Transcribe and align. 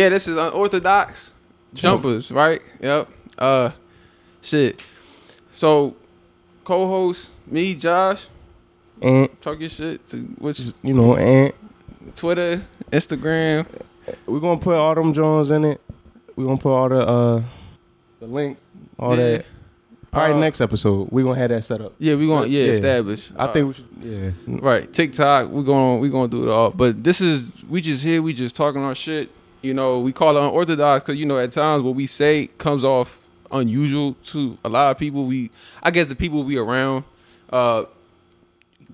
Yeah, 0.00 0.08
this 0.08 0.26
is 0.26 0.38
unorthodox 0.38 1.34
jumpers, 1.74 2.30
right? 2.30 2.62
Yep. 2.80 3.06
Uh, 3.36 3.70
shit. 4.40 4.80
So, 5.52 5.94
co-host 6.64 7.28
me, 7.46 7.74
Josh, 7.74 8.26
And 9.02 9.28
talk 9.42 9.60
your 9.60 9.68
shit 9.68 10.06
to 10.06 10.16
which 10.38 10.58
is 10.58 10.72
you 10.82 10.94
know, 10.94 11.16
and 11.16 11.52
Twitter, 12.14 12.62
Instagram. 12.90 13.66
we're 14.26 14.40
gonna 14.40 14.58
put 14.58 14.76
all 14.76 14.94
them 14.94 15.12
Jones 15.12 15.50
in 15.50 15.64
it. 15.66 15.80
We're 16.34 16.46
gonna 16.46 16.56
put 16.56 16.72
all 16.72 16.88
the 16.88 17.00
uh 17.06 17.42
the 18.20 18.26
links, 18.26 18.62
all 18.98 19.14
Yeah. 19.18 19.36
that. 19.38 19.46
Probably 20.12 20.36
Uh, 20.36 20.40
next 20.40 20.62
episode. 20.62 21.08
We're 21.10 21.24
gonna 21.26 21.38
have 21.38 21.50
that 21.50 21.62
set 21.64 21.82
up. 21.82 21.92
Yeah, 21.98 22.14
we 22.16 22.26
to 22.26 22.48
yeah, 22.48 22.64
Yeah. 22.64 22.70
establish. 22.72 23.30
I 23.36 23.44
Uh, 23.44 23.52
think 23.52 23.66
we 23.68 23.74
should 23.74 23.86
yeah. 24.02 24.30
Right, 24.46 24.90
TikTok. 24.90 25.50
We're 25.50 25.62
going. 25.62 26.00
We're 26.00 26.08
going 26.10 26.30
to 26.30 26.36
do 26.38 26.42
it 26.48 26.50
all. 26.50 26.70
But 26.70 27.04
this 27.04 27.20
is 27.20 27.54
we 27.68 27.82
just 27.82 28.02
here. 28.02 28.22
We 28.22 28.32
just 28.32 28.56
talking 28.56 28.82
our 28.82 28.94
shit. 28.94 29.28
You 29.62 29.74
know, 29.74 30.00
we 30.00 30.12
call 30.12 30.36
it 30.36 30.40
unorthodox 30.40 31.04
because 31.04 31.18
you 31.18 31.26
know 31.26 31.38
at 31.38 31.52
times 31.52 31.82
what 31.82 31.94
we 31.94 32.06
say 32.06 32.48
comes 32.58 32.84
off 32.84 33.18
unusual 33.52 34.14
to 34.26 34.56
a 34.64 34.68
lot 34.68 34.90
of 34.90 34.98
people. 34.98 35.24
We, 35.26 35.50
I 35.82 35.90
guess, 35.90 36.06
the 36.06 36.14
people 36.16 36.42
we 36.44 36.56
around, 36.56 37.04
uh, 37.50 37.84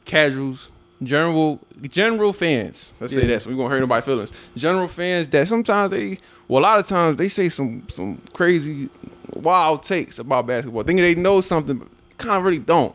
casuals, 0.04 0.70
general, 1.02 1.60
general 1.82 2.32
fans. 2.32 2.92
Let's 3.00 3.12
say 3.12 3.22
Yeah. 3.22 3.28
that. 3.28 3.42
So 3.42 3.50
we 3.50 3.54
won't 3.56 3.70
hurt 3.70 3.80
nobody's 3.80 4.04
feelings. 4.04 4.32
General 4.56 4.88
fans 4.88 5.28
that 5.30 5.46
sometimes 5.48 5.90
they, 5.90 6.18
well, 6.48 6.60
a 6.60 6.64
lot 6.64 6.78
of 6.80 6.86
times 6.86 7.16
they 7.16 7.28
say 7.28 7.48
some 7.48 7.84
some 7.88 8.20
crazy, 8.32 8.88
wild 9.34 9.82
takes 9.82 10.18
about 10.18 10.46
basketball, 10.46 10.82
thinking 10.82 11.04
they 11.04 11.14
know 11.14 11.40
something, 11.40 11.88
kind 12.18 12.38
of 12.38 12.44
really 12.44 12.58
don't. 12.58 12.94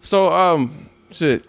So 0.00 0.32
um, 0.32 0.88
shit, 1.10 1.46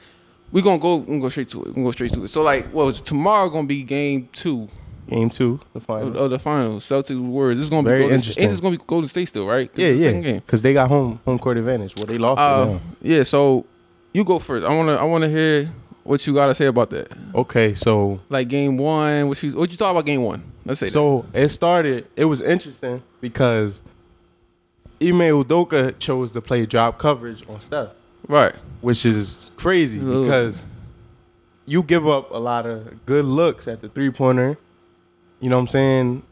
we 0.51 0.61
gonna 0.61 0.79
go. 0.79 0.95
We 0.97 1.05
gonna 1.07 1.19
go 1.19 1.29
straight 1.29 1.49
to 1.49 1.61
it. 1.61 1.67
We 1.67 1.73
gonna 1.73 1.87
go 1.87 1.91
straight 1.91 2.13
to 2.13 2.23
it. 2.23 2.29
So 2.29 2.41
like, 2.41 2.65
what 2.73 2.85
was 2.85 2.99
it? 3.01 3.05
tomorrow 3.05 3.49
gonna 3.49 3.67
be 3.67 3.83
game 3.83 4.29
two 4.31 4.69
Game 5.09 5.29
two, 5.29 5.59
the 5.73 5.77
of, 5.77 5.85
final. 5.85 6.17
of 6.17 6.31
the 6.31 6.39
finals. 6.39 6.83
Celtics 6.85 7.19
Warriors. 7.19 7.57
This 7.57 7.65
is 7.65 7.69
gonna 7.69 7.83
Very 7.83 7.97
be 7.99 8.03
Golden 8.03 8.15
interesting. 8.15 8.33
State. 8.33 8.41
Ain't 8.43 8.51
this 8.51 8.59
gonna 8.61 8.77
be 8.77 8.83
Golden 8.87 9.07
State 9.07 9.25
still, 9.25 9.45
right? 9.45 9.69
yeah, 9.75 9.91
the 9.91 9.97
yeah. 9.97 10.33
Because 10.33 10.61
they 10.61 10.73
got 10.73 10.87
home 10.89 11.19
home 11.25 11.37
court 11.39 11.57
advantage. 11.57 11.93
Well, 11.97 12.07
they 12.07 12.17
lost 12.17 12.39
Uh, 12.39 12.79
yeah. 13.01 13.23
So 13.23 13.65
you 14.13 14.23
go 14.23 14.39
first. 14.39 14.65
I 14.65 14.75
wanna 14.75 14.95
I 14.95 15.03
wanna 15.03 15.29
hear 15.29 15.69
what 16.03 16.25
you 16.25 16.33
gotta 16.33 16.55
say 16.55 16.65
about 16.65 16.89
that. 16.91 17.11
Okay, 17.35 17.73
so 17.75 18.19
Like 18.29 18.47
game 18.47 18.77
one. 18.77 19.27
What 19.27 19.41
you 19.43 19.51
what 19.51 19.69
you 19.71 19.77
thought 19.77 19.91
about 19.91 20.05
game 20.05 20.23
one? 20.23 20.43
Let's 20.65 20.79
say 20.79 20.87
so 20.87 21.25
it 21.33 21.49
started. 21.49 22.07
It 22.15 22.25
was 22.25 22.41
interesting 22.41 23.03
because 23.21 23.81
Ime 25.01 25.19
Udoka 25.43 25.97
chose 25.99 26.31
to 26.31 26.41
play 26.41 26.65
drop 26.65 26.97
coverage 26.97 27.43
on 27.47 27.59
Steph. 27.61 27.89
Right. 28.27 28.55
which 28.81 29.05
is 29.05 29.51
crazy 29.55 29.99
Ooh. 29.99 30.23
because 30.23 30.65
you 31.67 31.83
give 31.83 32.07
up 32.07 32.31
a 32.31 32.37
lot 32.37 32.65
of 32.65 33.05
good 33.05 33.25
looks 33.25 33.67
at 33.67 33.81
the 33.81 33.89
three 33.89 34.09
pointer. 34.09 34.57
You 35.45 35.51
know 35.51 35.57
what 35.57 35.61
I'm 35.61 35.67
saying? 35.67 36.23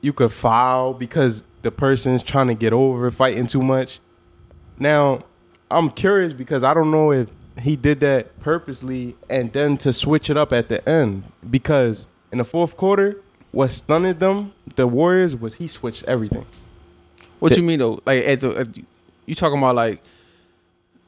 You 0.00 0.12
could 0.12 0.32
foul 0.32 0.94
because 0.94 1.42
the 1.62 1.72
person's 1.72 2.22
trying 2.22 2.46
to 2.46 2.54
get 2.54 2.72
over, 2.72 3.10
fighting 3.10 3.48
too 3.48 3.62
much. 3.62 3.98
Now, 4.78 5.24
I'm 5.72 5.90
curious 5.90 6.32
because 6.32 6.62
I 6.62 6.72
don't 6.72 6.92
know 6.92 7.10
if 7.10 7.28
he 7.60 7.74
did 7.74 7.98
that 7.98 8.38
purposely 8.38 9.16
and 9.28 9.52
then 9.52 9.76
to 9.78 9.92
switch 9.92 10.30
it 10.30 10.36
up 10.36 10.52
at 10.52 10.68
the 10.68 10.88
end 10.88 11.24
because 11.50 12.06
in 12.30 12.38
the 12.38 12.44
fourth 12.44 12.76
quarter, 12.76 13.20
what 13.50 13.72
stunned 13.72 14.20
them, 14.20 14.52
the 14.76 14.86
Warriors, 14.86 15.34
was 15.34 15.54
he 15.54 15.66
switched 15.66 16.04
everything. 16.04 16.46
What 17.40 17.48
The- 17.50 17.56
you 17.56 17.64
mean 17.64 17.80
though? 17.80 18.00
Like 18.06 18.24
at 18.24 18.40
the 18.40 18.50
at, 18.56 18.68
you 19.26 19.34
talking 19.34 19.58
about 19.58 19.74
like 19.74 20.00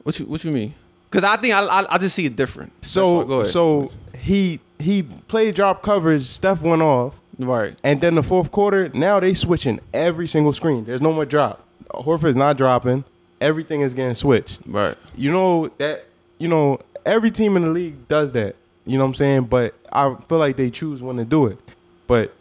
what 0.02 0.18
you 0.18 0.26
what 0.26 0.42
you 0.42 0.50
mean? 0.50 0.74
Because 1.08 1.22
I 1.22 1.36
think 1.36 1.54
I, 1.54 1.60
I 1.64 1.94
I 1.94 1.98
just 1.98 2.16
see 2.16 2.26
it 2.26 2.34
different. 2.34 2.72
That's 2.80 2.96
why- 2.96 3.22
go 3.22 3.42
So 3.44 3.78
ahead. 3.78 3.92
so 3.92 3.92
he 4.18 4.58
he 4.80 5.02
played 5.04 5.54
drop 5.54 5.80
coverage. 5.80 6.24
Steph 6.26 6.60
went 6.60 6.82
off, 6.82 7.14
right. 7.44 7.78
and 7.82 8.00
then 8.00 8.14
the 8.14 8.22
fourth 8.22 8.50
quarter. 8.50 8.88
Now 8.90 9.20
they 9.20 9.34
switching 9.34 9.80
every 9.92 10.28
single 10.28 10.52
screen. 10.52 10.84
There's 10.84 11.00
no 11.00 11.12
more 11.12 11.24
drop. 11.24 11.64
Horford's 11.90 12.36
not 12.36 12.56
dropping. 12.56 13.04
Everything 13.40 13.80
is 13.80 13.94
getting 13.94 14.14
switched. 14.14 14.60
Right. 14.66 14.96
You 15.16 15.32
know 15.32 15.68
that. 15.78 16.06
You 16.38 16.48
know 16.48 16.80
every 17.04 17.30
team 17.30 17.56
in 17.56 17.62
the 17.62 17.70
league 17.70 18.08
does 18.08 18.32
that. 18.32 18.56
You 18.84 18.98
know 18.98 19.04
what 19.04 19.10
I'm 19.10 19.14
saying? 19.14 19.44
But 19.44 19.74
I 19.92 20.14
feel 20.28 20.38
like 20.38 20.56
they 20.56 20.70
choose 20.70 21.00
when 21.00 21.16
to 21.16 21.24
do 21.24 21.46
it. 21.46 21.58
But 22.06 22.34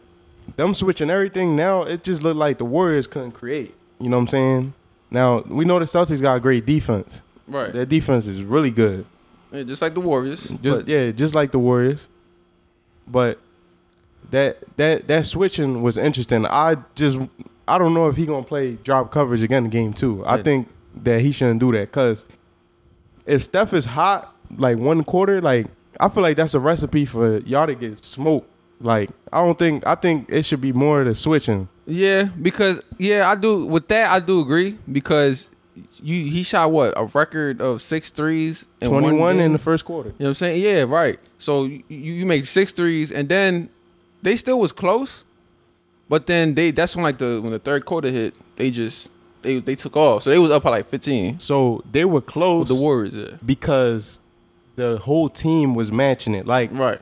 them 0.55 0.73
switching 0.73 1.09
everything 1.09 1.55
now, 1.55 1.83
it 1.83 2.03
just 2.03 2.23
looked 2.23 2.37
like 2.37 2.57
the 2.57 2.65
Warriors 2.65 3.07
couldn't 3.07 3.31
create. 3.33 3.75
You 3.99 4.09
know 4.09 4.17
what 4.17 4.23
I'm 4.23 4.27
saying? 4.27 4.73
Now 5.11 5.41
we 5.41 5.65
know 5.65 5.79
the 5.79 5.85
Celtics 5.85 6.21
got 6.21 6.35
a 6.35 6.39
great 6.39 6.65
defense. 6.65 7.21
Right. 7.47 7.71
Their 7.71 7.85
defense 7.85 8.27
is 8.27 8.43
really 8.43 8.71
good. 8.71 9.05
Yeah, 9.51 9.63
just 9.63 9.81
like 9.81 9.93
the 9.93 9.99
Warriors. 9.99 10.49
Just 10.61 10.87
yeah, 10.87 11.11
just 11.11 11.35
like 11.35 11.51
the 11.51 11.59
Warriors. 11.59 12.07
But 13.07 13.39
that 14.31 14.57
that 14.77 15.07
that 15.07 15.25
switching 15.25 15.81
was 15.81 15.97
interesting. 15.97 16.45
I 16.45 16.77
just 16.95 17.19
I 17.67 17.77
don't 17.77 17.93
know 17.93 18.07
if 18.07 18.15
he 18.15 18.25
gonna 18.25 18.43
play 18.43 18.73
drop 18.83 19.11
coverage 19.11 19.41
again 19.43 19.65
in 19.65 19.69
game 19.71 19.93
two. 19.93 20.25
I 20.25 20.37
Yeah. 20.37 20.43
think 20.43 20.67
that 21.03 21.21
he 21.21 21.31
shouldn't 21.31 21.59
do 21.59 21.71
that 21.73 21.87
because 21.91 22.25
if 23.25 23.43
Steph 23.43 23.73
is 23.73 23.85
hot 23.85 24.33
like 24.57 24.77
one 24.77 25.03
quarter, 25.03 25.41
like 25.41 25.67
I 25.99 26.09
feel 26.09 26.23
like 26.23 26.37
that's 26.37 26.53
a 26.53 26.59
recipe 26.59 27.05
for 27.05 27.37
y'all 27.39 27.67
to 27.67 27.75
get 27.75 28.03
smoked. 28.03 28.47
Like 28.79 29.09
I 29.31 29.43
don't 29.43 29.57
think 29.57 29.85
I 29.85 29.95
think 29.95 30.25
it 30.29 30.43
should 30.43 30.61
be 30.61 30.73
more 30.73 31.01
of 31.01 31.07
the 31.07 31.15
switching. 31.15 31.67
Yeah, 31.85 32.23
because 32.41 32.81
yeah, 32.97 33.29
I 33.29 33.35
do 33.35 33.65
with 33.65 33.87
that. 33.89 34.09
I 34.11 34.19
do 34.19 34.41
agree 34.41 34.77
because 34.91 35.49
you 36.01 36.23
he 36.25 36.43
shot 36.43 36.71
what 36.71 36.93
a 36.97 37.05
record 37.05 37.61
of 37.61 37.81
six 37.81 38.09
threes 38.09 38.65
one 38.81 39.17
one 39.19 39.39
in 39.39 39.51
the 39.53 39.57
first 39.59 39.85
quarter. 39.85 40.09
You 40.09 40.15
know 40.19 40.25
what 40.25 40.29
I'm 40.29 40.33
saying? 40.35 40.61
Yeah, 40.61 40.83
right. 40.83 41.19
So 41.37 41.65
you, 41.65 41.83
you 41.89 42.25
make 42.25 42.45
six 42.45 42.71
threes, 42.71 43.11
and 43.11 43.29
then 43.29 43.69
they 44.21 44.35
still 44.35 44.59
was 44.59 44.71
close, 44.71 45.23
but 46.09 46.27
then 46.27 46.55
they 46.55 46.71
that's 46.71 46.95
when 46.95 47.03
like 47.03 47.17
the 47.17 47.39
when 47.41 47.51
the 47.51 47.59
third 47.59 47.85
quarter 47.85 48.09
hit, 48.09 48.35
they 48.57 48.71
just 48.71 49.09
they 49.41 49.59
they 49.59 49.75
took 49.75 49.95
off. 49.97 50.23
So 50.23 50.29
they 50.29 50.39
was 50.39 50.51
up 50.51 50.63
by 50.63 50.69
like 50.71 50.89
15 50.89 51.39
So 51.39 51.83
they 51.91 52.05
were 52.05 52.21
close 52.21 52.59
with 52.59 52.67
the 52.69 52.75
Warriors. 52.75 53.15
Yeah. 53.15 53.37
because 53.45 54.19
the 54.75 54.97
whole 54.99 55.29
team 55.29 55.73
was 55.75 55.91
matching 55.91 56.33
it. 56.35 56.45
Like 56.47 56.69
Right. 56.71 56.99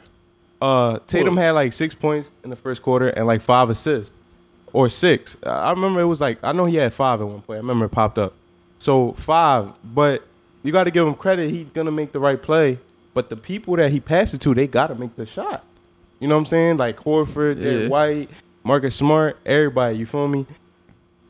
Uh, 0.61 0.99
Tatum 1.07 1.35
Cool. 1.35 1.43
had 1.43 1.51
like 1.51 1.71
six 1.73 1.93
points 1.95 2.31
in 2.43 2.49
the 2.49 2.55
first 2.55 2.81
quarter 2.81 3.07
and 3.09 3.25
like 3.25 3.41
five 3.41 3.69
assists, 3.69 4.13
or 4.73 4.89
six. 4.89 5.37
Uh, 5.45 5.49
I 5.49 5.71
remember 5.71 6.01
it 6.01 6.05
was 6.05 6.19
like 6.19 6.37
I 6.43 6.51
know 6.51 6.65
he 6.65 6.75
had 6.75 6.93
five 6.93 7.21
at 7.21 7.27
one 7.27 7.41
point. 7.41 7.57
I 7.57 7.61
remember 7.61 7.85
it 7.85 7.89
popped 7.89 8.17
up. 8.17 8.33
So 8.77 9.13
five, 9.13 9.69
but 9.83 10.23
you 10.63 10.71
got 10.73 10.83
to 10.85 10.91
give 10.91 11.07
him 11.07 11.13
credit. 11.15 11.49
He's 11.51 11.69
gonna 11.69 11.91
make 11.91 12.11
the 12.11 12.19
right 12.19 12.41
play. 12.41 12.77
But 13.13 13.29
the 13.29 13.35
people 13.37 13.75
that 13.77 13.91
he 13.91 13.99
passes 13.99 14.39
to, 14.39 14.53
they 14.53 14.67
got 14.67 14.87
to 14.87 14.95
make 14.95 15.15
the 15.15 15.25
shot. 15.25 15.63
You 16.19 16.27
know 16.27 16.35
what 16.35 16.39
I'm 16.41 16.45
saying? 16.47 16.77
Like 16.77 16.97
Horford, 16.97 17.59
Yeah. 17.59 17.87
White, 17.87 18.29
Marcus 18.63 18.95
Smart, 18.95 19.37
everybody. 19.45 19.97
You 19.97 20.05
feel 20.05 20.27
me? 20.27 20.45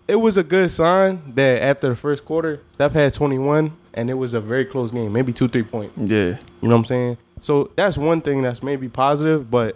It 0.07 0.16
was 0.16 0.38
a 0.38 0.44
good 0.44 0.72
sign 0.72 1.22
that 1.35 1.61
after 1.61 1.89
the 1.89 1.95
first 1.95 2.25
quarter, 2.25 2.61
Steph 2.72 2.94
had 2.94 3.13
21, 3.13 3.72
and 3.94 4.09
it 4.09 4.16
was 4.16 4.33
a 4.33 4.41
very 4.41 4.66
close 4.66 4.89
game, 4.91 5.13
maybe 5.13 5.31
two, 5.31 5.47
three 5.47 5.61
points. 5.61 5.95
Yeah. 5.97 6.38
You 6.61 6.67
know 6.67 6.69
what 6.69 6.75
I'm 6.77 6.85
saying? 6.85 7.17
So 7.41 7.69
that's 7.75 7.95
one 7.97 8.22
thing 8.22 8.41
that's 8.41 8.63
maybe 8.63 8.89
positive, 8.89 9.50
but 9.51 9.75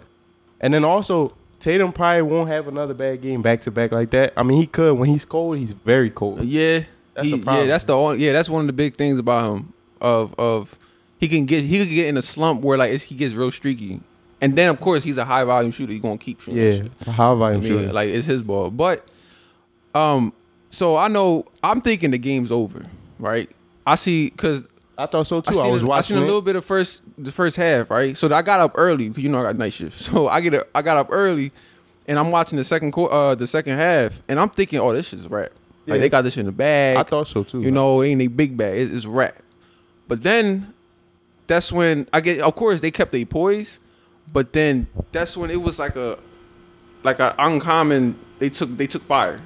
and 0.60 0.74
then 0.74 0.84
also 0.84 1.34
Tatum 1.60 1.92
probably 1.92 2.22
won't 2.22 2.48
have 2.48 2.68
another 2.68 2.94
bad 2.94 3.22
game 3.22 3.40
back 3.42 3.62
to 3.62 3.70
back 3.70 3.92
like 3.92 4.10
that. 4.10 4.32
I 4.36 4.42
mean, 4.42 4.60
he 4.60 4.66
could 4.66 4.94
when 4.98 5.08
he's 5.08 5.24
cold. 5.24 5.56
He's 5.58 5.72
very 5.72 6.10
cold. 6.10 6.42
Yeah. 6.44 6.80
That's 7.14 7.28
He-. 7.28 7.36
Yeah, 7.36 7.66
that's 7.66 7.84
the 7.84 7.96
only, 7.96 8.18
yeah, 8.18 8.32
that's 8.32 8.48
one 8.50 8.60
of 8.62 8.66
the 8.66 8.72
big 8.72 8.96
things 8.96 9.18
about 9.18 9.54
him. 9.54 9.72
Of 10.00 10.34
of 10.38 10.76
he 11.18 11.28
can 11.28 11.46
get 11.46 11.64
he 11.64 11.78
could 11.78 11.88
get 11.88 12.08
in 12.08 12.16
a 12.18 12.22
slump 12.22 12.60
where 12.60 12.76
like 12.76 12.92
it's, 12.92 13.04
he 13.04 13.14
gets 13.14 13.32
real 13.34 13.50
streaky, 13.52 14.00
and 14.44 14.56
then 14.56 14.68
of 14.68 14.80
course 14.80 15.02
he's 15.02 15.16
a 15.16 15.24
high 15.24 15.44
volume 15.44 15.72
shooter. 15.72 15.92
He's 15.92 16.02
gonna 16.02 16.18
keep 16.18 16.40
shooting. 16.40 16.90
Yeah, 17.06 17.12
how 17.12 17.34
about 17.34 17.52
I 17.52 17.56
mean, 17.56 17.64
shooting? 17.64 17.92
like 17.92 18.10
it's 18.10 18.26
his 18.26 18.42
ball. 18.42 18.70
But 18.70 19.08
um, 19.94 20.32
so 20.70 20.96
I 20.96 21.08
know 21.08 21.46
I'm 21.62 21.80
thinking 21.80 22.10
the 22.10 22.18
game's 22.18 22.52
over, 22.52 22.86
right? 23.18 23.50
I 23.86 23.94
see 23.94 24.30
because 24.30 24.68
I 24.98 25.06
thought 25.06 25.26
so 25.26 25.40
too. 25.40 25.50
I, 25.50 25.62
seen, 25.62 25.72
was 25.72 25.82
a- 25.82 25.86
I 25.86 25.88
watching 25.88 26.16
seen 26.16 26.22
a 26.22 26.26
little 26.26 26.42
bit 26.42 26.56
of 26.56 26.64
first 26.64 27.02
the 27.16 27.32
first 27.32 27.56
half, 27.56 27.90
right? 27.90 28.16
So 28.16 28.32
I 28.34 28.42
got 28.42 28.60
up 28.60 28.72
early 28.74 29.08
because 29.08 29.22
you 29.24 29.30
know 29.30 29.40
I 29.40 29.44
got 29.44 29.56
night 29.56 29.72
shift. 29.72 30.00
So 30.02 30.28
I 30.28 30.40
get 30.40 30.54
a, 30.54 30.66
I 30.74 30.82
got 30.82 30.96
up 30.96 31.08
early, 31.10 31.50
and 32.06 32.18
I'm 32.18 32.30
watching 32.30 32.58
the 32.58 32.64
second 32.64 32.92
quarter, 32.92 33.14
uh, 33.14 33.34
the 33.34 33.46
second 33.46 33.76
half, 33.78 34.22
and 34.28 34.38
I'm 34.38 34.50
thinking, 34.50 34.78
oh, 34.78 34.92
this 34.92 35.08
shit's 35.08 35.24
a 35.24 35.28
wrap. 35.28 35.52
Like 35.86 36.00
they 36.00 36.08
got 36.08 36.22
this 36.22 36.34
shit 36.34 36.40
in 36.40 36.46
the 36.46 36.52
bag. 36.52 36.96
I 36.96 37.02
thought 37.02 37.28
so 37.28 37.44
too. 37.44 37.60
You 37.60 37.70
know, 37.70 38.00
it 38.00 38.08
ain't 38.08 38.22
a 38.22 38.26
big 38.28 38.56
bag. 38.56 38.78
It's, 38.78 38.92
it's 38.92 39.06
rap. 39.06 39.36
But 40.08 40.22
then 40.22 40.72
that's 41.46 41.70
when 41.72 42.08
I 42.12 42.20
get. 42.20 42.40
Of 42.40 42.54
course, 42.56 42.80
they 42.80 42.90
kept 42.90 43.12
their 43.12 43.26
poise, 43.26 43.78
but 44.32 44.52
then 44.52 44.86
that's 45.12 45.36
when 45.36 45.50
it 45.50 45.60
was 45.60 45.78
like 45.78 45.96
a 45.96 46.18
like 47.02 47.20
a 47.20 47.34
uncommon. 47.38 48.18
They 48.38 48.50
took 48.50 48.76
they 48.76 48.86
took 48.86 49.04
fire. 49.06 49.40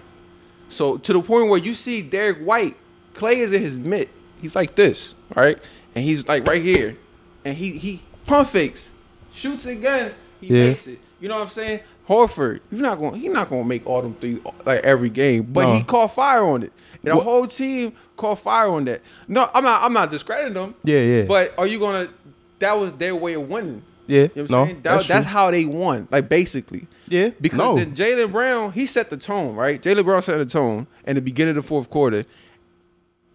So 0.69 0.97
to 0.99 1.13
the 1.13 1.23
point 1.23 1.49
where 1.49 1.59
you 1.59 1.75
see 1.75 2.03
Derrick 2.03 2.39
White, 2.39 2.77
Clay 3.15 3.41
is 3.41 3.53
in 3.53 3.63
his 3.63 3.77
mitt. 3.77 4.11
He's 4.41 4.55
like 4.55 4.75
this, 4.77 5.15
right? 5.35 5.59
And 5.95 6.05
he's 6.05 6.27
like 6.29 6.47
right 6.47 6.63
here, 6.63 6.97
and 7.45 7.57
he 7.57 7.73
he 7.79 8.03
pump 8.27 8.49
fakes, 8.49 8.93
shoots 9.33 9.67
again. 9.67 10.13
He 10.41 10.49
Yeah. 10.55 10.63
makes 10.69 10.87
it. 10.87 10.99
You 11.21 11.29
know 11.29 11.37
what 11.37 11.43
I'm 11.45 11.49
saying? 11.49 11.81
Horford, 12.09 12.61
you're 12.71 12.81
not 12.81 12.99
going. 12.99 13.21
He's 13.21 13.33
not 13.33 13.51
going 13.51 13.63
to 13.65 13.69
make 13.69 13.87
all 13.87 14.01
them 14.01 14.15
three 14.21 14.41
like 14.65 14.81
every 14.85 15.11
game, 15.11 15.43
but 15.53 15.67
No. 15.67 15.75
he 15.75 15.83
caught 15.83 16.15
fire 16.15 16.45
on 16.45 16.63
it. 16.63 16.73
And 17.03 17.13
the 17.13 17.17
What- 17.17 17.25
whole 17.25 17.47
team 17.47 17.93
caught 18.17 18.39
fire 18.39 18.69
on 18.71 18.85
that. 18.87 19.03
No, 19.27 19.51
I'm 19.55 19.65
not. 19.65 19.83
I'm 19.83 19.93
not 19.93 20.11
discrediting 20.11 20.55
them. 20.55 20.75
Yeah, 20.85 21.01
yeah. 21.01 21.23
But 21.25 21.53
are 21.59 21.67
you 21.67 21.79
gonna? 21.81 22.09
That 22.61 22.79
was 22.79 22.93
their 22.95 23.15
way 23.17 23.35
of 23.35 23.49
winning. 23.49 23.83
Yeah, 24.09 24.23
You 24.23 24.29
know 24.29 24.31
what 24.35 24.39
I'm 24.39 24.51
no, 24.51 24.65
saying? 24.65 24.77
That, 24.77 24.83
that's, 24.83 25.07
that's, 25.09 25.27
how 25.27 25.51
they 25.53 25.65
won. 25.67 26.09
Like 26.11 26.29
basically. 26.29 26.89
Yeah, 27.09 27.31
Because 27.41 27.59
no. 27.59 27.77
then 27.77 27.95
Jaylen 27.95 28.33
Brown, 28.33 28.73
he 28.73 28.87
set 28.87 29.11
the 29.11 29.17
tone, 29.17 29.55
right? 29.55 29.81
Jaylen 29.81 30.05
Brown 30.05 30.23
set 30.23 30.39
the 30.39 30.47
tone 30.47 30.87
in 31.07 31.15
the 31.15 31.23
beginning 31.23 31.57
of 31.57 31.63
the 31.63 31.69
fourth 31.69 31.89
quarter. 31.91 32.25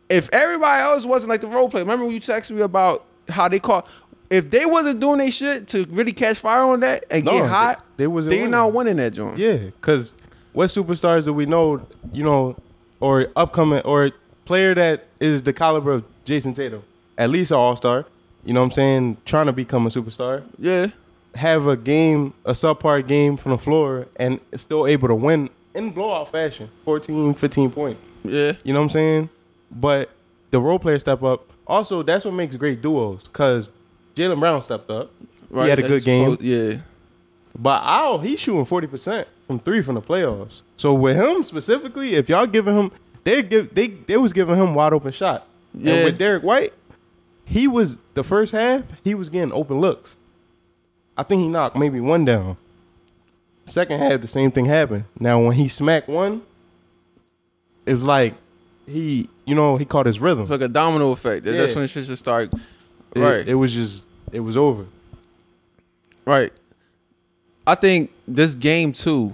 If 0.10 0.30
everybody 0.32 0.82
else 0.84 1.06
wasn't 1.06 1.30
like 1.30 1.42
the 1.42 1.48
role 1.48 1.70
play, 1.70 1.82
remember 1.82 2.06
when 2.06 2.14
you 2.14 2.20
texted 2.20 2.52
me 2.52 2.62
about 2.62 3.06
how 3.30 3.48
they 3.48 3.60
call 3.60 3.88
if 4.30 4.50
they 4.50 4.66
wasn't 4.66 5.00
doing 5.00 5.20
their 5.20 5.32
shit 5.32 5.68
to 5.70 5.86
really 5.90 6.12
catch 6.12 6.40
fire 6.40 6.62
on 6.64 6.80
that 6.82 7.06
and 7.12 7.24
No, 7.24 7.32
get 7.34 7.48
hot, 7.50 7.86
they- 7.98 8.04
they 8.04 8.08
wasn't 8.08 8.32
they 8.32 8.38
winning. 8.38 8.52
not 8.52 8.74
winning 8.74 8.96
that 8.98 9.14
joint. 9.14 9.38
Yeah, 9.38 9.58
because 9.58 10.16
what 10.54 10.70
superstars 10.70 11.26
do 11.26 11.34
we 11.34 11.46
know, 11.46 11.86
you 12.12 12.24
know, 12.24 12.56
or 13.00 13.28
upcoming 13.36 13.82
or 13.82 14.12
player 14.46 14.74
that 14.74 15.06
is 15.20 15.44
the 15.44 15.54
caliber 15.54 15.92
of 15.94 16.04
Jayson 16.26 16.54
Tatum, 16.56 16.84
at 17.18 17.30
least 17.30 17.52
an 17.52 17.58
all 17.58 17.76
star. 17.76 18.06
You 18.46 18.54
know 18.54 18.60
what 18.62 18.66
I'm 18.66 18.72
saying? 18.72 19.18
Trying 19.26 19.46
to 19.48 19.54
become 19.54 19.86
a 19.86 19.90
superstar, 19.90 20.44
Yeah. 20.60 20.88
have 21.36 21.66
a 21.68 21.76
game, 21.78 22.34
a 22.46 22.52
subpar 22.52 23.06
game 23.08 23.38
from 23.38 23.52
the 23.54 23.58
floor, 23.58 24.08
and 24.18 24.40
still 24.56 24.86
able 24.88 25.08
to 25.08 25.16
win 25.16 25.50
in 25.74 25.92
blowout 25.92 26.32
fashion, 26.32 26.70
14, 26.86 27.34
15 27.34 27.72
points. 27.72 28.02
Yeah. 28.24 28.54
You 28.64 28.74
know 28.74 28.80
what 28.80 28.84
I'm 28.86 28.90
saying? 28.90 29.30
But 29.72 30.10
the 30.52 30.60
role 30.60 30.78
player 30.80 31.00
step 31.00 31.24
up. 31.24 31.50
Also, 31.66 32.04
that's 32.04 32.26
what 32.26 32.34
makes 32.34 32.56
great 32.56 32.82
duos 32.82 33.24
because 33.24 33.70
Jaylen 34.16 34.40
Brown 34.40 34.62
stepped 34.62 34.90
up. 34.92 35.12
Right. 35.50 35.64
He 35.64 35.70
had 35.70 35.80
a 35.80 35.88
good 35.88 36.04
game. 36.04 36.38
yeah. 36.42 36.78
But 37.58 37.82
Al, 37.84 38.20
he's 38.20 38.40
shooting 38.40 38.66
forty 38.66 38.88
percent 38.88 39.28
from 39.48 39.60
three 39.60 39.82
from 39.84 39.96
the 39.96 40.02
playoffs. 40.02 40.62
So 40.78 40.94
with 40.94 41.16
him 41.16 41.44
specifically, 41.44 42.16
if 42.16 42.28
y'all 42.28 42.48
giving 42.48 42.76
him, 42.76 42.92
they 43.24 43.42
give 43.44 43.74
they 43.76 43.88
they 43.88 44.18
was 44.18 44.34
giving 44.34 44.56
him 44.56 44.74
wide 44.74 44.92
open 44.94 45.12
shots. 45.12 45.46
Yeah. 45.74 45.94
And 45.94 46.04
with 46.06 46.18
Derrick 46.18 46.44
White, 46.44 46.74
he 47.46 47.68
was 47.68 47.98
the 48.14 48.24
first 48.24 48.52
half. 48.52 48.84
He 49.04 49.14
was 49.16 49.30
getting 49.30 49.52
open 49.52 49.80
looks. 49.80 50.18
I 51.18 51.24
think 51.24 51.42
he 51.42 51.48
knocked 51.48 51.76
maybe 51.76 52.00
one 52.00 52.26
down. 52.26 52.58
Second 53.66 54.00
half, 54.00 54.22
the 54.22 54.28
same 54.28 54.52
thing 54.52 54.66
happened. 54.66 55.06
Now 55.20 55.40
when 55.42 55.56
he 55.56 55.68
smacked 55.68 56.10
one, 56.10 56.42
it 57.86 57.92
was 57.94 58.04
like 58.04 58.34
he, 58.88 59.30
you 59.46 59.56
know, 59.56 59.78
he 59.78 59.86
caught 59.86 60.06
his 60.06 60.20
rhythm. 60.20 60.42
It's 60.42 60.52
like 60.52 60.62
a 60.62 60.68
domino 60.68 61.12
effect. 61.12 61.46
Yeah. 61.46 61.54
That's 61.54 61.76
when 61.76 61.88
shit 61.88 62.06
should 62.06 62.18
start. 62.18 62.52
It- 63.16 63.20
right. 63.20 63.48
It, 63.48 63.54
was 63.56 63.72
just 63.74 64.06
it 64.32 64.40
was 64.42 64.58
over. 64.58 64.86
Right. 66.26 66.52
I 67.66 67.76
think 67.76 68.12
this 68.28 68.56
game 68.56 68.92
too, 68.92 69.34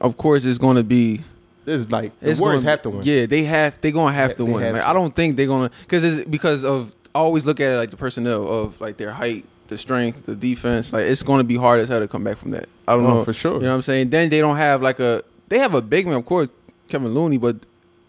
of 0.00 0.16
course, 0.16 0.44
is 0.44 0.58
going 0.58 0.76
to 0.76 0.82
be. 0.84 1.20
This 1.64 1.82
is 1.82 1.90
like 1.90 2.18
the 2.20 2.30
It's 2.30 2.40
Warriors 2.40 2.62
gonna, 2.62 2.70
have 2.70 2.82
to 2.82 2.90
win. 2.90 3.00
Yeah, 3.04 3.26
they 3.26 3.44
have. 3.44 3.78
They're 3.80 3.92
gonna 3.92 4.12
have 4.12 4.30
They- 4.30 4.34
to 4.36 4.44
they 4.44 4.52
win. 4.52 4.62
have 4.64 4.72
Like, 4.74 4.82
to. 4.82 4.88
I 4.88 4.92
don't 4.94 5.14
think 5.14 5.36
they're 5.36 5.46
gonna 5.46 5.70
because 5.82 6.02
it's 6.04 6.28
because 6.28 6.64
of. 6.64 6.92
Always 7.14 7.44
look 7.44 7.60
at 7.60 7.72
it 7.72 7.76
like 7.76 7.90
the 7.90 7.96
personnel 7.96 8.46
of 8.46 8.80
like 8.80 8.96
their 8.96 9.12
height, 9.12 9.44
the 9.68 9.78
strength, 9.78 10.26
the 10.26 10.34
defense. 10.36 10.92
Like 10.92 11.06
it's 11.06 11.22
gonna 11.22 11.44
be 11.44 11.56
hard 11.56 11.80
as 11.80 11.88
hell 11.88 12.00
to 12.00 12.08
come 12.08 12.24
back 12.24 12.36
from 12.38 12.50
that. 12.52 12.68
I 12.86 12.94
don't 12.96 13.04
Oh, 13.06 13.14
know 13.14 13.24
for 13.24 13.32
sure. 13.32 13.54
You 13.54 13.62
know 13.62 13.68
what 13.70 13.74
I'm 13.76 13.82
saying? 13.82 14.10
Then 14.10 14.28
they 14.28 14.38
don't 14.40 14.56
have 14.56 14.82
like 14.82 15.00
a. 15.00 15.22
They 15.48 15.58
have 15.58 15.74
a 15.74 15.80
big 15.82 16.06
man, 16.06 16.16
of 16.16 16.26
course, 16.26 16.48
Kevin 16.88 17.14
Looney, 17.14 17.38
but 17.38 17.56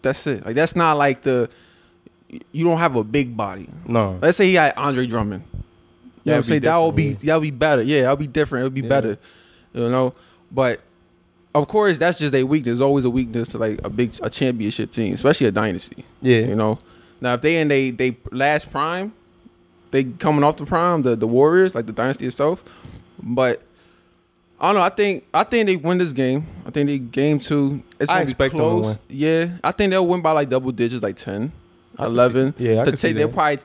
that's 0.02 0.26
it. 0.26 0.44
Like 0.44 0.54
that's 0.54 0.76
not 0.76 0.96
like 0.96 1.22
the. 1.22 1.48
You 2.52 2.64
don't 2.64 2.78
have 2.78 2.94
a 2.94 3.02
big 3.02 3.36
body. 3.36 3.68
No. 3.86 4.18
Let's 4.22 4.36
say 4.36 4.46
he 4.46 4.54
had 4.54 4.74
Andre 4.76 5.06
Drummond. 5.06 5.42
You 5.52 5.58
know 6.26 6.32
what 6.32 6.36
I'm 6.36 6.42
saying? 6.44 6.60
That 6.62 6.76
would 6.76 6.94
be 6.94 7.14
that 7.14 7.34
would 7.34 7.42
be 7.42 7.50
better. 7.50 7.82
Yeah, 7.82 8.02
that 8.02 8.10
would 8.10 8.18
be 8.20 8.26
different. 8.28 8.62
It 8.62 8.66
would 8.66 8.74
be 8.74 8.82
Yeah. 8.82 8.88
better. 8.88 9.18
You 9.72 9.88
know? 9.88 10.14
But 10.52 10.80
of 11.54 11.66
course 11.66 11.98
that's 11.98 12.18
just 12.18 12.34
a 12.34 12.44
weakness. 12.44 12.72
There's 12.78 12.80
always 12.82 13.04
a 13.04 13.10
weakness 13.10 13.48
to 13.48 13.58
like 13.58 13.80
a 13.84 13.88
big 13.90 14.12
a 14.22 14.30
championship 14.30 14.92
team, 14.92 15.14
especially 15.14 15.46
a 15.48 15.50
dynasty. 15.52 16.04
Yeah. 16.22 16.40
You 16.40 16.54
know? 16.54 16.78
Now 17.20 17.34
if 17.34 17.42
they 17.42 17.60
in 17.60 17.68
they 17.68 17.90
they 17.90 18.16
last 18.30 18.70
prime, 18.70 19.12
they 19.90 20.04
coming 20.04 20.44
off 20.44 20.56
the 20.56 20.66
prime, 20.66 21.02
the, 21.02 21.16
the 21.16 21.26
Warriors, 21.26 21.74
like 21.74 21.86
the 21.86 21.92
dynasty 21.92 22.26
itself. 22.26 22.64
But 23.22 23.62
I 24.60 24.66
don't 24.68 24.76
know. 24.76 24.82
I 24.82 24.88
think 24.90 25.24
I 25.34 25.44
think 25.44 25.66
they 25.66 25.76
win 25.76 25.98
this 25.98 26.12
game. 26.12 26.46
I 26.66 26.70
think 26.70 26.88
they 26.88 26.98
game 26.98 27.38
two. 27.38 27.82
It's 27.98 28.10
I 28.10 28.20
expect 28.22 28.52
be 28.52 28.58
them 28.58 28.66
to 28.66 28.70
close. 28.82 28.86
win. 28.86 28.98
Yeah, 29.08 29.50
I 29.64 29.72
think 29.72 29.90
they'll 29.90 30.06
win 30.06 30.20
by 30.22 30.32
like 30.32 30.48
double 30.48 30.72
digits, 30.72 31.02
like 31.02 31.16
10, 31.16 31.52
I 31.98 32.06
11. 32.06 32.54
see- 32.56 32.68
yeah, 32.70 32.80
I 32.80 32.84
can 32.84 32.96
see 32.96 33.12
they'll 33.12 33.28
that. 33.28 33.34
probably 33.34 33.58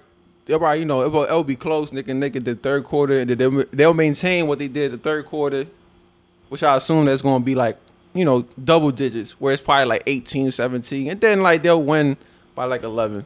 they'll 0.45 0.59
probably 0.59 0.79
you 0.79 0.85
know 0.85 1.05
it'll, 1.05 1.23
it'll 1.23 1.43
be 1.43 1.55
close. 1.55 1.91
Nick 1.93 2.07
and 2.09 2.19
Nick 2.19 2.35
in 2.35 2.43
the 2.43 2.55
third 2.55 2.83
quarter, 2.83 3.19
and 3.19 3.29
they'll, 3.29 3.63
they'll 3.71 3.93
maintain 3.93 4.47
what 4.47 4.59
they 4.59 4.67
did 4.67 4.91
the 4.91 4.97
third 4.97 5.25
quarter, 5.25 5.65
which 6.49 6.63
I 6.63 6.75
assume 6.75 7.05
that's 7.05 7.21
going 7.21 7.41
to 7.41 7.45
be 7.45 7.55
like 7.55 7.77
you 8.13 8.25
know 8.25 8.45
double 8.61 8.91
digits, 8.91 9.31
where 9.39 9.53
it's 9.53 9.61
probably 9.61 9.85
like 9.85 10.03
18, 10.07 10.51
17, 10.51 11.09
and 11.09 11.21
then 11.21 11.41
like 11.41 11.61
they'll 11.63 11.81
win 11.83 12.17
by 12.55 12.65
like 12.65 12.83
11 12.83 13.17
and 13.17 13.25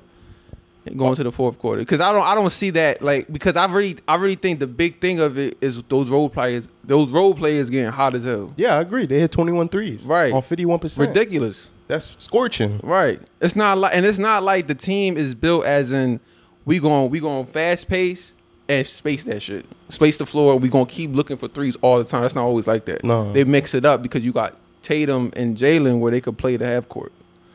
going 0.96 1.16
to 1.16 1.24
the 1.24 1.32
fourth 1.32 1.60
quarter. 1.60 1.82
Because 1.82 2.02
I 2.02 2.12
don't 2.12 2.26
I 2.26 2.36
don't 2.36 2.50
see 2.50 2.70
that 2.72 3.02
like 3.02 3.32
because 3.32 3.56
I 3.56 3.66
really 3.68 3.98
I 4.08 4.16
really 4.16 4.36
think 4.36 4.60
the 4.60 4.68
big 4.68 5.00
thing 5.02 5.20
of 5.20 5.38
it 5.38 5.58
is 5.62 5.82
those 5.84 6.10
role 6.10 6.30
players 6.30 6.68
those 6.84 7.10
role 7.10 7.34
players 7.34 7.70
getting 7.70 7.92
hot 7.92 8.16
as 8.16 8.24
hell. 8.24 8.54
Yeah, 8.58 8.78
I 8.78 8.82
agree. 8.82 9.06
They 9.06 9.20
hit 9.20 9.32
21 9.32 9.70
threes. 9.70 10.06
Right. 10.06 10.34
On 10.34 10.42
51%. 10.42 11.00
Ridiculous. 11.00 11.70
That's 11.88 12.22
scorching. 12.24 12.80
Right. 12.84 13.22
It's 13.42 13.56
not 13.56 13.78
like 13.78 13.96
and 13.96 14.06
it's 14.06 14.20
not 14.20 14.44
like 14.44 14.68
the 14.68 14.76
team 14.76 15.18
is 15.18 15.36
built 15.36 15.66
as 15.66 15.92
in 15.92 16.20
we 16.66 16.80
going 16.80 17.10
we 17.10 17.20
going 17.20 17.46
fast 17.46 17.88
pace 17.88 18.34
and 18.68 18.86
space 18.86 19.24
that 19.24 19.42
shit. 19.42 19.66
Space 19.90 20.18
the 20.18 20.26
floor. 20.26 20.58
We 20.58 20.70
gonna 20.70 20.86
keep 20.86 21.14
looking 21.14 21.38
for 21.38 21.48
threes 21.48 21.76
all 21.82 21.98
the 21.98 22.04
time. 22.04 22.22
That's 22.22 22.36
not 22.36 22.44
always 22.46 22.68
like 22.68 22.86
that. 22.86 23.04
No. 23.04 23.32
They 23.34 23.44
mix 23.44 23.74
it 23.74 23.86
up 23.86 24.02
because 24.02 24.24
you 24.24 24.32
got 24.32 24.56
Tatum 24.82 25.34
and 25.36 25.58
Jaylen 25.58 26.00
where 26.00 26.12
they 26.12 26.22
could 26.22 26.38
play 26.38 26.56
the 26.58 26.66
half 26.66 26.88
court. 26.88 27.12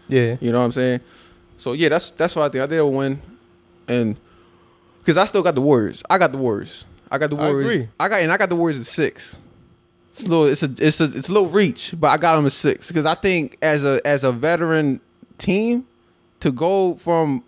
Yeah. 0.09 0.37
You 0.41 0.53
know 0.53 0.59
what 0.59 0.67
I'm 0.67 0.73
saying? 0.73 1.01
So 1.65 1.73
yeah, 1.73 1.89
that's 1.89 2.11
that's 2.11 2.37
what 2.37 2.43
I 2.43 2.49
think. 2.51 2.61
I 2.61 2.67
think 2.67 2.73
they'll 2.73 2.93
win, 2.93 3.23
and 3.89 4.21
because 4.99 5.17
I 5.17 5.25
still 5.25 5.43
got 5.43 5.55
the 5.55 5.63
Warriors. 5.63 6.03
I 6.11 6.19
got 6.19 6.31
the 6.31 6.37
Warriors. 6.37 6.85
I 7.11 7.17
got 7.17 7.31
the 7.31 7.39
I 7.39 7.49
Warriors. 7.49 7.73
agree. 7.73 7.89
I 7.99 8.09
got 8.11 8.21
and 8.21 8.31
I 8.31 8.37
got 8.37 8.51
the 8.51 8.55
Warriors 8.55 8.81
at 8.81 8.85
six. 8.85 9.39
It's 10.11 10.27
a 10.27 10.29
little. 10.29 10.45
It's 10.45 10.63
a. 10.63 10.71
It's 10.79 11.01
a. 11.01 11.05
It's 11.05 11.31
a 11.31 11.33
little 11.33 11.49
reach, 11.49 11.95
but 11.99 12.09
I 12.09 12.19
got 12.19 12.37
them 12.37 12.45
at 12.45 12.53
six 12.53 12.89
because 12.89 13.07
I 13.07 13.15
think 13.15 13.57
as 13.63 13.83
a 13.83 13.99
as 14.07 14.25
a 14.25 14.31
veteran 14.31 15.01
team 15.39 15.87
to 16.41 16.53
go 16.53 16.97
from. 16.97 17.43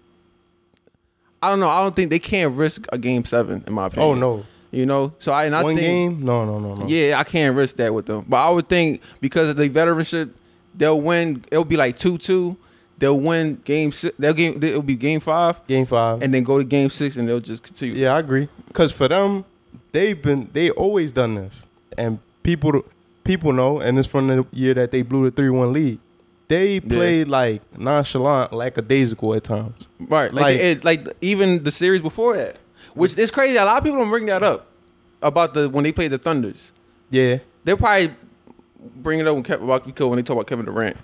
I 1.42 1.50
don't 1.50 1.60
know. 1.60 1.68
I 1.68 1.82
don't 1.82 1.94
think 1.94 2.08
they 2.08 2.18
can't 2.18 2.54
risk 2.56 2.86
a 2.94 2.96
game 2.96 3.26
seven 3.26 3.64
in 3.66 3.74
my 3.74 3.82
oh, 3.82 3.86
opinion. 3.88 4.08
Oh, 4.08 4.14
no. 4.36 4.46
You 4.70 4.86
know. 4.86 5.12
So 5.18 5.30
I 5.30 5.44
and 5.44 5.54
I 5.54 5.62
One 5.62 5.74
think 5.74 5.86
game? 5.86 6.24
No, 6.24 6.46
no, 6.46 6.58
no, 6.58 6.74
no. 6.74 6.86
yeah, 6.86 7.20
I 7.20 7.24
can't 7.24 7.54
risk 7.54 7.76
that 7.76 7.92
with 7.92 8.06
them. 8.06 8.24
But 8.26 8.38
I 8.38 8.48
would 8.48 8.70
think 8.70 9.02
because 9.20 9.50
of 9.50 9.56
the 9.56 9.68
veteranship, 9.68 10.30
they'll 10.74 11.02
win. 11.02 11.44
It'll 11.52 11.66
be 11.66 11.76
like 11.76 11.98
two 11.98 12.16
two. 12.16 12.56
They'll 12.98 13.18
win 13.20 13.60
game 13.64 13.92
six. 13.92 14.14
They'll 14.18 14.32
game. 14.32 14.62
It'll 14.62 14.82
be 14.82 14.94
game 14.96 15.20
five, 15.20 15.64
Game 15.66 15.84
five. 15.86 16.22
and 16.22 16.32
then 16.32 16.42
go 16.44 16.58
to 16.58 16.64
game 16.64 16.88
six, 16.90 17.16
and 17.16 17.28
they'll 17.28 17.40
just 17.40 17.62
continue. 17.62 17.94
yeah, 17.94 18.14
I 18.14 18.20
agree. 18.20 18.48
Because 18.68 18.90
for 18.92 19.06
them, 19.08 19.44
they've 19.92 20.20
been, 20.20 20.48
they 20.52 20.70
always 20.70 21.12
done 21.12 21.34
this. 21.34 21.66
And 21.98 22.18
people 22.42 22.84
people 23.24 23.52
know, 23.52 23.80
and 23.80 23.98
it's 23.98 24.08
from 24.08 24.28
the 24.28 24.46
year 24.52 24.72
that 24.74 24.92
they 24.92 25.02
blew 25.02 25.24
the 25.28 25.30
3 25.34 25.50
1 25.50 25.72
lead. 25.72 25.98
They 26.48 26.78
played 26.80 27.26
like 27.28 27.60
nonchalant, 27.76 28.52
lackadaisical 28.52 29.34
at 29.34 29.42
times. 29.44 29.88
Right. 29.98 30.32
Like 30.32 30.42
Like- 30.42 30.56
it, 30.60 30.84
like 30.84 31.06
even 31.20 31.64
the 31.64 31.70
series 31.72 32.02
before 32.02 32.36
that, 32.36 32.56
which 32.94 33.18
is 33.18 33.30
crazy. 33.30 33.56
A 33.56 33.64
lot 33.64 33.78
of 33.78 33.84
people 33.84 33.98
don't 33.98 34.10
bring 34.10 34.26
that 34.26 34.42
up 34.44 34.68
about 35.22 35.54
the 35.54 35.68
when 35.68 35.82
they 35.84 35.92
played 35.92 36.12
the 36.12 36.18
Thunders. 36.18 36.70
Yeah. 37.10 37.38
They'll 37.64 37.76
probably 37.76 38.14
bring 38.96 39.18
it 39.18 39.26
up 39.26 39.34
when 39.34 39.42
Kevin 39.42 39.64
about 39.64 39.84
when 39.86 40.16
they 40.16 40.22
talk 40.22 40.34
about 40.36 40.46
Kevin 40.46 40.64
Durant. 40.66 40.96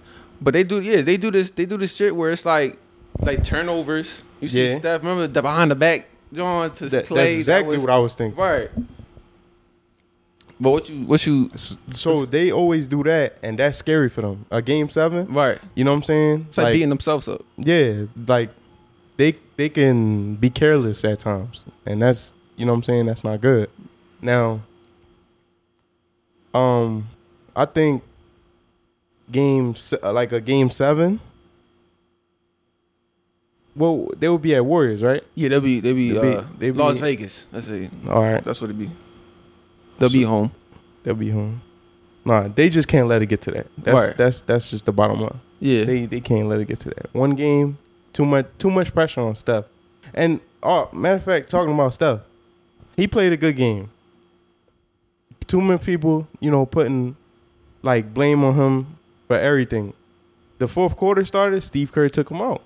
But 0.42 0.54
they 0.54 0.64
do, 0.64 0.80
yeah, 0.80 1.02
they 1.02 1.16
do 1.16 1.30
this. 1.30 1.50
They 1.52 1.66
do 1.66 1.76
this 1.78 1.94
shit 1.94 2.14
where 2.16 2.30
it's 2.30 2.44
like, 2.44 2.76
like 3.20 3.44
turnovers. 3.44 4.22
You 4.40 4.49
see 4.49 4.66
Yeah. 4.68 4.78
Steph. 4.78 5.02
Remember 5.02 5.26
the 5.28 5.40
behind 5.40 5.70
the 5.70 5.76
back, 5.76 6.08
going 6.34 6.72
to 6.72 6.88
That, 6.88 7.06
Clay. 7.06 7.16
that's 7.16 7.30
that 7.30 7.38
exactly 7.38 7.76
was- 7.76 7.82
what 7.82 7.90
I 7.90 7.99
was 7.99 8.14
thinking. 8.14 8.40
Right. 8.40 8.70
But 10.61 10.70
what 10.70 10.88
you 10.88 11.04
what 11.06 11.26
you 11.26 11.50
So 11.90 12.25
they 12.25 12.52
always 12.52 12.87
do 12.87 13.02
that, 13.04 13.37
and 13.42 13.58
that's 13.58 13.78
scary 13.78 14.08
for 14.08 14.20
them. 14.22 14.46
A 14.50 14.62
game 14.62 14.88
seven, 14.90 15.26
right? 15.32 15.58
you 15.75 15.82
know 15.84 15.90
what 15.90 15.96
I'm 15.99 16.02
saying? 16.04 16.46
It's 16.49 16.58
like, 16.58 16.72
beating 16.72 16.88
themselves 16.88 17.26
up. 17.26 17.44
Yeah, 17.56 18.04
like 18.28 18.50
they 19.16 19.37
they 19.56 19.68
can 19.68 20.37
be 20.37 20.50
careless 20.50 21.04
at 21.04 21.18
times, 21.18 21.64
and 21.84 22.00
that's 22.00 22.32
you 22.56 22.64
know 22.64 22.72
what 22.72 22.76
I'm 22.78 22.82
saying. 22.84 23.06
That's 23.06 23.25
not 23.25 23.40
good. 23.40 23.70
Now, 24.20 24.61
um, 26.54 27.08
I 27.56 27.64
think 27.64 28.04
game 29.32 29.74
uh, 30.02 30.12
like 30.12 30.32
a 30.32 30.40
game 30.40 30.70
seven. 30.70 31.20
Well, 33.74 34.10
they 34.18 34.28
would 34.28 34.42
be 34.42 34.54
at 34.54 34.64
Warriors, 34.64 35.02
right? 35.02 35.24
Yeah, 35.34 35.48
they'll 35.48 35.60
be 35.60 35.80
they'll 35.80 35.94
be, 35.94 36.12
They 36.12 36.20
be- 36.20 36.36
uh, 36.36 36.44
they 36.58 36.70
be- 36.70 36.78
Las 36.78 36.98
Vegas. 36.98 37.46
That's 37.50 37.68
it. 37.68 37.90
All 38.08 38.22
right, 38.22 38.44
That's 38.44 38.60
what 38.60 38.70
it 38.70 38.78
be. 38.78 38.90
They'll 39.98 40.10
be 40.10 40.22
home. 40.24 40.52
they'll 41.02 41.14
be 41.14 41.30
home. 41.30 41.62
Nah, 42.24 42.48
they 42.48 42.68
just 42.68 42.86
can't 42.86 43.08
let 43.08 43.22
it 43.22 43.26
get 43.26 43.40
to 43.42 43.50
that. 43.52 43.66
That's 43.78 43.94
Right. 44.08 44.16
that's 44.16 44.40
that's 44.42 44.70
just 44.70 44.84
the 44.86 44.92
bottom 44.92 45.20
line. 45.20 45.40
Yeah. 45.58 45.84
They 45.84 46.06
they 46.06 46.20
can't 46.20 46.48
let 46.48 46.60
it 46.60 46.68
get 46.68 46.80
to 46.80 46.90
that. 46.90 47.12
One 47.14 47.30
game, 47.34 47.78
too 48.12 48.24
much 48.26 48.46
too 48.58 48.70
much 48.70 48.92
pressure 48.92 49.22
on 49.22 49.34
Steph. 49.34 49.64
And 50.14 50.40
oh, 50.62 50.88
matter 50.92 51.16
of 51.16 51.24
fact, 51.24 51.48
talking 51.48 51.72
about 51.74 51.94
Steph, 51.94 52.20
he 52.96 53.06
played 53.08 53.32
a 53.32 53.36
good 53.36 53.56
game. 53.56 53.90
Too 55.46 55.60
many 55.60 55.78
people, 55.78 56.28
you 56.40 56.50
know, 56.50 56.66
putting 56.66 57.16
like 57.82 58.12
blame 58.14 58.44
on 58.44 58.54
him 58.54 58.98
for 59.32 59.38
everything. 59.38 59.94
The 60.58 60.68
fourth 60.68 60.94
quarter 60.96 61.24
started, 61.24 61.62
Steve 61.62 61.90
Kerr 61.90 62.10
took 62.10 62.30
him 62.30 62.42
out. 62.42 62.62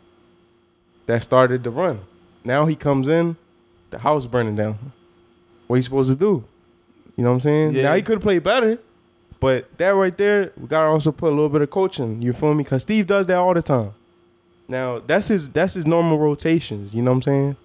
That 1.07 1.23
started 1.23 1.63
the 1.63 1.71
run. 1.71 2.01
Now 2.45 2.67
he 2.67 2.75
comes 2.75 3.07
in, 3.07 3.37
the 3.91 3.99
house 4.01 4.27
burning 4.27 4.57
down. 4.57 4.93
What 5.69 5.77
he 5.77 5.83
supposed 5.83 6.11
to 6.11 6.17
do? 6.17 6.45
You 7.17 7.23
know 7.23 7.31
what 7.31 7.35
I'm 7.35 7.41
saying? 7.41 7.73
Yeah. 7.75 7.85
Now 7.85 7.95
he 7.95 8.03
could 8.03 8.17
have 8.17 8.23
played 8.23 8.43
better, 8.43 8.79
But 9.39 9.79
that 9.79 9.91
right 9.91 10.17
there, 10.19 10.53
we 10.57 10.67
gotta 10.67 10.89
also 10.89 11.13
put 11.13 11.29
a 11.29 11.35
little 11.35 11.49
bit 11.49 11.63
of 11.63 11.71
coaching. 11.71 12.21
You 12.21 12.33
feel 12.33 12.53
me? 12.55 12.65
Because 12.65 12.83
Steve 12.83 13.07
does 13.07 13.27
that 13.29 13.37
all 13.37 13.55
the 13.55 13.63
time. 13.63 13.93
Now 14.67 14.99
that's 14.99 15.29
his 15.29 15.49
that's 15.49 15.75
his 15.75 15.87
normal 15.87 16.19
rotations. 16.19 16.93
You 16.95 17.03
know 17.03 17.13
what 17.13 17.19
I'm 17.19 17.23
saying? 17.23 17.57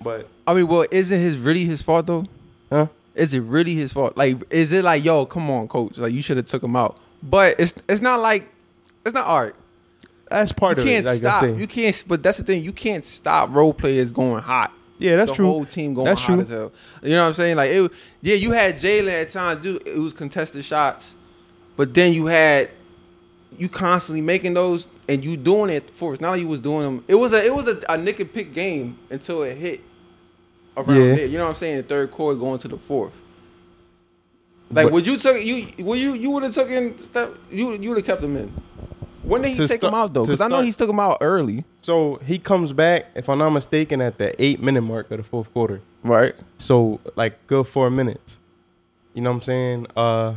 But 0.00 0.28
I 0.46 0.54
mean, 0.54 0.66
well, 0.66 0.86
isn't 0.90 1.18
his 1.18 1.36
really 1.36 1.64
his 1.64 1.82
fault 1.82 2.06
though? 2.06 2.24
huh? 2.70 2.86
Is 3.14 3.34
it 3.34 3.40
really 3.40 3.74
his 3.74 3.92
fault? 3.92 4.16
Like, 4.16 4.42
is 4.50 4.72
it 4.72 4.82
like, 4.84 5.04
yo, 5.04 5.26
come 5.26 5.50
on, 5.50 5.68
coach, 5.68 5.98
like 5.98 6.12
you 6.14 6.22
should 6.22 6.38
have 6.38 6.46
took 6.46 6.62
him 6.62 6.74
out? 6.76 6.98
But 7.28 7.58
it's 7.58 7.74
it's 7.88 8.00
not 8.00 8.20
like 8.20 8.48
it's 9.04 9.14
not 9.14 9.26
art. 9.26 9.56
That's 10.30 10.52
part 10.52 10.78
of 10.78 10.86
it. 10.86 10.90
You 10.90 10.98
of 10.98 11.04
can't 11.04 11.06
it. 11.06 11.24
Like 11.24 11.40
stop. 11.40 11.58
You 11.58 11.66
can't. 11.66 12.04
But 12.06 12.22
that's 12.22 12.38
the 12.38 12.44
thing. 12.44 12.62
You 12.64 12.72
can't 12.72 13.04
stop 13.04 13.50
role 13.52 13.72
players 13.72 14.12
going 14.12 14.42
hot. 14.42 14.72
yeah, 14.98 15.16
that's 15.16 15.30
the 15.30 15.36
true. 15.36 15.46
whole 15.46 15.64
team 15.64 15.94
going 15.94 16.06
That's 16.06 16.20
hot 16.20 16.34
true. 16.34 16.42
as 16.42 16.48
hell. 16.48 16.72
You 17.02 17.10
know 17.10 17.22
what 17.22 17.28
I'm 17.28 17.34
saying? 17.34 17.56
Like, 17.56 17.70
it, 17.70 17.92
yeah, 18.22 18.34
you 18.34 18.50
had 18.52 18.74
Jaylen 18.76 19.22
at 19.22 19.28
times. 19.28 19.62
Do 19.62 19.78
it 19.84 19.98
was 19.98 20.12
contested 20.12 20.64
shots, 20.64 21.14
but 21.76 21.94
then 21.94 22.12
you 22.12 22.26
had 22.26 22.70
you 23.58 23.68
constantly 23.68 24.20
making 24.20 24.54
those 24.54 24.88
and 25.08 25.24
you 25.24 25.36
doing 25.36 25.70
it 25.70 25.90
for 25.90 26.12
us. 26.12 26.20
Not 26.20 26.32
like 26.32 26.40
you 26.40 26.48
was 26.48 26.60
doing 26.60 26.82
them. 26.82 27.04
It 27.08 27.14
was 27.14 27.32
a 27.32 27.44
it 27.44 27.54
was 27.54 27.68
a, 27.68 27.80
a 27.88 27.96
nick 27.96 28.20
and 28.20 28.32
pick 28.32 28.52
game 28.52 28.98
until 29.10 29.42
it 29.44 29.56
hit 29.56 29.80
around 30.76 30.96
Yeah. 30.96 31.14
there. 31.16 31.26
You 31.26 31.38
know 31.38 31.44
what 31.44 31.50
I'm 31.50 31.56
saying? 31.56 31.76
The 31.78 31.82
third 31.84 32.10
quarter 32.10 32.38
going 32.38 32.58
to 32.60 32.68
the 32.68 32.78
fourth. 32.78 33.14
Like 34.70 34.86
But- 34.86 34.92
would 34.92 35.06
you 35.06 35.16
took 35.16 35.42
you 35.44 35.68
would 35.78 35.98
you 35.98 36.14
you 36.14 36.30
would 36.30 36.42
have 36.42 36.54
taken 36.54 36.98
Steph 36.98 37.30
you 37.50 37.72
you 37.74 37.88
would 37.90 37.98
have 37.98 38.06
kept 38.06 38.22
him 38.22 38.36
in. 38.36 38.52
When 39.22 39.42
did 39.42 39.50
he 39.50 39.66
take 39.66 39.78
start- 39.80 39.92
him 39.92 39.94
out 39.98 40.14
though? 40.14 40.24
Because 40.24 40.40
I 40.40 40.46
know 40.48 40.56
start- 40.56 40.64
he 40.66 40.72
took 40.72 40.90
him 40.90 41.00
out 41.00 41.18
early. 41.20 41.64
So 41.80 42.20
he 42.24 42.38
comes 42.38 42.72
back, 42.72 43.06
if 43.14 43.28
I'm 43.28 43.38
not 43.38 43.50
mistaken, 43.50 44.00
at 44.00 44.18
the 44.18 44.40
eight 44.42 44.60
minute 44.62 44.82
mark 44.82 45.10
of 45.10 45.18
the 45.18 45.22
fourth 45.24 45.52
quarter. 45.52 45.80
Right. 46.02 46.34
So 46.58 47.00
like 47.16 47.34
good 47.46 47.66
four 47.66 47.90
minutes. 47.90 48.38
You 49.14 49.22
know 49.22 49.30
what 49.30 49.36
I'm 49.36 49.42
saying? 49.42 49.86
Uh 49.96 50.34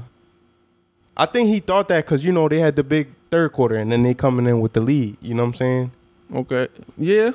I 1.17 1.25
think 1.25 1.49
he 1.49 1.59
thought 1.59 1.87
that 1.89 2.05
because 2.05 2.23
you 2.23 2.31
know 2.31 2.47
they 2.47 2.59
had 2.59 2.75
the 2.75 2.83
big 2.83 3.09
third 3.29 3.51
quarter 3.51 3.75
and 3.75 3.91
then 3.91 4.03
they 4.03 4.13
coming 4.13 4.47
in 4.47 4.61
with 4.61 4.73
the 4.73 4.81
lead. 4.81 5.17
You 5.21 5.33
know 5.33 5.43
what 5.43 5.49
I'm 5.49 5.53
saying? 5.55 5.91
Okay. 6.33 6.67
Yeah. 6.97 7.31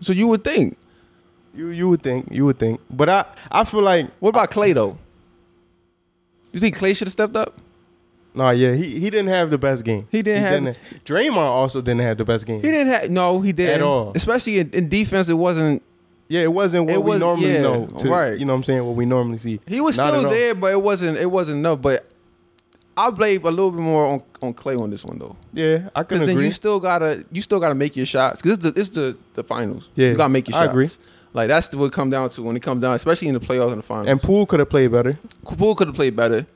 So 0.00 0.12
you 0.12 0.26
would 0.28 0.42
think. 0.44 0.76
You 1.54 1.68
you 1.68 1.88
would 1.88 2.02
think 2.02 2.28
you 2.30 2.44
would 2.46 2.58
think, 2.60 2.80
but 2.90 3.08
I 3.08 3.24
I 3.50 3.64
feel 3.64 3.82
like 3.82 4.08
What 4.20 4.30
about 4.30 4.50
Clay 4.52 4.72
though? 4.72 4.96
You 6.52 6.60
think 6.60 6.76
Clay 6.76 6.94
should 6.94 7.06
have 7.08 7.12
stepped 7.12 7.36
up? 7.36 7.60
nah 8.32 8.50
yeah 8.50 8.74
he 8.74 9.00
he 9.00 9.10
didn't 9.10 9.26
have 9.28 9.50
the 9.50 9.58
best 9.58 9.84
game. 9.84 10.06
He 10.10 10.22
didn't 10.22 10.66
have- 10.66 10.76
Draymond 11.04 11.36
also 11.36 11.80
didn't 11.80 12.02
have 12.02 12.16
the 12.16 12.24
best 12.24 12.46
game. 12.46 12.60
He 12.62 12.70
didn't 12.70 12.86
have 12.92 13.10
no, 13.10 13.40
he 13.40 13.52
didn't 13.52 13.76
At 13.76 13.82
all. 13.82 14.12
Especially 14.14 14.60
in, 14.60 14.70
in 14.70 14.88
defense, 14.88 15.28
it 15.28 15.34
wasn't. 15.34 15.82
Yeah, 16.28 16.42
it 16.42 16.52
wasn't 16.52 16.84
what 16.86 16.94
It 16.94 17.02
we 17.02 17.10
was- 17.10 17.20
normally 17.20 17.52
yeah, 17.54 17.62
know. 17.62 17.86
To, 17.86 18.08
right. 18.08 18.38
You 18.38 18.44
know 18.44 18.52
what 18.52 18.58
I'm 18.58 18.62
saying? 18.64 18.84
What 18.84 18.94
we 18.94 19.04
normally 19.04 19.38
see. 19.38 19.60
He 19.66 19.80
was 19.80 19.98
Not 19.98 20.16
still 20.16 20.30
there, 20.30 20.54
but 20.54 20.70
it 20.70 20.80
wasn't. 20.80 21.18
It 21.18 21.26
wasn't 21.28 21.58
enough. 21.58 21.82
But 21.82 22.06
I 22.96 23.10
blame 23.10 23.44
a 23.44 23.50
little 23.50 23.72
bit 23.72 23.80
more 23.80 24.06
on, 24.06 24.22
on 24.42 24.54
Clay 24.54 24.76
on 24.76 24.90
this 24.90 25.04
one 25.04 25.18
though, 25.18 25.34
Yeah, 25.52 25.88
I 25.96 26.04
can 26.04 26.20
because 26.20 26.32
then 26.34 26.44
you 26.44 26.52
still 26.52 26.78
gotta 26.78 27.24
you 27.32 27.42
still 27.42 27.58
gotta 27.58 27.74
make 27.74 27.96
your 27.96 28.06
shots 28.06 28.40
because 28.42 28.58
it's 28.58 28.62
the 28.70 28.80
it's 28.80 28.88
the 28.90 29.16
the 29.34 29.42
finals. 29.42 29.88
Yeah, 29.96 30.10
you 30.10 30.16
gotta 30.16 30.28
make 30.32 30.48
your 30.48 30.56
I 30.56 30.60
shots. 30.60 30.68
I 30.68 30.70
agree. 30.70 30.88
Like 31.32 31.48
that's 31.48 31.74
what 31.74 31.86
it 31.86 31.92
come 31.92 32.10
down 32.10 32.28
to 32.30 32.42
when 32.42 32.56
it 32.56 32.60
comes 32.60 32.82
down, 32.82 32.94
especially 32.94 33.28
in 33.28 33.34
the 33.34 33.40
playoffs 33.40 33.70
and 33.70 33.78
the 33.78 33.82
finals. 33.82 34.08
and 34.08 34.20
Poole 34.20 34.46
could 34.46 34.58
have 34.58 34.68
played 34.70 34.90
better. 34.90 35.18
Poole 35.44 35.74
could 35.74 35.86
have 35.88 35.94
played 35.96 36.16
better. 36.16 36.46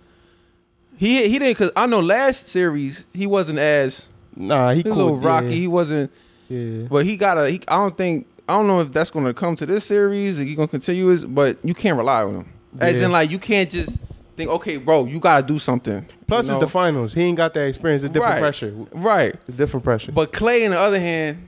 He 0.96 1.28
he 1.28 1.38
didn't 1.38 1.50
because 1.58 1.70
I 1.76 1.86
know 1.86 2.00
last 2.00 2.46
series 2.48 3.04
he 3.12 3.26
wasn't 3.26 3.58
as 3.58 4.08
Nah, 4.36 4.70
he 4.70 4.78
he 4.78 4.82
cool. 4.84 4.92
a 4.92 4.94
little 4.96 5.16
rocky. 5.18 5.46
Yeah, 5.46 5.52
He 5.52 5.68
wasn't. 5.68 6.10
yeah. 6.48 6.86
But 6.90 7.04
he 7.06 7.16
gotta. 7.16 7.50
He, 7.50 7.60
I 7.68 7.76
don't 7.76 7.96
think. 7.96 8.26
I 8.48 8.54
don't 8.54 8.66
know 8.66 8.80
if 8.80 8.90
that's 8.92 9.10
gonna 9.10 9.32
come 9.32 9.54
to 9.56 9.66
this 9.66 9.84
series. 9.84 10.40
If 10.40 10.46
he 10.48 10.54
gonna 10.54 10.68
continue 10.68 11.06
his, 11.08 11.24
but 11.24 11.56
you 11.64 11.72
can't 11.74 11.96
rely 11.96 12.22
on 12.24 12.34
him. 12.34 12.52
As 12.80 12.98
Yeah. 12.98 13.06
in, 13.06 13.12
like 13.12 13.30
you 13.30 13.38
can't 13.38 13.70
just 13.70 13.98
think, 14.36 14.50
okay, 14.50 14.76
bro, 14.76 15.04
you 15.06 15.20
gotta 15.20 15.46
do 15.46 15.58
something. 15.60 16.04
Plus, 16.26 16.46
you 16.48 16.54
it's 16.54 16.60
the 16.60 16.66
finals. 16.68 17.14
He 17.14 17.22
ain't 17.22 17.36
got 17.36 17.54
that 17.54 17.66
experience. 17.68 18.02
It's 18.02 18.12
different 18.12 18.34
Right. 18.34 18.40
pressure. 18.40 18.74
right. 18.92 19.34
It's 19.46 19.56
different 19.56 19.84
pressure. 19.84 20.10
But 20.12 20.32
Clay, 20.32 20.64
on 20.64 20.72
the 20.72 20.80
other 20.80 20.98
hand, 21.00 21.38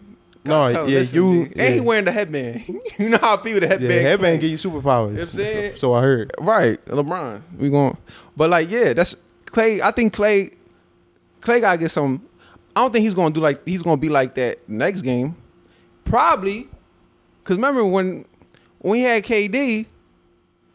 No, 0.48 0.72
tell 0.72 0.88
yeah, 0.90 0.98
listen, 1.00 1.14
you- 1.16 1.42
and 1.56 1.60
he 1.60 1.74
yeah. 1.76 1.80
wearing 1.80 2.04
the 2.04 2.12
headband. 2.12 2.62
you 2.98 3.08
know 3.08 3.18
how 3.18 3.36
people 3.36 3.60
the 3.60 3.66
yeah, 3.66 3.72
headband. 3.72 3.92
headband 3.92 4.40
Clay. 4.40 4.48
give 4.48 4.50
you 4.50 4.56
superpowers. 4.70 5.10
You 5.10 5.16
know 5.16 5.22
I'm 5.22 5.26
saying? 5.28 5.72
So, 5.72 5.78
so 5.78 5.94
I 5.94 6.00
heard. 6.02 6.32
Right, 6.40 6.84
LeBron. 6.86 7.42
We 7.58 7.70
going, 7.70 7.96
but 8.36 8.50
like, 8.50 8.70
yeah, 8.70 8.92
that's 8.92 9.16
Clay. 9.46 9.80
I 9.82 9.90
think 9.90 10.12
Clay, 10.12 10.50
Clay 11.40 11.60
gotta 11.60 11.78
get 11.78 11.90
some. 11.90 12.22
I 12.74 12.80
don't 12.80 12.92
think 12.92 13.02
he's 13.04 13.14
gonna 13.14 13.34
do 13.34 13.40
like 13.40 13.66
he's 13.66 13.82
gonna 13.82 13.96
be 13.96 14.08
like 14.08 14.34
that 14.34 14.68
next 14.68 15.02
game. 15.02 15.34
Probably, 16.04 16.68
cause 17.44 17.56
remember 17.56 17.84
when 17.84 18.24
when 18.78 18.98
he 18.98 19.04
had 19.04 19.24
KD. 19.24 19.86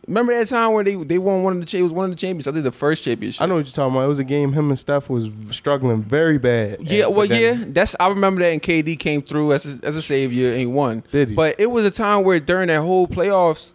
Remember 0.08 0.34
that 0.36 0.48
time 0.48 0.74
where 0.74 0.84
they 0.84 0.96
they 0.96 1.18
won 1.20 1.44
one 1.44 1.54
of 1.54 1.60
the 1.60 1.66
cha- 1.66 1.78
it 1.78 1.84
was 1.84 1.92
one 1.92 2.06
of 2.06 2.12
the 2.12 2.18
champions. 2.18 2.48
I 2.48 2.52
think 2.52 2.64
the 2.64 2.72
first 2.72 3.04
championship. 3.04 3.42
I 3.42 3.46
know 3.46 3.56
what 3.56 3.68
you're 3.68 3.74
talking 3.74 3.96
about. 3.96 4.06
It 4.06 4.10
was 4.10 4.20
a 4.20 4.24
game 4.24 4.52
him 4.52 4.70
and 4.70 4.80
Steph 4.80 5.10
was 5.10 5.30
struggling 5.52 6.02
very 6.02 6.38
bad. 6.40 6.80
Yeah, 6.82 7.06
And- 7.06 7.16
well, 7.16 7.28
then- 7.28 7.60
yeah, 7.60 7.66
that's 7.68 7.96
I 8.00 8.08
remember 8.10 8.42
that. 8.42 8.50
And 8.50 8.62
KD 8.62 8.98
came 8.98 9.22
through 9.22 9.54
as 9.54 9.66
a, 9.66 9.86
as 9.86 9.96
a 9.96 10.02
savior 10.02 10.50
and 10.52 10.60
he 10.60 10.66
won. 10.66 11.04
Did 11.12 11.30
he? 11.30 11.36
But 11.36 11.56
it 11.60 11.68
was 11.68 11.86
a 11.86 11.92
time 11.92 12.24
where 12.24 12.40
during 12.40 12.68
that 12.70 12.82
whole 12.82 13.08
playoffs, 13.08 13.72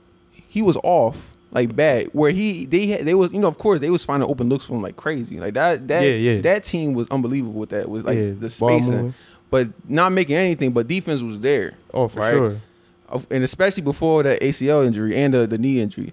he 0.49 0.63
was 0.63 0.77
off 0.83 1.17
like 1.53 1.77
bad. 1.77 2.09
Where 2.13 2.33
he 2.33 2.67
they 2.67 2.87
had, 2.89 3.07
they 3.07 3.15
was 3.15 3.31
you 3.33 3.39
know 3.41 3.49
of 3.49 3.59
course 3.59 3.79
they 3.79 3.91
was 3.91 4.05
finding 4.05 4.29
open 4.29 4.49
looks 4.49 4.65
for 4.67 4.75
him 4.75 4.83
like 4.83 4.97
crazy. 4.97 5.39
Like 5.39 5.55
that 5.55 5.87
that 5.89 6.03
Yeah, 6.03 6.11
yeah. 6.33 6.41
that 6.41 6.65
team 6.65 6.93
was 6.95 7.09
unbelievable 7.11 7.61
with 7.61 7.71
that. 7.71 7.89
Was 7.89 8.03
like 8.05 8.19
Yeah, 8.19 8.33
the 8.37 8.51
spacing, 8.51 9.15
but 9.49 9.69
not 9.89 10.11
making 10.13 10.35
anything. 10.37 10.73
But 10.73 10.89
defense 10.89 11.23
was 11.23 11.39
there. 11.39 11.75
Oh, 11.95 12.09
for 12.09 12.19
right? 12.19 12.33
sure. 12.35 12.61
Of- 13.09 13.27
and 13.31 13.45
especially 13.45 13.83
before 13.83 14.23
that 14.25 14.41
ACL 14.41 14.85
injury 14.87 15.17
and 15.17 15.33
the, 15.35 15.47
the 15.47 15.59
knee 15.59 15.81
injury. 15.81 16.13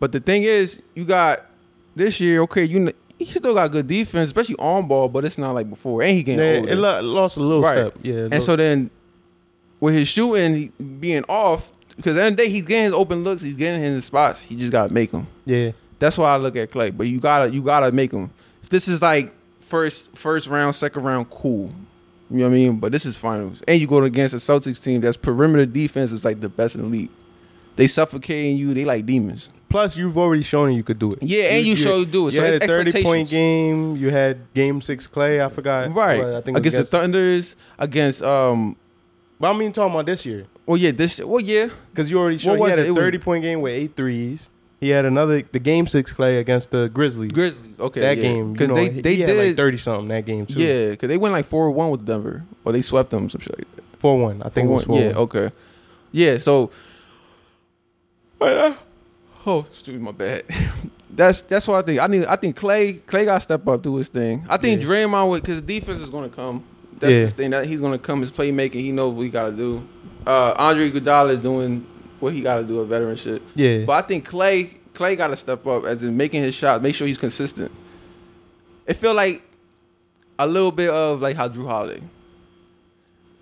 But 0.00 0.12
the 0.12 0.20
thing 0.20 0.44
is, 0.44 0.80
you 0.94 1.04
got 1.04 1.44
this 1.96 2.20
year. 2.20 2.42
Okay, 2.42 2.64
you 2.64 2.92
he 3.18 3.24
still 3.24 3.54
got 3.54 3.72
good 3.72 3.88
defense, 3.88 4.28
especially 4.28 4.54
on 4.60 4.86
ball, 4.86 5.08
but 5.08 5.24
it's 5.24 5.38
not 5.38 5.52
like 5.52 5.68
before. 5.68 6.02
And 6.02 6.16
he 6.16 6.22
getting 6.22 6.44
Yeah, 6.44 6.60
older. 6.60 6.72
it 6.72 7.02
lost 7.02 7.36
a 7.36 7.40
little 7.40 7.62
Right. 7.62 7.90
step. 7.92 7.94
Yeah, 8.02 8.28
and 8.30 8.40
so 8.42 8.54
then 8.54 8.90
with 9.80 9.94
his 9.94 10.06
shooting 10.06 10.72
being 11.00 11.24
off, 11.28 11.72
because 11.96 12.14
the 12.14 12.22
end 12.22 12.34
of 12.34 12.36
the 12.36 12.44
day 12.44 12.48
he's 12.48 12.62
getting 12.64 12.84
his 12.84 12.92
open 12.92 13.24
looks, 13.24 13.42
he's 13.42 13.56
getting 13.56 13.80
his 13.80 14.04
spots. 14.04 14.40
He 14.40 14.54
just 14.54 14.70
gotta 14.70 14.94
make 14.94 15.10
them. 15.10 15.26
yeah, 15.46 15.72
That's 15.98 16.16
why 16.16 16.32
I 16.32 16.36
look 16.36 16.54
at 16.54 16.70
Clay. 16.70 16.90
But 16.90 17.08
you 17.08 17.18
gotta 17.18 17.50
you 17.52 17.60
gotta 17.62 17.90
make 17.90 18.12
them. 18.12 18.30
If 18.62 18.68
this 18.68 18.86
is 18.86 19.02
like 19.02 19.32
first 19.58 20.16
first 20.16 20.46
round, 20.46 20.76
second 20.76 21.02
round, 21.02 21.28
cool. 21.30 21.70
You 22.30 22.38
know 22.38 22.44
what 22.44 22.50
I 22.50 22.54
mean? 22.54 22.76
But 22.78 22.92
this 22.92 23.06
is 23.06 23.16
finals, 23.16 23.62
and 23.66 23.80
you 23.80 23.86
go 23.86 24.02
against 24.02 24.34
a 24.34 24.38
Celtics 24.38 24.82
team 24.82 25.00
that's 25.00 25.16
perimeter 25.16 25.64
defense 25.66 26.12
is 26.12 26.24
like 26.24 26.40
the 26.40 26.48
best 26.48 26.74
in 26.74 26.82
the 26.82 26.86
league. 26.88 27.10
They 27.76 27.86
suffocating 27.86 28.56
you. 28.56 28.74
They 28.74 28.84
like 28.84 29.06
demons. 29.06 29.48
Plus, 29.70 29.96
you've 29.96 30.18
already 30.18 30.42
shown 30.42 30.72
you 30.72 30.82
could 30.82 30.98
do 30.98 31.12
it. 31.12 31.22
Yeah, 31.22 31.44
and 31.44 31.64
you 31.66 31.76
showed 31.76 31.98
you 31.98 32.06
do 32.06 32.28
it. 32.28 32.34
You 32.34 32.40
So 32.40 32.44
had 32.46 32.54
it's 32.54 32.64
a 32.64 32.68
thirty 32.68 33.02
point 33.02 33.28
game. 33.30 33.96
You 33.96 34.10
had 34.10 34.52
game 34.54 34.80
six 34.80 35.06
Clay. 35.06 35.40
I 35.42 35.48
forgot. 35.48 35.94
Right 35.94 36.18
Well, 36.20 36.36
I 36.36 36.40
think 36.40 36.58
was 36.58 36.66
against 36.66 36.90
the 36.90 36.98
Thunders, 36.98 37.56
against 37.78 38.22
um. 38.22 38.76
But 39.40 39.54
I 39.54 39.56
mean, 39.58 39.72
talking 39.72 39.94
about 39.94 40.06
this 40.06 40.26
year 40.26 40.46
Well, 40.66 40.76
yeah, 40.76 40.90
this. 40.90 41.20
Well, 41.20 41.40
yeah, 41.40 41.68
because 41.90 42.10
you 42.10 42.18
already 42.18 42.38
showed 42.38 42.58
was 42.58 42.70
had 42.70 42.80
it? 42.80 42.82
a 42.82 42.86
It 42.86 42.90
was- 42.90 42.98
thirty 42.98 43.18
point 43.18 43.42
game 43.42 43.60
with 43.60 43.72
eight 43.72 43.94
threes. 43.96 44.50
He 44.80 44.90
had 44.90 45.04
another 45.04 45.42
the 45.42 45.58
game 45.58 45.86
six 45.88 46.12
Clay 46.12 46.38
against 46.38 46.70
the 46.70 46.88
Grizzlies. 46.88 47.32
Grizzlies. 47.32 47.78
Okay, 47.80 48.00
that 48.00 48.16
yeah. 48.16 48.22
game, 48.22 48.52
because 48.52 48.68
you 48.68 48.74
know, 48.74 48.80
they 48.80 48.88
they 49.00 49.16
did 49.16 49.36
like 49.48 49.56
thirty 49.56 49.76
something 49.76 50.08
that 50.08 50.24
game 50.24 50.46
too. 50.46 50.54
Yeah, 50.60 50.90
because 50.90 51.08
they 51.08 51.16
went 51.16 51.32
like 51.32 51.46
four 51.46 51.70
one 51.70 51.90
with 51.90 52.06
Denver, 52.06 52.44
or 52.64 52.72
they 52.72 52.82
swept 52.82 53.10
them 53.10 53.28
some 53.28 53.40
shit 53.40 53.58
like 53.58 53.76
that. 53.76 53.84
four 53.98 54.18
one. 54.18 54.40
I 54.42 54.48
think 54.50 54.68
it 54.68 54.72
was 54.72 54.84
four. 54.84 55.00
yeah, 55.00 55.08
okay, 55.16 55.50
yeah. 56.12 56.38
So, 56.38 56.70
oh, 58.40 59.66
excuse 59.68 60.00
my 60.00 60.12
bad. 60.12 60.44
That's 61.10 61.40
that's 61.40 61.66
what 61.66 61.82
I 61.82 61.82
think. 61.86 62.00
I 62.00 62.06
need. 62.06 62.26
I 62.26 62.36
think 62.36 62.54
Clay 62.54 62.92
Clay 62.92 63.24
got 63.24 63.34
to 63.36 63.40
step 63.40 63.66
up, 63.66 63.82
do 63.82 63.96
his 63.96 64.08
thing. 64.08 64.46
I 64.48 64.56
think 64.58 64.82
Yeah. 64.82 64.86
Draymond 64.88 65.30
would 65.30 65.42
because 65.42 65.60
defense 65.62 65.98
is 66.00 66.10
going 66.10 66.28
to 66.30 66.36
come. 66.36 66.62
That's 67.00 67.12
Yeah. 67.12 67.18
his 67.20 67.32
thing. 67.32 67.50
That 67.50 67.66
he's 67.66 67.80
going 67.80 67.92
to 67.92 67.98
come. 67.98 68.20
His 68.20 68.30
playmaking. 68.30 68.74
He 68.74 68.92
knows 68.92 69.14
what 69.14 69.22
he 69.22 69.30
got 69.30 69.46
to 69.50 69.56
do. 69.56 69.88
Uh, 70.26 70.54
Andre 70.56 70.90
Iguodala 70.90 71.30
is 71.30 71.40
doing 71.40 71.84
what 72.20 72.32
he 72.32 72.40
got 72.42 72.56
to 72.58 72.64
do. 72.64 72.80
A 72.80 72.84
veteran 72.86 73.16
shit. 73.16 73.42
Yeah, 73.54 73.84
But 73.84 73.92
I 73.92 74.02
think 74.06 74.24
Clay 74.24 74.74
Clay 74.94 75.16
got 75.16 75.28
to 75.28 75.36
step 75.36 75.66
up 75.66 75.84
as 75.84 76.02
in 76.02 76.16
making 76.16 76.42
his 76.42 76.54
shot, 76.54 76.82
make 76.82 76.94
sure 76.94 77.06
he's 77.06 77.18
consistent. 77.18 77.70
It 78.86 78.94
feel 78.94 79.14
like 79.14 79.42
a 80.38 80.46
little 80.46 80.72
bit 80.72 80.90
of 80.90 81.20
like 81.20 81.36
how 81.36 81.48
Jrue 81.48 81.66
Holiday. 81.66 82.02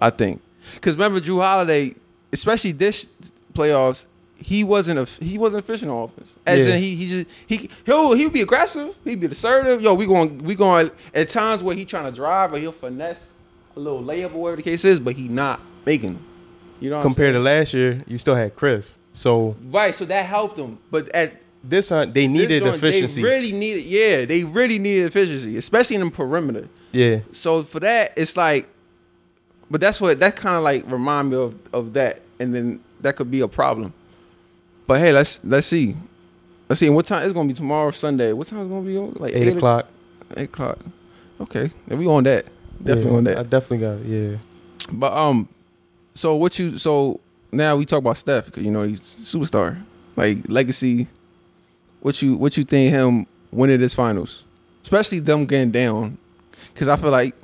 I 0.01 0.11
think 0.11 0.43
because 0.75 0.95
remember 0.95 1.21
Jrue 1.21 1.41
Holiday, 1.41 1.95
especially 2.33 2.73
this 2.73 3.09
playoffs, 3.55 4.07
he 4.37 4.65
wasn't 4.65 4.99
a 4.99 5.25
he 5.25 5.39
wasn't 5.39 5.65
efficient 5.65 5.91
on 5.91 6.05
offense. 6.05 6.35
As 6.47 6.67
Yeah. 6.67 6.75
in 6.75 6.83
he 6.83 6.95
he 6.97 7.09
just 7.09 7.27
he 7.47 7.57
he'll 7.87 7.95
oh, 7.97 8.15
he'll 8.15 8.29
be 8.31 8.43
aggressive, 8.43 8.95
he'd 9.05 9.21
be 9.21 9.27
assertive. 9.27 9.81
Yo, 9.81 9.95
we 9.95 10.07
going 10.07 10.39
we 10.39 10.55
going 10.55 10.91
at 11.15 11.29
times 11.29 11.63
where 11.63 11.75
he 11.75 11.85
trying 11.85 12.05
to 12.05 12.13
drive 12.13 12.53
or 12.53 12.59
he'll 12.59 12.73
finesse 12.73 13.27
a 13.77 13.81
little 13.81 14.03
layup 14.03 14.35
or 14.35 14.39
whatever 14.43 14.57
the 14.57 14.63
case 14.63 14.85
is, 14.85 14.99
but 15.01 15.15
he 15.15 15.29
not 15.29 15.61
making. 15.87 16.15
them. 16.15 16.26
You 16.81 16.91
know, 16.91 17.01
compared 17.03 17.35
to 17.35 17.41
last 17.41 17.73
year, 17.75 18.03
you 18.07 18.19
still 18.19 18.35
had 18.35 18.55
Khris. 18.57 18.99
So 19.13 19.57
right, 19.71 19.95
so 19.95 20.05
that 20.05 20.27
helped 20.27 20.57
them. 20.57 20.79
But 20.91 21.09
at 21.11 21.41
this 21.65 21.89
hunt, 21.89 22.15
they 22.15 22.27
needed 22.29 22.63
efficiency. 22.65 23.23
They 23.23 23.29
really 23.29 23.53
needed, 23.53 23.85
yeah, 23.85 24.25
they 24.25 24.45
really 24.45 24.79
needed 24.79 25.07
efficiency, 25.07 25.57
especially 25.57 25.97
in 25.97 26.05
the 26.05 26.11
perimeter. 26.11 26.69
yeah, 26.93 27.21
So 27.33 27.63
for 27.63 27.81
that, 27.81 28.13
it's 28.17 28.37
like, 28.37 28.69
but 29.71 29.81
that's 29.81 30.01
what 30.01 30.21
that 30.21 30.37
kind 30.37 30.55
of 30.55 30.63
like 30.63 30.89
remind 30.91 31.31
me 31.31 31.37
of 31.37 31.57
of 31.73 31.93
that, 31.95 32.21
and 32.39 32.55
then 32.55 32.81
that 33.01 33.17
could 33.17 33.31
be 33.31 33.41
a 33.41 33.49
problem. 33.49 33.93
But 34.87 35.01
hey, 35.01 35.13
let's 35.13 35.41
let's 35.45 35.67
see, 35.67 35.97
let's 36.69 36.79
see. 36.79 36.87
And 36.87 36.95
what 36.95 37.07
time 37.07 37.25
it's 37.25 37.33
gonna 37.33 37.49
be 37.49 37.55
tomorrow, 37.55 37.91
Sunday? 37.91 38.33
What 38.33 38.47
time 38.49 38.61
is 38.61 38.69
gonna 38.69 38.83
be? 38.83 38.97
on? 38.97 39.15
Like 39.17 39.35
eight 39.35 39.49
o'clock. 39.57 39.89
Eight 40.37 40.45
o'clock. 40.45 40.79
Okay, 41.41 41.71
and 41.89 41.99
we 41.99 42.07
on 42.07 42.25
that. 42.25 42.47
Definitely 42.83 43.11
Yeah, 43.11 43.17
on 43.17 43.25
that. 43.25 43.39
I 43.39 43.43
definitely 43.43 43.79
got 43.79 43.99
it. 43.99 44.07
Yeah. 44.07 44.39
But 44.93 45.13
um, 45.13 45.49
so 46.17 46.35
what 46.35 46.59
you 46.59 46.79
so 46.79 47.21
now 47.53 47.77
we 47.77 47.85
talk 47.85 47.99
about 47.99 48.17
Steph 48.17 48.47
because 48.47 48.63
you 48.63 48.71
know 48.71 48.83
he's 48.83 49.01
superstar, 49.01 49.81
like 50.17 50.49
legacy. 50.49 51.07
What 52.01 52.21
you 52.23 52.37
what 52.37 52.57
you 52.57 52.65
think 52.65 52.93
him 52.93 53.27
winning 53.51 53.81
this 53.81 53.95
finals, 53.95 54.45
especially 54.83 55.19
them 55.19 55.45
getting 55.47 55.71
down, 55.71 56.19
because 56.73 56.89
I 56.89 56.97
feel 56.97 57.11
like 57.11 57.35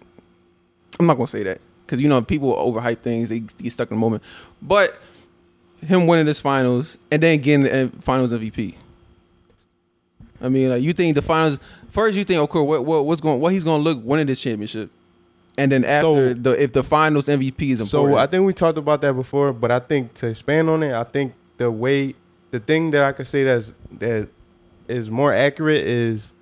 I'm 0.98 1.06
not 1.06 1.14
gonna 1.14 1.26
say 1.26 1.42
that 1.42 1.60
because 1.84 2.00
you 2.00 2.08
know 2.08 2.22
people 2.22 2.54
overhype 2.54 3.00
things 3.00 3.28
they 3.28 3.40
get 3.40 3.72
stuck 3.72 3.90
in 3.90 3.96
the 3.96 4.00
moment, 4.00 4.22
but 4.60 5.00
him 5.84 6.06
winning 6.06 6.26
this 6.26 6.40
finals 6.40 6.96
and 7.10 7.22
then 7.22 7.40
getting 7.40 7.64
the 7.64 7.72
uh, 7.72 7.76
M- 7.76 7.90
finals 8.00 8.30
MVP. 8.30 8.74
I 10.40 10.48
mean, 10.48 10.70
like 10.70 10.82
you 10.82 10.92
think 10.92 11.14
the 11.14 11.22
finals 11.22 11.58
first, 11.90 12.16
you 12.16 12.24
think 12.24 12.40
okay, 12.40 12.60
what, 12.60 12.84
what 12.84 13.04
what's 13.04 13.20
going 13.20 13.40
what 13.40 13.52
he's 13.52 13.64
gonna 13.64 13.82
look 13.82 14.00
winning 14.02 14.26
this 14.26 14.40
championship, 14.40 14.90
and 15.58 15.70
then 15.72 15.84
after 15.84 16.00
So- 16.30 16.34
the 16.34 16.62
if 16.62 16.72
the 16.72 16.82
finals 16.82 17.26
MVP 17.28 17.70
is 17.72 17.80
important. 17.80 17.88
So 18.14 18.16
I 18.16 18.26
think 18.26 18.46
we 18.46 18.52
talked 18.52 18.78
about 18.78 19.00
that 19.02 19.14
before, 19.14 19.52
but 19.52 19.70
I 19.70 19.78
think 19.80 20.14
to 20.14 20.28
expand 20.28 20.68
on 20.70 20.82
it, 20.82 20.92
I 20.94 21.04
think 21.04 21.34
the 21.58 21.70
way 21.70 22.14
the 22.50 22.60
thing 22.60 22.90
that 22.92 23.02
I 23.04 23.12
could 23.12 23.26
say 23.26 23.44
that's 23.44 23.72
that 23.98 24.28
is 24.88 25.10
more 25.10 25.32
accurate 25.32 25.84
is 25.86 26.34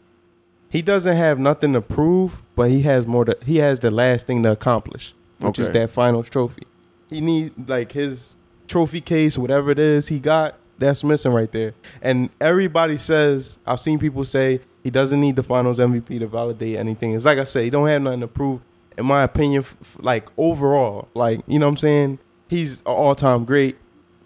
he 0.68 0.82
doesn't 0.82 1.16
have 1.16 1.38
nothing 1.38 1.72
to 1.72 1.80
prove, 1.80 2.40
but 2.56 2.70
he 2.70 2.82
has 2.82 3.06
more 3.06 3.24
to 3.24 3.36
he 3.44 3.56
has 3.58 3.80
the 3.80 3.90
last 3.90 4.26
thing 4.26 4.42
to 4.44 4.52
accomplish, 4.52 5.14
which 5.40 5.58
is 5.58 5.68
Okay. 5.68 5.80
that 5.80 5.90
finals 5.90 6.28
trophy. 6.28 6.62
He 7.08 7.20
needs 7.20 7.52
like 7.68 7.92
his 7.92 8.36
trophy 8.68 9.00
case, 9.00 9.36
whatever 9.36 9.70
it 9.72 9.78
is 9.80 10.06
he 10.08 10.20
got, 10.20 10.54
that's 10.78 11.02
missing 11.02 11.32
right 11.32 11.50
there. 11.50 11.74
And 12.00 12.30
everybody 12.40 12.98
says 12.98 13.58
I've 13.66 13.80
seen 13.80 13.98
people 13.98 14.24
say 14.24 14.60
he 14.84 14.90
doesn't 14.90 15.20
need 15.20 15.34
the 15.36 15.42
finals 15.42 15.78
MVP 15.80 16.20
to 16.20 16.26
validate 16.28 16.76
anything. 16.76 17.14
It's 17.14 17.24
like 17.24 17.38
I 17.38 17.44
said, 17.44 17.64
he 17.64 17.70
don't 17.70 17.86
have 17.88 18.00
nothing 18.02 18.20
to 18.20 18.28
prove. 18.28 18.60
In 18.98 19.06
my 19.06 19.22
opinion, 19.22 19.62
f- 19.62 19.96
like 20.00 20.28
overall, 20.36 21.08
like 21.14 21.40
you 21.46 21.58
know 21.58 21.66
what 21.66 21.70
I'm 21.70 21.76
saying, 21.78 22.18
he's 22.48 22.80
an 22.80 22.86
all 22.86 23.14
time 23.14 23.44
great. 23.44 23.76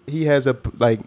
He 0.07 0.25
has 0.25 0.47
a 0.47 0.57
like 0.77 0.99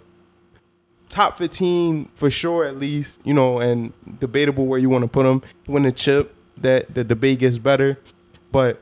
top 1.09 1.39
15 1.39 2.11
for 2.15 2.31
sure 2.31 2.67
at 2.67 2.77
least 2.79 3.19
you 3.25 3.33
know 3.33 3.59
and 3.59 3.95
debatable 4.21 4.67
where 4.67 4.79
you 4.79 4.89
want 4.89 5.03
to 5.03 5.09
put 5.09 5.25
him. 5.27 5.43
Win 5.67 5.85
the 5.85 5.93
chip 5.93 6.35
that 6.59 6.95
the 6.95 7.05
debate 7.05 7.39
gets 7.39 7.59
better 7.59 7.99
but 8.51 8.81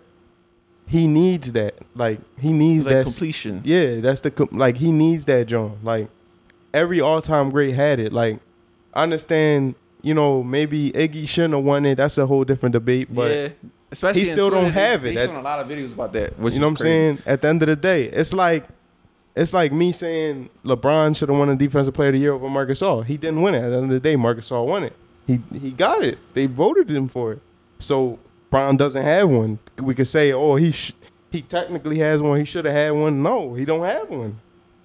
he 0.89 1.07
needs 1.07 1.53
that. 1.53 1.75
Like 1.95 2.21
he 2.39 2.53
needs 2.53 2.87
like 2.87 2.95
that 2.95 3.05
completion. 3.05 3.61
yeah 3.65 4.01
that's 4.01 4.21
the 4.23 4.49
like 4.53 4.77
he 4.77 4.93
needs 4.93 5.25
that 5.27 5.47
John. 5.47 5.79
Like 5.83 6.09
every 6.73 7.01
all-time 7.01 7.51
great 7.51 7.75
had 7.75 7.99
it. 7.99 8.13
Like 8.13 8.41
I 8.95 9.03
understand 9.03 9.75
you 10.07 10.15
know 10.15 10.43
maybe 10.43 10.93
Iggy 10.93 11.29
shouldn't 11.29 11.55
have 11.55 11.65
won 11.65 11.85
it 11.85 11.97
that's 11.97 12.17
a 12.19 12.27
whole 12.27 12.45
different 12.45 12.73
debate 12.73 13.09
but 13.13 13.31
yeah, 13.31 13.49
especially 13.91 14.21
he 14.21 14.27
still 14.27 14.51
don't 14.51 14.71
have 14.73 15.05
it. 15.05 15.15
That- 15.15 15.27
showing 15.29 15.39
a 15.39 15.43
lot 15.43 15.59
of 15.61 15.69
videos 15.69 15.93
about 15.93 16.13
that. 16.13 16.39
Which 16.39 16.55
you 16.55 16.61
know 16.61 16.67
what 16.69 16.81
I'm 16.81 16.85
saying? 16.85 17.23
At 17.27 17.43
the 17.43 17.49
end 17.49 17.63
of 17.63 17.69
the 17.69 17.77
day, 17.77 18.05
it's 18.05 18.33
like 18.33 18.67
it's 19.35 19.53
like 19.53 19.73
me 19.73 19.93
saying 19.93 20.49
LeBron 20.65 21.17
should 21.17 21.29
have 21.29 21.37
won 21.39 21.51
a 21.51 21.57
defensive 21.57 21.93
player 21.93 22.09
of 22.09 22.15
the 22.15 22.21
year 22.21 22.33
over 22.33 22.49
Marcus 22.49 22.81
All. 22.83 23.03
He 23.03 23.17
didn't 23.17 23.43
win 23.43 23.55
it. 23.55 23.63
At 23.65 23.69
the 23.71 23.77
end 23.77 23.85
of 23.85 23.91
the 23.91 24.01
day, 24.01 24.17
Marcus 24.17 24.51
All 24.51 24.67
won 24.67 24.85
it. 24.85 24.95
He 25.27 25.41
he 25.61 25.73
got 25.73 26.03
it. 26.05 26.19
They 26.35 26.47
voted 26.47 26.91
him 26.91 27.09
for 27.09 27.33
it. 27.33 27.41
So 27.79 28.19
Bron 28.51 28.77
doesn't 28.77 29.03
have 29.03 29.29
one. 29.29 29.59
We 29.79 29.95
could 29.95 30.09
say, 30.09 30.33
oh, 30.33 30.57
he 30.57 30.73
sh- 30.73 30.93
he 31.33 31.43
technically 31.43 31.99
has 31.99 32.23
one. 32.23 32.39
He 32.39 32.45
should 32.45 32.65
have 32.65 32.75
had 32.75 32.91
one. 32.91 33.23
No, 33.23 33.55
he 33.55 33.65
don't 33.65 33.85
have 33.85 34.09
one. 34.09 34.41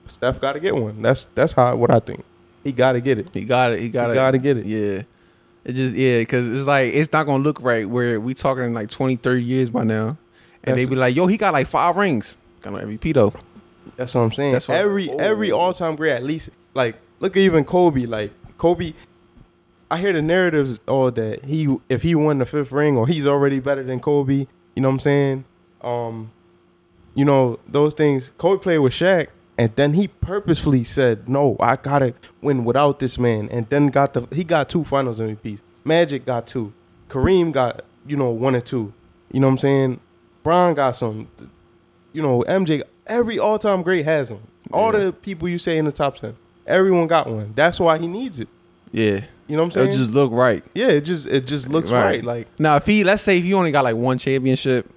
Steph 0.07 0.41
got 0.41 0.53
to 0.53 0.59
get 0.59 0.75
one. 0.75 1.01
That's 1.01 1.25
that's 1.35 1.53
how 1.53 1.75
what 1.75 1.91
I 1.91 1.99
think. 1.99 2.25
He 2.63 2.71
got 2.71 2.93
to 2.93 3.01
get 3.01 3.17
it. 3.19 3.27
He 3.33 3.43
got 3.45 3.73
it. 3.73 3.79
He 3.79 3.89
got 3.89 4.07
He 4.07 4.11
it. 4.11 4.15
got 4.15 4.31
to 4.31 4.37
get 4.37 4.57
it. 4.57 4.65
Yeah. 4.65 5.03
It 5.63 5.73
just 5.73 5.95
yeah, 5.95 6.19
because 6.19 6.47
it's 6.47 6.67
like 6.67 6.93
it's 6.93 7.11
not 7.13 7.25
gonna 7.27 7.43
look 7.43 7.61
right 7.61 7.87
where 7.87 8.19
we 8.19 8.33
talking 8.33 8.63
in 8.63 8.73
like 8.73 8.89
20, 8.89 9.15
30 9.17 9.43
years 9.43 9.69
by 9.69 9.83
now, 9.83 10.17
and 10.63 10.75
they 10.77 10.85
be 10.87 10.95
like, 10.95 11.15
"Yo, 11.15 11.27
he 11.27 11.37
got 11.37 11.53
like 11.53 11.67
five 11.67 11.95
rings." 11.97 12.35
Got 12.61 12.74
no 12.74 12.79
MVP 12.79 13.13
though. 13.13 13.31
That's 13.95 14.15
what 14.15 14.21
I'm 14.21 14.31
saying. 14.31 14.53
That's 14.53 14.67
what- 14.67 14.77
every 14.77 15.09
oh. 15.11 15.17
every 15.17 15.51
all 15.51 15.71
time 15.74 15.95
great 15.95 16.13
at 16.13 16.24
least 16.24 16.50
like 16.74 16.95
look 17.19 17.37
at 17.37 17.41
even 17.41 17.63
Kobe. 17.63 18.07
Like 18.07 18.31
Kobe, 18.57 18.93
I 19.91 20.00
hear 20.00 20.13
the 20.13 20.21
narratives 20.24 20.79
all 20.87 21.11
that 21.11 21.45
he 21.45 21.77
if 21.89 22.01
he 22.01 22.15
won 22.15 22.39
the 22.39 22.45
fifth 22.47 22.71
ring 22.71 22.97
or 22.97 23.07
he's 23.07 23.27
already 23.27 23.59
better 23.59 23.83
than 23.83 24.00
Kobe. 24.00 24.47
You 24.75 24.81
know 24.81 24.87
what 24.89 24.93
I'm 24.93 25.00
saying? 25.00 25.45
Um, 25.81 26.31
you 27.13 27.24
know 27.25 27.59
those 27.67 27.93
things. 27.93 28.31
Kobe 28.39 28.63
played 28.63 28.79
with 28.79 28.93
Shaq, 28.93 29.27
and 29.61 29.75
then 29.75 29.93
he 29.93 30.07
purposefully 30.07 30.83
said, 30.83 31.29
"No, 31.29 31.55
I 31.59 31.75
gotta 31.75 32.13
win 32.41 32.65
without 32.65 33.00
this 33.00 33.17
man." 33.17 33.47
And 33.51 33.67
then 33.69 33.87
got 33.87 34.13
the 34.13 34.21
he 34.33 34.43
got 34.43 34.69
two 34.69 34.83
Finals 34.83 35.19
MVPs. 35.19 35.59
Magic 35.83 36.25
got 36.25 36.47
two. 36.47 36.74
Kareem 37.09 37.51
got 37.51 37.83
you 38.07 38.17
know 38.17 38.29
one 38.29 38.55
or 38.55 38.61
two. 38.61 38.91
You 39.31 39.39
know 39.39 39.47
what 39.47 39.51
I'm 39.51 39.57
saying? 39.59 40.00
Bron 40.43 40.74
got 40.74 40.95
some. 40.95 41.27
You 42.13 42.21
know 42.21 42.43
MJ. 42.47 42.81
Every 43.07 43.37
all 43.39 43.59
time 43.59 43.83
great 43.83 44.05
has 44.05 44.29
them. 44.29 44.39
All 44.71 44.93
Yeah. 44.93 45.05
the 45.05 45.11
people 45.13 45.47
you 45.50 45.57
say 45.59 45.77
in 45.77 45.85
the 45.85 45.91
top 45.91 46.15
ten, 46.17 46.35
everyone 46.65 47.07
got 47.07 47.29
one. 47.29 47.53
That's 47.55 47.79
why 47.79 47.97
he 47.97 48.07
needs 48.07 48.39
it. 48.39 48.47
Yeah, 48.93 49.21
You 49.47 49.55
know 49.55 49.63
what 49.63 49.67
I'm 49.67 49.71
saying? 49.71 49.89
it 49.89 49.97
just 49.97 50.11
look 50.11 50.31
right. 50.33 50.63
yeah, 50.75 50.87
it 50.87 51.01
just 51.01 51.25
it 51.27 51.47
just 51.47 51.69
looks 51.69 51.89
right. 51.91 52.24
Like 52.24 52.47
now, 52.59 52.75
if 52.77 52.85
he 52.85 53.03
let's 53.03 53.21
say 53.21 53.37
if 53.37 53.43
he 53.43 53.53
only 53.53 53.71
got 53.71 53.83
like 53.85 53.95
one 53.95 54.17
championship, 54.17 54.89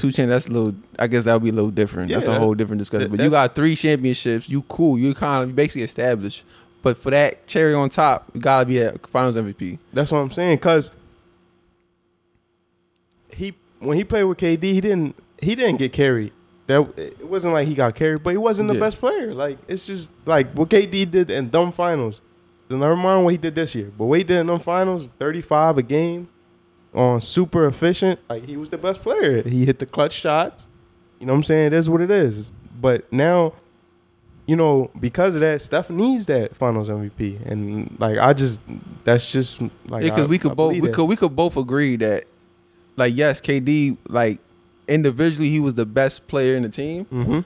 two 0.00 0.10
champ, 0.12 0.30
that's 0.30 0.46
a 0.46 0.50
little. 0.50 0.74
I 0.98 1.06
guess 1.06 1.24
that 1.24 1.34
would 1.34 1.42
be 1.44 1.50
a 1.50 1.52
little 1.52 1.70
different. 1.70 2.08
that's 2.10 2.26
a 2.26 2.38
whole 2.38 2.54
different 2.54 2.78
discussion. 2.80 3.10
that- 3.10 3.16
But 3.16 3.22
you 3.24 3.30
got 3.30 3.54
three 3.54 3.76
championships. 3.76 4.48
You 4.48 4.62
cool. 4.62 4.98
You 4.98 5.14
kind 5.14 5.48
of 5.48 5.54
basically 5.56 5.82
established. 5.82 6.44
But 6.82 6.96
for 6.96 7.10
that 7.10 7.46
cherry 7.46 7.74
on 7.74 7.90
top, 7.90 8.30
you 8.34 8.40
gotta 8.40 8.64
be 8.64 8.78
a 8.78 8.96
Finals 9.12 9.36
MVP. 9.36 9.78
That's 9.92 10.10
what 10.12 10.18
I'm 10.18 10.30
saying. 10.30 10.58
Cause 10.58 10.90
he 13.32 13.54
when 13.78 13.96
he 13.96 14.04
played 14.04 14.24
with 14.24 14.38
KD, 14.38 14.62
he 14.62 14.80
didn't 14.80 15.14
he 15.40 15.54
didn't 15.54 15.78
get 15.78 15.92
carried. 15.92 16.32
That 16.66 16.86
it 16.96 17.26
wasn't 17.26 17.54
like 17.54 17.66
he 17.68 17.74
got 17.74 17.94
carried, 17.94 18.22
but 18.22 18.30
he 18.30 18.36
wasn't 18.36 18.68
the 18.68 18.74
Yeah. 18.74 18.80
best 18.80 18.98
player. 18.98 19.34
Like 19.34 19.58
it's 19.68 19.86
just 19.86 20.10
like 20.26 20.52
what 20.54 20.68
KD 20.70 21.10
did 21.10 21.30
in 21.30 21.50
dumb 21.50 21.72
finals. 21.72 22.20
Never 22.68 22.94
mind 22.96 23.24
what 23.24 23.32
he 23.32 23.36
did 23.36 23.56
this 23.56 23.74
year, 23.74 23.90
but 23.98 24.04
what 24.04 24.18
he 24.18 24.24
did 24.24 24.38
in 24.38 24.46
them 24.46 24.60
finals, 24.60 25.08
35 25.18 25.78
a 25.78 25.82
game, 25.82 26.28
on 26.94 27.20
super 27.20 27.66
efficient. 27.66 28.18
Like 28.28 28.44
he 28.46 28.56
was 28.56 28.70
the 28.70 28.78
best 28.78 29.02
player. 29.02 29.42
He 29.42 29.64
hit 29.64 29.78
the 29.78 29.86
clutch 29.86 30.12
shots. 30.14 30.68
You 31.18 31.26
know 31.26 31.32
what 31.32 31.38
I'm 31.38 31.42
saying? 31.44 31.66
It 31.68 31.72
is 31.74 31.88
what 31.90 32.00
it 32.00 32.10
is. 32.10 32.50
But 32.80 33.12
now, 33.12 33.52
you 34.46 34.56
know, 34.56 34.90
because 34.98 35.34
of 35.34 35.42
that, 35.42 35.60
Steph 35.62 35.90
needs 35.90 36.26
that 36.26 36.56
Finals 36.56 36.88
MVP, 36.88 37.44
and 37.46 37.94
like 38.00 38.18
I 38.18 38.32
just, 38.32 38.60
that's 39.04 39.30
just 39.30 39.60
like 39.88 40.02
because 40.02 40.24
I- 40.24 40.26
we 40.26 40.38
could 40.38 40.52
I 40.52 40.54
both 40.54 40.72
we 40.72 40.80
that. 40.80 40.94
could 40.94 41.04
we 41.04 41.16
could 41.16 41.36
both 41.36 41.56
agree 41.56 41.96
that, 41.96 42.24
like, 42.96 43.14
yes, 43.14 43.40
KD 43.40 43.96
like 44.08 44.40
individually 44.88 45.50
he 45.50 45.60
was 45.60 45.74
the 45.74 45.86
best 45.86 46.26
player 46.26 46.56
in 46.56 46.62
the 46.64 46.68
team, 46.68 47.04
Mhm. 47.12 47.44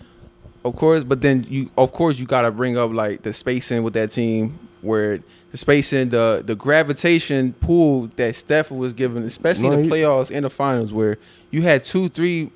of 0.64 0.76
course. 0.76 1.02
But 1.04 1.20
then 1.20 1.44
you, 1.48 1.68
of 1.76 1.92
course, 1.92 2.18
you 2.18 2.26
got 2.26 2.42
to 2.42 2.50
bring 2.50 2.78
up 2.78 2.92
like 2.92 3.22
the 3.22 3.32
spacing 3.32 3.82
with 3.82 3.92
that 3.94 4.12
team, 4.12 4.58
where 4.80 5.18
spacing, 5.54 6.10
the 6.10 6.42
the 6.44 6.54
gravitation 6.54 7.52
pool 7.54 8.10
that 8.16 8.36
Steph 8.36 8.70
was 8.70 8.92
given, 8.92 9.24
especially 9.24 9.68
No, 9.70 9.82
the 9.82 9.88
playoffs 9.88 10.34
and 10.34 10.44
the 10.44 10.50
finals, 10.50 10.92
where 10.92 11.18
you 11.50 11.62
had 11.62 11.84
two, 11.84 12.08
three 12.08 12.50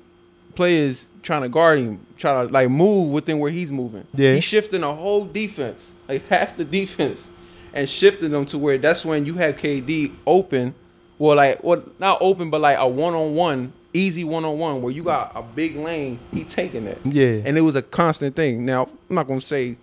players 0.55 1.05
trying 1.21 1.41
to 1.41 1.49
guard 1.49 1.79
him, 1.79 2.05
trying 2.17 2.47
to 2.47 2.53
like 2.53 2.69
move 2.69 3.11
within 3.11 3.39
where 3.39 3.51
he's 3.51 3.71
moving. 3.71 4.05
Yeah. 4.13 4.35
he's 4.35 4.43
shifting 4.43 4.83
a 4.83 4.93
whole 4.93 5.25
defense, 5.25 5.91
like 6.07 6.27
half 6.29 6.57
the 6.57 6.65
defense, 6.65 7.27
and 7.73 7.87
shifting 7.87 8.31
them 8.31 8.45
to 8.47 8.57
where 8.57 8.77
that's 8.77 9.05
when 9.05 9.25
you 9.25 9.33
have 9.35 9.55
KD 9.55 10.13
open, 10.25 10.75
well, 11.17 11.35
like 11.37 11.63
well 11.63 11.83
not 11.99 12.17
open, 12.21 12.49
but 12.49 12.61
like 12.61 12.77
a 12.77 12.87
one 12.87 13.13
on 13.13 13.35
one, 13.35 13.73
easy 13.93 14.23
one 14.23 14.45
on 14.45 14.57
one, 14.57 14.81
where 14.81 14.93
you 14.93 15.03
got 15.03 15.31
a 15.35 15.41
big 15.41 15.75
lane, 15.75 16.19
he 16.31 16.43
taking 16.43 16.85
it. 16.85 16.99
Yeah. 17.05 17.41
and 17.45 17.57
it 17.57 17.61
was 17.61 17.75
a 17.75 17.81
constant 17.81 18.35
thing. 18.35 18.65
Now 18.65 18.89
I'm 19.09 19.15
not 19.15 19.27
gonna 19.27 19.41
say. 19.41 19.77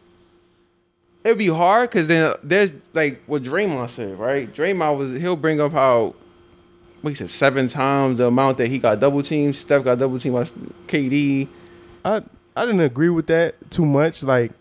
It'd 1.26 1.38
be 1.38 1.48
hard 1.48 1.90
because 1.90 2.06
then 2.06 2.34
there's 2.42 2.72
like 2.94 3.20
what 3.26 3.42
Draymond 3.42 3.88
said, 3.90 4.18
right? 4.18 4.52
Draymond 4.52 4.96
was 4.96 5.12
he'll 5.20 5.36
bring 5.36 5.60
up 5.60 5.72
how 5.72 6.14
what 7.02 7.10
he 7.10 7.14
said 7.14 7.30
seven 7.30 7.68
times 7.68 8.18
the 8.18 8.26
amount 8.28 8.58
that 8.58 8.68
he 8.68 8.78
got 8.78 9.00
double 9.00 9.22
teamed. 9.22 9.56
Steph 9.56 9.84
got 9.84 9.98
double 9.98 10.18
teamed 10.20 10.34
by 10.36 10.44
KD. 10.86 11.48
I 12.04 12.22
I 12.56 12.64
didn't 12.64 12.80
agree 12.80 13.08
with 13.10 13.26
that 13.26 13.54
too 13.70 13.84
much. 13.84 14.22
Like 14.22 14.52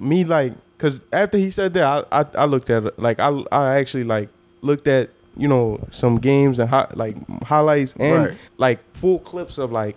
me, 0.00 0.24
like 0.24 0.54
because 0.76 1.00
after 1.12 1.36
he 1.38 1.50
said 1.50 1.74
that, 1.74 2.06
I, 2.10 2.20
I 2.22 2.24
I 2.34 2.44
looked 2.46 2.70
at 2.70 2.84
it. 2.86 2.98
Like 2.98 3.20
I 3.20 3.28
I 3.52 3.76
actually 3.76 4.04
like 4.04 4.30
looked 4.62 4.88
at 4.88 5.10
you 5.36 5.48
know 5.48 5.86
some 5.90 6.16
games 6.18 6.58
and 6.58 6.68
hi, 6.70 6.86
like 6.94 7.14
highlights 7.42 7.94
and 8.00 8.24
Right. 8.26 8.36
like 8.56 8.78
full 8.96 9.18
clips 9.18 9.58
of 9.58 9.70
like 9.70 9.96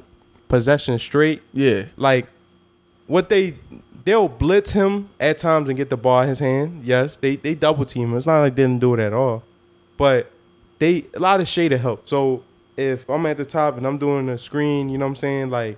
possession 0.49 0.99
straight. 0.99 1.41
Yeah, 1.53 1.87
Like 1.97 2.27
what 3.07 3.29
they 3.29 3.55
they'll 4.05 4.27
blitz 4.27 4.71
him 4.71 5.09
at 5.19 5.37
times 5.37 5.69
and 5.69 5.77
get 5.77 5.89
the 5.89 5.97
ball 5.97 6.21
in 6.21 6.29
his 6.29 6.39
hand. 6.39 6.83
Yes, 6.83 7.17
they 7.17 7.35
they 7.35 7.55
double 7.55 7.85
team 7.85 8.11
him. 8.11 8.17
It's 8.17 8.27
not 8.27 8.41
like 8.41 8.55
they 8.55 8.63
didn't 8.63 8.81
do 8.81 8.93
it 8.93 8.99
at 8.99 9.13
all, 9.13 9.43
but 9.97 10.31
they 10.79 11.05
a 11.13 11.19
lot 11.19 11.39
of 11.39 11.47
shade 11.47 11.71
of 11.71 11.81
help. 11.81 12.07
So 12.07 12.43
if 12.77 13.09
I'm 13.09 13.25
at 13.25 13.37
the 13.37 13.45
top 13.45 13.77
and 13.77 13.85
I'm 13.85 13.97
doing 13.97 14.29
a 14.29 14.37
screen, 14.37 14.89
you 14.89 14.97
know 14.97 15.05
what 15.05 15.11
I'm 15.11 15.15
saying, 15.15 15.49
like 15.49 15.77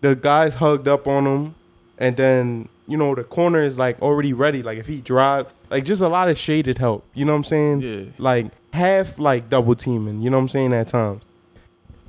the 0.00 0.14
guys 0.14 0.54
hugged 0.54 0.88
up 0.88 1.06
on 1.06 1.26
him, 1.26 1.54
and 1.98 2.16
then 2.16 2.68
you 2.86 2.96
know 2.96 3.14
the 3.14 3.24
corner 3.24 3.64
is 3.64 3.78
like 3.78 4.00
already 4.00 4.32
ready. 4.32 4.62
Like 4.62 4.78
if 4.78 4.86
he 4.86 5.00
drive, 5.00 5.52
like 5.70 5.84
just 5.84 6.02
a 6.02 6.08
lot 6.08 6.28
of 6.28 6.38
shaded 6.38 6.78
help. 6.78 7.04
You 7.14 7.24
know 7.24 7.32
what 7.32 7.38
I'm 7.38 7.44
saying? 7.44 7.80
Yeah. 7.80 8.04
Like 8.18 8.46
half 8.72 9.18
like 9.18 9.48
double 9.48 9.74
teaming. 9.74 10.22
You 10.22 10.30
know 10.30 10.38
what 10.38 10.42
I'm 10.42 10.48
saying 10.48 10.72
at 10.72 10.88
times. 10.88 11.22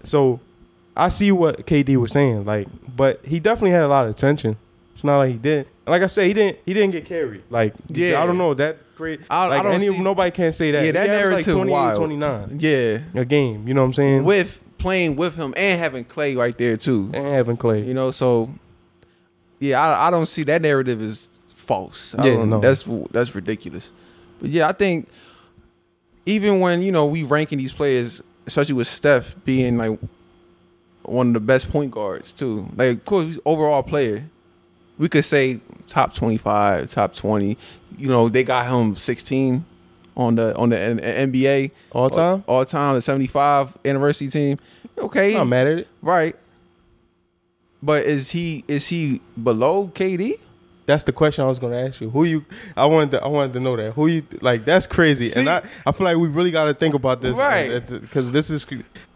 So 0.04 0.40
I 0.98 1.10
see 1.10 1.32
what 1.32 1.66
KD 1.68 1.96
was 1.98 2.12
saying. 2.12 2.46
Like, 2.46 2.68
but 2.96 3.24
he 3.26 3.40
definitely 3.40 3.72
had 3.72 3.84
a 3.84 3.88
lot 3.88 4.06
of 4.06 4.12
attention. 4.12 4.58
It's 4.94 5.04
not 5.04 5.18
like 5.20 5.32
he 5.32 5.38
did. 5.38 5.68
Like 5.86 6.02
I 6.02 6.08
said, 6.08 6.26
he 6.28 6.34
didn't. 6.34 6.58
He 6.66 6.74
didn't 6.74 6.92
get 6.92 7.06
carried. 7.06 7.44
Like, 7.50 7.74
Yeah. 7.88 8.22
I 8.22 8.26
don't 8.26 8.38
know 8.38 8.54
that 8.56 8.78
great. 8.96 9.22
I- 9.30 9.46
like 9.48 9.60
I 9.60 9.64
don't 9.64 9.74
any, 9.74 9.88
see- 9.90 10.02
nobody 10.02 10.32
can 10.32 10.52
say 10.52 10.72
that. 10.72 10.84
Yeah, 10.84 10.92
that 10.94 11.08
narrative 11.08 11.46
like 11.48 11.56
28, 11.56 11.72
wild. 11.72 11.96
29 11.98 12.58
Yeah, 12.60 13.00
a 13.14 13.24
game. 13.26 13.68
You 13.68 13.74
know 13.76 13.82
what 13.82 13.88
I'm 13.88 13.94
saying? 13.94 14.24
with 14.24 14.60
playing 14.80 15.16
with 15.16 15.36
him 15.36 15.54
and 15.56 15.80
having 15.80 16.04
Clay 16.04 16.36
right 16.36 16.58
there 16.58 16.78
too. 16.78 17.12
and 17.14 17.28
having 17.28 17.58
Clay. 17.58 17.84
You 17.84 17.94
know, 17.94 18.10
so 18.12 18.50
yeah, 19.60 19.80
I, 19.82 20.08
I 20.08 20.12
don't 20.12 20.26
see 20.28 20.44
that 20.44 20.62
narrative 20.62 21.02
is 21.02 21.30
false. 21.56 22.16
I 22.18 22.26
Yeah, 22.26 22.34
don't- 22.38 22.50
no. 22.50 22.60
that's 22.60 22.88
that's 23.12 23.36
ridiculous. 23.36 23.92
But 24.42 24.50
yeah, 24.50 24.68
I 24.68 24.72
think 24.72 25.08
even 26.26 26.60
when 26.60 26.82
you 26.82 26.92
know 26.92 27.06
we 27.06 27.24
ranking 27.24 27.58
these 27.60 27.72
players, 27.74 28.22
especially 28.48 28.74
with 28.76 28.88
Steph 28.88 29.36
being 29.46 29.78
like 29.78 30.00
one 31.08 31.28
of 31.28 31.34
the 31.34 31.40
best 31.40 31.70
point 31.70 31.92
guards 31.92 32.34
too, 32.34 32.68
like 32.76 32.98
of 32.98 33.06
course 33.06 33.40
overall 33.46 33.84
player, 33.84 34.24
we 34.98 35.10
could 35.10 35.26
say 35.26 35.60
top 35.88 36.14
twenty 36.14 36.38
five, 36.38 36.90
top 36.92 37.14
twenty. 37.14 37.58
You 37.98 38.08
know, 38.10 38.30
they 38.30 38.44
got 38.44 38.68
him 38.68 38.96
sixteen 38.96 39.66
on 40.16 40.36
the 40.36 40.56
on 40.56 40.70
the 40.70 40.80
N- 40.80 41.32
NBA 41.32 41.72
All 41.92 42.10
time? 42.10 42.44
all 42.48 42.66
time 42.66 42.96
the 42.96 43.02
seventy 43.02 43.28
five 43.28 43.76
anniversary 43.86 44.28
team. 44.30 44.58
Okay, 44.98 45.32
I'm 45.34 45.38
not 45.40 45.48
mad 45.48 45.68
at 45.68 45.78
it. 45.80 45.88
Right. 46.02 46.36
But 47.84 48.06
is 48.06 48.32
he 48.32 48.64
is 48.68 48.88
he 48.88 49.22
below 49.42 49.92
KD? 49.94 50.40
That's 50.88 51.04
the 51.04 51.12
question 51.12 51.44
I 51.44 51.48
was 51.48 51.60
going 51.60 51.74
to 51.74 51.80
ask 51.80 52.00
you. 52.00 52.10
Who 52.10 52.24
you? 52.24 52.46
I 52.76 52.86
wanted 52.86 53.12
to. 53.12 53.24
I 53.24 53.28
wanted 53.28 53.54
to 53.54 53.60
know 53.60 53.76
that. 53.76 53.94
Who 53.94 54.08
you? 54.08 54.24
Like 54.42 54.64
that's 54.64 54.88
crazy. 54.88 55.28
See? 55.28 55.42
and 55.42 55.50
I, 55.50 55.62
I 55.86 55.92
feel 55.92 56.06
like 56.06 56.16
we 56.18 56.30
really 56.30 56.50
got 56.50 56.66
to 56.66 56.74
think 56.74 56.96
about 56.96 57.22
this, 57.22 57.36
Right. 57.36 57.86
Because 57.86 58.32
this 58.32 58.50
is 58.50 58.66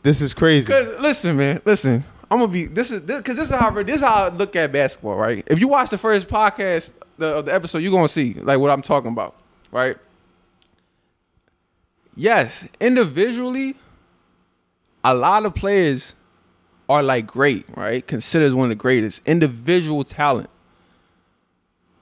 this 0.04 0.22
is 0.22 0.34
crazy. 0.34 0.68
Because 0.68 1.00
listen, 1.00 1.38
man, 1.38 1.62
listen. 1.66 2.04
I'm 2.30 2.40
gonna 2.40 2.52
be 2.52 2.66
this 2.66 2.92
is 2.92 3.02
because 3.02 3.36
this, 3.36 3.50
is 3.50 3.56
how 3.56 3.72
this 3.72 3.98
is 3.98 4.02
how 4.02 4.26
I 4.26 4.30
look 4.30 4.56
at 4.56 4.72
basketball, 4.72 5.16
right? 5.16 5.44
If 5.48 5.60
you 5.60 5.68
watch 5.68 5.90
the 5.90 5.98
first 5.98 6.28
podcast 6.28 6.94
the, 7.18 7.36
of 7.36 7.46
the 7.46 7.54
episode, 7.54 7.80
you're 7.80 7.92
gonna 7.92 8.08
see 8.08 8.34
like 8.36 8.60
what 8.60 8.70
I'm 8.70 8.82
talking 8.82 9.12
about, 9.12 9.36
right? 9.72 9.98
Yes, 12.16 12.68
individually, 12.80 13.76
a 15.04 15.14
lot 15.14 15.46
of 15.46 15.56
players 15.56 16.16
are 16.90 17.04
like 17.04 17.28
great, 17.28 17.66
right? 17.76 18.06
Considered 18.06 18.46
as 18.46 18.56
one 18.56 18.66
of 18.66 18.78
the 18.78 18.82
greatest 18.82 19.26
individual 19.26 20.04
talent, 20.04 20.50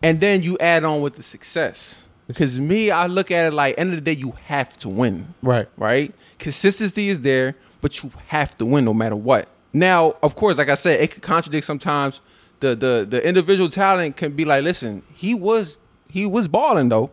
and 0.02 0.20
then 0.20 0.44
you 0.44 0.58
add 0.60 0.84
on 0.84 1.02
with 1.02 1.16
the 1.16 1.24
success. 1.24 2.06
Because 2.28 2.60
me, 2.60 2.92
I 2.92 3.08
look 3.08 3.32
at 3.32 3.48
it 3.48 3.56
like 3.56 3.76
end 3.78 3.90
of 3.90 3.96
the 3.96 4.02
day, 4.02 4.14
you 4.20 4.34
have 4.46 4.78
to 4.80 4.90
win 4.90 5.34
Right. 5.42 5.68
right? 5.78 6.14
Consistency 6.38 7.10
is 7.10 7.22
there, 7.22 7.56
but 7.82 8.04
you 8.04 8.12
have 8.28 8.56
to 8.58 8.66
win 8.66 8.86
no 8.86 8.94
matter 8.94 9.16
what. 9.16 9.48
Now, 9.74 10.16
of 10.22 10.36
course, 10.36 10.58
like 10.58 10.70
I 10.70 10.76
said, 10.76 11.00
it 11.00 11.12
could 11.12 11.24
contradict 11.24 11.66
sometimes. 11.66 12.22
The 12.60 12.76
the 12.76 13.08
the 13.10 13.26
individual 13.28 13.70
talent 13.70 14.16
can 14.18 14.34
be 14.34 14.46
like, 14.46 14.64
listen, 14.64 15.02
he 15.14 15.34
was 15.34 15.80
he 16.10 16.26
was 16.26 16.48
balling 16.48 16.90
though, 16.90 17.10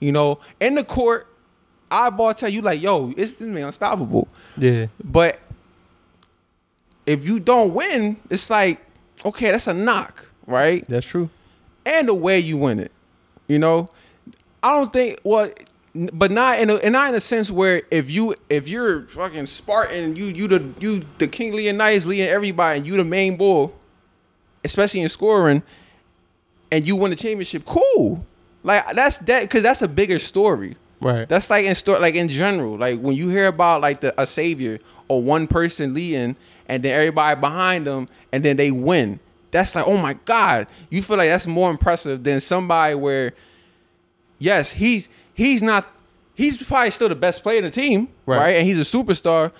you 0.00 0.12
know, 0.12 0.40
in 0.60 0.74
the 0.74 0.84
court. 0.84 1.26
Eyeball 1.92 2.34
tell 2.34 2.48
you 2.48 2.60
like, 2.62 2.80
yo, 2.80 3.12
it's 3.16 3.32
this 3.32 3.48
man 3.48 3.64
unstoppable. 3.64 4.28
Yeah. 4.56 4.86
But 5.02 5.40
if 7.06 7.24
you 7.26 7.40
don't 7.40 7.74
win, 7.74 8.16
it's 8.30 8.48
like, 8.50 8.78
okay, 9.24 9.50
that's 9.50 9.66
a 9.66 9.74
knock, 9.74 10.26
right? 10.46 10.86
That's 10.88 11.06
true. 11.06 11.30
And 11.84 12.08
the 12.08 12.14
way 12.14 12.38
you 12.38 12.56
win 12.56 12.78
it. 12.78 12.92
You 13.48 13.58
know, 13.58 13.88
I 14.62 14.72
don't 14.72 14.92
think 14.92 15.18
well, 15.24 15.50
but 15.94 16.30
not 16.30 16.60
in 16.60 16.70
a 16.70 16.76
and 16.76 16.92
not 16.92 17.08
in 17.08 17.14
a 17.14 17.20
sense 17.20 17.50
where 17.50 17.82
if 17.90 18.10
you 18.10 18.34
if 18.48 18.68
you're 18.68 19.02
fucking 19.06 19.46
Spartan, 19.46 20.16
you 20.16 20.26
you 20.26 20.48
the 20.48 20.64
you 20.78 21.02
the 21.18 21.26
King 21.26 21.52
Leonidas 21.52 22.06
leading 22.06 22.28
everybody, 22.28 22.78
and 22.78 22.86
you 22.86 22.96
the 22.96 23.04
main 23.04 23.36
bull, 23.36 23.74
especially 24.64 25.00
in 25.00 25.08
scoring, 25.08 25.62
and 26.70 26.86
you 26.86 26.96
win 26.96 27.10
the 27.10 27.16
championship. 27.16 27.64
Cool, 27.64 28.24
like 28.62 28.84
that's 28.94 29.18
that 29.18 29.42
because 29.42 29.62
that's 29.62 29.82
a 29.82 29.88
bigger 29.88 30.18
story. 30.18 30.76
Right. 31.00 31.28
That's 31.28 31.48
like 31.48 31.64
in 31.64 31.74
store, 31.74 31.98
like 31.98 32.14
in 32.14 32.28
general, 32.28 32.76
like 32.76 33.00
when 33.00 33.16
you 33.16 33.30
hear 33.30 33.46
about 33.46 33.80
like 33.80 34.00
the 34.00 34.20
a 34.20 34.26
savior 34.26 34.78
or 35.08 35.22
one 35.22 35.46
person 35.46 35.94
leading, 35.94 36.36
and 36.68 36.82
then 36.82 36.94
everybody 36.94 37.40
behind 37.40 37.86
them, 37.86 38.08
and 38.32 38.44
then 38.44 38.56
they 38.56 38.70
win. 38.70 39.18
That's 39.50 39.74
like, 39.74 39.86
oh 39.86 39.96
my 39.96 40.14
god, 40.24 40.66
you 40.90 41.02
feel 41.02 41.16
like 41.16 41.28
that's 41.28 41.46
more 41.46 41.70
impressive 41.70 42.22
than 42.22 42.40
somebody 42.40 42.94
where, 42.94 43.32
yes, 44.38 44.72
he's 44.72 45.08
he's 45.34 45.62
not, 45.62 45.86
he's 46.34 46.62
probably 46.62 46.90
still 46.90 47.08
the 47.08 47.14
best 47.16 47.42
player 47.42 47.58
in 47.58 47.64
the 47.64 47.70
team, 47.70 48.08
Right. 48.26 48.38
right? 48.38 48.56
And 48.56 48.66
he's 48.66 48.78
a 48.78 48.82
superstar, 48.82 49.52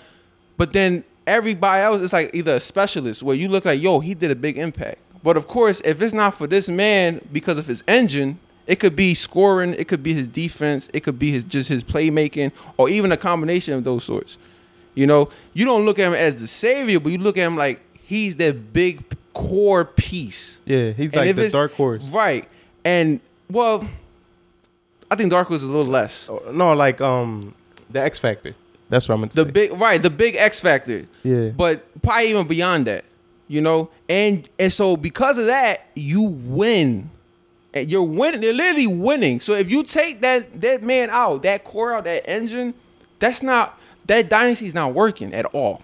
but 0.57 0.73
then 0.73 1.03
everybody 1.27 1.81
else 1.81 2.01
is 2.01 2.13
like 2.13 2.31
either 2.33 2.55
a 2.55 2.59
specialist 2.59 3.23
where 3.23 3.35
you 3.35 3.47
look 3.49 3.65
like, 3.65 3.81
yo, 3.81 3.99
he 3.99 4.13
did 4.13 4.31
a 4.31 4.35
big 4.35 4.57
impact. 4.57 4.99
But 5.23 5.37
of 5.37 5.47
course, 5.47 5.81
if 5.85 6.01
it's 6.01 6.13
not 6.13 6.33
for 6.35 6.47
this 6.47 6.67
man 6.69 7.21
because 7.31 7.57
of 7.57 7.67
his 7.67 7.83
engine, 7.87 8.39
it 8.67 8.79
could 8.79 8.95
be 8.95 9.13
scoring, 9.13 9.73
it 9.75 9.87
could 9.87 10.01
be 10.03 10.13
his 10.13 10.27
defense, 10.27 10.89
it 10.93 11.01
could 11.01 11.19
be 11.19 11.31
his 11.31 11.43
just 11.43 11.67
his 11.69 11.83
playmaking, 11.83 12.51
or 12.77 12.89
even 12.89 13.11
a 13.11 13.17
combination 13.17 13.73
of 13.73 13.83
those 13.83 14.03
sorts. 14.03 14.37
You 14.95 15.07
know, 15.07 15.29
you 15.53 15.65
don't 15.65 15.85
look 15.85 15.99
at 15.99 16.07
him 16.07 16.13
as 16.13 16.37
the 16.39 16.47
savior, 16.47 16.99
but 16.99 17.11
you 17.11 17.17
look 17.17 17.37
at 17.37 17.45
him 17.45 17.55
like 17.55 17.81
he's 18.03 18.35
that 18.37 18.73
big 18.73 19.03
core 19.33 19.85
piece. 19.85 20.59
Yeah. 20.65 20.91
He's 20.91 21.07
And 21.07 21.15
like 21.15 21.29
if 21.29 21.35
the 21.35 21.41
it's- 21.43 21.51
dark 21.53 21.73
horse. 21.73 22.03
Right. 22.03 22.47
And 22.83 23.19
well, 23.49 23.87
I 25.09 25.15
think 25.15 25.29
Dark 25.31 25.47
Horse 25.49 25.61
is 25.61 25.69
a 25.69 25.71
little 25.73 25.91
less. 25.91 26.29
Oh, 26.29 26.41
No, 26.51 26.73
like 26.73 27.01
um, 27.01 27.53
the 27.89 28.01
X 28.01 28.17
Factor. 28.17 28.55
That's 28.89 29.07
what 29.07 29.15
I'm 29.15 29.21
gonna 29.21 29.31
The 29.33 29.45
say. 29.45 29.51
big 29.51 29.73
right, 29.73 30.01
the 30.01 30.09
big 30.09 30.35
X 30.35 30.59
factor. 30.59 31.05
Yeah. 31.23 31.49
But 31.49 32.01
probably 32.01 32.29
even 32.29 32.47
beyond 32.47 32.87
that. 32.87 33.05
You 33.47 33.61
know? 33.61 33.89
And 34.09 34.47
and 34.59 34.71
so 34.71 34.97
because 34.97 35.37
of 35.37 35.45
that, 35.47 35.87
you 35.95 36.21
win. 36.23 37.09
And 37.73 37.89
you're 37.89 38.03
winning, 38.03 38.41
they're 38.41 38.51
literally 38.53 38.87
winning. 38.87 39.39
So 39.39 39.53
if 39.53 39.69
you 39.71 39.83
take 39.83 40.19
that 40.21 40.59
that 40.61 40.83
man 40.83 41.09
out, 41.09 41.43
that 41.43 41.63
core 41.63 41.93
out, 41.93 42.03
that 42.03 42.29
engine, 42.29 42.73
that's 43.19 43.41
not 43.41 43.79
that 44.07 44.27
dynasty's 44.29 44.73
not 44.73 44.93
working 44.93 45.33
at 45.33 45.45
all. 45.45 45.81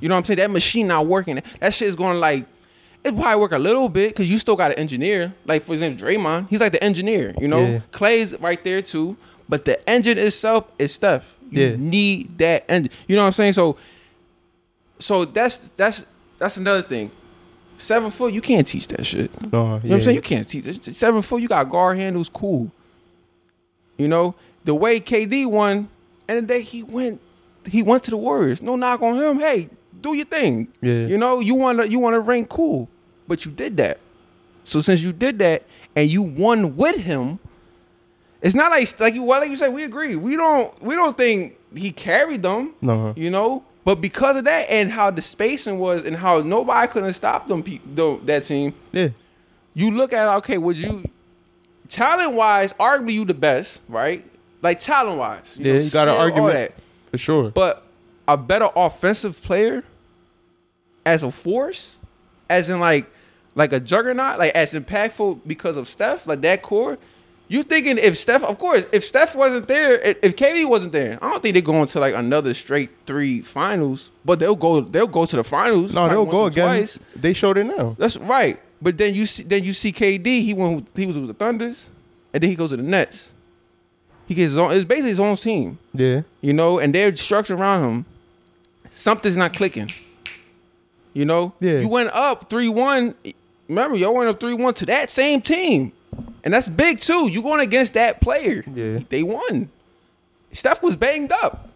You 0.00 0.08
know 0.08 0.14
what 0.16 0.18
I'm 0.18 0.24
saying? 0.24 0.38
That 0.38 0.50
machine 0.50 0.86
not 0.88 1.06
working. 1.06 1.40
That 1.60 1.72
shit's 1.74 1.94
going 1.96 2.18
like 2.18 2.44
it 3.04 3.16
probably 3.16 3.40
work 3.40 3.52
a 3.52 3.58
little 3.58 3.88
bit 3.88 4.10
because 4.10 4.30
you 4.30 4.38
still 4.38 4.56
got 4.56 4.72
an 4.72 4.78
engineer. 4.78 5.32
Like 5.46 5.62
for 5.64 5.72
example, 5.72 6.04
Draymond, 6.06 6.48
he's 6.50 6.60
like 6.60 6.72
the 6.72 6.82
engineer. 6.82 7.34
You 7.40 7.48
know, 7.48 7.60
Yeah. 7.60 7.80
Clay's 7.92 8.38
right 8.40 8.62
there 8.64 8.82
too. 8.82 9.16
But 9.48 9.64
the 9.64 9.88
engine 9.88 10.18
itself 10.18 10.70
is 10.78 10.92
Steph. 10.92 11.24
You 11.50 11.62
Yeah. 11.68 11.76
need 11.78 12.36
that 12.38 12.64
engine. 12.68 12.92
You 13.06 13.16
know 13.16 13.22
what 13.22 13.28
I'm 13.28 13.32
saying? 13.32 13.54
So, 13.54 13.78
so 14.98 15.24
that's 15.24 15.70
that's 15.70 16.04
that's 16.38 16.56
another 16.56 16.82
thing. 16.82 17.10
Seven 17.78 18.10
foot, 18.10 18.34
you 18.34 18.40
can't 18.40 18.66
teach 18.66 18.88
that 18.88 19.06
shit. 19.06 19.30
Uh, 19.36 19.38
you 19.44 19.48
No, 19.52 19.58
know 19.58 19.72
what. 19.74 19.92
I'm 19.92 20.02
saying? 20.02 20.16
You 20.16 20.20
can't 20.20 20.48
teach 20.48 20.66
it. 20.66 20.94
Seven 20.96 21.22
foot, 21.22 21.40
you 21.40 21.48
got 21.48 21.70
guard 21.70 21.96
handles, 21.96 22.28
cool. 22.28 22.70
You 23.96 24.08
know 24.08 24.34
the 24.64 24.74
way 24.74 25.00
KD 25.00 25.46
won, 25.46 25.88
and 26.28 26.38
the 26.38 26.42
day 26.42 26.60
he 26.62 26.82
went, 26.82 27.20
he 27.66 27.82
went 27.82 28.02
to 28.04 28.10
the 28.10 28.16
Warriors. 28.16 28.60
No 28.60 28.76
knock 28.76 29.00
on 29.00 29.16
him. 29.16 29.38
Hey, 29.40 29.70
do 30.00 30.14
your 30.14 30.26
thing. 30.26 30.68
Yeah. 30.80 31.06
You 31.06 31.18
know 31.18 31.40
you 31.40 31.54
want 31.54 31.78
to 31.80 31.88
you 31.88 31.98
want 31.98 32.14
to 32.14 32.20
rank 32.20 32.48
cool, 32.48 32.88
but 33.26 33.44
you 33.44 33.50
did 33.52 33.76
that. 33.78 33.98
So 34.64 34.80
since 34.80 35.02
you 35.02 35.12
did 35.12 35.38
that 35.40 35.62
and 35.96 36.08
you 36.10 36.22
won 36.22 36.76
with 36.76 36.96
him, 36.96 37.38
it's 38.42 38.54
not 38.54 38.70
like 38.70 39.00
like 39.00 39.14
you 39.14 39.22
well 39.24 39.40
like 39.40 39.50
you 39.50 39.56
said 39.56 39.72
we 39.72 39.84
agree. 39.84 40.16
We 40.16 40.36
don't 40.36 40.80
we 40.82 40.94
don't 40.94 41.16
think 41.16 41.56
he 41.74 41.90
carried 41.90 42.42
them. 42.42 42.74
No. 42.80 43.12
You 43.16 43.30
know, 43.30 43.64
but 43.84 44.00
because 44.00 44.36
of 44.36 44.44
that 44.44 44.68
and 44.70 44.90
how 44.90 45.10
the 45.10 45.22
spacing 45.22 45.78
was 45.78 46.04
and 46.04 46.16
how 46.16 46.40
nobody 46.40 46.86
couldn't 46.92 47.12
stop 47.14 47.48
them 47.48 47.62
pe- 47.62 47.80
tho- 47.84 48.20
that 48.24 48.44
team, 48.44 48.74
Yeah. 48.92 49.08
you 49.74 49.90
look 49.90 50.12
at 50.12 50.28
okay, 50.38 50.58
would 50.58 50.78
you 50.78 51.02
talent 51.88 52.32
wise, 52.34 52.72
arguably 52.74 53.12
you 53.14 53.24
the 53.24 53.34
best, 53.34 53.80
right? 53.88 54.24
Like 54.62 54.80
talent 54.80 55.18
wise, 55.18 55.56
Yeah, 55.58 55.74
you 55.74 55.90
got 55.90 56.08
an 56.08 56.14
argument. 56.14 56.72
For 57.10 57.18
sure. 57.18 57.50
But 57.50 57.84
a 58.28 58.36
better 58.36 58.68
offensive 58.76 59.42
player 59.42 59.82
as 61.04 61.22
a 61.24 61.30
force, 61.32 61.96
as 62.48 62.70
in 62.70 62.78
like 62.78 63.08
like 63.54 63.72
a 63.72 63.80
juggernaut, 63.80 64.38
like 64.38 64.54
as 64.54 64.72
impactful 64.72 65.40
because 65.46 65.76
of 65.76 65.88
Steph, 65.88 66.26
like 66.26 66.42
that 66.42 66.62
core. 66.62 66.98
You 67.50 67.62
thinking 67.62 67.96
if 67.96 68.18
Steph, 68.18 68.42
of 68.44 68.58
course, 68.58 68.86
if 68.92 69.02
Steph 69.02 69.34
wasn't 69.34 69.68
there, 69.68 69.94
if, 69.94 70.36
KD 70.36 70.68
wasn't 70.68 70.92
there, 70.92 71.18
I 71.22 71.30
don't 71.30 71.42
think 71.42 71.54
they're 71.54 71.62
going 71.62 71.86
to 71.86 71.98
like 71.98 72.14
another 72.14 72.52
straight 72.52 72.92
three 73.06 73.40
finals. 73.40 74.10
But 74.22 74.38
they'll 74.38 74.54
go, 74.54 74.80
they'll 74.82 75.06
go 75.06 75.24
to 75.24 75.34
the 75.36 75.42
finals. 75.42 75.94
no, 75.94 76.08
they'll 76.10 76.26
go 76.26 76.44
again. 76.44 76.66
Twice. 76.66 77.00
They 77.16 77.32
showed 77.32 77.56
it 77.56 77.64
now. 77.64 77.96
That's 77.98 78.18
right. 78.18 78.60
But 78.82 78.98
then 78.98 79.14
you 79.14 79.24
see, 79.24 79.44
then 79.44 79.64
you 79.64 79.72
see 79.72 79.92
KD. 79.92 80.26
He 80.42 80.52
went. 80.52 80.88
He 80.94 81.06
was 81.06 81.16
with 81.16 81.28
the 81.28 81.32
Thunders, 81.34 81.88
and 82.34 82.42
then 82.42 82.50
he 82.50 82.54
goes 82.54 82.68
to 82.68 82.76
the 82.76 82.82
Nets. 82.82 83.32
He 84.26 84.34
gets 84.34 84.50
his 84.50 84.56
own. 84.58 84.72
It's 84.72 84.84
basically 84.84 85.08
his 85.10 85.20
own 85.20 85.36
team, 85.36 85.78
Yeah. 85.94 86.20
you 86.42 86.52
know, 86.52 86.78
and 86.78 86.94
they're 86.94 87.16
structured 87.16 87.58
around 87.58 87.82
him. 87.82 88.04
Something's 88.98 89.36
not 89.36 89.52
clicking. 89.54 89.88
You 91.14 91.24
know. 91.24 91.54
Yeah. 91.60 91.78
You 91.78 91.88
went 91.88 92.10
up 92.10 92.50
three 92.50 92.68
one. 92.68 93.14
Remember, 93.68 93.96
y'all 93.96 94.12
went 94.12 94.28
up 94.28 94.40
three 94.40 94.54
one 94.54 94.74
to 94.74 94.86
that 94.86 95.08
same 95.08 95.40
team, 95.40 95.92
and 96.42 96.52
that's 96.52 96.68
big 96.68 96.98
too. 96.98 97.30
You 97.30 97.40
going 97.40 97.60
against 97.60 97.94
that 97.94 98.20
player? 98.20 98.64
Yeah. 98.66 99.00
they 99.08 99.22
won. 99.22 99.70
Steph 100.50 100.82
was 100.82 100.96
banged 100.96 101.30
up. 101.30 101.70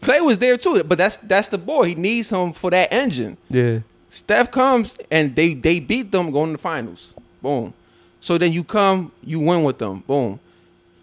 Clay 0.00 0.20
was 0.20 0.38
there 0.38 0.56
too, 0.56 0.84
but 0.84 0.96
that's 0.96 1.16
that's 1.16 1.48
the 1.48 1.58
boy. 1.58 1.86
He 1.86 1.94
needs 1.96 2.30
him 2.30 2.52
for 2.52 2.70
that 2.70 2.92
engine. 2.92 3.36
Yeah. 3.50 3.80
Steph 4.08 4.52
comes 4.52 4.94
and 5.10 5.34
they 5.34 5.54
they 5.54 5.80
beat 5.80 6.12
them 6.12 6.30
going 6.30 6.50
to 6.50 6.56
the 6.56 6.62
finals. 6.62 7.14
Boom. 7.42 7.74
So 8.20 8.38
then 8.38 8.52
you 8.52 8.62
come, 8.62 9.10
you 9.24 9.40
win 9.40 9.64
with 9.64 9.78
them. 9.78 10.04
Boom. 10.06 10.38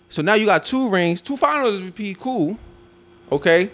So 0.08 0.22
now 0.22 0.36
you 0.36 0.46
got 0.46 0.64
two 0.64 0.88
rings, 0.88 1.22
two 1.22 1.36
finals 1.36 1.82
MVP, 1.82 2.18
cool. 2.20 2.58
Okay. 3.32 3.70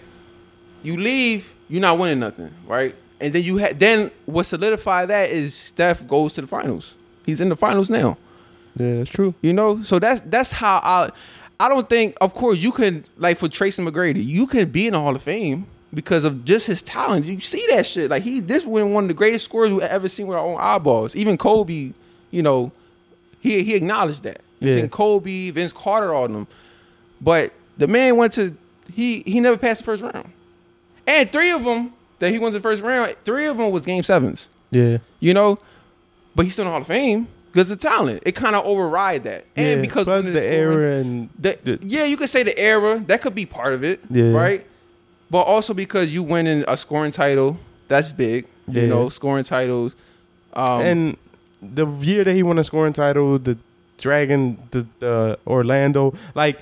You 0.86 0.96
leave, 0.96 1.52
you're 1.68 1.80
not 1.80 1.98
winning 1.98 2.20
nothing, 2.20 2.52
right? 2.66 2.94
And 3.20 3.32
then 3.32 3.42
you 3.42 3.56
had 3.56 3.80
then 3.80 4.12
what 4.26 4.44
solidified 4.44 5.08
that 5.08 5.30
is 5.30 5.52
Steph 5.52 6.06
goes 6.06 6.34
to 6.34 6.42
the 6.42 6.46
finals. 6.46 6.94
He's 7.24 7.40
in 7.40 7.48
the 7.48 7.56
finals 7.56 7.90
now. 7.90 8.16
Yeah, 8.76 8.98
that's 8.98 9.10
true. 9.10 9.34
You 9.42 9.52
know, 9.52 9.82
so 9.82 9.98
that's 9.98 10.20
that's 10.22 10.52
how 10.52 10.80
I. 10.82 11.10
I 11.58 11.70
don't 11.70 11.88
think, 11.88 12.16
of 12.20 12.34
course, 12.34 12.58
you 12.58 12.70
can 12.70 13.02
like 13.16 13.38
for 13.38 13.48
Tracy 13.48 13.82
McGrady, 13.82 14.24
you 14.24 14.46
can 14.46 14.68
be 14.68 14.86
in 14.86 14.92
the 14.92 15.00
Hall 15.00 15.16
of 15.16 15.22
Fame 15.22 15.66
because 15.92 16.24
of 16.24 16.44
just 16.44 16.66
his 16.66 16.82
talent. 16.82 17.24
You 17.24 17.40
see 17.40 17.66
that 17.70 17.86
shit. 17.86 18.10
Like 18.10 18.22
he, 18.22 18.40
this 18.40 18.64
was 18.66 18.84
one 18.84 19.04
of 19.04 19.08
the 19.08 19.14
greatest 19.14 19.46
scorers 19.46 19.72
we've 19.72 19.82
ever 19.82 20.08
seen 20.08 20.26
with 20.26 20.36
our 20.36 20.44
own 20.44 20.58
eyeballs. 20.60 21.16
Even 21.16 21.38
Kobe, 21.38 21.94
you 22.30 22.42
know, 22.42 22.70
he 23.40 23.64
he 23.64 23.74
acknowledged 23.74 24.22
that. 24.22 24.42
Yeah. 24.60 24.74
And 24.74 24.92
Kobe, 24.92 25.50
Vince 25.50 25.72
Carter, 25.72 26.14
all 26.14 26.26
of 26.26 26.32
them. 26.32 26.46
But 27.20 27.52
the 27.78 27.86
man 27.86 28.16
went 28.16 28.34
to 28.34 28.56
he 28.92 29.22
he 29.22 29.40
never 29.40 29.56
passed 29.56 29.80
the 29.80 29.84
first 29.84 30.02
round, 30.02 30.30
and 31.06 31.30
three 31.30 31.50
of 31.50 31.64
them 31.64 31.92
that 32.18 32.30
he 32.32 32.38
won 32.38 32.52
the 32.52 32.60
first 32.60 32.82
round, 32.82 33.14
three 33.24 33.46
of 33.46 33.56
them 33.58 33.70
was 33.70 33.84
game 33.84 34.02
sevens 34.02 34.48
Yeah. 34.70 34.98
you 35.20 35.34
know. 35.34 35.58
But 36.34 36.44
he's 36.44 36.52
still 36.52 36.64
in 36.64 36.66
the 36.66 36.72
Hall 36.72 36.80
of 36.82 36.86
Fame 36.86 37.28
because 37.52 37.68
the 37.70 37.76
talent. 37.76 38.22
It 38.26 38.32
kind 38.32 38.54
of 38.54 38.64
override 38.66 39.24
that, 39.24 39.46
and 39.56 39.66
yeah. 39.76 39.80
because 39.80 40.04
plus 40.04 40.26
the 40.26 40.34
scoring- 40.34 40.52
era 40.54 40.96
and 40.96 41.30
the- 41.38 41.58
the- 41.64 41.78
yeah, 41.82 42.04
you 42.04 42.16
could 42.18 42.28
say 42.28 42.42
the 42.42 42.58
era 42.58 43.02
that 43.06 43.22
could 43.22 43.34
be 43.34 43.46
part 43.46 43.72
of 43.72 43.82
it, 43.84 44.00
Yeah. 44.10 44.30
right? 44.32 44.66
But 45.30 45.42
also 45.42 45.72
because 45.74 46.12
you 46.14 46.22
winning 46.22 46.64
a 46.68 46.76
scoring 46.76 47.10
title, 47.12 47.58
that's 47.88 48.12
big. 48.12 48.46
Yeah. 48.68 48.82
You 48.82 48.88
know, 48.88 49.08
scoring 49.08 49.44
titles. 49.44 49.96
Um, 50.52 50.80
and 50.82 51.16
the 51.62 51.86
year 51.86 52.22
that 52.24 52.34
he 52.34 52.42
won 52.42 52.58
a 52.58 52.64
scoring 52.64 52.92
title, 52.92 53.38
the 53.38 53.56
Dragon, 53.98 54.58
the, 54.72 54.86
the 55.00 55.38
Orlando, 55.46 56.12
like 56.34 56.58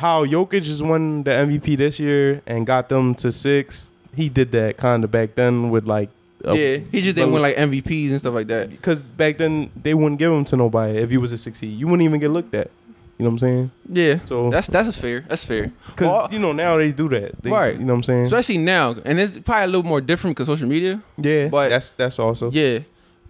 how 0.00 0.24
Jokic 0.24 0.62
just 0.62 0.82
won 0.82 1.22
the 1.22 1.30
MVP 1.30 1.76
this 1.76 2.00
year 2.00 2.42
and 2.46 2.66
got 2.66 2.88
them 2.88 3.14
to 3.16 3.30
six. 3.30 3.90
He 4.14 4.28
did 4.28 4.50
that 4.52 4.76
kind 4.76 5.04
of 5.04 5.10
back 5.10 5.34
then 5.34 5.70
with 5.70 5.86
like, 5.86 6.10
a- 6.44 6.56
yeah, 6.56 6.76
he 6.90 7.00
just 7.02 7.16
didn't 7.16 7.32
win 7.32 7.42
like 7.42 7.56
MVPs 7.56 8.10
and 8.10 8.18
stuff 8.18 8.34
like 8.34 8.46
that. 8.48 8.70
because 8.70 9.02
back 9.02 9.38
then 9.38 9.70
they 9.80 9.94
wouldn't 9.94 10.18
give 10.18 10.32
him 10.32 10.44
to 10.46 10.56
nobody 10.56 10.98
if 10.98 11.10
he 11.10 11.16
was 11.18 11.32
a 11.32 11.38
six 11.38 11.58
seed. 11.58 11.78
You 11.78 11.86
wouldn't 11.86 12.02
even 12.02 12.18
get 12.20 12.30
looked 12.30 12.54
at. 12.54 12.70
You 13.18 13.24
know 13.24 13.30
what 13.32 13.34
I'm 13.34 13.38
saying? 13.40 13.70
Yeah, 13.92 14.18
So 14.24 14.48
that's 14.48 14.66
that's 14.68 14.96
fair. 14.96 15.20
That's 15.28 15.44
fair. 15.44 15.70
because 15.88 16.06
Well, 16.08 16.28
you 16.32 16.38
know 16.38 16.52
now 16.52 16.78
they 16.78 16.90
do 16.90 17.06
that, 17.10 17.42
They- 17.42 17.50
Right. 17.50 17.74
You 17.78 17.84
know 17.84 17.92
what 17.92 17.98
I'm 17.98 18.02
saying? 18.04 18.22
especially 18.22 18.56
now, 18.58 18.96
and 19.04 19.20
it's 19.20 19.38
probably 19.38 19.64
a 19.64 19.66
little 19.66 19.82
more 19.82 20.00
different 20.00 20.34
because 20.36 20.46
social 20.46 20.66
media. 20.68 21.02
yeah, 21.18 21.48
but- 21.48 21.68
that's 21.68 21.90
that's 21.90 22.18
also 22.18 22.50
Yeah. 22.50 22.78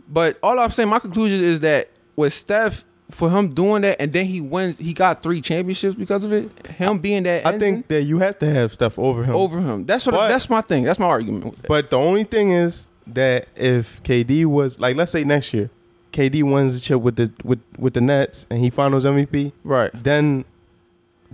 But 0.09 0.39
all 0.43 0.59
I'm 0.61 0.71
saying, 0.71 0.89
my 0.89 0.99
conclusion 1.01 1.43
is 1.45 1.61
that 1.61 1.89
with 2.17 2.33
Steph, 2.33 2.85
for 3.11 3.31
him 3.31 3.51
doing 3.55 3.83
that, 3.83 4.01
and 4.01 4.13
then 4.13 4.27
he 4.27 4.41
wins, 4.41 4.79
he 4.79 4.93
got 4.93 5.23
three 5.23 5.41
championships 5.41 5.95
because 5.97 6.25
of 6.25 6.33
it. 6.33 6.67
Him 6.67 6.99
being 6.99 7.23
that, 7.25 7.47
I 7.47 7.53
engine 7.55 7.61
think 7.61 7.89
that 7.89 8.03
you 8.03 8.19
have 8.19 8.39
to 8.41 8.53
have 8.53 8.73
Steph 8.75 8.99
over 8.99 9.25
him. 9.25 9.35
over 9.35 9.61
him. 9.61 9.87
That's 9.87 10.07
what. 10.07 10.13
But- 10.13 10.29
that's 10.29 10.49
my 10.49 10.61
thing. 10.61 10.85
That's 10.85 10.99
my 10.99 11.07
argument. 11.07 11.45
With 11.47 11.63
that. 11.63 11.69
But 11.69 11.91
the 11.91 11.99
only 11.99 12.25
thing 12.25 12.51
is 12.53 12.87
that 13.09 13.49
if 13.57 14.03
KD 14.03 14.47
was 14.47 14.79
like, 14.79 14.97
let's 14.97 15.13
say 15.13 15.25
next 15.25 15.53
year, 15.53 15.71
KD 16.13 16.43
wins 16.43 16.75
the 16.75 16.81
chip 16.81 17.01
with 17.01 17.17
the 17.17 17.33
with 17.45 17.61
with 17.79 17.95
the 17.95 18.01
Nets 18.01 18.47
and 18.51 18.59
he 18.61 18.71
finals 18.71 19.05
MVP, 19.05 19.53
right. 19.65 19.91
then 19.95 20.45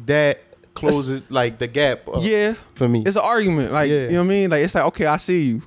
that 0.06 0.40
closes 0.74 1.22
like 1.30 1.58
the 1.58 1.66
gap 1.66 2.00
Yeah, 2.20 2.54
for 2.74 2.88
me. 2.88 3.02
it's 3.06 3.16
an 3.16 3.22
argument. 3.24 3.72
Like 3.72 3.90
Yeah. 3.90 4.02
you 4.02 4.08
know 4.10 4.18
what 4.18 4.24
I 4.24 4.28
mean. 4.28 4.50
Like 4.50 4.64
it's 4.64 4.74
like 4.74 4.84
okay, 4.84 5.06
I 5.06 5.16
see 5.16 5.42
you. 5.44 5.62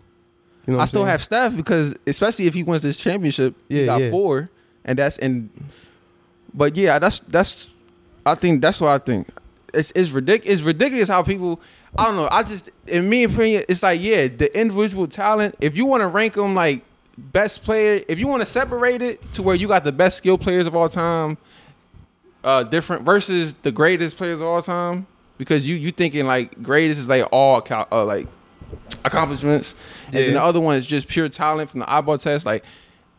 You 0.67 0.73
know 0.75 0.79
I 0.79 0.85
still 0.85 1.01
saying? 1.01 1.09
have 1.09 1.23
Steph 1.23 1.55
because 1.55 1.95
especially 2.05 2.45
if 2.45 2.53
he 2.53 2.61
wins 2.63 2.83
this 2.83 2.97
championship, 2.99 3.55
he 3.69 3.85
got 3.85 4.01
yeah. 4.01 4.11
four, 4.11 4.49
and 4.85 4.99
that's 4.99 5.17
and. 5.17 5.49
But 6.53 6.75
yeah, 6.75 6.99
that's 6.99 7.19
that's. 7.19 7.69
I 8.25 8.35
think 8.35 8.61
that's 8.61 8.81
what 8.81 8.89
I 8.89 8.97
think. 8.97 9.27
It's 9.73 9.91
it's 9.95 10.09
ridiculous. 10.09 10.59
It's 10.59 10.65
ridiculous 10.65 11.09
how 11.09 11.23
people. 11.23 11.61
I 11.97 12.05
don't 12.05 12.15
know. 12.15 12.27
I 12.31 12.43
just 12.43 12.69
in 12.87 13.09
me 13.09 13.23
opinion, 13.23 13.63
it's 13.67 13.83
like 13.83 13.99
yeah, 14.01 14.27
the 14.27 14.55
individual 14.57 15.07
talent. 15.07 15.55
If 15.61 15.75
you 15.77 15.85
want 15.85 16.01
to 16.01 16.07
rank 16.07 16.35
them 16.35 16.53
like 16.53 16.83
best 17.17 17.63
player, 17.63 18.03
if 18.07 18.19
you 18.19 18.27
want 18.27 18.41
to 18.41 18.45
separate 18.45 19.01
it 19.01 19.33
to 19.33 19.43
where 19.43 19.55
you 19.55 19.67
got 19.67 19.83
the 19.83 19.91
best 19.91 20.17
skill 20.17 20.37
players 20.37 20.67
of 20.67 20.75
all 20.75 20.89
time, 20.89 21.37
uh, 22.43 22.63
different 22.63 23.03
versus 23.03 23.55
the 23.63 23.71
greatest 23.71 24.17
players 24.17 24.41
of 24.41 24.47
all 24.47 24.61
time, 24.61 25.07
because 25.37 25.67
you 25.67 25.75
you 25.75 25.91
thinking 25.91 26.25
like 26.25 26.61
greatest 26.61 26.99
is 26.99 27.09
like 27.09 27.27
all 27.31 27.65
uh, 27.71 28.05
like 28.05 28.27
accomplishments, 29.03 29.75
and 30.07 30.15
then 30.15 30.33
the 30.33 30.41
other 30.41 30.59
one 30.59 30.75
is 30.75 30.85
just 30.85 31.07
pure 31.07 31.29
talent 31.29 31.69
from 31.69 31.81
the 31.81 31.91
eyeball 31.91 32.17
test. 32.17 32.45
Like 32.45 32.65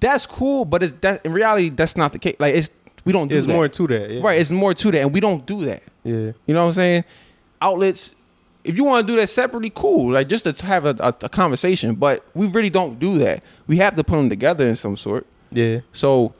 that's 0.01 0.27
cool, 0.27 0.65
but 0.65 0.83
it's 0.83 0.95
that 1.01 1.25
in 1.25 1.33
reality 1.33 1.69
that's 1.69 1.97
not 1.97 2.13
the 2.13 2.19
case. 2.19 2.37
Like 2.39 2.55
it's 2.55 2.71
we 3.05 3.13
don't 3.13 3.29
do 3.29 3.35
There's 3.35 3.47
that. 3.47 3.53
more 3.53 3.69
to 3.69 3.87
that. 3.89 4.11
Yeah. 4.11 4.21
right. 4.23 4.39
It's 4.39 4.51
more 4.51 4.75
to 4.75 4.91
that, 4.91 5.01
and 5.01 5.13
we 5.13 5.21
don't 5.21 5.45
do 5.47 5.65
that. 5.65 5.83
Yeah. 6.05 6.33
You 6.47 6.55
know 6.55 6.63
what 6.65 6.69
I'm 6.69 6.75
saying? 6.75 7.05
Outlets. 7.61 8.15
If 8.63 8.77
you 8.77 8.85
want 8.85 9.07
to 9.07 9.13
do 9.13 9.19
that 9.19 9.29
separately, 9.29 9.71
cool. 9.75 10.13
Like 10.13 10.29
just 10.29 10.45
to 10.45 10.67
have 10.67 10.85
a, 10.85 10.95
a, 11.01 11.15
a 11.23 11.29
conversation, 11.31 11.95
but 11.95 12.25
we 12.35 12.47
really 12.47 12.69
don't 12.69 12.99
do 12.99 13.19
that. 13.19 13.43
We 13.67 13.79
have 13.79 13.97
to 13.97 14.05
put 14.05 14.17
them 14.17 14.29
together 14.29 14.67
in 14.67 14.77
some 14.77 14.99
sort. 14.99 15.27
Yeah. 15.51 15.81
So, 15.93 16.35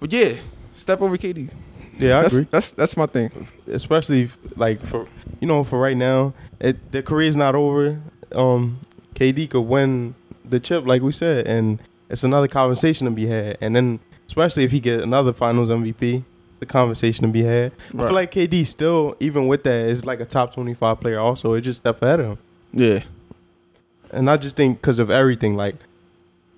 but 0.00 0.12
yeah, 0.12 0.34
Steph 0.72 1.00
over 1.00 1.16
KD. 1.16 1.50
Yeah, 1.96 2.18
I 2.18 2.22
that's, 2.22 2.34
agree. 2.34 2.46
That's 2.50 2.72
that's 2.72 2.96
my 2.96 3.06
thing. 3.06 3.46
Especially 3.68 4.22
if, 4.22 4.36
like 4.56 4.84
for 4.84 5.06
you 5.40 5.46
know 5.46 5.62
for 5.62 5.78
right 5.78 5.96
now, 5.96 6.34
it, 6.58 6.90
the 6.90 7.02
career's 7.02 7.36
not 7.36 7.54
over. 7.54 8.00
Um, 8.32 8.80
KD 9.14 9.50
could 9.50 9.60
win 9.62 10.16
the 10.44 10.58
chip, 10.60 10.86
like 10.86 11.02
we 11.02 11.12
said, 11.12 11.46
and 11.46 11.80
it's 12.10 12.24
another 12.24 12.48
conversation 12.48 13.04
to 13.06 13.10
be 13.10 13.26
had. 13.26 13.58
And 13.60 13.74
then 13.76 14.00
especially 14.34 14.64
if 14.64 14.72
he 14.72 14.80
get 14.80 14.98
another 14.98 15.32
Finals 15.32 15.68
MVP, 15.68 16.16
it's 16.16 16.62
a 16.62 16.66
conversation 16.66 17.24
to 17.24 17.28
be 17.28 17.44
had. 17.44 17.70
I 17.96 17.98
feel 17.98 18.12
like 18.12 18.32
KD 18.32 18.66
still, 18.66 19.16
even 19.20 19.46
with 19.46 19.62
that, 19.62 19.88
is 19.88 20.04
like 20.04 20.18
a 20.18 20.24
top 20.26 20.52
twenty 20.52 20.74
five 20.74 21.00
player. 21.00 21.20
Also, 21.20 21.54
it 21.54 21.60
just 21.60 21.82
step 21.82 22.02
ahead 22.02 22.18
of 22.18 22.26
him. 22.26 22.38
Yeah, 22.72 23.04
And 24.10 24.28
I 24.28 24.36
just 24.36 24.56
think 24.56 24.80
because 24.80 24.98
of 24.98 25.08
everything, 25.08 25.54
like 25.54 25.76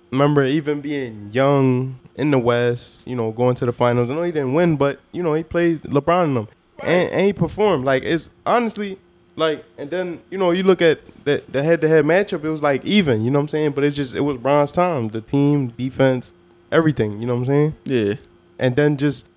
remember 0.09 0.43
even 0.43 0.81
being 0.81 1.29
young 1.31 1.99
in 2.15 2.31
the 2.31 2.39
West, 2.39 3.05
you 3.05 3.15
know, 3.15 3.29
going 3.29 3.53
to 3.57 3.67
the 3.67 3.71
finals. 3.71 4.09
I 4.09 4.15
know 4.15 4.23
he 4.23 4.31
didn't 4.31 4.55
win, 4.55 4.75
but 4.75 4.99
you 5.11 5.21
know 5.21 5.35
he 5.35 5.43
played 5.43 5.83
LeBron 5.83 6.23
and 6.23 6.35
them, 6.37 6.47
and, 6.79 7.11
and 7.11 7.25
he 7.27 7.31
performed. 7.31 7.85
Like 7.85 8.01
it's 8.01 8.31
honestly 8.43 8.97
like, 9.35 9.63
and 9.77 9.91
then 9.91 10.19
you 10.31 10.39
know 10.39 10.49
you 10.49 10.63
look 10.63 10.81
at 10.81 10.99
the 11.25 11.43
the 11.47 11.61
head 11.61 11.81
to 11.81 11.87
head 11.87 12.05
matchup, 12.05 12.43
it 12.43 12.49
was 12.49 12.63
like 12.63 12.83
even. 12.83 13.23
You 13.23 13.29
know 13.29 13.37
what 13.37 13.43
I'm 13.43 13.49
saying? 13.49 13.71
But 13.73 13.83
it's 13.83 13.95
just 13.95 14.15
it 14.15 14.21
was 14.21 14.37
Bron's 14.37 14.71
time, 14.71 15.09
the 15.09 15.21
team, 15.21 15.67
defense, 15.77 16.33
everything. 16.71 17.19
You 17.21 17.27
know 17.27 17.35
what 17.35 17.41
I'm 17.41 17.45
saying? 17.45 17.75
yeah, 17.85 18.13
and 18.59 18.75
then 18.75 18.97
just 18.97 19.27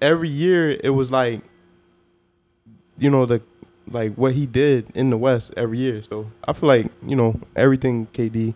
every 0.00 0.28
year 0.28 0.70
it 0.82 0.90
was 0.90 1.10
like 1.10 1.42
you 2.98 3.10
know 3.10 3.26
the 3.26 3.40
like 3.90 4.14
what 4.14 4.34
he 4.34 4.46
did 4.46 4.86
in 4.94 5.10
the 5.10 5.16
west 5.16 5.52
every 5.56 5.78
year 5.78 6.02
so 6.02 6.30
i 6.46 6.52
feel 6.52 6.68
like 6.68 6.86
you 7.06 7.16
know 7.16 7.34
everything 7.56 8.06
kd 8.12 8.52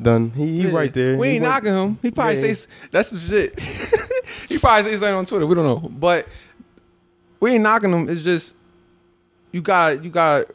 done 0.00 0.30
he, 0.30 0.46
he 0.62 0.68
Yeah. 0.68 0.70
right 0.74 0.92
there 0.94 1.16
We 1.18 1.28
ain't 1.30 1.42
went- 1.42 1.52
knocking 1.54 1.74
him. 1.74 1.98
He 2.00 2.10
probably 2.10 2.34
Yeah. 2.36 2.40
says 2.40 2.68
that's 2.92 3.08
some 3.08 3.18
shit. 3.18 3.58
he 4.48 4.56
probably 4.58 4.84
says 4.92 5.00
something 5.00 5.16
on 5.16 5.26
Twitter. 5.26 5.46
We 5.46 5.54
don't 5.56 5.64
know, 5.64 5.88
but 5.88 6.28
we 7.40 7.50
ain't 7.52 7.62
knocking 7.64 7.92
him. 7.92 8.08
It's 8.08 8.22
just 8.22 8.54
you 9.52 9.60
got 9.62 10.04
you 10.04 10.10
got 10.10 10.46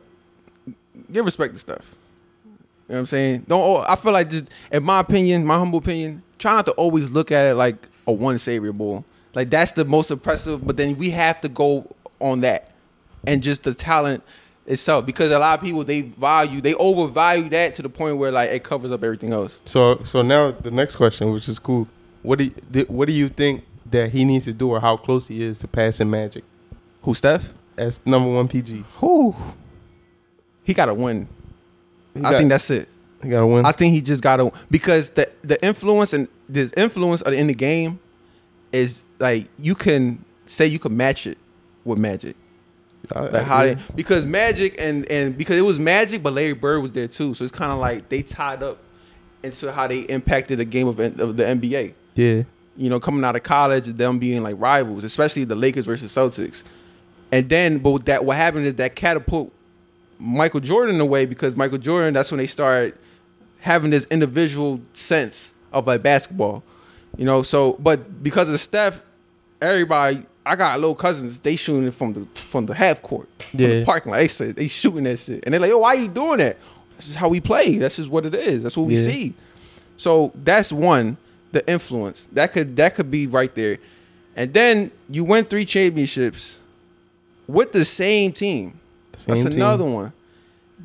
give 1.12 1.26
respect 1.26 1.54
to 1.54 1.60
Steph. 1.60 1.95
You 2.88 2.94
know 2.94 2.96
what 2.96 3.00
I'm 3.00 3.06
saying? 3.08 3.46
Don't. 3.48 3.62
oh, 3.62 3.86
I 3.88 3.96
feel 3.96 4.12
like 4.12 4.30
just 4.30 4.50
in 4.72 4.84
my 4.84 5.00
opinion, 5.00 5.46
my 5.46 5.58
humble 5.58 5.80
opinion, 5.80 6.22
try 6.38 6.54
not 6.54 6.66
to 6.68 6.72
always 6.74 7.10
look 7.10 7.32
at 7.32 7.52
it 7.52 7.56
like 7.56 7.88
a 8.06 8.12
one 8.12 8.38
savior 8.38 8.72
bull. 8.72 9.04
Like 9.34 9.50
that's 9.50 9.72
the 9.72 9.86
most 9.86 10.12
impressive. 10.12 10.66
But 10.66 10.78
then 10.78 10.98
we 10.98 11.10
have 11.10 11.42
to 11.42 11.50
go 11.50 11.94
on 12.20 12.42
that 12.42 12.72
and 13.26 13.42
just 13.42 13.64
the 13.64 13.74
talent 13.74 14.24
itself 14.68 15.06
because 15.06 15.32
a 15.32 15.38
lot 15.38 15.58
of 15.60 15.64
people 15.64 15.84
they 15.84 16.02
value 16.02 16.60
they 16.62 16.74
overvalue 16.76 17.50
that 17.50 17.76
to 17.76 17.82
the 17.82 17.90
point 17.90 18.18
where 18.18 18.32
like 18.32 18.50
it 18.50 18.64
covers 18.64 18.92
up 18.92 19.04
everything 19.04 19.32
else. 19.32 19.60
so 19.64 20.02
so 20.04 20.24
now 20.24 20.50
the 20.52 20.72
next 20.72 20.96
question 20.96 21.32
which 21.32 21.48
is 21.48 21.60
cool 21.60 21.88
what 22.24 22.40
do 22.40 22.46
you, 22.46 22.86
what 22.88 23.06
do 23.06 23.12
you 23.12 23.30
think 23.30 23.64
that 23.92 24.10
he 24.10 24.26
needs 24.26 24.46
to 24.46 24.54
do 24.54 24.70
or 24.70 24.80
how 24.80 24.98
close 24.98 25.28
he 25.28 25.44
is 25.44 25.60
to 25.60 25.68
passing 25.68 26.10
magic 26.10 26.44
Who 27.04 27.14
Steph? 27.14 27.54
as 27.78 28.02
number 28.06 28.28
one 28.30 28.48
pg 28.48 28.84
Who? 28.96 29.36
He 30.64 30.74
got 30.74 30.86
to 30.88 30.96
win. 30.96 31.28
I 32.16 32.20
got- 32.32 32.38
think 32.38 32.50
that's 32.50 32.70
it. 32.70 32.88
he 33.24 33.30
gotta 33.30 33.48
win 33.48 33.66
I 33.66 33.72
think 33.72 33.94
he 33.94 34.02
just 34.02 34.22
got 34.22 34.38
to 34.38 34.52
because 34.70 35.10
the 35.12 35.30
the 35.44 35.64
influence 35.66 36.14
and 36.14 36.28
this 36.48 36.72
influence 36.78 37.22
of- 37.24 37.34
in 37.34 37.48
the 37.48 37.54
game 37.54 38.00
is 38.72 39.04
like 39.20 39.48
you 39.60 39.76
can 39.76 40.24
say 40.46 40.68
you 40.68 40.80
can 40.80 40.96
match 40.96 41.26
it 41.28 41.38
with 41.84 41.98
Magic. 42.00 42.36
I- 43.16 43.28
Like 43.28 43.44
how 43.44 43.64
yeah. 43.64 43.74
they 43.76 43.82
because 43.96 44.26
Magic 44.26 44.76
and 44.80 45.10
and 45.12 45.38
because 45.38 45.58
it 45.58 45.62
was 45.62 45.80
Magic, 45.80 46.22
but 46.24 46.34
Larry 46.34 46.54
Bird 46.54 46.82
was 46.82 46.92
there 46.92 47.08
too. 47.08 47.34
So 47.34 47.44
it's 47.44 47.54
kind 47.54 47.72
of 47.72 47.80
like 47.80 48.10
they 48.10 48.22
tied 48.22 48.64
up 48.64 48.78
into 49.44 49.72
how 49.72 49.88
they 49.88 50.00
impacted 50.02 50.58
the 50.60 50.66
game 50.66 50.88
of, 50.88 51.00
of 51.00 51.38
the 51.38 51.44
NBA. 51.44 51.94
yeah 52.16 52.44
you 52.78 52.90
know, 52.90 53.00
coming 53.00 53.24
out 53.24 53.38
of 53.38 53.44
college, 53.44 53.86
them 53.86 54.20
being 54.20 54.44
like 54.44 54.56
rivals, 54.60 55.06
especially 55.06 55.46
the 55.46 55.56
Lakers 55.56 55.86
versus 55.86 56.12
Celtics. 56.14 56.64
And 57.32 57.48
then, 57.48 57.78
but 57.78 58.06
that 58.08 58.26
what 58.26 58.36
happened 58.36 58.66
is 58.66 58.76
that 58.76 58.96
catapult 58.98 59.54
Michael 60.20 60.60
Jordan 60.62 61.00
away 61.00 61.26
because 61.26 61.56
Michael 61.56 61.78
Jordan, 61.78 62.14
that's 62.14 62.32
when 62.32 62.38
they 62.40 62.48
started 62.48 62.96
having 63.60 63.92
this 63.92 64.06
individual 64.06 64.80
sense 64.94 65.52
of 65.74 65.88
like 65.88 66.04
basketball. 66.04 66.64
You 67.18 67.26
know, 67.26 67.44
so 67.44 67.74
but 67.74 68.24
because 68.24 68.50
of 68.50 68.60
Steph, 68.60 69.02
everybody 69.62 70.26
I 70.46 70.56
got 70.56 70.80
little 70.80 70.96
cousins, 70.96 71.40
they 71.40 71.56
shooting 71.56 71.90
from 71.92 72.14
the 72.14 72.26
from 72.50 72.66
the 72.66 72.74
half 72.76 73.02
court. 73.02 73.28
From 73.50 73.58
the 73.60 73.84
parking 73.86 74.12
lot. 74.12 74.20
They 74.20 74.28
said 74.28 74.56
they 74.56 74.68
shooting 74.68 75.06
that 75.06 75.18
shit. 75.20 75.44
And 75.44 75.54
they're 75.54 75.60
like, 75.62 75.70
yo, 75.70 75.80
why 75.80 75.94
you 75.94 76.08
doing 76.08 76.38
that? 76.40 76.58
This 76.98 77.10
is 77.10 77.16
how 77.16 77.28
we 77.30 77.42
play. 77.42 77.78
That's 77.78 77.98
just 77.98 78.10
what 78.10 78.26
it 78.26 78.36
is. 78.36 78.64
That's 78.64 78.78
what 78.78 78.88
we 78.88 78.96
Yeah. 78.96 79.04
see. 79.04 79.34
So 79.98 80.32
that's 80.36 80.72
one, 80.72 81.18
the 81.52 81.68
influence. 81.70 82.28
That 82.34 82.54
could 82.54 82.76
that 82.78 82.96
could 82.96 83.10
be 83.10 83.28
right 83.28 83.54
there. 83.56 83.80
And 84.36 84.54
then 84.54 84.92
you 85.10 85.24
win 85.24 85.46
three 85.46 85.66
championships 85.66 86.60
with 87.48 87.72
the 87.72 87.86
same 87.86 88.32
team. 88.34 88.80
That's 89.24 89.42
Same 89.42 89.52
team. 89.52 89.62
another 89.62 89.86
one. 89.86 90.12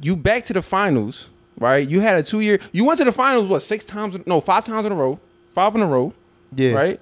You 0.03 0.16
back 0.16 0.45
to 0.45 0.53
the 0.53 0.62
finals, 0.62 1.29
right? 1.59 1.87
You 1.87 2.01
had 2.01 2.16
a 2.16 2.23
two 2.23 2.40
year. 2.40 2.61
You 2.73 2.85
went 2.85 2.99
to 2.99 3.05
the 3.05 3.12
finals 3.12 3.47
what 3.49 3.61
six 3.62 3.83
times? 3.85 4.16
No, 4.27 4.40
five 4.40 4.64
times 4.64 4.87
in 4.87 4.93
a 4.93 4.95
row. 4.95 5.19
Five 5.51 5.75
in 5.75 5.83
a 5.83 5.87
row, 5.87 6.14
Yeah. 6.55 6.73
right? 6.73 7.01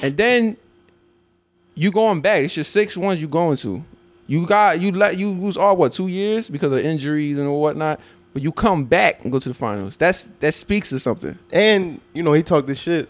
And 0.00 0.16
then 0.16 0.56
you 1.74 1.90
going 1.90 2.20
back. 2.20 2.44
It's 2.44 2.56
your 2.56 2.64
six 2.64 2.96
ones 2.96 3.20
you 3.22 3.28
going 3.28 3.56
to. 3.58 3.82
You 4.26 4.46
got 4.46 4.80
you 4.80 4.92
let 4.92 5.16
you 5.16 5.30
lose 5.30 5.56
all 5.56 5.76
what 5.76 5.92
two 5.92 6.08
years 6.08 6.48
because 6.48 6.72
of 6.72 6.78
injuries 6.78 7.38
and 7.38 7.50
whatnot. 7.52 8.00
But 8.32 8.42
you 8.42 8.52
come 8.52 8.84
back 8.84 9.22
and 9.22 9.32
go 9.32 9.38
to 9.38 9.48
the 9.48 9.54
finals. 9.54 9.96
That's 9.96 10.28
that 10.40 10.52
speaks 10.52 10.90
to 10.90 10.98
something. 11.00 11.38
And 11.50 12.00
you 12.12 12.22
know 12.22 12.32
he 12.34 12.42
talked 12.42 12.66
this 12.66 12.78
shit 12.78 13.08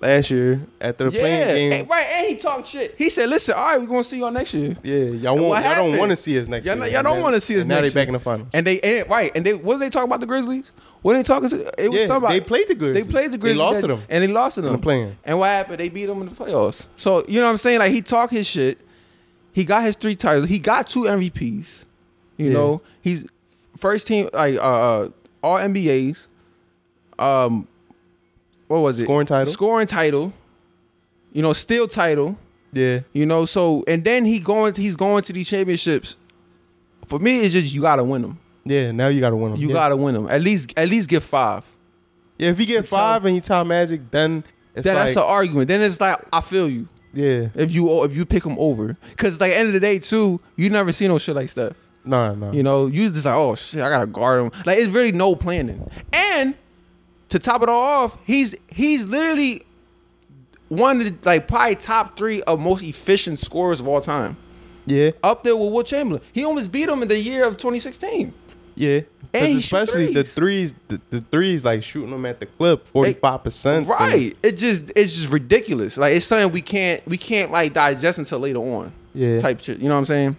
last 0.00 0.30
year 0.30 0.60
after 0.80 1.04
the 1.10 1.18
play-in 1.18 1.48
game. 1.48 1.72
and- 1.72 1.88
right. 1.90 2.06
And 2.12 2.26
he 2.26 2.36
talked 2.36 2.66
shit. 2.68 2.94
He 2.98 3.08
said, 3.10 3.28
"Listen, 3.30 3.54
all 3.56 3.64
right, 3.64 3.80
we're 3.80 3.86
gonna 3.86 4.04
see 4.04 4.18
y'all 4.18 4.30
next 4.30 4.52
year." 4.54 4.76
Yeah, 4.82 4.94
y'all 4.96 5.32
And 5.34 5.40
want 5.42 5.42
what 5.48 5.64
y'all 5.64 5.74
don't 5.90 5.98
want 5.98 6.10
to 6.10 6.16
see 6.16 6.38
us 6.38 6.48
next 6.48 6.66
Y'all 6.66 6.76
year. 6.76 6.86
y'all 6.88 7.02
don't 7.02 7.22
wanna 7.22 7.40
see 7.40 7.54
us 7.54 7.60
and 7.62 7.68
Now 7.70 7.76
next 7.80 7.94
they 7.94 8.00
back 8.00 8.08
in 8.08 8.14
the 8.14 8.20
finals. 8.20 8.48
And 8.52 8.66
they 8.66 8.80
and, 8.80 9.08
right, 9.10 9.32
and 9.34 9.44
they 9.46 9.54
what 9.54 9.74
did 9.74 9.80
they 9.82 9.90
talk 9.90 10.04
about 10.04 10.20
the 10.20 10.26
Grizzlies? 10.26 10.72
What 11.02 11.14
they 11.14 11.22
talking 11.22 11.48
to? 11.48 11.72
It 11.82 11.88
was 11.90 12.00
Yeah, 12.00 12.06
somebody. 12.06 12.38
they 12.40 12.44
played 12.44 12.68
the 12.68 12.74
Grizzlies. 12.74 13.04
They 13.04 13.10
played 13.10 13.32
the 13.32 13.38
Grizzlies. 13.38 13.58
They 13.58 13.64
lost 13.64 13.74
that- 13.80 13.86
to 13.88 13.94
them. 13.94 14.02
and 14.08 14.22
they 14.24 14.28
lost 14.28 14.54
to 14.56 14.60
them 14.60 14.72
the 14.72 14.78
play-in. 14.78 15.16
And 15.24 15.38
what 15.38 15.48
happened? 15.48 15.78
They 15.78 15.88
beat 15.88 16.06
them 16.06 16.20
in 16.22 16.28
the 16.28 16.34
playoffs. 16.34 16.86
So 16.96 17.24
you 17.28 17.40
know 17.40 17.46
what 17.46 17.52
I'm 17.52 17.56
saying? 17.58 17.78
Like 17.78 17.92
he 17.92 18.02
talked 18.02 18.32
his 18.32 18.46
shit. 18.46 18.78
He 19.52 19.64
got 19.64 19.82
his 19.84 19.96
three 19.96 20.14
titles. 20.16 20.48
He 20.50 20.58
got 20.58 20.86
two 20.88 21.06
MVPs. 21.06 21.84
You 22.36 22.48
Yeah. 22.48 22.52
know, 22.52 22.82
he's 23.00 23.24
first 23.78 24.06
team 24.06 24.28
like 24.34 24.56
uh, 24.56 24.60
uh 24.60 25.08
all 25.42 25.58
NBAs. 25.58 26.26
Um, 27.18 27.66
what 28.68 28.78
was 28.80 28.98
it? 29.00 29.04
Scoring 29.04 29.26
title. 29.26 29.52
Scoring 29.52 29.86
title. 29.86 30.32
You 31.32 31.42
know, 31.42 31.52
steal 31.52 31.86
title. 31.88 32.38
Yeah, 32.72 33.00
You 33.12 33.24
know, 33.24 33.46
so 33.46 33.84
and 33.86 34.04
then 34.04 34.24
he 34.26 34.38
going 34.38 34.74
he's 34.74 34.96
going 34.96 35.22
to 35.22 35.32
these 35.32 35.48
championships. 35.48 36.16
For 37.06 37.18
me, 37.18 37.40
it's 37.40 37.52
just 37.54 37.72
you 37.72 37.80
gotta 37.80 38.04
win 38.04 38.22
them. 38.22 38.38
yeah. 38.64 38.90
Now 38.90 39.08
you 39.08 39.20
got 39.20 39.30
to 39.30 39.36
win 39.36 39.52
them. 39.52 39.60
You 39.60 39.68
yeah. 39.68 39.74
gotta 39.74 39.96
win 39.96 40.14
them. 40.14 40.28
At 40.28 40.42
least 40.42 40.72
at 40.76 40.88
least 40.88 41.08
get 41.08 41.22
five. 41.22 41.64
Yeah, 42.38 42.50
if 42.50 42.60
you 42.60 42.66
get 42.66 42.86
five 42.86 43.24
and 43.24 43.34
you 43.34 43.40
tie 43.40 43.62
Magic, 43.62 44.10
then 44.10 44.44
it's 44.74 44.84
Then 44.84 44.96
like 44.96 45.04
that's 45.04 45.14
the 45.14 45.24
argument. 45.24 45.68
Then 45.68 45.80
it's 45.80 46.00
like 46.00 46.18
I 46.32 46.42
feel 46.42 46.68
you. 46.68 46.86
yeah. 47.14 47.48
If 47.54 47.70
you 47.70 48.04
if 48.04 48.14
you 48.14 48.26
pick 48.26 48.44
him 48.44 48.56
over, 48.58 48.96
because 49.10 49.40
like 49.40 49.52
end 49.52 49.68
of 49.68 49.72
the 49.74 49.80
day 49.80 49.98
too, 49.98 50.38
you 50.56 50.68
never 50.68 50.92
see 50.92 51.08
no 51.08 51.16
shit 51.18 51.34
like 51.36 51.48
Steph. 51.48 51.76
Nah, 52.04 52.34
nah. 52.34 52.50
You 52.52 52.62
know, 52.62 52.86
you 52.88 53.08
just 53.08 53.24
like 53.24 53.36
oh 53.36 53.54
shit, 53.54 53.80
I 53.80 53.88
gotta 53.88 54.06
guard 54.06 54.42
him. 54.42 54.50
Like 54.66 54.78
it's 54.78 54.88
really 54.88 55.12
no 55.12 55.34
planning. 55.34 55.88
And 56.12 56.54
to 57.30 57.38
top 57.38 57.62
it 57.62 57.68
all 57.68 57.80
off, 57.80 58.16
he's 58.24 58.54
he's 58.68 59.06
literally 59.06 59.62
one 60.68 61.00
of 61.00 61.06
the 61.06 61.28
like 61.28 61.46
probably 61.48 61.76
top 61.76 62.16
three 62.16 62.42
of 62.42 62.58
most 62.60 62.82
efficient 62.82 63.38
scorers 63.38 63.80
of 63.80 63.86
all 63.88 64.00
time. 64.00 64.36
yeah, 64.86 65.10
Up 65.22 65.44
there 65.44 65.56
with 65.56 65.72
Wilt 65.72 65.86
Chamberlain. 65.86 66.22
He 66.32 66.44
almost 66.44 66.72
beat 66.72 66.88
him 66.88 67.02
in 67.02 67.08
the 67.08 67.18
year 67.18 67.44
of 67.44 67.56
2016. 67.56 68.32
yeah. 68.74 69.00
And 69.32 69.42
Because 69.42 69.48
he 69.48 69.60
shoot 69.60 69.64
especially 69.64 70.06
the 70.14 70.24
threes. 70.24 70.70
threes, 70.72 70.74
the, 70.88 71.00
the 71.10 71.20
threes 71.30 71.64
like 71.64 71.82
shooting 71.82 72.10
them 72.10 72.24
at 72.24 72.40
the 72.40 72.46
clip, 72.46 72.86
forty 72.88 73.12
five 73.12 73.42
percent. 73.44 73.86
Right. 73.86 74.34
It 74.42 74.52
just 74.52 74.92
it's 74.96 75.14
just 75.14 75.30
ridiculous. 75.30 75.98
Like 75.98 76.14
it's 76.14 76.24
something 76.24 76.50
we 76.52 76.62
can't 76.62 77.04
we 77.06 77.16
can't 77.18 77.50
like 77.50 77.72
digest 77.74 78.18
until 78.18 78.38
later 78.38 78.60
on. 78.60 78.92
Yeah. 79.14 79.40
Type 79.40 79.60
shit. 79.62 79.78
You 79.78 79.88
know 79.88 79.94
what 79.96 80.00
I'm 80.00 80.06
saying? 80.06 80.36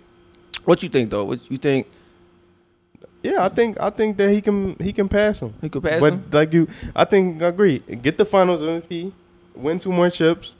What 0.63 0.81
you 0.83 0.89
think 0.89 1.11
though? 1.11 1.25
What 1.25 1.51
you 1.51 1.57
think 1.57 1.87
Yeah, 3.23 3.43
I 3.45 3.49
think 3.49 3.79
I 3.79 3.89
think 3.89 4.17
that 4.17 4.29
he 4.29 4.41
can 4.41 4.75
he 4.79 4.93
can 4.93 5.09
pass 5.09 5.39
him. 5.41 5.53
he 5.61 5.69
could 5.69 5.83
pass 5.83 5.99
but 5.99 6.13
him? 6.13 6.23
But 6.29 6.37
like 6.37 6.53
you, 6.53 6.67
I 6.95 7.03
think 7.05 7.41
I 7.41 7.47
agree. 7.47 7.79
Get 7.79 8.17
the 8.17 8.25
Finals 8.25 8.61
MVP, 8.61 9.11
win 9.55 9.79
two 9.79 9.91
more 9.91 10.09
chips, 10.09 10.53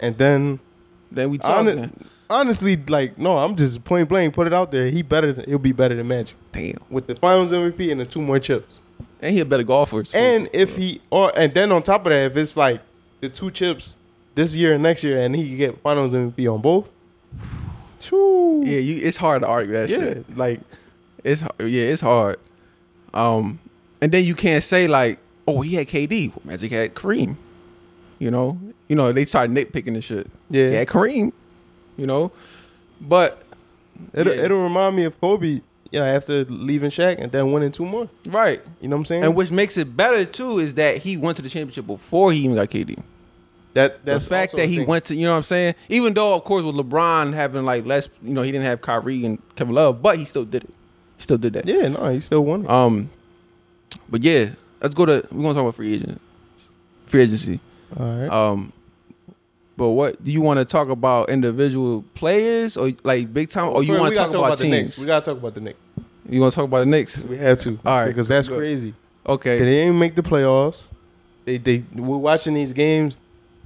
and 0.00 0.16
then 0.18 0.60
Then 1.10 1.30
we 1.30 1.38
talking. 1.38 1.78
hon- 1.78 2.04
honestly, 2.30 2.76
like 2.76 3.16
no, 3.18 3.38
I'm 3.38 3.56
just 3.56 3.82
point 3.84 4.08
blank 4.08 4.34
put 4.34 4.46
it 4.46 4.52
out 4.52 4.70
there. 4.70 4.86
He 4.86 5.02
better. 5.02 5.32
than- 5.32 5.46
He'll 5.48 5.58
be 5.58 5.72
better 5.72 5.94
than 5.96 6.06
Magic 6.08 6.36
Damn. 6.52 6.76
with 6.90 7.06
the 7.06 7.14
Finals 7.16 7.52
MVP 7.52 7.90
and 7.90 8.00
the 8.00 8.06
two 8.06 8.20
more 8.22 8.38
chips. 8.38 8.80
And 9.20 9.32
he 9.34 9.40
a 9.40 9.44
better 9.46 9.62
golfer. 9.64 10.04
And 10.12 10.50
if 10.52 10.76
he 10.76 11.00
or 11.10 11.32
and 11.36 11.52
then 11.54 11.72
on 11.72 11.82
top 11.82 12.02
of 12.06 12.10
that, 12.10 12.26
if 12.32 12.36
it's 12.36 12.56
like 12.56 12.82
the 13.20 13.28
two 13.30 13.50
chips 13.50 13.96
this 14.34 14.54
year 14.54 14.74
and 14.74 14.82
next 14.82 15.02
year, 15.02 15.18
and 15.20 15.34
he 15.34 15.48
can 15.48 15.56
get 15.56 15.80
Finals 15.80 16.12
MVP 16.12 16.52
on 16.52 16.60
both. 16.60 16.88
Whew. 18.10 18.62
yeah, 18.64 18.78
you 18.78 19.06
it's 19.06 19.16
hard 19.16 19.42
to 19.42 19.48
argue 19.48 19.72
that 19.72 19.88
yeah, 19.88 19.96
shit. 19.96 20.36
like 20.36 20.60
It's 21.24 21.42
yeah, 21.58 21.82
it's 21.84 22.02
hard. 22.02 22.36
Um 23.12 23.58
and 24.00 24.12
then 24.12 24.24
you 24.24 24.34
can't 24.34 24.62
say 24.62 24.86
like, 24.86 25.18
oh, 25.48 25.62
he 25.62 25.74
had 25.76 25.88
KD. 25.88 26.44
Magic 26.44 26.70
had 26.72 26.94
Kareem. 26.94 27.36
You 28.18 28.30
know? 28.30 28.58
You 28.88 28.96
know, 28.96 29.12
they 29.12 29.24
started 29.24 29.54
nitpicking 29.56 29.88
and 29.94 30.04
shit. 30.04 30.30
Yeah. 30.50 30.68
He 30.68 30.74
had 30.74 30.88
Kareem. 30.88 31.32
You 31.96 32.06
know? 32.06 32.32
But 33.00 33.42
it'll, 34.12 34.34
Yeah. 34.34 34.42
it'll 34.44 34.62
remind 34.62 34.96
me 34.96 35.04
of 35.04 35.18
Kobe. 35.20 35.60
You 35.90 36.00
know, 36.00 36.06
after 36.06 36.44
leaving 36.46 36.90
Shaq 36.90 37.22
and 37.22 37.30
then 37.30 37.52
winning 37.52 37.70
two 37.70 37.86
more. 37.86 38.08
right. 38.26 38.60
You 38.80 38.88
know 38.88 38.96
what 38.96 39.00
I'm 39.02 39.04
saying? 39.06 39.24
And 39.24 39.34
which 39.36 39.52
makes 39.52 39.76
it 39.76 39.96
better 39.96 40.24
too 40.24 40.58
is 40.58 40.74
that 40.74 40.98
he 40.98 41.16
went 41.16 41.36
to 41.36 41.42
the 41.42 41.48
championship 41.48 41.86
before 41.86 42.32
he 42.32 42.40
even 42.40 42.56
got 42.56 42.68
KD. 42.68 42.98
that 43.74 44.04
The 44.04 44.18
fact 44.18 44.56
that 44.56 44.66
he 44.68 44.78
thing. 44.78 44.86
went 44.88 45.04
to, 45.04 45.14
you 45.14 45.24
know 45.24 45.30
what 45.32 45.36
I'm 45.38 45.42
saying? 45.44 45.76
Even 45.88 46.12
though, 46.12 46.34
of 46.34 46.42
course, 46.44 46.64
with 46.64 46.74
LeBron 46.74 47.32
having 47.32 47.64
like 47.64 47.86
less, 47.86 48.08
you 48.24 48.34
know, 48.34 48.42
he 48.42 48.50
didn't 48.50 48.64
have 48.66 48.80
Kyrie 48.82 49.24
and 49.24 49.38
Kevin 49.54 49.74
Love, 49.74 50.02
but 50.02 50.18
he 50.18 50.24
still 50.24 50.44
did 50.44 50.64
it. 50.64 50.74
He 51.16 51.22
still 51.22 51.38
did 51.38 51.52
that. 51.54 51.66
Yeah, 51.66 51.88
no, 51.88 52.08
he 52.10 52.20
still 52.20 52.44
won. 52.44 52.64
it. 52.64 52.70
Um, 52.70 53.10
but 54.08 54.22
yeah, 54.22 54.50
let's 54.80 54.94
go 54.94 55.06
to. 55.06 55.26
We're 55.30 55.42
gonna 55.42 55.54
talk 55.54 55.62
about 55.62 55.74
free 55.76 55.94
agent, 55.94 56.20
free 57.06 57.22
agency. 57.22 57.60
All 57.98 58.06
right. 58.06 58.28
Um, 58.30 58.72
but 59.76 59.90
what 59.90 60.22
do 60.22 60.30
you 60.30 60.40
want 60.40 60.58
to 60.58 60.64
talk 60.64 60.88
about? 60.88 61.28
Individual 61.30 62.04
players 62.14 62.76
or 62.76 62.92
like 63.02 63.32
big 63.32 63.48
time, 63.50 63.68
or 63.68 63.82
you 63.82 63.96
want 63.98 64.14
to 64.14 64.18
talk, 64.18 64.30
gotta 64.30 64.38
about, 64.44 64.58
the 64.58 64.68
Knicks. 64.68 64.92
teams? 64.94 64.98
We 64.98 65.06
gotta 65.06 65.24
talk 65.24 65.38
about 65.38 65.54
the 65.54 65.60
Knicks. 65.60 65.78
you 66.28 66.40
want 66.40 66.52
to 66.52 66.56
talk 66.56 66.64
about 66.66 66.80
the 66.80 66.86
Knicks? 66.86 67.24
We 67.24 67.38
have 67.38 67.58
to. 67.60 67.78
All 67.84 68.00
right, 68.00 68.06
because 68.08 68.28
that's 68.28 68.48
crazy. 68.48 68.94
Okay. 69.26 69.58
They 69.58 69.64
didn't 69.64 69.98
make 69.98 70.14
the 70.14 70.22
playoffs. 70.22 70.92
They 71.44 71.58
they 71.58 71.84
we're 71.94 72.16
watching 72.16 72.54
these 72.54 72.72
games. 72.72 73.16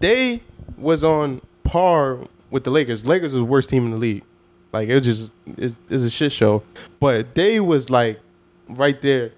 They 0.00 0.42
was 0.76 1.04
on 1.04 1.40
par 1.64 2.18
with 2.50 2.64
the 2.64 2.70
Lakers. 2.70 3.04
Lakers 3.04 3.32
was 3.34 3.40
the 3.40 3.44
worst 3.44 3.68
team 3.68 3.84
in 3.84 3.90
the 3.90 3.96
league. 3.96 4.22
Like 4.72 4.88
it 4.88 4.94
was 4.94 5.04
just 5.04 5.32
it's, 5.56 5.74
it's 5.88 6.04
a 6.04 6.10
shit 6.10 6.32
show. 6.32 6.62
But 7.00 7.34
they 7.34 7.60
was 7.60 7.90
like 7.90 8.20
right 8.68 9.00
there, 9.00 9.32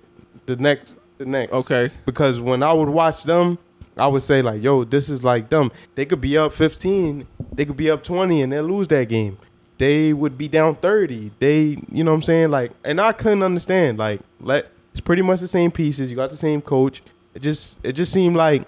the 0.47 0.57
next 0.57 0.97
the 1.19 1.27
next. 1.27 1.53
Okay. 1.53 1.91
Because 2.05 2.41
when 2.41 2.63
I 2.63 2.73
would 2.73 2.89
watch 2.89 3.23
them, 3.25 3.59
I 3.97 4.07
would 4.07 4.23
say 4.23 4.43
like, 4.43 4.63
"Yo, 4.63 4.85
this 4.85 5.09
is 5.09 5.23
like 5.23 5.51
them. 5.51 5.71
They 5.95 6.07
could 6.07 6.21
be 6.21 6.37
up 6.37 6.53
15, 6.53 7.27
they 7.53 7.65
could 7.65 7.77
be 7.77 7.91
up 7.91 8.03
20, 8.03 8.43
and 8.43 8.53
they 8.53 8.61
lose 8.61 8.89
that 8.89 9.09
game. 9.09 9.39
They 9.79 10.13
would 10.13 10.37
be 10.37 10.49
down 10.49 10.77
30. 10.77 11.31
They, 11.39 11.79
you 11.91 12.05
know 12.05 12.11
what 12.11 12.17
I'm 12.17 12.23
saying? 12.23 12.51
Like, 12.51 12.73
and 12.85 13.01
I 13.01 13.13
couldn't 13.13 13.43
understand. 13.43 13.99
Like, 13.99 14.21
let 14.41 14.67
it's 14.93 15.01
pretty 15.01 15.23
much 15.23 15.41
the 15.41 15.49
same 15.49 15.71
pieces. 15.71 16.11
You 16.11 16.17
got 16.17 16.31
the 16.31 16.37
same 16.37 16.61
coach. 16.61 17.03
It 17.35 17.41
just 17.43 17.79
it 17.83 17.93
just 17.93 18.13
seemed 18.13 18.37
like 18.37 18.67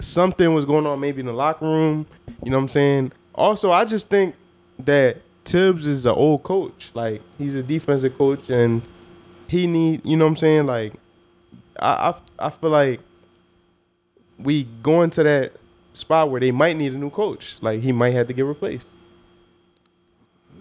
something 0.00 0.54
was 0.54 0.64
going 0.64 0.86
on 0.86 1.00
maybe 1.00 1.20
in 1.20 1.26
the 1.26 1.32
locker 1.32 1.66
room. 1.66 2.06
You 2.42 2.50
know 2.50 2.56
what 2.56 2.62
I'm 2.62 2.68
saying? 2.68 3.12
Also, 3.34 3.70
I 3.70 3.84
just 3.84 4.08
think 4.08 4.34
that 4.80 5.18
Thibs 5.50 5.86
is 5.86 6.06
an 6.06 6.12
old 6.12 6.42
coach. 6.42 6.90
Like, 6.94 7.22
he's 7.38 7.54
a 7.54 7.62
defensive 7.62 8.16
coach, 8.16 8.48
and 8.50 8.82
he 9.48 9.66
need 9.66 10.04
you 10.04 10.16
know 10.16 10.24
what 10.24 10.30
I'm 10.30 10.36
saying? 10.36 10.66
Like, 10.66 10.94
I 11.78 12.14
I, 12.38 12.46
I 12.46 12.50
feel 12.50 12.70
like 12.70 13.00
we 14.38 14.64
going 14.82 15.10
to 15.10 15.22
that 15.24 15.52
spot 15.92 16.30
where 16.30 16.40
they 16.40 16.50
might 16.50 16.76
need 16.76 16.94
a 16.94 16.96
new 16.98 17.10
coach. 17.10 17.58
Like 17.60 17.80
he 17.80 17.92
might 17.92 18.12
have 18.14 18.26
to 18.28 18.32
get 18.32 18.44
replaced. 18.44 18.86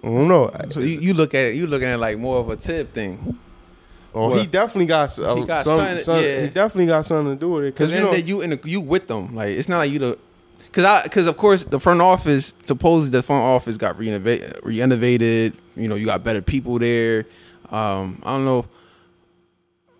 I 0.03 0.07
don't 0.07 0.27
know. 0.27 0.51
So 0.69 0.79
you, 0.79 0.99
you 0.99 1.13
look 1.13 1.33
at 1.33 1.45
it, 1.45 1.55
you 1.55 1.67
looking 1.67 1.87
at 1.87 1.95
it 1.95 1.97
like 1.97 2.17
more 2.17 2.39
of 2.39 2.49
a 2.49 2.55
tip 2.55 2.93
thing, 2.93 3.37
oh, 4.13 4.33
he 4.37 4.47
definitely 4.47 4.85
got, 4.85 5.17
uh, 5.19 5.35
He 5.35 5.43
got 5.45 5.63
some. 5.65 5.79
something- 5.79 6.03
some- 6.03 6.23
yeah. 6.23 6.41
He 6.43 6.49
definitely 6.49 6.87
got 6.87 7.05
something 7.05 7.35
to 7.35 7.39
do 7.39 7.49
with 7.51 7.63
it. 7.65 7.73
because 7.73 7.91
you 7.91 7.97
then 7.97 8.05
know, 8.05 8.11
that 8.13 8.25
you 8.25 8.41
in 8.41 8.49
the, 8.51 8.59
you 8.63 8.81
with 8.81 9.07
them. 9.07 9.35
Like 9.35 9.49
it's 9.49 9.67
not 9.69 9.77
like 9.79 9.91
you 9.91 9.99
the, 9.99 10.19
because 10.69 10.85
I 10.85 11.03
because 11.03 11.27
of 11.27 11.37
course 11.37 11.63
the 11.63 11.79
front 11.79 12.01
office 12.01 12.55
supposedly 12.63 13.17
the 13.17 13.23
front 13.23 13.43
office 13.43 13.77
got 13.77 13.97
reinnovated, 13.97 14.59
renovated. 14.63 15.53
You 15.75 15.87
know 15.87 15.95
you 15.95 16.05
got 16.05 16.23
better 16.23 16.41
people 16.41 16.79
there. 16.79 17.25
Um, 17.69 18.21
I 18.23 18.31
don't 18.31 18.45
know. 18.45 18.65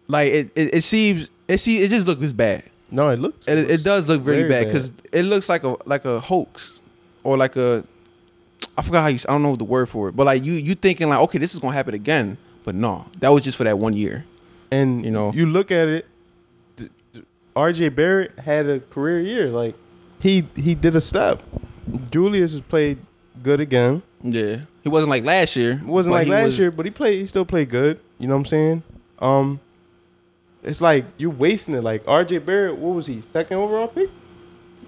Like 0.08 0.32
it, 0.32 0.52
it, 0.56 0.76
it 0.76 0.84
seems 0.84 1.30
it 1.48 1.60
see 1.60 1.80
it 1.80 1.90
just 1.90 2.08
looks 2.08 2.32
bad. 2.32 2.64
No, 2.92 3.10
it 3.10 3.20
looks. 3.20 3.48
It, 3.48 3.70
it 3.70 3.84
does 3.84 4.08
look 4.08 4.26
really 4.26 4.44
very 4.44 4.50
bad 4.50 4.68
because 4.68 4.92
it 5.12 5.24
looks 5.24 5.50
like 5.50 5.64
a 5.64 5.76
like 5.86 6.06
a 6.06 6.20
hoax 6.20 6.82
or 7.24 7.38
like 7.38 7.56
a 7.56 7.84
I 8.78 8.82
forgot 8.82 9.02
how 9.02 9.08
you 9.08 9.20
I 9.28 9.32
don't 9.32 9.44
know 9.44 9.56
the 9.56 9.64
word 9.64 9.90
for 9.90 10.10
it, 10.10 10.16
but 10.16 10.26
like 10.26 10.44
you 10.44 10.54
you 10.54 10.76
thinking 10.76 11.10
like 11.10 11.20
okay 11.20 11.38
this 11.38 11.54
is 11.54 11.60
gonna 11.60 11.74
happen 11.74 11.94
again, 11.94 12.38
but 12.64 12.76
no, 12.76 13.06
that 13.20 13.30
was 13.30 13.44
just 13.44 13.58
for 13.58 13.64
that 13.64 13.78
one 13.78 13.94
year. 13.94 14.26
and 14.72 15.04
you 15.04 15.12
know. 15.12 15.32
you 15.34 15.46
look 15.46 15.72
at 15.72 15.88
it. 15.88 16.06
R.J. 17.56 17.90
Barrett 17.90 18.40
had 18.40 18.70
a 18.70 18.80
career 18.80 19.20
year. 19.20 19.50
Like 19.50 19.76
he 20.20 20.48
he 20.56 20.76
did 20.76 20.96
a 20.96 21.02
step. 21.02 21.42
Julius 22.12 22.52
has 22.52 22.62
played 22.62 23.00
good 23.42 23.60
again. 23.60 24.02
Yeah, 24.22 24.62
he 24.84 24.90
wasn't 24.90 25.10
like 25.10 25.24
last 25.24 25.56
year. 25.56 25.74
It 25.74 25.84
wasn't 25.86 26.14
like 26.14 26.28
last 26.28 26.46
was- 26.46 26.60
year, 26.60 26.72
but 26.72 26.86
he 26.86 26.92
played. 26.92 27.20
He 27.20 27.26
still 27.26 27.46
played 27.46 27.70
good. 27.70 28.00
You 28.18 28.28
know 28.28 28.34
what 28.36 28.40
I'm 28.42 28.46
saying? 28.46 28.84
Um, 29.20 29.60
it's 30.64 30.82
like 30.82 31.06
you're 31.18 31.30
wasting 31.30 31.74
it. 31.76 31.84
Like 31.84 32.04
R.J. 32.06 32.40
Barrett, 32.40 32.78
what 32.78 32.96
was 32.96 33.08
he? 33.08 33.22
Second 33.22 33.58
overall 33.58 33.88
pick. 33.88 34.10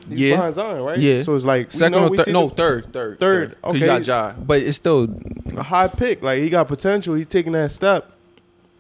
He's 0.10 0.20
Yeah. 0.20 0.36
behind 0.36 0.56
Zion, 0.56 0.82
right? 0.84 0.98
Yeah. 0.98 1.24
So 1.24 1.36
it's 1.36 1.46
like 1.46 1.72
Second 1.72 1.96
or 2.04 2.18
third? 2.18 2.28
No, 2.34 2.50
third, 2.50 2.92
third, 2.92 3.20
Third, 3.20 3.56
okay. 3.64 3.78
You 3.80 3.86
got 3.86 4.06
Ja, 4.06 4.34
but 4.34 4.60
it's 4.62 4.76
still 4.78 5.08
a 5.56 5.64
high 5.64 5.88
pick. 5.88 6.22
Like 6.24 6.42
he 6.42 6.50
got 6.50 6.68
potential. 6.68 7.16
He's 7.16 7.28
taking 7.28 7.54
that 7.54 7.72
step. 7.72 8.12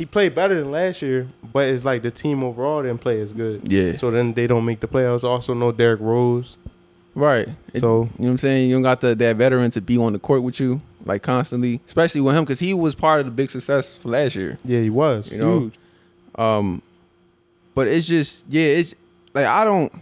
He 0.01 0.05
played 0.07 0.33
better 0.33 0.59
than 0.59 0.71
last 0.71 1.03
year, 1.03 1.27
but 1.53 1.69
it's 1.69 1.85
like 1.85 2.01
the 2.01 2.09
team 2.09 2.43
overall 2.43 2.81
didn't 2.81 3.01
play 3.01 3.21
as 3.21 3.33
good. 3.33 3.71
yeah, 3.71 3.97
So 3.97 4.09
then 4.09 4.33
they 4.33 4.47
don't 4.47 4.65
make 4.65 4.79
the 4.79 4.87
playoffs. 4.87 5.23
Also, 5.23 5.53
no 5.53 5.71
Derrick 5.71 5.99
Rose. 6.01 6.57
right. 7.13 7.47
It- 7.71 7.81
So- 7.81 8.09
you 8.17 8.23
know 8.23 8.25
what 8.25 8.29
I'm 8.31 8.37
saying? 8.39 8.67
You 8.67 8.77
don't 8.77 8.81
got 8.81 9.01
the, 9.01 9.13
that 9.13 9.35
veteran 9.35 9.69
to 9.71 9.79
be 9.81 9.99
on 9.99 10.13
the 10.13 10.17
court 10.17 10.41
with 10.41 10.59
you 10.59 10.81
like 11.05 11.21
constantly, 11.21 11.81
especially 11.85 12.19
with 12.21 12.35
him 12.35 12.43
because 12.45 12.59
he 12.59 12.73
was 12.73 12.95
part 12.95 13.19
of 13.19 13.27
the 13.27 13.31
big 13.31 13.51
success 13.51 13.93
for 13.93 14.09
last 14.09 14.35
year. 14.35 14.57
Yeah, 14.65 14.79
he 14.79 14.89
was 14.89 15.31
You 15.31 15.37
know, 15.37 15.59
huge. 15.59 15.73
Um, 16.33 16.81
but 17.75 17.87
it's 17.87 18.07
just 18.07 18.43
yeah, 18.49 18.63
it's 18.79 18.95
like 19.35 19.45
I 19.45 19.63
don't 19.63 19.93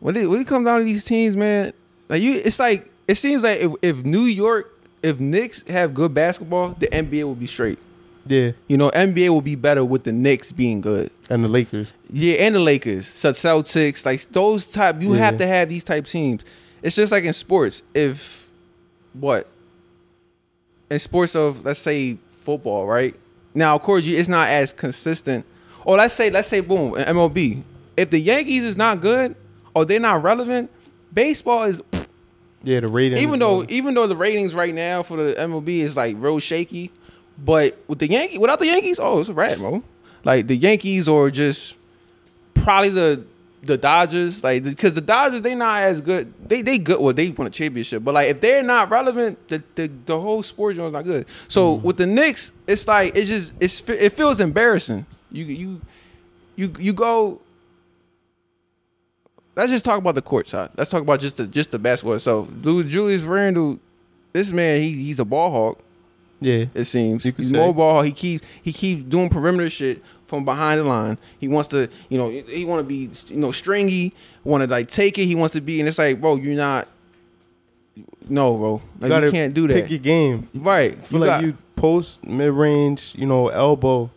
when 0.00 0.16
it 0.16 0.30
when 0.30 0.40
it 0.40 0.46
comes 0.46 0.64
down 0.64 0.78
to 0.78 0.84
these 0.86 1.04
teams, 1.04 1.36
man. 1.36 1.74
Like 2.08 2.22
you, 2.22 2.40
it's 2.42 2.58
like 2.58 2.90
it 3.06 3.16
seems 3.16 3.42
like 3.42 3.60
if, 3.60 3.72
if 3.82 3.96
New 4.04 4.22
York, 4.24 4.78
if 5.02 5.20
Knicks 5.20 5.62
have 5.68 5.92
good 5.92 6.14
basketball, 6.14 6.70
the 6.78 6.86
NBA 6.88 7.24
will 7.24 7.34
be 7.34 7.46
straight. 7.46 7.78
Yeah, 8.26 8.52
You 8.68 8.76
know, 8.76 8.90
NBA 8.90 9.30
will 9.30 9.40
be 9.40 9.56
better 9.56 9.84
with 9.84 10.04
the 10.04 10.12
Knicks 10.12 10.52
being 10.52 10.80
good. 10.80 11.10
and 11.28 11.42
the 11.42 11.48
Lakers. 11.48 11.92
Yeah, 12.10 12.34
and 12.36 12.54
the 12.54 12.60
Lakers, 12.60 13.06
so 13.08 13.32
Celtics, 13.32 14.06
like 14.06 14.30
those 14.32 14.66
type. 14.66 15.02
You 15.02 15.14
Yeah. 15.14 15.20
have 15.24 15.36
to 15.38 15.46
have 15.46 15.68
these 15.68 15.82
type 15.84 16.06
teams. 16.06 16.42
It's 16.82 16.94
just 16.96 17.10
like 17.10 17.24
in 17.24 17.32
sports. 17.32 17.82
If 17.94 18.48
what 19.12 19.48
in 20.90 20.98
sports 20.98 21.34
of 21.34 21.64
let's 21.64 21.80
say 21.80 22.16
football, 22.28 22.86
right? 22.86 23.14
Now, 23.54 23.74
of 23.74 23.82
course, 23.82 24.04
you, 24.04 24.16
it's 24.16 24.28
not 24.28 24.48
as 24.48 24.72
consistent. 24.72 25.44
Or 25.84 25.96
let's 25.96 26.14
say, 26.14 26.30
let's 26.30 26.48
say, 26.48 26.60
boom, 26.60 26.96
in 26.96 27.04
MLB. 27.04 27.62
If 27.96 28.10
the 28.10 28.18
Yankees 28.18 28.62
is 28.64 28.76
not 28.76 29.00
good 29.00 29.34
or 29.74 29.84
they're 29.84 30.00
not 30.00 30.22
relevant, 30.22 30.70
baseball 31.12 31.64
is 31.64 31.82
Yeah, 32.62 32.80
the 32.80 32.88
ratings. 32.88 33.20
even 33.20 33.38
though 33.40 33.64
even 33.68 33.94
though 33.94 34.06
the 34.06 34.16
ratings 34.16 34.54
right 34.54 34.74
now 34.74 35.02
for 35.02 35.16
the 35.16 35.34
MLB 35.34 35.80
is 35.80 35.96
like 35.96 36.16
real 36.18 36.38
shaky, 36.38 36.90
but 37.44 37.76
with 37.88 37.98
the 37.98 38.08
Yankee 38.08 38.38
without 38.38 38.58
the 38.58 38.66
Yankees, 38.66 39.00
oh, 39.00 39.20
it's 39.20 39.28
a 39.28 39.34
rat, 39.34 39.58
bro. 39.58 39.82
Like 40.24 40.46
the 40.46 40.56
Yankees 40.56 41.08
or 41.08 41.30
just 41.30 41.76
probably 42.54 42.90
the 42.90 43.24
the 43.64 43.76
Dodgers, 43.76 44.42
like 44.42 44.64
because 44.64 44.94
the 44.94 45.00
Dodgers 45.00 45.42
they 45.42 45.54
not 45.54 45.82
as 45.82 46.00
good. 46.00 46.32
They 46.48 46.62
they 46.62 46.78
good. 46.78 47.00
Well, 47.00 47.14
they 47.14 47.30
won 47.30 47.46
a 47.46 47.50
championship, 47.50 48.04
but 48.04 48.14
like 48.14 48.28
if 48.28 48.40
they're 48.40 48.62
not 48.62 48.90
relevant, 48.90 49.48
the 49.48 49.62
the, 49.74 49.90
the 50.06 50.20
whole 50.20 50.42
sport 50.42 50.76
is 50.76 50.92
not 50.92 51.02
good. 51.02 51.26
So 51.48 51.76
mm-hmm. 51.76 51.86
with 51.86 51.96
the 51.96 52.06
Knicks, 52.06 52.52
it's 52.66 52.86
like 52.86 53.16
it's 53.16 53.28
just 53.28 53.54
it's 53.60 53.82
it 53.88 54.10
feels 54.10 54.40
embarrassing. 54.40 55.06
You 55.30 55.44
you 55.44 55.80
you 56.56 56.74
you 56.78 56.92
go. 56.92 57.40
Let's 59.54 59.70
just 59.70 59.84
talk 59.84 59.98
about 59.98 60.14
the 60.14 60.22
court 60.22 60.48
side. 60.48 60.70
Let's 60.76 60.90
talk 60.90 61.02
about 61.02 61.20
just 61.20 61.36
the 61.36 61.46
just 61.46 61.70
the 61.70 61.78
basketball. 61.78 62.18
So, 62.18 62.46
dude, 62.46 62.88
Julius 62.88 63.22
Randle, 63.22 63.78
this 64.32 64.50
man, 64.50 64.80
he 64.80 64.92
he's 64.92 65.20
a 65.20 65.24
ball 65.24 65.50
hawk. 65.50 65.78
Yeah, 66.42 66.66
It 66.74 66.84
seems 66.84 67.24
he's 67.24 67.50
say. 67.50 67.56
more 67.56 67.74
ball. 67.74 68.02
He 68.02 68.12
keeps 68.12 68.44
he 68.62 68.72
keeps 68.72 69.02
doing 69.04 69.28
perimeter 69.28 69.70
shit 69.70 70.02
from 70.26 70.44
behind 70.44 70.80
the 70.80 70.84
line. 70.84 71.18
He 71.38 71.48
wants 71.48 71.68
to, 71.68 71.88
you 72.08 72.18
know, 72.18 72.30
he 72.30 72.64
want 72.64 72.80
to 72.80 72.84
be, 72.84 73.10
you 73.28 73.36
know, 73.40 73.52
stringy. 73.52 74.12
Want 74.44 74.62
to 74.62 74.68
like 74.68 74.88
take 74.88 75.18
it. 75.18 75.26
He 75.26 75.34
wants 75.34 75.52
to 75.54 75.60
be, 75.60 75.78
and 75.80 75.88
it's 75.88 75.98
like, 75.98 76.20
bro, 76.20 76.36
you're 76.36 76.56
not. 76.56 76.88
No, 78.28 78.56
bro, 78.56 78.72
like, 78.74 78.82
you, 79.02 79.08
gotta 79.08 79.30
can't 79.30 79.52
do 79.54 79.66
that. 79.68 79.82
Pick 79.82 79.90
your 79.90 79.98
game. 79.98 80.48
right, 80.54 80.96
you 81.10 81.18
like 81.18 81.26
got- 81.28 81.42
you 81.42 81.56
post 81.76 82.24
mid 82.24 82.50
range, 82.52 83.12
you 83.16 83.26
know, 83.26 83.48
elbow. 83.48 84.10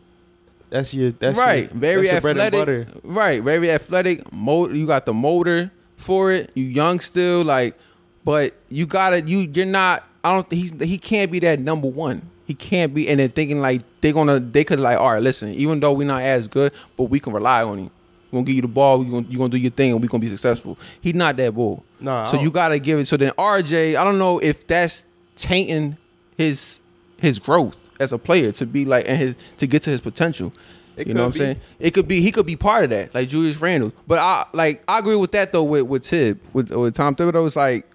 That's 0.70 0.94
your 0.94 1.12
that's 1.12 1.38
right, 1.38 1.70
your, 1.72 1.80
very 1.80 2.08
that's 2.08 2.14
your 2.14 2.22
bread 2.22 2.38
and 2.38 2.42
athletic. 2.56 2.88
butter. 2.88 3.00
Right, 3.04 3.42
very 3.44 3.70
athletic. 3.72 4.32
Mo- 4.32 4.70
you 4.70 4.88
got 4.88 5.06
the 5.06 5.14
motor 5.14 5.72
for 5.98 6.32
it. 6.32 6.52
You 6.54 6.64
young 6.66 7.00
still, 7.00 7.44
like, 7.44 7.76
but 8.24 8.54
you 8.70 8.86
gotta. 8.86 9.22
You 9.22 9.50
you're 9.54 9.66
not. 9.66 10.04
I 10.26 10.34
don't. 10.34 10.50
Think 10.50 10.62
he's 10.62 10.90
he 10.90 10.98
can't 10.98 11.32
be 11.32 11.40
that 11.40 11.60
number 11.60 11.88
one. 11.88 12.30
He 12.46 12.54
can't 12.54 12.94
be. 12.94 13.08
And 13.10 13.20
then 13.20 13.30
thinking 13.30 13.62
like 13.62 13.82
they're 14.02 14.14
gonna. 14.14 14.40
They 14.40 14.64
could 14.64 14.80
like, 14.80 15.00
all 15.00 15.14
right, 15.14 15.22
listen. 15.22 15.50
Even 15.50 15.80
though 15.80 15.94
we're 15.94 16.08
not 16.08 16.22
as 16.22 16.48
good, 16.48 16.74
but 16.98 17.06
we 17.06 17.20
can 17.20 17.34
rely 17.34 17.64
on 17.64 17.78
him. 17.78 17.92
We're 18.32 18.38
gonna 18.38 18.46
give 18.46 18.56
you 18.56 18.62
the 18.64 18.68
ball. 18.68 19.00
We 19.00 19.06
gonna 19.06 19.28
you 19.30 19.38
gonna 19.38 19.50
do 19.50 19.58
your 19.58 19.72
thing, 19.72 19.92
and 19.92 20.02
we 20.02 20.08
gonna 20.08 20.22
be 20.22 20.30
successful. 20.30 20.78
He's 21.02 21.16
not 21.16 21.38
that 21.38 21.54
bull. 21.54 21.86
No. 22.00 22.26
So 22.26 22.40
you 22.40 22.52
gotta 22.52 22.80
give 22.80 23.00
it. 23.00 23.08
So 23.08 23.18
then 23.18 23.32
RJ, 23.34 23.96
I 23.96 24.04
don't 24.04 24.20
know 24.20 24.40
if 24.40 24.68
that's 24.68 25.06
tainting 25.36 25.98
his 26.38 26.82
his 27.18 27.40
growth 27.40 27.78
as 28.00 28.12
a 28.12 28.18
player 28.18 28.52
to 28.54 28.66
be 28.66 28.86
like 28.86 29.08
and 29.08 29.18
his 29.18 29.36
to 29.58 29.68
get 29.68 29.84
to 29.84 29.90
his 29.90 30.02
potential. 30.02 30.52
It 30.98 31.08
you 31.08 31.14
know 31.14 31.26
what 31.26 31.34
I'm 31.36 31.40
saying? 31.40 31.62
It 31.80 31.92
could 31.92 32.08
be 32.08 32.22
he 32.22 32.32
could 32.32 32.46
be 32.46 32.56
part 32.56 32.86
of 32.86 32.90
that, 32.92 33.14
like 33.14 33.28
Julius 33.28 33.58
Randle. 33.58 33.92
But 34.08 34.20
I 34.20 34.46
like 34.54 34.84
I 34.88 35.00
agree 35.00 35.16
with 35.16 35.32
that 35.32 35.52
though 35.52 35.64
with 35.64 35.84
with 35.84 36.04
Tib 36.04 36.40
with 36.54 36.72
with 36.72 36.96
Tom 36.96 37.16
Thibodeau. 37.16 37.46
It's 37.46 37.56
like, 37.56 37.90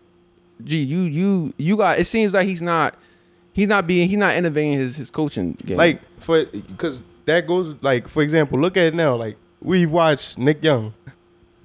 gee, 0.65 0.83
you 0.83 1.01
you 1.03 1.55
you 1.57 1.77
got. 1.77 1.99
It 1.99 2.07
seems 2.07 2.35
like 2.35 2.47
he's 2.47 2.63
not 2.63 2.95
he's 3.53 3.69
not 3.69 3.87
being 3.87 4.09
he's 4.09 4.19
not 4.19 4.37
innovating 4.37 4.73
his 4.75 4.97
his 4.97 5.11
coaching 5.11 5.53
game. 5.65 5.77
Like 5.77 6.01
for 6.21 6.45
because 6.47 7.01
that 7.27 7.47
goes 7.47 7.75
like 7.83 8.09
for 8.09 8.23
example, 8.23 8.59
look 8.59 8.77
at 8.77 8.87
it 8.87 8.95
now. 8.95 9.17
Like 9.17 9.37
we've 9.61 9.91
watched 9.91 10.39
Nick 10.39 10.63
Young. 10.63 10.95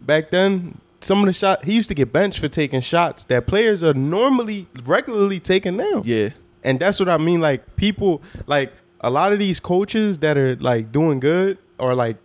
Back 0.01 0.29
then, 0.29 0.79
some 1.01 1.19
of 1.19 1.25
the 1.25 1.33
shot 1.33 1.65
he 1.65 1.73
used 1.73 1.89
to 1.89 1.95
get 1.95 2.11
benched 2.13 2.39
for 2.39 2.47
taking 2.47 2.81
shots 2.81 3.25
that 3.25 3.47
players 3.47 3.81
are 3.83 3.93
normally 3.93 4.67
regularly 4.85 5.39
taking 5.39 5.77
now. 5.77 6.03
yeah, 6.05 6.29
And 6.63 6.79
that's 6.79 6.99
what 6.99 7.09
I 7.09 7.17
mean. 7.17 7.41
Like 7.41 7.75
people, 7.75 8.21
like 8.45 8.71
a 9.01 9.09
lot 9.09 9.33
of 9.33 9.39
these 9.39 9.59
coaches 9.59 10.19
that 10.19 10.37
are 10.37 10.55
like 10.57 10.91
doing 10.91 11.19
good, 11.19 11.57
or 11.79 11.95
like 11.95 12.17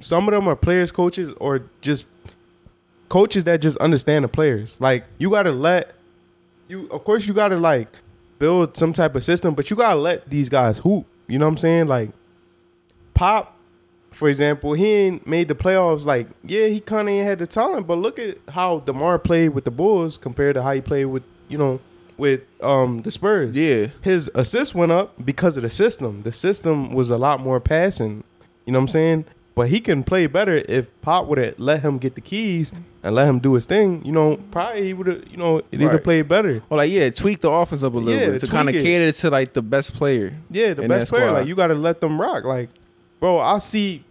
some 0.00 0.28
of 0.28 0.32
them 0.32 0.48
are 0.48 0.56
players, 0.56 0.92
coaches, 0.92 1.32
or 1.38 1.64
just 1.80 2.06
coaches 3.08 3.44
that 3.44 3.60
just 3.60 3.76
understand 3.78 4.24
the 4.24 4.28
players. 4.28 4.76
Like 4.80 5.04
you 5.18 5.30
gotta 5.30 5.52
let 5.52 5.94
you. 6.68 6.88
Of 6.88 7.04
course, 7.04 7.26
you 7.26 7.34
gotta 7.34 7.56
like 7.56 7.88
build 8.38 8.76
some 8.76 8.92
type 8.92 9.14
of 9.14 9.24
system, 9.24 9.54
but 9.54 9.70
you 9.70 9.76
gotta 9.76 9.98
let 9.98 10.28
these 10.28 10.48
guys 10.48 10.78
hoop. 10.78 11.06
You 11.26 11.38
know 11.38 11.46
what 11.46 11.52
I'm 11.52 11.58
saying? 11.58 11.86
Like 11.86 12.10
Pop, 13.14 13.56
for 14.10 14.28
example, 14.28 14.74
he 14.74 14.86
ain't 14.86 15.26
made 15.26 15.48
the 15.48 15.54
playoffs. 15.54 16.04
Like 16.04 16.26
yeah, 16.44 16.66
he 16.66 16.80
kind 16.80 17.08
of 17.08 17.14
ain't 17.14 17.26
had 17.26 17.38
the 17.38 17.46
talent, 17.46 17.86
but 17.86 17.98
look 17.98 18.18
at 18.18 18.38
how 18.48 18.80
DeMar 18.80 19.18
played 19.18 19.50
with 19.50 19.64
the 19.64 19.70
Bulls 19.70 20.18
compared 20.18 20.54
to 20.54 20.62
how 20.62 20.72
he 20.72 20.80
played 20.80 21.06
with 21.06 21.22
you 21.48 21.58
know 21.58 21.80
with 22.16 22.42
um 22.60 23.02
the 23.02 23.10
Spurs 23.10 23.56
yeah, 23.56 23.88
his 24.02 24.30
assist 24.34 24.74
went 24.74 24.92
up 24.92 25.24
because 25.24 25.56
of 25.56 25.62
the 25.62 25.70
system. 25.70 26.22
The 26.22 26.32
system 26.32 26.92
was 26.92 27.10
a 27.10 27.18
lot 27.18 27.40
more 27.40 27.60
passing. 27.60 28.24
You 28.66 28.72
know 28.72 28.78
what 28.78 28.84
I'm 28.84 28.88
saying? 28.88 29.24
But 29.56 29.68
he 29.68 29.78
can 29.78 30.02
play 30.02 30.26
better 30.26 30.64
if 30.68 30.86
Pop 31.00 31.26
would 31.26 31.38
have 31.38 31.54
let 31.58 31.82
him 31.82 31.98
get 31.98 32.16
the 32.16 32.20
keys 32.20 32.72
and 33.04 33.14
let 33.14 33.28
him 33.28 33.38
do 33.38 33.54
his 33.54 33.66
thing. 33.66 34.04
You 34.04 34.10
know, 34.10 34.36
probably 34.50 34.82
he 34.84 34.92
would 34.94 35.06
have. 35.06 35.22
You 35.30 35.36
know, 35.36 35.62
he'd 35.70 35.80
have 35.82 35.92
Right. 35.92 36.02
played 36.02 36.28
better. 36.28 36.60
or 36.70 36.78
like 36.78 36.90
yeah, 36.90 37.08
tweak 37.10 37.40
the 37.40 37.50
offense 37.50 37.84
up 37.84 37.94
a 37.94 37.96
little 37.98 38.20
Yeah, 38.20 38.30
bit 38.30 38.40
to 38.40 38.46
tweak 38.46 38.50
kind 38.50 38.68
of 38.68 38.74
it. 38.74 38.82
cater 38.82 39.12
to 39.12 39.30
like 39.30 39.52
the 39.52 39.62
best 39.62 39.94
player. 39.94 40.32
Yeah, 40.50 40.74
the 40.74 40.82
in 40.82 40.88
best 40.88 41.06
that 41.06 41.08
player. 41.16 41.28
squad. 41.28 41.38
Like 41.38 41.46
you 41.48 41.54
got 41.54 41.68
to 41.68 41.74
let 41.74 42.00
them 42.00 42.20
rock. 42.20 42.42
Like, 42.44 42.68
bro, 43.20 43.38
I 43.38 43.58
see 43.58 44.02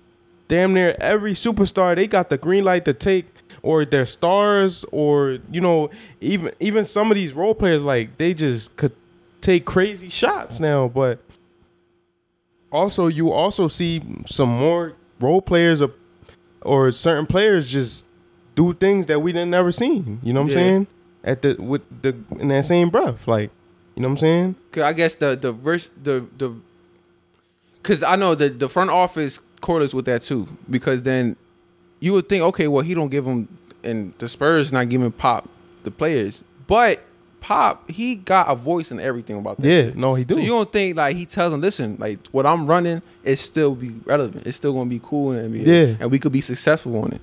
damn 0.48 0.74
near 0.74 0.96
every 1.02 1.34
superstar. 1.34 1.94
They 1.96 2.08
got 2.08 2.30
the 2.30 2.38
green 2.38 2.64
light 2.64 2.86
to 2.86 2.94
take. 2.94 3.26
Or 3.62 3.86
their 3.86 4.06
stars, 4.06 4.84
or 4.92 5.38
you 5.50 5.62
know, 5.62 5.90
even 6.20 6.52
even 6.60 6.84
some 6.84 7.12
of 7.12 7.16
these 7.16 7.32
role 7.32 7.56
players, 7.56 7.82
like 7.82 8.18
they 8.18 8.34
just 8.34 8.76
could 8.76 8.92
take 9.40 9.64
crazy 9.64 10.10
shots 10.10 10.60
now. 10.60 10.90
But 10.90 11.20
also 12.72 13.08
you 13.08 13.32
also 13.32 13.68
see 13.68 14.02
some 14.26 14.50
more 14.50 14.94
role 15.24 15.42
players 15.42 15.82
or 15.82 15.92
or 16.62 16.92
certain 16.92 17.26
players 17.26 17.68
just 17.68 18.06
do 18.56 18.74
things 18.74 19.08
that 19.08 19.22
we 19.22 19.32
didn't 19.34 19.50
never 19.52 19.72
seen. 19.72 20.20
You 20.24 20.34
know 20.34 20.42
what 20.42 20.48
I'm 20.52 20.54
saying? 20.54 20.88
At 21.24 21.42
the 21.42 21.56
with 21.60 21.82
the 22.02 22.16
in 22.40 22.50
that 22.50 22.66
same 22.66 22.90
breath, 22.90 23.28
like 23.28 23.50
you 23.96 24.02
know 24.02 24.10
what 24.10 24.14
I'm 24.14 24.18
saying? 24.18 24.56
'Cause 24.72 24.84
I 24.84 24.94
guess 24.94 25.16
the 25.16 25.36
the 25.36 25.52
verse 25.54 25.90
the 26.02 26.26
the 26.38 26.54
because 27.82 28.04
I 28.04 28.16
know 28.16 28.36
the 28.36 28.50
the 28.50 28.70
front 28.70 28.90
office 28.90 29.40
correlates 29.62 29.94
with 29.94 30.06
that 30.06 30.22
too. 30.24 30.48
Because 30.70 31.02
then 31.04 31.36
you 32.00 32.14
would 32.14 32.28
think, 32.30 32.44
okay, 32.44 32.68
well 32.68 32.84
he 32.84 32.94
don't 32.94 33.10
give 33.10 33.26
him 33.26 33.48
and 33.84 34.14
the 34.20 34.28
Spurs 34.28 34.72
not 34.72 34.90
giving 34.90 35.12
Pop 35.12 35.50
the 35.84 35.92
players, 35.92 36.44
but 36.68 37.02
Pop 37.44 37.92
he 37.92 38.16
got 38.16 38.50
a 38.50 38.56
voice 38.56 38.90
in 38.90 39.02
everything 39.02 39.38
about 39.38 39.58
that. 39.60 39.68
Yeah, 39.68 39.82
shit. 39.88 39.98
no, 39.98 40.16
he 40.16 40.24
do. 40.24 40.36
So 40.36 40.40
you 40.40 40.48
don't 40.48 40.72
think 40.72 40.96
like 40.96 41.18
he 41.18 41.26
tells 41.26 41.52
them, 41.52 41.60
listen, 41.60 41.98
like 42.00 42.20
what 42.32 42.46
I'm 42.46 42.66
running 42.66 43.02
is 43.26 43.42
still 43.42 43.76
be 43.76 43.90
relevant. 44.06 44.48
It's 44.48 44.56
still 44.56 44.72
gonna 44.72 44.90
be 44.90 45.02
cool 45.04 45.34
NBA, 45.34 45.66
Yeah. 45.66 45.96
and 46.00 46.10
we 46.10 46.20
could 46.20 46.32
be 46.32 46.40
successful 46.40 46.98
on 47.04 47.12
it. 47.12 47.22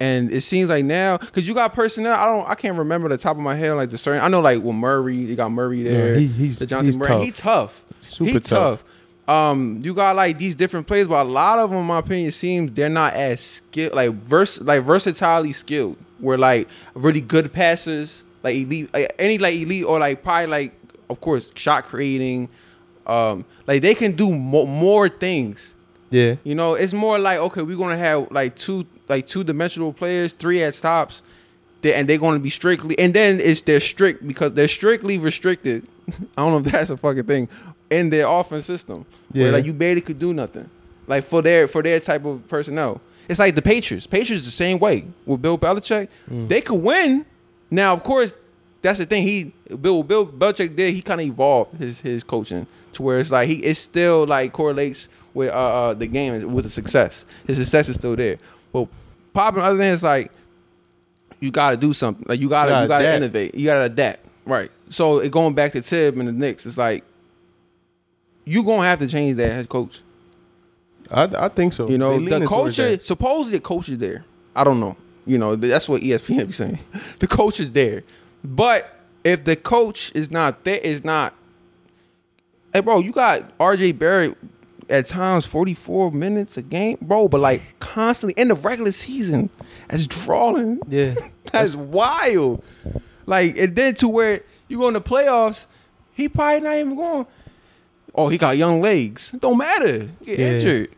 And 0.00 0.30
it 0.32 0.40
seems 0.42 0.68
like 0.68 0.84
now, 0.84 1.16
because 1.18 1.46
you 1.46 1.54
got 1.54 1.72
personnel, 1.74 2.12
I 2.14 2.24
don't, 2.26 2.48
I 2.50 2.54
can't 2.56 2.76
remember 2.76 3.08
the 3.08 3.16
top 3.16 3.36
of 3.36 3.42
my 3.42 3.54
head 3.54 3.72
like 3.74 3.88
the 3.90 3.96
certain. 3.98 4.20
I 4.20 4.28
know 4.28 4.40
like 4.40 4.60
with 4.62 4.74
Murray, 4.74 5.16
you 5.16 5.36
got 5.36 5.50
Murray 5.52 5.82
there. 5.84 6.18
he- 6.18 6.26
he's- 6.26 6.58
the 6.58 6.66
Johnson 6.66 6.86
he's 6.86 6.98
Murray, 6.98 7.06
tough. 7.08 7.22
he 7.22 7.30
tough, 7.30 7.84
Super 8.00 8.30
he 8.32 8.40
tough. 8.40 8.84
Um, 9.28 9.80
you 9.82 9.94
got 9.94 10.14
like 10.16 10.38
these 10.38 10.54
different 10.54 10.86
players, 10.86 11.08
but 11.08 11.24
a 11.24 11.28
lot 11.28 11.58
of 11.60 11.70
them, 11.70 11.78
in 11.80 11.86
my 11.86 11.98
opinion, 11.98 12.30
seems 12.32 12.72
they're 12.72 12.88
not 12.88 13.14
as 13.14 13.40
skilled, 13.40 13.94
like 13.94 14.12
vers, 14.12 14.60
like 14.60 14.82
versatilely 14.84 15.52
skilled. 15.54 15.96
We're 16.20 16.36
like 16.38 16.68
really 16.94 17.20
good 17.20 17.52
passers, 17.52 18.22
like 18.46 18.56
elite, 18.56 18.88
like, 18.94 19.14
any 19.18 19.38
like 19.38 19.54
elite 19.54 19.84
or 19.84 19.98
like 19.98 20.22
probably 20.22 20.46
like, 20.46 20.72
of 21.10 21.20
course, 21.20 21.52
shot 21.54 21.84
creating. 21.84 22.48
Um, 23.06 23.44
like 23.66 23.82
they 23.82 23.94
can 23.94 24.12
do 24.12 24.28
mo- 24.34 24.66
more 24.66 25.08
things. 25.08 25.74
Yeah. 26.10 26.36
You 26.44 26.54
know, 26.54 26.74
it's 26.74 26.92
more 26.92 27.18
like 27.18 27.38
okay, 27.38 27.62
we're 27.62 27.76
gonna 27.76 27.96
have 27.96 28.30
like 28.30 28.56
two 28.56 28.86
like 29.08 29.26
two 29.26 29.44
dimensional 29.44 29.92
players, 29.92 30.32
three 30.32 30.62
at 30.62 30.74
stops, 30.74 31.22
and 31.84 32.08
they're 32.08 32.18
gonna 32.18 32.38
be 32.38 32.50
strictly, 32.50 32.98
and 32.98 33.12
then 33.14 33.40
it's 33.40 33.60
they're 33.62 33.80
strict 33.80 34.26
because 34.26 34.52
they're 34.54 34.68
strictly 34.68 35.18
restricted. 35.18 35.86
I 36.36 36.42
don't 36.42 36.52
know 36.52 36.58
if 36.58 36.64
that's 36.72 36.90
a 36.90 36.96
fucking 36.96 37.24
thing 37.24 37.48
in 37.90 38.10
their 38.10 38.26
offense 38.28 38.64
system. 38.66 39.04
Where 39.32 39.46
Yeah. 39.46 39.50
like 39.52 39.64
you 39.64 39.72
barely 39.72 40.00
could 40.00 40.18
do 40.18 40.32
nothing, 40.32 40.68
like 41.06 41.24
for 41.24 41.42
their 41.42 41.66
for 41.68 41.82
their 41.82 42.00
type 42.00 42.24
of 42.24 42.46
personnel. 42.48 43.00
It's 43.28 43.38
like 43.40 43.54
the 43.56 43.62
Patriots. 43.62 44.06
Patriots 44.06 44.44
the 44.44 44.52
same 44.52 44.78
way 44.78 45.04
with 45.26 45.42
Bill 45.42 45.58
Belichick. 45.58 46.08
They 46.28 46.60
could 46.60 46.80
win. 46.80 47.24
Now, 47.70 47.92
of 47.92 48.02
course, 48.02 48.34
that's 48.82 48.98
the 48.98 49.06
thing. 49.06 49.22
He 49.22 49.52
Bill 49.80 50.02
Bill 50.02 50.26
Belichick 50.26 50.76
did. 50.76 50.94
He 50.94 51.02
kind 51.02 51.20
of 51.20 51.26
evolved 51.26 51.78
his 51.78 52.00
his 52.00 52.22
coaching 52.22 52.66
to 52.92 53.02
where 53.02 53.18
it's 53.18 53.30
like 53.30 53.48
he 53.48 53.56
it 53.64 53.76
still 53.76 54.26
like 54.26 54.52
correlates 54.52 55.08
with 55.34 55.50
uh, 55.50 55.52
uh 55.52 55.94
the 55.94 56.06
game 56.06 56.52
with 56.52 56.64
the 56.64 56.70
success. 56.70 57.26
His 57.46 57.58
success 57.58 57.88
is 57.88 57.96
still 57.96 58.16
there. 58.16 58.38
But 58.72 58.88
popping 59.32 59.62
other 59.62 59.76
than 59.76 59.92
it's 59.92 60.02
like 60.02 60.30
you 61.40 61.50
got 61.50 61.70
to 61.72 61.76
do 61.76 61.92
something. 61.92 62.24
Like 62.28 62.40
you 62.40 62.48
got 62.48 62.66
to 62.66 62.82
you 62.82 62.88
got 62.88 62.98
to 63.00 63.14
innovate. 63.14 63.54
You 63.54 63.66
got 63.66 63.78
to 63.78 63.84
adapt. 63.84 64.24
Right. 64.44 64.70
So 64.88 65.18
it 65.18 65.32
going 65.32 65.54
back 65.54 65.72
to 65.72 65.80
Tib 65.82 66.16
and 66.18 66.28
the 66.28 66.32
Knicks, 66.32 66.66
it's 66.66 66.78
like 66.78 67.04
you 68.44 68.62
gonna 68.62 68.84
have 68.84 69.00
to 69.00 69.08
change 69.08 69.36
that 69.36 69.52
head 69.52 69.68
coach. 69.68 70.00
I, 71.10 71.24
I 71.24 71.48
think 71.48 71.72
so. 71.72 71.88
You 71.88 71.98
know, 71.98 72.14
the 72.14 72.20
leaning 72.20 72.48
towards 72.48 72.76
coach 72.76 72.86
is 72.86 72.98
that. 72.98 73.04
supposedly 73.04 73.58
the 73.58 73.62
coach 73.62 73.88
is 73.88 73.98
there. 73.98 74.24
I 74.54 74.64
don't 74.64 74.80
know. 74.80 74.96
You 75.26 75.38
know, 75.38 75.56
that's 75.56 75.88
what 75.88 76.02
ESPN 76.02 76.46
be 76.46 76.52
saying. 76.52 76.78
the 77.18 77.26
coach 77.26 77.58
is 77.60 77.72
there, 77.72 78.02
but 78.44 78.92
if 79.24 79.44
the 79.44 79.56
coach 79.56 80.12
is 80.14 80.30
not 80.30 80.64
there, 80.64 80.78
is 80.78 81.04
not. 81.04 81.34
Hey, 82.72 82.80
bro, 82.80 82.98
you 83.00 83.12
got 83.12 83.50
R.J. 83.58 83.92
Barrett 83.92 84.36
at 84.88 85.06
times 85.06 85.44
forty 85.46 85.74
four 85.74 86.12
minutes 86.12 86.56
a 86.56 86.62
game, 86.62 86.98
bro, 87.00 87.26
but 87.26 87.40
like 87.40 87.62
constantly 87.80 88.40
in 88.40 88.48
the 88.48 88.54
regular 88.54 88.92
season 88.92 89.50
as 89.90 90.06
drawing. 90.06 90.80
Yeah. 90.88 91.14
That's 91.52 91.76
wild. 91.76 92.62
Like, 93.24 93.56
and 93.56 93.74
then 93.74 93.94
to 93.96 94.08
where 94.08 94.42
you 94.68 94.78
go 94.78 94.88
in 94.88 94.94
the 94.94 95.00
playoffs, 95.00 95.66
he 96.12 96.28
probably 96.28 96.60
not 96.60 96.76
even 96.76 96.96
going. 96.96 97.26
Oh, 98.14 98.28
he 98.28 98.36
got 98.38 98.56
young 98.56 98.80
legs. 98.80 99.32
Don't 99.32 99.56
matter. 99.58 100.08
Get 100.24 100.38
Yeah. 100.38 100.46
injured. 100.52 100.90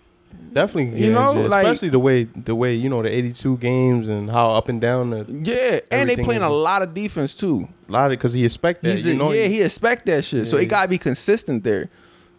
Definitely, 0.52 1.04
You 1.04 1.12
know, 1.12 1.34
yeah. 1.42 1.46
like- 1.48 1.66
especially 1.66 1.90
the 1.90 1.98
way 1.98 2.24
the 2.24 2.54
way 2.54 2.74
you 2.74 2.88
know 2.88 3.02
the 3.02 3.14
eighty 3.14 3.32
two 3.32 3.58
games 3.58 4.08
and 4.08 4.30
how 4.30 4.50
up 4.54 4.68
and 4.68 4.80
down 4.80 5.10
the 5.10 5.24
Yeah, 5.28 5.80
and 5.90 6.08
they 6.08 6.16
playing 6.16 6.40
is- 6.40 6.46
a 6.46 6.48
lot 6.48 6.80
of 6.82 6.94
defense 6.94 7.34
too. 7.34 7.68
A 7.88 7.92
lot 7.92 8.06
of 8.06 8.18
because 8.18 8.32
he 8.32 8.44
expect 8.44 8.82
that. 8.82 9.04
A- 9.04 9.14
know, 9.14 9.30
yeah, 9.32 9.46
he 9.46 9.60
expect 9.62 10.06
that 10.06 10.24
shit. 10.24 10.46
So 10.46 10.56
it 10.56 10.66
gotta 10.66 10.88
be 10.88 10.98
consistent 10.98 11.64
there. 11.64 11.90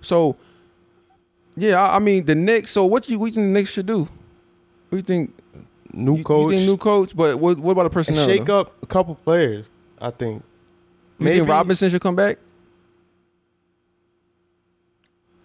So 0.01 0.35
yeah, 1.55 1.81
I, 1.81 1.97
I 1.97 1.99
mean 1.99 2.25
the 2.25 2.35
Knicks. 2.35 2.71
So 2.71 2.85
what 2.85 3.07
you 3.09 3.19
what 3.19 3.27
you 3.27 3.33
think 3.33 3.47
the 3.47 3.51
Knicks 3.53 3.71
should 3.71 3.85
do? 3.85 4.07
What 4.89 4.95
you 4.97 5.01
think? 5.03 5.33
new 5.93 6.17
you, 6.17 6.23
coach 6.23 6.51
You 6.51 6.57
think 6.57 6.69
new 6.69 6.77
coach, 6.77 7.15
but 7.15 7.39
what 7.39 7.57
what 7.59 7.71
about 7.73 7.91
the 7.91 7.97
and 7.99 8.17
shake 8.29 8.45
though? 8.45 8.59
up 8.61 8.73
a 8.83 8.85
couple 8.85 9.15
players. 9.15 9.65
I 10.01 10.09
think 10.11 10.43
You 11.19 11.25
maybe 11.25 11.37
think 11.39 11.49
Robinson 11.49 11.89
should 11.89 12.01
come 12.01 12.15
back? 12.15 12.37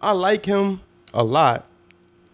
I 0.00 0.12
like 0.12 0.44
him 0.44 0.80
a 1.14 1.24
lot, 1.24 1.64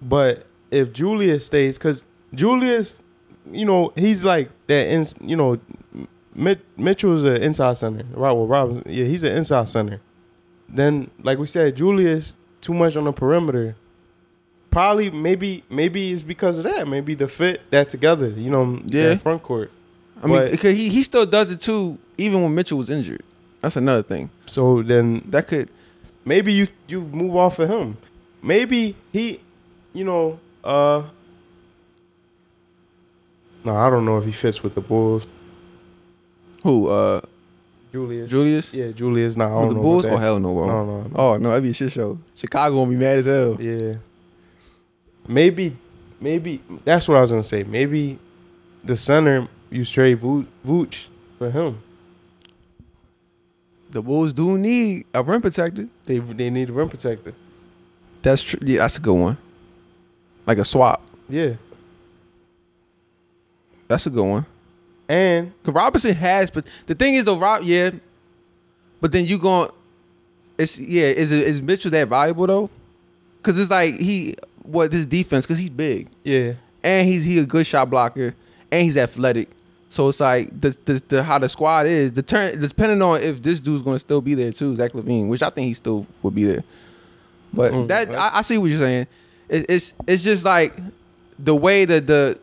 but 0.03 0.47
if 0.71 0.93
Julius 0.93 1.47
stays, 1.47 1.79
because 1.79 2.05
Julius, 2.35 3.03
you 3.51 3.65
know, 3.65 3.93
he's 3.97 4.25
like 4.25 4.51
that. 4.67 4.87
In, 4.89 5.07
you 5.21 5.37
know, 5.37 5.59
Mit, 6.35 6.61
Mitchell's 6.79 7.25
an 7.25 7.43
inside 7.43 7.77
center, 7.77 8.05
right? 8.13 8.33
Well, 8.33 8.47
Robinson, 8.47 8.91
yeah, 8.91 9.05
he's 9.05 9.25
an 9.25 9.37
inside 9.37 9.69
center. 9.69 10.01
Then, 10.69 11.11
like 11.23 11.39
we 11.39 11.47
said, 11.47 11.77
Julius 11.77 12.37
too 12.61 12.73
much 12.75 12.95
on 12.97 13.05
the 13.05 13.13
perimeter. 13.13 13.75
Probably, 14.71 15.11
maybe, 15.11 15.65
maybe 15.69 16.13
it's 16.13 16.23
because 16.23 16.59
of 16.59 16.65
that. 16.65 16.87
Maybe 16.87 17.15
the 17.17 17.27
fit 17.27 17.63
that 17.71 17.89
together. 17.89 18.29
You 18.29 18.51
know, 18.51 18.81
Yeah. 18.87 19.17
front 19.17 19.43
court. 19.43 19.73
I 20.23 20.27
mean, 20.27 20.51
because 20.51 20.77
he 20.77 20.91
he 20.91 21.03
still 21.03 21.27
does 21.27 21.51
it 21.51 21.61
too, 21.61 21.99
even 22.19 22.43
when 22.43 22.55
Mitchell 22.55 22.79
was 22.79 22.91
injured. 22.91 23.23
That's 23.63 23.77
another 23.77 24.03
thing. 24.03 24.31
So 24.47 24.83
then 24.83 25.23
That 25.31 25.49
could 25.49 25.69
maybe 26.25 26.53
you 26.53 26.69
you 26.87 27.01
move 27.01 27.35
off 27.37 27.59
of 27.59 27.69
him. 27.69 27.97
Maybe 28.43 28.95
he, 29.13 29.41
you 29.93 30.05
know, 30.05 30.39
uh. 30.65 31.03
No, 33.63 33.77
I 33.77 33.91
don't 33.91 34.05
know 34.07 34.17
if 34.19 34.25
he 34.25 34.33
fits 34.33 34.63
with 34.63 34.75
the 34.75 34.81
Bulls. 34.81 35.27
who 36.63 36.89
uh 36.89 37.21
Julius. 37.93 38.31
Julius 38.31 38.73
Yeah, 38.75 38.91
Julius. 38.93 39.37
Nah, 39.37 39.47
I 39.47 39.49
with 39.49 39.55
don't 39.57 39.69
the 39.69 39.75
know 39.75 39.83
Bulls. 39.83 40.07
Oh 40.07 40.17
hell 40.17 40.39
no, 40.39 40.55
bro. 40.55 40.67
No, 40.67 40.85
no, 40.85 41.03
no. 41.03 41.11
Oh 41.15 41.37
no, 41.37 41.49
that'd 41.51 41.63
be 41.65 41.71
a 41.71 41.75
shit 41.75 41.93
show. 41.93 42.19
Chicago 42.37 42.77
gonna 42.77 42.91
be 42.91 42.97
mad 42.97 43.19
as 43.19 43.27
hell. 43.27 43.61
Yeah. 43.61 43.97
Maybe, 45.29 45.77
maybe 46.21 46.63
that's 46.85 47.07
what 47.07 47.19
I 47.19 47.21
was 47.21 47.31
gonna 47.31 47.43
say. 47.45 47.65
Maybe 47.65 48.19
the 48.83 48.97
center 48.97 49.47
you 49.71 49.85
trade 49.85 50.21
Vooch, 50.21 50.47
Vooch 50.67 51.05
for 51.39 51.51
him. 51.51 51.83
The 53.91 54.01
Bulls 54.03 54.33
do 54.33 54.57
need 54.57 55.05
a 55.13 55.23
rim 55.23 55.43
protector. 55.43 55.89
They 56.07 56.19
they 56.19 56.49
need 56.49 56.71
a 56.71 56.73
rim 56.73 56.89
protector. 56.89 57.35
That's 58.23 58.43
true. 58.43 58.61
Yeah, 58.63 58.81
that's 58.81 58.97
a 58.97 59.01
good 59.01 59.15
one. 59.15 59.39
Like 60.47 60.59
a 60.59 60.65
swap. 60.65 61.03
Yeah, 61.29 61.55
That's 63.89 64.07
a 64.07 64.11
good 64.11 64.25
one. 64.25 64.47
and 65.09 65.53
Cause 65.65 65.75
Robinson 65.75 66.15
has, 66.15 66.51
but 66.51 66.67
the 66.87 66.95
thing 66.95 67.15
is 67.15 67.25
though, 67.25 67.39
Rob, 67.39 67.63
yeah. 67.65 67.91
But 69.01 69.13
then 69.13 69.25
you 69.25 69.39
going, 69.39 69.71
it's 70.59 70.79
yeah. 70.79 71.05
Is 71.07 71.33
it, 71.33 71.47
is 71.47 71.63
Mitchell 71.63 71.91
that 71.93 72.09
valuable 72.09 72.47
though? 72.47 72.71
Cause 73.43 73.59
it's 73.59 73.71
like 73.71 73.95
he 73.95 74.35
what 74.63 74.93
his 74.93 75.07
defense, 75.07 75.47
cause 75.47 75.59
he's 75.59 75.71
big 75.71 76.09
yeah, 76.25 76.53
and 76.85 77.09
he's 77.09 77.25
he 77.25 77.39
a 77.39 77.47
good 77.47 77.67
shot 77.67 77.89
blocker 77.89 78.35
and 78.71 78.83
he's 78.85 78.97
athletic. 78.97 79.49
So 79.89 80.09
it's 80.09 80.21
like 80.21 80.49
the 80.61 80.77
the, 80.85 81.03
the 81.09 81.23
how 81.23 81.39
the 81.39 81.49
squad 81.49 81.87
is 81.87 82.13
the 82.13 82.23
turn 82.23 82.61
depending 82.61 83.01
on 83.03 83.21
if 83.23 83.41
this 83.43 83.59
dude's 83.61 83.83
gonna 83.83 83.99
still 83.99 84.21
be 84.21 84.35
there 84.35 84.53
too, 84.53 84.77
Zach 84.77 84.93
LaVine, 84.93 85.29
which 85.29 85.43
I 85.43 85.51
think 85.51 85.67
he 85.69 85.75
still 85.75 86.07
would 86.23 86.35
be 86.35 86.45
there. 86.45 86.63
But 87.53 87.73
Mm, 87.73 87.89
that. 87.89 88.15
I, 88.19 88.39
I 88.39 88.43
see 88.43 88.59
what 88.59 88.67
you're 88.71 88.79
saying. 88.79 89.07
It, 89.51 89.67
it's 89.69 89.95
it's 90.07 90.23
just 90.23 90.45
like 90.45 90.75
the 91.39 91.55
way 91.55 91.85
that 91.85 92.07
the 92.07 92.39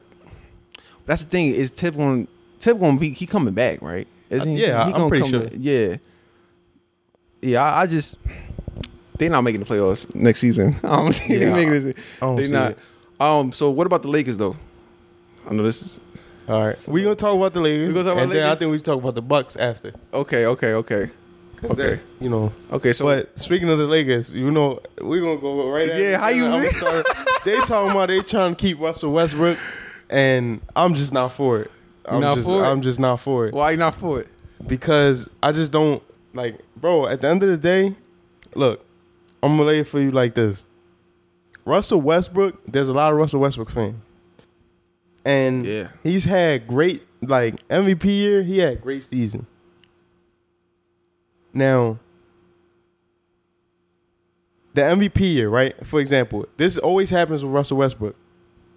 that's 1.06 1.24
the 1.24 1.30
thing 1.30 1.52
is 1.54 1.72
Tip 1.72 1.96
going 1.96 2.28
Tip 2.60 2.80
gonna 2.80 3.00
be 3.00 3.10
he 3.12 3.26
coming 3.26 3.54
back 3.54 3.82
right? 3.82 4.08
Isn't 4.30 4.56
he? 4.58 4.62
Yeah, 4.62 4.88
he 4.88 4.94
I'm 4.94 5.08
pretty 5.10 5.28
sure. 5.28 5.40
back. 5.44 5.54
Yeah, 5.56 5.96
yeah. 7.42 7.64
I, 7.64 7.82
I 7.84 7.88
just 7.88 8.16
they're 9.18 9.30
not 9.30 9.42
making 9.42 9.62
the 9.62 9.66
playoffs 9.66 10.14
next 10.14 10.40
season. 10.40 10.76
I 10.84 10.98
don't 10.98 11.14
think 11.16 11.30
Yeah, 11.30 11.40
they 11.40 11.54
making 11.54 11.72
this. 11.72 11.96
I 12.22 12.26
don't 12.26 12.36
They 12.36 12.46
see 12.46 12.52
not. 12.52 12.72
it. 12.72 12.80
Um. 13.20 13.52
So 13.52 13.70
what 13.72 13.88
about 13.88 14.02
the 14.04 14.10
Lakers 14.10 14.38
though? 14.38 14.56
I 15.50 15.54
know 15.54 15.64
this 15.64 15.82
is 15.82 16.00
All 16.50 16.66
right, 16.68 16.88
we 16.90 17.04
gonna 17.04 17.16
talk 17.16 17.36
about 17.36 17.54
the 17.54 17.62
Lakers, 17.62 17.88
We 17.88 17.94
gonna 17.94 18.04
talk 18.04 18.14
about 18.14 18.24
and 18.24 18.32
then 18.34 18.44
I 18.50 18.56
think 18.56 18.70
we 18.72 18.78
should 18.78 18.86
talk 18.86 19.00
about 19.00 19.16
the 19.16 19.22
Bucks 19.22 19.56
after. 19.56 19.94
okay. 20.14 20.46
Okay. 20.46 20.74
Okay. 20.74 21.10
Okay. 21.64 21.74
they're, 21.74 22.02
you 22.20 22.30
know. 22.30 22.54
Okay. 22.72 22.94
So 22.94 23.06
but 23.06 23.38
speaking 23.40 23.70
of 23.70 23.80
the 23.80 23.86
Lakers, 23.88 24.34
you 24.34 24.52
know, 24.52 24.80
we're 25.02 25.22
gonna 25.22 25.38
go 25.42 25.70
right. 25.70 25.88
Yeah, 25.88 26.20
how 26.20 26.30
you- 26.30 26.46
I'ma 26.46 26.70
start- 26.70 27.06
they 27.46 27.56
talking 27.62 27.92
about 27.92 28.08
they 28.10 28.22
trying 28.22 28.56
to 28.56 28.60
keep 28.60 28.80
Russell 28.80 29.12
Westbrook, 29.12 29.58
and 30.10 30.62
I'm 30.76 30.94
just 30.94 31.14
not 31.14 31.34
for 31.34 31.62
it. 31.62 31.72
I'm 32.06 32.22
not 32.22 32.36
just, 32.36 32.48
for 32.48 32.64
it? 32.64 32.68
I'm 32.68 32.82
just 32.82 33.00
not 33.00 33.20
for 33.20 33.48
it 33.48 33.54
why 33.54 33.72
you 33.72 33.78
not 33.78 33.96
for 33.96 34.22
it? 34.22 34.28
because 34.68 35.28
I 35.44 35.52
just 35.52 35.72
don't 35.72 36.02
like, 36.34 36.60
bro. 36.78 37.08
At 37.08 37.22
the 37.22 37.28
end 37.28 37.42
of 37.44 37.50
the 37.50 37.58
day, 37.58 37.96
look, 38.56 38.86
I'm 39.44 39.58
gonna 39.58 39.64
lay 39.68 39.80
it 39.80 39.88
for 39.88 40.00
you 40.00 40.12
like 40.12 40.34
this. 40.36 40.68
Russell 41.66 42.00
Westbrook, 42.02 42.62
there's 42.68 42.88
a 42.88 42.94
lot 42.94 43.12
of 43.12 43.18
Russell 43.20 43.40
Westbrook 43.42 43.70
fans, 43.72 43.96
and 45.26 45.66
Yeah. 45.66 45.90
he's 46.04 46.24
had 46.24 46.68
great 46.68 47.04
like 47.22 47.56
MVP 47.70 48.06
year. 48.06 48.44
He 48.44 48.60
had 48.60 48.80
great 48.82 49.06
season. 49.06 49.46
Now, 51.58 51.98
the 54.76 54.82
MVP 54.82 55.20
year, 55.22 55.50
right? 55.50 55.74
For 55.88 56.00
example, 56.00 56.46
this 56.58 56.78
always 56.78 57.10
happens 57.10 57.44
with 57.44 57.52
Russell 57.52 57.78
Westbrook. 57.78 58.16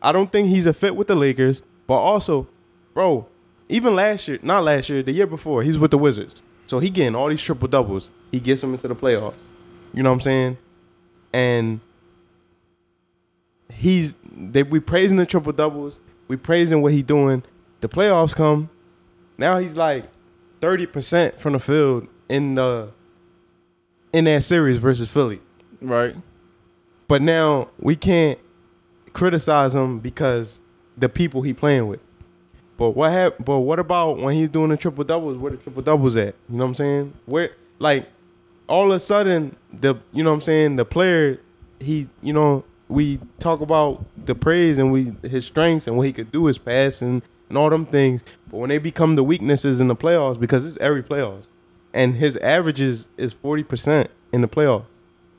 I 0.01 0.12
don't 0.12 0.33
think 0.33 0.49
he's 0.49 0.64
a 0.64 0.72
fit 0.72 0.97
with 0.97 1.07
the 1.07 1.14
Lakers, 1.14 1.62
but 1.87 1.97
also, 1.97 2.49
bro, 2.95 3.26
even 3.68 3.95
last 3.95 4.28
year, 4.28 4.39
not 4.41 4.64
last 4.64 4.89
year, 4.89 5.03
the 5.03 5.12
year 5.12 5.26
before, 5.26 5.62
he's 5.62 5.76
with 5.76 5.91
the 5.91 5.99
Wizards. 5.99 6.43
So 6.64 6.78
he 6.78 6.89
getting 6.89 7.14
all 7.14 7.28
these 7.28 7.43
triple 7.43 7.68
doubles. 7.68 8.11
He 8.33 8.41
gets 8.41 8.62
them 8.62 8.72
into 8.72 8.89
the 8.89 8.97
playoffs. 8.97 9.37
You 9.93 10.03
know 10.03 10.09
what 10.09 10.14
I'm 10.14 10.20
saying? 10.22 10.57
And 11.35 11.81
he's 13.70 14.14
they 14.35 14.62
we 14.62 14.81
praising 14.81 15.18
the 15.18 15.26
triple 15.26 15.53
doubles. 15.53 15.99
we 16.28 16.39
praising 16.39 16.81
what 16.81 16.95
he 16.95 17.03
doing. 17.03 17.43
The 17.83 17.91
playoffs 17.91 18.35
come. 18.35 18.70
Now 19.37 19.59
he's 19.59 19.76
like 19.76 20.09
thirty 20.62 20.87
percent 20.87 21.39
from 21.39 21.53
the 21.53 21.59
field 21.59 22.09
in 22.31 22.55
the 22.55 22.89
in 24.12 24.24
that 24.24 24.45
series 24.45 24.78
versus 24.78 25.11
Philly. 25.11 25.41
Right. 25.83 26.16
But 27.09 27.22
now 27.22 27.68
we 27.78 27.97
can't 27.97 28.39
criticize 29.12 29.74
him 29.74 29.99
because 29.99 30.61
the 30.97 31.09
people 31.09 31.43
he 31.43 31.53
playing 31.53 31.89
with. 31.89 32.01
But 32.76 32.91
what 32.91 33.12
hap- 33.12 33.45
But 33.45 33.61
what 33.61 33.78
about 33.78 34.18
when 34.18 34.35
he's 34.35 34.49
doing 34.49 34.70
the 34.70 34.76
triple 34.76 35.05
doubles? 35.05 35.37
Where 35.37 35.51
the 35.51 35.59
triple 35.59 35.83
doubles 35.83 36.16
at? 36.16 36.35
You 36.49 36.57
know 36.57 36.64
what 36.64 36.68
I'm 36.68 36.74
saying? 36.76 37.12
Where 37.26 37.51
like 37.78 38.09
all 38.68 38.91
of 38.91 38.97
a 38.97 39.01
sudden 39.01 39.57
the 39.72 39.97
you 40.12 40.22
know 40.22 40.31
what 40.31 40.35
I'm 40.37 40.41
saying 40.41 40.76
the 40.76 40.85
player 40.85 41.41
he 41.81 42.09
you 42.22 42.33
know 42.33 42.64
we 42.89 43.18
talk 43.39 43.61
about 43.61 44.05
the 44.24 44.35
praise 44.35 44.78
and 44.78 44.93
we 44.93 45.12
his 45.28 45.45
strengths 45.45 45.87
and 45.87 45.97
what 45.97 46.07
he 46.07 46.12
could 46.12 46.31
do 46.31 46.47
his 46.47 46.59
passing 46.59 47.22
and 47.49 47.59
all 47.59 47.70
them 47.70 47.87
things. 47.87 48.22
But 48.51 48.59
when 48.59 48.68
they 48.68 48.78
become 48.78 49.16
the 49.16 49.24
weaknesses 49.24 49.81
in 49.81 49.89
the 49.89 49.97
playoffs 49.97 50.39
because 50.39 50.64
it's 50.64 50.78
every 50.78 51.03
playoffs 51.03 51.47
and 51.95 52.14
his 52.16 52.36
averages 52.38 53.09
is 53.16 53.32
forty 53.32 53.62
percent 53.62 54.11
in 54.32 54.41
the 54.41 54.49
playoffs 54.49 54.84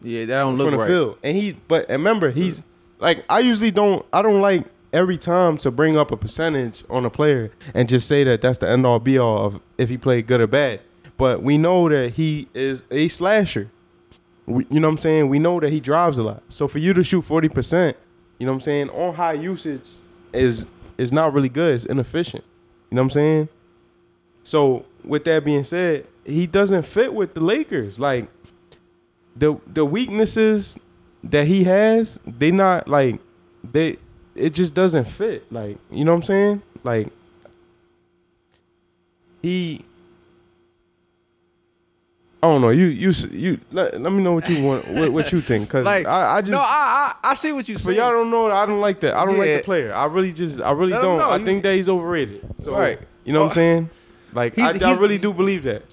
Yeah, 0.02 0.26
that 0.26 0.40
don't 0.40 0.58
look 0.58 0.68
from 0.68 0.74
the 0.74 0.80
right. 0.80 0.88
field. 0.88 1.18
And 1.24 1.36
he, 1.38 1.54
but 1.68 1.88
remember, 1.90 2.32
he's 2.32 2.62
like 3.00 3.24
I 3.30 3.40
usually 3.40 3.72
don't. 3.72 4.06
I 4.14 4.22
don't 4.22 4.42
like 4.42 4.66
every 4.94 5.18
time 5.18 5.58
to 5.58 5.72
bring 5.72 5.96
up 5.98 6.12
a 6.12 6.18
percentage 6.18 6.84
on 6.90 7.06
a 7.06 7.10
player 7.10 7.50
and 7.74 7.88
just 7.88 8.08
say 8.08 8.26
that 8.26 8.42
that's 8.42 8.58
the 8.58 8.70
end 8.70 8.86
all 8.86 9.00
be 9.00 9.18
all 9.18 9.38
of 9.46 9.60
if 9.78 9.88
he 9.90 9.98
played 9.98 10.28
good 10.28 10.42
or 10.42 10.48
bad. 10.48 10.82
But 11.18 11.42
we 11.44 11.58
know 11.58 11.88
that 11.88 12.14
he 12.14 12.48
is 12.54 12.84
a 12.92 13.08
slasher. 13.08 13.70
We, 14.48 14.66
you 14.70 14.80
know 14.80 14.88
what 14.88 14.94
I'm 14.94 14.98
saying? 14.98 15.30
We 15.30 15.40
know 15.40 15.60
that 15.60 15.72
he 15.72 15.80
drives 15.80 16.18
a 16.18 16.24
lot. 16.24 16.44
So 16.50 16.68
for 16.68 16.80
you 16.80 16.94
to 16.94 17.04
shoot 17.04 17.22
40 17.22 17.48
percent, 17.50 17.98
you 18.40 18.46
know 18.46 18.52
what 18.52 18.58
I'm 18.58 18.62
saying, 18.62 18.90
on 18.90 19.14
high 19.14 19.34
usage 19.34 19.84
is 20.34 20.66
is 20.98 21.12
not 21.12 21.34
really 21.34 21.50
good. 21.50 21.74
It's 21.76 21.86
inefficient. 21.86 22.44
You 22.90 22.96
know 22.96 23.04
what 23.04 23.06
I'm 23.06 23.10
saying? 23.12 23.50
So 24.44 24.86
with 25.04 25.24
that 25.26 25.44
being 25.46 25.64
said, 25.64 26.06
he 26.26 26.48
doesn't 26.48 26.84
fit 26.84 27.14
with 27.14 27.34
the 27.34 27.42
Lakers. 27.42 28.00
Like 28.00 28.28
the 29.36 29.56
the 29.68 29.86
weaknesses 29.86 30.78
that 31.24 31.48
he 31.48 31.64
has, 31.66 32.20
they 32.26 32.52
not 32.52 32.88
like 32.88 33.20
they 33.64 33.98
it 34.36 34.52
just 34.54 34.74
doesn't 34.74 35.06
fit. 35.06 35.52
Like, 35.52 35.78
you 35.92 36.04
know 36.06 36.12
what 36.14 36.18
I'm 36.18 36.24
saying? 36.24 36.62
Like 36.84 37.08
he 39.42 39.84
I 42.44 42.48
don't 42.48 42.62
know. 42.62 42.70
You 42.72 42.88
you 42.88 43.12
you 43.32 43.60
let, 43.72 44.02
let 44.02 44.12
me 44.12 44.24
know 44.24 44.34
what 44.34 44.50
you 44.50 44.64
want 44.64 44.88
what, 44.94 45.12
what 45.12 45.32
you 45.32 45.42
think 45.42 45.70
cuz 45.70 45.84
Like, 45.86 46.08
I, 46.08 46.38
I 46.38 46.42
just 46.42 46.52
no, 46.52 46.58
I, 46.60 47.14
I 47.24 47.32
I 47.32 47.34
see 47.36 47.52
what 47.54 47.70
you 47.70 47.78
say. 47.78 47.86
but 47.86 47.96
y'all 47.96 48.12
don't 48.12 48.32
know 48.32 48.50
I 48.50 48.66
don't 48.66 48.80
like 48.80 49.00
that. 49.02 49.16
I 49.16 49.26
don't 49.26 49.38
like 49.38 49.58
the 49.58 49.62
player. 49.64 49.94
I 49.94 50.06
really 50.06 50.34
just 50.34 50.60
I 50.60 50.72
really 50.72 50.94
don't. 50.94 51.22
I 51.22 51.36
You- 51.38 51.46
think 51.46 51.62
that 51.64 51.76
he's 51.76 51.88
overrated. 51.90 52.44
So, 52.64 52.76
Right. 52.76 53.00
You 53.24 53.34
know 53.34 53.42
what 53.42 53.50
I'm 53.50 53.54
saying? 53.54 53.90
Like 54.34 54.58
I, 54.60 54.72
I 54.72 54.98
really 55.00 55.18
do 55.18 55.34
believe 55.34 55.64
that. 55.64 55.84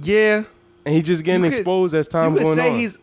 yeah, 0.00 0.44
And 0.86 0.94
he 0.94 1.02
just 1.02 1.24
getting 1.24 1.42
could- 1.42 1.52
exposed 1.54 1.94
as 1.94 2.06
time 2.08 2.32
you 2.32 2.38
could 2.38 2.44
going 2.44 2.56
say 2.56 2.70
on. 2.70 2.78
he's. 2.78 2.98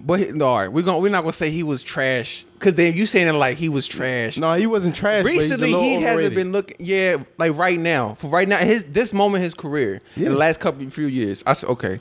But 0.00 0.20
he, 0.20 0.26
no, 0.30 0.46
all 0.46 0.58
right, 0.60 0.68
we're 0.72 0.82
gonna 0.84 0.98
we're 1.00 1.10
not 1.10 1.22
gonna 1.22 1.32
say 1.32 1.50
he 1.50 1.64
was 1.64 1.82
trash 1.82 2.44
because 2.54 2.74
then 2.74 2.94
you 2.94 3.04
saying 3.04 3.26
it 3.26 3.32
like 3.32 3.56
he 3.56 3.68
was 3.68 3.84
trash. 3.84 4.38
no, 4.38 4.54
he 4.54 4.64
wasn't 4.68 4.94
trash. 4.94 5.24
but 5.24 5.32
he's 5.32 5.50
a 5.50 5.54
Recently, 5.54 5.72
he 5.72 5.94
hasn't 6.00 6.36
been 6.36 6.52
looking. 6.52 6.76
Yeah, 6.78 7.16
like 7.36 7.56
right 7.56 7.76
now, 7.80 8.14
for 8.14 8.28
right 8.28 8.46
now, 8.48 8.58
his 8.58 8.84
this 8.84 9.12
moment, 9.12 9.40
in 9.40 9.44
his 9.46 9.54
career 9.54 10.00
in 10.14 10.22
the 10.26 10.30
last 10.36 10.60
couple 10.60 10.88
few 10.90 11.06
years. 11.06 11.42
I 11.44 11.54
said 11.54 11.68
okay. 11.70 11.98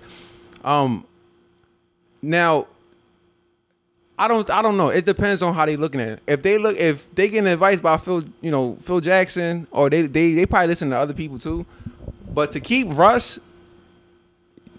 Um. 0.64 1.05
Now, 2.22 2.68
I 4.20 4.28
don't. 4.28 4.49
I 4.49 4.61
don't 4.61 4.78
know. 4.78 4.89
It 4.89 5.05
depends 5.05 5.41
on 5.41 5.53
how 5.53 5.65
they 5.65 5.76
looking 5.76 6.01
at 6.01 6.07
it. 6.09 6.20
If 6.26 6.41
they 6.41 6.57
look, 6.57 6.76
if 6.78 7.13
they 7.13 7.30
getting 7.30 7.47
advice 7.47 7.80
by 7.80 7.97
Phil, 7.97 8.24
you 8.41 8.49
know, 8.49 8.78
Phil 8.82 8.99
Jackson, 8.99 9.68
or 9.70 9.89
they 9.89 10.03
they 10.03 10.34
they 10.34 10.45
probably 10.45 10.68
listen 10.68 10.89
to 10.89 10.97
other 10.97 11.13
people 11.13 11.38
too. 11.38 11.65
But 12.34 12.51
to 12.51 12.59
keep 12.59 12.88
Russ, 12.89 13.39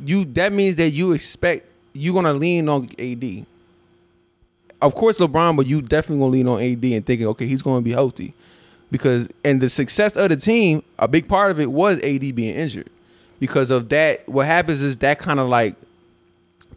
you 0.05 0.24
that 0.24 0.53
means 0.53 0.76
that 0.76 0.91
you 0.91 1.12
expect 1.12 1.66
you're 1.93 2.14
gonna 2.14 2.32
lean 2.32 2.68
on 2.68 2.89
AD. 2.99 3.47
Of 4.80 4.95
course, 4.95 5.18
LeBron, 5.18 5.57
but 5.57 5.66
you 5.66 5.82
definitely 5.82 6.18
gonna 6.18 6.32
lean 6.32 6.49
on 6.49 6.61
AD 6.61 6.84
and 6.84 7.07
thinking, 7.07 7.26
okay, 7.28 7.47
he's 7.47 7.62
gonna 7.62 7.80
be 7.80 7.93
healthy, 7.93 8.34
because 8.91 9.28
and 9.45 9.61
the 9.61 9.70
success 9.70 10.16
of 10.16 10.30
the 10.30 10.36
team, 10.36 10.82
a 10.99 11.07
big 11.07 11.28
part 11.28 11.53
of 11.53 11.61
it 11.61 11.70
was 11.70 11.99
AD 12.03 12.34
being 12.34 12.55
injured. 12.57 12.91
Because 13.39 13.70
of 13.70 13.89
that, 13.91 14.28
what 14.28 14.47
happens 14.47 14.82
is 14.82 14.97
that 14.99 15.20
kind 15.20 15.39
of 15.39 15.49
like 15.49 15.76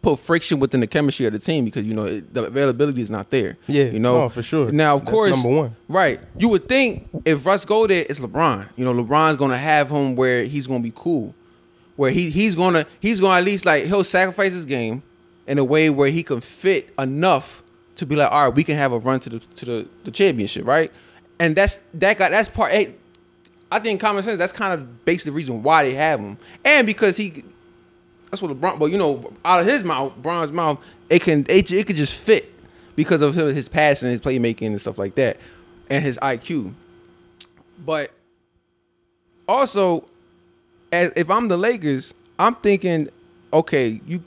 put 0.02 0.18
friction 0.18 0.58
within 0.58 0.80
the 0.80 0.86
chemistry 0.86 1.26
of 1.26 1.32
the 1.32 1.38
team 1.38 1.64
because 1.64 1.86
you 1.86 1.94
know 1.94 2.06
it, 2.06 2.34
the 2.34 2.44
availability 2.44 3.00
is 3.00 3.10
not 3.10 3.30
there. 3.30 3.56
Yeah, 3.66 3.84
you 3.84 4.00
know 4.00 4.22
no, 4.22 4.28
for 4.28 4.42
sure. 4.42 4.70
Now, 4.70 4.96
of 4.96 5.02
That's 5.02 5.10
course, 5.10 5.30
number 5.32 5.48
one. 5.48 5.76
Right. 5.88 6.20
You 6.36 6.48
would 6.50 6.68
think 6.68 7.08
if 7.24 7.46
Russ 7.46 7.64
go 7.64 7.86
there, 7.86 8.04
it's 8.08 8.20
LeBron. 8.20 8.68
You 8.76 8.84
know, 8.84 8.92
LeBron's 8.92 9.36
gonna 9.36 9.58
have 9.58 9.90
him 9.90 10.16
where 10.16 10.44
he's 10.44 10.66
gonna 10.66 10.80
be 10.80 10.92
cool, 10.94 11.34
where 11.96 12.10
he 12.10 12.30
he's 12.30 12.54
gonna 12.54 12.84
he's 13.00 13.20
gonna 13.20 13.38
at 13.38 13.44
least 13.44 13.64
like 13.64 13.84
he'll 13.84 14.04
sacrifice 14.04 14.52
his 14.52 14.64
game 14.64 15.02
in 15.46 15.58
a 15.58 15.64
way 15.64 15.90
where 15.90 16.08
he 16.08 16.22
can 16.22 16.40
fit 16.40 16.92
enough 16.98 17.62
to 17.96 18.06
be 18.06 18.16
like, 18.16 18.30
all 18.30 18.46
right, 18.46 18.54
we 18.54 18.64
can 18.64 18.76
have 18.76 18.92
a 18.92 18.98
run 18.98 19.20
to 19.20 19.30
the 19.30 19.38
to 19.38 19.64
the, 19.64 19.88
the 20.04 20.10
championship, 20.10 20.66
right? 20.66 20.90
And 21.38 21.56
that's 21.56 21.78
that 21.94 22.18
guy. 22.18 22.28
that's 22.28 22.48
part. 22.48 22.72
Hey, 22.72 22.94
I 23.70 23.78
think 23.78 24.00
common 24.00 24.22
sense. 24.22 24.38
That's 24.38 24.52
kind 24.52 24.72
of 24.72 25.04
basically 25.04 25.30
the 25.30 25.36
reason 25.36 25.62
why 25.62 25.84
they 25.84 25.94
have 25.94 26.20
him, 26.20 26.38
and 26.64 26.86
because 26.86 27.16
he. 27.16 27.44
That's 28.32 28.40
what 28.40 28.50
LeBron. 28.50 28.78
But 28.78 28.86
you 28.86 28.96
know, 28.96 29.30
out 29.44 29.60
of 29.60 29.66
his 29.66 29.84
mouth, 29.84 30.16
Bron's 30.16 30.50
mouth, 30.50 30.80
it 31.10 31.20
can 31.20 31.44
it, 31.50 31.70
it 31.70 31.86
could 31.86 31.96
just 31.96 32.14
fit 32.14 32.50
because 32.96 33.20
of 33.20 33.34
his, 33.34 33.54
his 33.54 33.68
passing, 33.68 34.08
his 34.10 34.22
playmaking, 34.22 34.68
and 34.68 34.80
stuff 34.80 34.96
like 34.96 35.14
that, 35.16 35.36
and 35.90 36.02
his 36.02 36.18
IQ. 36.22 36.72
But 37.84 38.10
also, 39.46 40.06
as 40.90 41.12
if 41.14 41.30
I'm 41.30 41.48
the 41.48 41.58
Lakers, 41.58 42.14
I'm 42.38 42.54
thinking, 42.54 43.10
okay, 43.52 44.00
you 44.06 44.22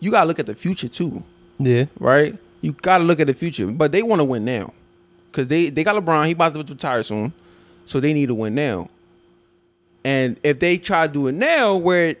you 0.00 0.10
gotta 0.10 0.26
look 0.26 0.38
at 0.38 0.46
the 0.46 0.54
future 0.54 0.88
too, 0.88 1.22
Yeah. 1.58 1.84
right? 1.98 2.34
You 2.62 2.72
gotta 2.72 3.04
look 3.04 3.20
at 3.20 3.26
the 3.26 3.34
future, 3.34 3.66
but 3.66 3.92
they 3.92 4.02
want 4.02 4.20
to 4.20 4.24
win 4.24 4.42
now 4.46 4.72
because 5.30 5.48
they 5.48 5.68
they 5.68 5.84
got 5.84 6.02
LeBron. 6.02 6.24
He 6.26 6.32
about 6.32 6.54
to 6.54 6.60
retire 6.62 7.02
soon, 7.02 7.34
so 7.84 8.00
they 8.00 8.14
need 8.14 8.28
to 8.30 8.34
win 8.34 8.54
now. 8.54 8.88
And 10.02 10.40
if 10.42 10.60
they 10.60 10.78
try 10.78 11.06
to 11.06 11.12
do 11.12 11.26
it 11.26 11.32
now, 11.32 11.76
where 11.76 12.16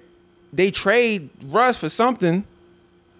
they 0.52 0.70
trade 0.70 1.30
Russ 1.46 1.76
for 1.78 1.88
something, 1.88 2.44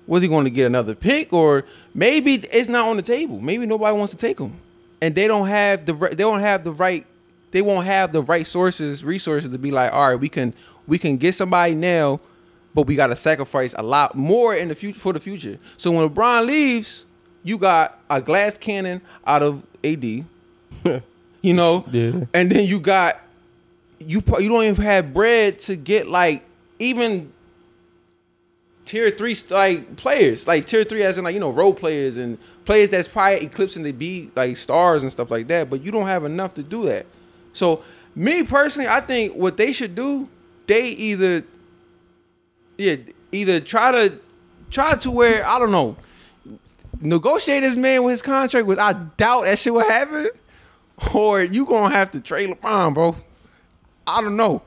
was 0.06 0.22
he 0.22 0.28
going 0.28 0.44
to 0.44 0.50
get 0.50 0.66
another 0.66 0.94
pick, 0.94 1.32
or 1.32 1.64
maybe 1.94 2.34
it's 2.34 2.68
not 2.68 2.88
on 2.88 2.96
the 2.96 3.02
table? 3.02 3.40
Maybe 3.40 3.66
nobody 3.66 3.96
wants 3.96 4.12
to 4.12 4.16
take 4.18 4.38
him, 4.38 4.54
and 5.00 5.14
they 5.14 5.26
don't 5.28 5.46
have 5.46 5.86
the 5.86 5.92
they 5.92 6.14
don't 6.16 6.40
have 6.40 6.64
the 6.64 6.72
right 6.72 7.06
they 7.52 7.62
won't 7.62 7.86
have 7.86 8.12
the 8.12 8.22
right 8.22 8.46
sources 8.46 9.02
resources 9.04 9.50
to 9.50 9.58
be 9.58 9.70
like, 9.70 9.92
all 9.92 10.08
right, 10.10 10.16
we 10.20 10.28
can 10.28 10.52
we 10.86 10.98
can 10.98 11.16
get 11.16 11.34
somebody 11.34 11.74
now, 11.74 12.18
but 12.74 12.86
we 12.86 12.96
got 12.96 13.08
to 13.08 13.16
sacrifice 13.16 13.74
a 13.78 13.82
lot 13.82 14.16
more 14.16 14.54
in 14.54 14.68
the 14.68 14.74
future 14.74 14.98
for 14.98 15.12
the 15.12 15.20
future. 15.20 15.58
So 15.76 15.90
when 15.92 16.08
LeBron 16.08 16.46
leaves, 16.46 17.04
you 17.44 17.58
got 17.58 18.00
a 18.10 18.20
glass 18.20 18.58
cannon 18.58 19.00
out 19.26 19.42
of 19.42 19.62
AD, 19.84 20.04
you 21.42 21.54
know, 21.54 21.84
Yeah. 21.92 22.24
and 22.34 22.50
then 22.50 22.66
you 22.66 22.80
got 22.80 23.20
you 24.00 24.22
you 24.40 24.48
don't 24.48 24.64
even 24.64 24.84
have 24.84 25.12
bread 25.14 25.60
to 25.60 25.76
get 25.76 26.08
like 26.08 26.42
even 26.80 27.32
tier 28.84 29.10
three 29.10 29.36
like 29.50 29.96
players. 29.96 30.46
Like 30.46 30.66
tier 30.66 30.84
three 30.84 31.02
as 31.02 31.18
in 31.18 31.24
like 31.24 31.34
you 31.34 31.40
know 31.40 31.50
role 31.50 31.74
players 31.74 32.16
and 32.16 32.38
players 32.64 32.90
that's 32.90 33.08
probably 33.08 33.44
eclipsing 33.46 33.84
to 33.84 33.92
be 33.92 34.30
like 34.34 34.56
stars 34.56 35.02
and 35.02 35.10
stuff 35.10 35.30
like 35.30 35.48
that 35.48 35.70
but 35.70 35.82
you 35.82 35.90
don't 35.90 36.06
have 36.06 36.24
enough 36.24 36.54
to 36.54 36.62
do 36.62 36.86
that. 36.86 37.06
So 37.52 37.82
me 38.14 38.42
personally 38.42 38.88
i 38.88 39.00
think 39.00 39.34
what 39.34 39.56
they 39.56 39.72
should 39.72 39.94
do 39.94 40.28
they 40.66 40.88
either 40.88 41.44
yeah 42.76 42.96
either 43.32 43.60
try 43.60 43.92
to 43.92 44.18
try 44.70 44.94
to 44.94 45.10
where 45.10 45.46
i 45.46 45.58
don't 45.58 45.70
know 45.70 45.96
negotiate 47.00 47.62
this 47.62 47.76
man 47.76 48.02
with 48.02 48.12
his 48.12 48.22
contract 48.22 48.66
which 48.66 48.78
i 48.78 48.92
doubt 48.92 49.44
that 49.44 49.58
shit 49.58 49.72
will 49.72 49.88
happen 49.88 50.28
or 51.14 51.42
you 51.42 51.64
gonna 51.64 51.94
have 51.94 52.10
to 52.10 52.20
trade 52.20 52.50
lebron 52.50 52.94
bro. 52.94 53.16
I 54.06 54.20
don't 54.22 54.36
know, 54.36 54.62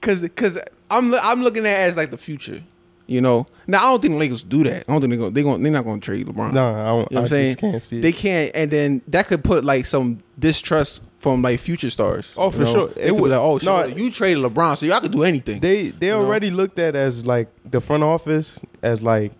cause 0.00 0.26
cause 0.34 0.58
I'm 0.98 1.14
I'm 1.14 1.42
looking 1.42 1.66
at 1.66 1.72
it 1.80 1.82
as 1.90 1.96
like 1.96 2.10
the 2.10 2.18
future, 2.18 2.62
you 3.06 3.20
know. 3.20 3.46
Now 3.66 3.78
I 3.78 3.90
don't 3.90 4.02
think 4.02 4.12
the 4.14 4.18
Lakers 4.18 4.42
do 4.42 4.62
that. 4.64 4.84
I 4.88 4.92
don't 4.92 5.00
think 5.00 5.10
they're 5.10 5.18
gonna 5.18 5.30
they 5.30 5.42
gonna 5.42 5.62
they're 5.62 5.72
not 5.72 5.84
gonna 5.84 6.00
trade 6.00 6.26
LeBron. 6.26 6.52
No, 6.52 6.64
I 6.64 6.86
don't. 6.86 7.10
you 7.10 7.14
know 7.14 7.20
I 7.20 7.22
I'm 7.22 7.28
saying 7.28 7.54
can't 7.56 7.82
see 7.82 7.98
it. 7.98 8.02
they 8.02 8.12
can't, 8.12 8.50
and 8.54 8.70
then 8.70 9.02
that 9.08 9.26
could 9.28 9.42
put 9.44 9.64
like 9.64 9.86
some 9.86 10.22
distrust 10.38 11.00
from 11.18 11.40
like 11.42 11.60
future 11.60 11.88
stars. 11.90 12.32
Oh, 12.36 12.50
for 12.50 12.60
know? 12.64 12.72
sure. 12.72 12.88
It 12.96 13.10
could 13.10 13.16
be 13.22 13.28
like, 13.30 13.40
oh, 13.40 13.58
shit, 13.58 13.66
no, 13.66 13.86
you 13.86 14.10
traded 14.10 14.44
LeBron, 14.44 14.76
so 14.76 14.84
y'all 14.86 15.00
could 15.00 15.12
do 15.12 15.22
anything. 15.22 15.60
They 15.60 15.88
they 15.88 16.10
know? 16.10 16.22
already 16.24 16.50
looked 16.50 16.78
at 16.78 16.94
as 16.94 17.26
like 17.26 17.48
the 17.70 17.80
front 17.80 18.02
office 18.02 18.60
as 18.82 19.02
like 19.02 19.32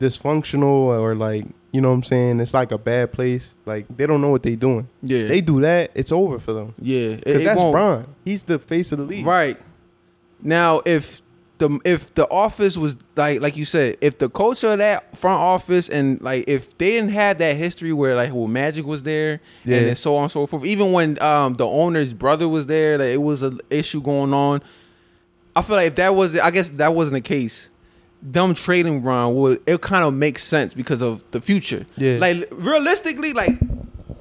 dysfunctional 0.00 0.64
or 1.00 1.14
like 1.14 1.44
you 1.72 1.80
know 1.80 1.88
what 1.88 1.94
I'm 1.94 2.02
saying. 2.02 2.40
It's 2.40 2.52
like 2.52 2.70
a 2.72 2.78
bad 2.78 3.12
place. 3.12 3.54
Like 3.64 3.86
they 3.96 4.06
don't 4.06 4.20
know 4.20 4.30
what 4.30 4.42
they're 4.42 4.56
doing. 4.56 4.88
yeah, 5.02 5.26
They 5.28 5.40
do 5.40 5.60
that, 5.60 5.90
it's 5.94 6.12
over 6.12 6.38
for 6.38 6.52
them. 6.52 6.74
yeah, 6.80 7.16
Because 7.16 7.44
that's 7.44 7.58
won't- 7.60 7.72
Bron. 7.72 8.14
He's 8.24 8.42
the 8.42 8.58
face 8.58 8.92
of 8.92 8.98
the 8.98 9.04
league. 9.04 9.24
Right. 9.26 9.56
Now, 10.42 10.82
if 10.84 11.22
the 11.58 11.78
if 11.84 12.12
the 12.14 12.28
office 12.28 12.76
was 12.76 12.96
like 13.16 13.40
like 13.40 13.56
you 13.56 13.64
said, 13.64 13.96
if 14.00 14.18
the 14.18 14.28
culture 14.28 14.68
of 14.72 14.78
that 14.78 15.16
front 15.16 15.38
office 15.40 15.88
and 15.88 16.20
like 16.20 16.44
if 16.48 16.76
they 16.78 16.90
didn't 16.90 17.10
have 17.10 17.38
that 17.38 17.56
history 17.56 17.92
where 17.92 18.16
like 18.16 18.32
well 18.34 18.48
Magic 18.48 18.84
was 18.84 19.04
there 19.04 19.40
Yeah. 19.64 19.76
and 19.76 19.86
then 19.86 19.96
so 19.96 20.16
on 20.16 20.24
and 20.24 20.32
so 20.32 20.46
forth. 20.46 20.64
Even 20.64 20.90
when 20.92 21.22
um 21.22 21.54
the 21.54 21.66
owner's 21.66 22.12
brother 22.14 22.48
was 22.48 22.66
there, 22.66 22.98
like, 22.98 23.08
it 23.08 23.22
was 23.22 23.42
an 23.42 23.60
issue 23.70 24.00
going 24.00 24.34
on. 24.34 24.60
I 25.54 25.62
feel 25.62 25.76
like 25.76 25.88
if 25.88 25.94
that 25.96 26.14
was 26.16 26.36
I 26.38 26.50
guess 26.50 26.70
that 26.70 26.94
wasn't 26.94 27.14
the 27.14 27.20
case. 27.28 27.68
Them 28.24 28.54
trading 28.54 29.00
Bron 29.00 29.34
would 29.36 29.62
it 29.66 29.80
kind 29.82 30.04
of 30.04 30.14
makes 30.14 30.42
sense 30.42 30.74
because 30.74 31.00
of 31.00 31.22
the 31.30 31.40
future. 31.40 31.86
Yeah. 31.96 32.18
Like 32.18 32.48
realistically, 32.52 33.32
like 33.34 33.56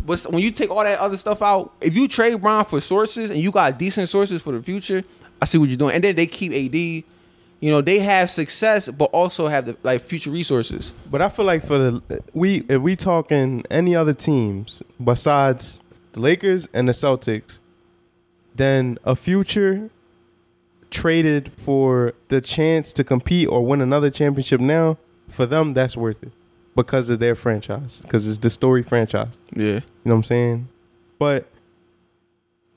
when 0.05 0.41
you 0.43 0.51
take 0.51 0.69
all 0.69 0.83
that 0.83 0.99
other 0.99 1.15
stuff 1.17 1.41
out, 1.41 1.73
if 1.81 1.95
you 1.95 2.07
trade 2.07 2.41
Bron 2.41 2.65
for 2.65 2.81
sources 2.81 3.29
and 3.31 3.39
you 3.39 3.51
got 3.51 3.79
decent 3.79 4.09
sources 4.09 4.41
for 4.41 4.51
the 4.51 4.61
future, 4.61 5.03
I 5.41 5.45
see 5.45 5.57
what 5.57 5.69
you're 5.69 5.77
doing. 5.77 5.95
And 5.95 6.03
then 6.03 6.15
they 6.15 6.27
keep 6.27 6.51
AD. 6.53 6.75
You 6.75 7.69
know, 7.69 7.81
they 7.81 7.99
have 7.99 8.31
success, 8.31 8.89
but 8.89 9.11
also 9.11 9.47
have 9.47 9.65
the 9.65 9.77
like 9.83 10.01
future 10.01 10.31
resources. 10.31 10.93
But 11.09 11.21
I 11.21 11.29
feel 11.29 11.45
like 11.45 11.65
for 11.65 11.77
the 11.77 12.23
we 12.33 12.63
if 12.67 12.81
we 12.81 12.95
talking 12.95 13.63
any 13.69 13.95
other 13.95 14.13
teams 14.13 14.81
besides 15.03 15.81
the 16.13 16.19
Lakers 16.19 16.67
and 16.73 16.87
the 16.87 16.93
Celtics, 16.93 17.59
then 18.55 18.97
a 19.03 19.15
future 19.15 19.89
traded 20.89 21.51
for 21.53 22.13
the 22.27 22.41
chance 22.41 22.93
to 22.93 23.03
compete 23.03 23.47
or 23.47 23.65
win 23.65 23.81
another 23.81 24.09
championship 24.09 24.59
now, 24.59 24.97
for 25.29 25.45
them 25.45 25.73
that's 25.73 25.97
worth 25.97 26.21
it. 26.21 26.31
Because 26.75 27.09
of 27.09 27.19
their 27.19 27.35
franchise. 27.35 28.01
Because 28.01 28.27
it's 28.27 28.37
the 28.37 28.49
story 28.49 28.81
franchise. 28.81 29.37
Yeah. 29.53 29.63
You 29.65 29.71
know 29.73 29.81
what 30.03 30.15
I'm 30.15 30.23
saying? 30.23 30.67
But 31.19 31.47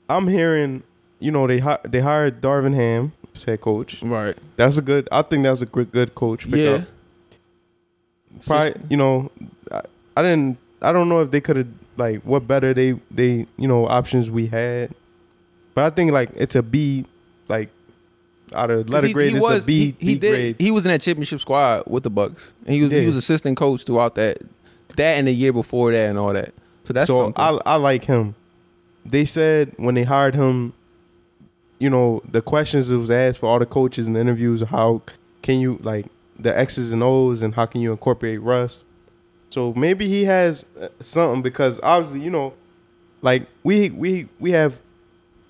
I'm 0.09 0.27
hearing, 0.27 0.83
you 1.19 1.31
know, 1.31 1.47
they 1.47 1.59
hi- 1.59 1.79
they 1.83 1.99
hired 2.01 2.41
Darvin 2.41 2.73
Ham 2.75 3.13
as 3.33 3.43
head 3.43 3.61
coach. 3.61 4.01
Right. 4.01 4.37
That's 4.57 4.77
a 4.77 4.81
good. 4.81 5.07
I 5.11 5.21
think 5.21 5.43
that's 5.43 5.61
a 5.61 5.65
good 5.65 5.91
good 5.91 6.15
coach. 6.15 6.43
pick 6.49 6.55
Yeah. 6.55 6.69
up. 6.71 6.83
Probably, 8.45 8.73
you 8.89 8.97
know, 8.97 9.31
I, 9.71 9.81
I 10.17 10.21
didn't. 10.21 10.57
I 10.81 10.91
don't 10.91 11.07
know 11.09 11.21
if 11.21 11.31
they 11.31 11.41
could 11.41 11.55
have 11.55 11.67
like 11.97 12.21
what 12.23 12.47
better 12.47 12.73
they 12.73 12.99
they 13.09 13.47
you 13.57 13.67
know 13.67 13.85
options 13.87 14.29
we 14.29 14.47
had, 14.47 14.91
but 15.73 15.85
I 15.85 15.89
think 15.89 16.11
like 16.11 16.29
it's 16.35 16.55
a 16.55 16.61
B, 16.61 17.05
like 17.47 17.69
out 18.53 18.69
of 18.69 18.89
letter 18.89 19.07
he- 19.07 19.13
grade 19.13 19.31
he 19.31 19.37
it's 19.37 19.43
was, 19.43 19.63
a 19.63 19.65
B, 19.65 19.95
he, 19.99 20.05
he 20.07 20.13
B 20.15 20.19
did. 20.19 20.29
grade. 20.29 20.55
He 20.59 20.71
was 20.71 20.85
in 20.85 20.91
that 20.91 21.01
championship 21.01 21.39
squad 21.39 21.83
with 21.87 22.03
the 22.03 22.09
Bucks, 22.09 22.51
and 22.65 22.75
he 22.75 22.83
was 22.83 22.91
Yeah. 22.91 22.99
he 22.99 23.07
was 23.07 23.15
assistant 23.15 23.55
coach 23.57 23.83
throughout 23.85 24.15
that, 24.15 24.39
that 24.97 25.13
and 25.17 25.27
the 25.27 25.31
year 25.33 25.53
before 25.53 25.91
that 25.93 26.09
and 26.09 26.19
all 26.19 26.33
that. 26.33 26.53
So 26.85 26.93
that's 26.93 27.07
so 27.07 27.23
something. 27.25 27.41
I 27.41 27.57
I 27.65 27.75
like 27.75 28.03
him. 28.03 28.35
They 29.05 29.23
said 29.25 29.71
when 29.77 29.95
they 29.95 30.03
hired 30.03 30.35
him, 30.35 30.73
you 31.79 31.89
know, 31.89 32.21
the 32.29 32.41
questions 32.41 32.87
that 32.87 32.97
was 32.97 33.11
asked 33.11 33.39
for 33.39 33.47
all 33.47 33.59
the 33.59 33.65
coaches 33.65 34.07
in 34.07 34.13
the 34.13 34.19
interviews, 34.19 34.61
how 34.63 35.01
can 35.41 35.59
you 35.59 35.79
like 35.83 36.05
the 36.39 36.57
X's 36.57 36.91
and 36.91 37.03
O's 37.03 37.41
and 37.41 37.53
how 37.55 37.65
can 37.65 37.81
you 37.81 37.91
incorporate 37.91 38.41
Russ? 38.41 38.85
So 39.49 39.73
maybe 39.73 40.07
he 40.07 40.23
has 40.25 40.65
uh, 40.79 40.87
something 41.01 41.41
because 41.41 41.79
obviously, 41.83 42.21
you 42.21 42.29
know, 42.29 42.53
like 43.21 43.47
we 43.63 43.89
we 43.89 44.27
we 44.39 44.51
have 44.51 44.77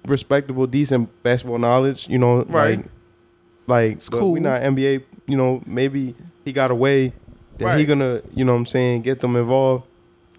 respectable, 0.05 0.67
decent 0.67 1.09
basketball 1.23 1.57
knowledge, 1.57 2.07
you 2.07 2.17
know, 2.17 2.43
Right. 2.43 2.77
Like, 2.77 2.85
like 3.67 3.91
It's 3.93 4.09
but 4.09 4.19
cool. 4.19 4.33
we 4.33 4.39
not 4.39 4.61
NBA, 4.61 5.03
you 5.27 5.37
know, 5.37 5.61
maybe 5.65 6.15
he 6.43 6.53
got 6.53 6.69
away 6.71 7.13
that 7.57 7.79
he 7.79 7.85
gonna, 7.85 8.21
you 8.33 8.45
know 8.45 8.53
what 8.53 8.59
I'm 8.59 8.65
saying, 8.65 9.01
get 9.01 9.21
them 9.21 9.35
involved. 9.35 9.85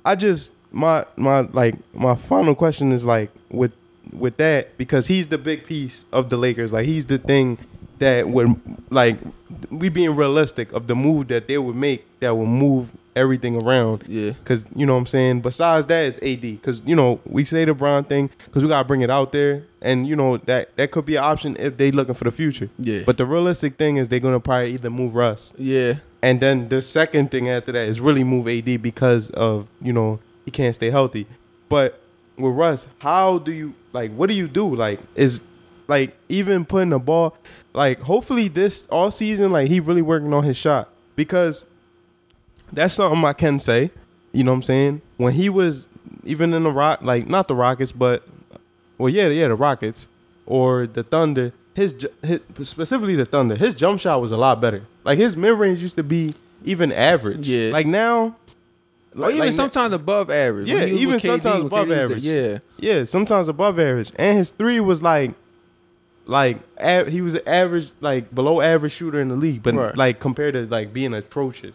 I 0.04 0.14
just 0.14 0.52
my 0.70 1.04
my 1.16 1.40
like 1.40 1.74
my 1.94 2.14
final 2.14 2.54
question 2.54 2.92
is 2.92 3.04
like 3.04 3.30
with 3.50 3.72
with 4.12 4.36
that 4.38 4.76
because 4.78 5.06
he's 5.06 5.28
the 5.28 5.38
big 5.38 5.66
piece 5.66 6.04
of 6.12 6.30
the 6.30 6.36
Lakers. 6.36 6.72
Like 6.72 6.86
he's 6.86 7.06
the 7.06 7.18
thing 7.18 7.58
that 7.98 8.28
would 8.28 8.60
like 8.90 9.18
we 9.70 9.88
being 9.88 10.14
realistic 10.14 10.72
of 10.72 10.86
the 10.86 10.94
move 10.94 11.28
that 11.28 11.48
they 11.48 11.58
would 11.58 11.76
make 11.76 12.04
that 12.20 12.34
will 12.36 12.46
move 12.46 12.90
everything 13.14 13.62
around. 13.62 14.04
yeah. 14.06 14.32
Cause 14.44 14.66
you 14.74 14.84
know 14.84 14.92
what 14.92 15.00
I'm 15.00 15.06
saying. 15.06 15.40
Besides 15.40 15.86
that 15.86 16.04
is 16.04 16.18
AD. 16.22 16.62
Cause 16.62 16.82
you 16.84 16.94
know 16.94 17.20
we 17.24 17.44
say 17.44 17.64
the 17.64 17.74
Bron 17.74 18.04
thing 18.04 18.30
because 18.44 18.62
we 18.62 18.68
gotta 18.68 18.86
bring 18.86 19.00
it 19.00 19.10
out 19.10 19.32
there, 19.32 19.64
and 19.80 20.06
you 20.06 20.14
know 20.14 20.36
that 20.38 20.76
that 20.76 20.90
could 20.90 21.06
be 21.06 21.16
an 21.16 21.24
option 21.24 21.56
if 21.58 21.76
they 21.78 21.90
looking 21.90 22.14
for 22.14 22.24
the 22.24 22.30
future. 22.30 22.68
Yeah. 22.78 23.02
But 23.06 23.16
the 23.16 23.26
realistic 23.26 23.76
thing 23.76 23.96
is 23.96 24.08
they're 24.08 24.20
gonna 24.20 24.40
probably 24.40 24.74
either 24.74 24.90
move 24.90 25.14
Russ, 25.14 25.54
yeah. 25.56 25.94
and 26.22 26.40
then 26.40 26.68
the 26.68 26.82
second 26.82 27.30
thing 27.30 27.48
after 27.48 27.72
that 27.72 27.88
is 27.88 28.00
really 28.00 28.24
move 28.24 28.46
AD 28.48 28.82
because 28.82 29.30
of 29.30 29.68
you 29.80 29.92
know 29.92 30.20
he 30.44 30.50
can't 30.50 30.74
stay 30.74 30.90
healthy. 30.90 31.26
But 31.68 31.98
with 32.36 32.54
Russ, 32.54 32.86
how 32.98 33.38
do 33.38 33.52
you 33.52 33.74
like? 33.96 34.12
What 34.12 34.28
do 34.28 34.34
you 34.34 34.46
do? 34.46 34.74
Like 34.74 35.00
is 35.14 35.40
like 35.88 36.16
even 36.28 36.64
putting 36.64 36.90
the 36.90 36.98
ball 36.98 37.36
like 37.72 38.00
hopefully 38.00 38.48
this 38.48 38.86
all 38.90 39.10
season 39.10 39.52
like 39.52 39.68
he 39.68 39.78
really 39.78 40.02
working 40.02 40.32
on 40.34 40.42
his 40.42 40.56
shot 40.56 40.88
because 41.14 41.64
that's 42.72 42.94
something 42.94 43.24
I 43.24 43.32
can 43.32 43.58
say. 43.58 43.90
You 44.32 44.44
know 44.44 44.52
what 44.52 44.56
I'm 44.56 44.62
saying? 44.62 45.02
When 45.16 45.32
he 45.32 45.48
was 45.48 45.88
even 46.24 46.52
in 46.52 46.64
the 46.64 46.72
rock, 46.72 47.00
like 47.02 47.26
not 47.26 47.48
the 47.48 47.54
Rockets, 47.54 47.92
but 47.92 48.26
well, 48.98 49.08
yeah, 49.08 49.28
yeah, 49.28 49.48
the 49.48 49.54
Rockets 49.54 50.08
or 50.44 50.86
the 50.86 51.02
Thunder. 51.02 51.52
His, 51.74 51.94
his 52.22 52.40
specifically 52.62 53.16
the 53.16 53.26
Thunder. 53.26 53.56
His 53.56 53.74
jump 53.74 54.00
shot 54.00 54.20
was 54.20 54.32
a 54.32 54.36
lot 54.36 54.60
better. 54.60 54.86
Like 55.04 55.18
his 55.18 55.36
mid 55.36 55.58
range 55.58 55.80
used 55.80 55.96
to 55.96 56.02
be 56.02 56.34
even 56.64 56.92
average. 56.92 57.46
Yeah. 57.46 57.70
Like 57.70 57.86
now, 57.86 58.36
Or 59.18 59.30
even 59.30 59.40
like, 59.46 59.52
sometimes 59.52 59.92
above 59.94 60.30
average. 60.30 60.68
Yeah, 60.68 60.84
even 60.84 61.18
KD, 61.18 61.22
sometimes 61.26 61.66
above 61.66 61.88
KD 61.88 61.96
average. 61.96 62.22
Yeah. 62.22 62.58
Yeah, 62.78 63.04
sometimes 63.06 63.48
above 63.48 63.78
average, 63.78 64.12
and 64.16 64.36
his 64.38 64.50
three 64.50 64.78
was 64.80 65.02
like, 65.02 65.32
like 66.26 66.58
a- 66.78 67.08
he 67.10 67.20
was 67.20 67.34
an 67.34 67.40
average, 67.46 67.90
like 68.00 68.34
below 68.34 68.60
average 68.60 68.92
shooter 68.92 69.20
in 69.20 69.28
the 69.28 69.36
league, 69.36 69.62
but 69.62 69.74
Right. 69.74 69.96
like 69.96 70.20
compared 70.20 70.54
to 70.54 70.66
like 70.66 70.92
being 70.92 71.14
atrocious, 71.14 71.74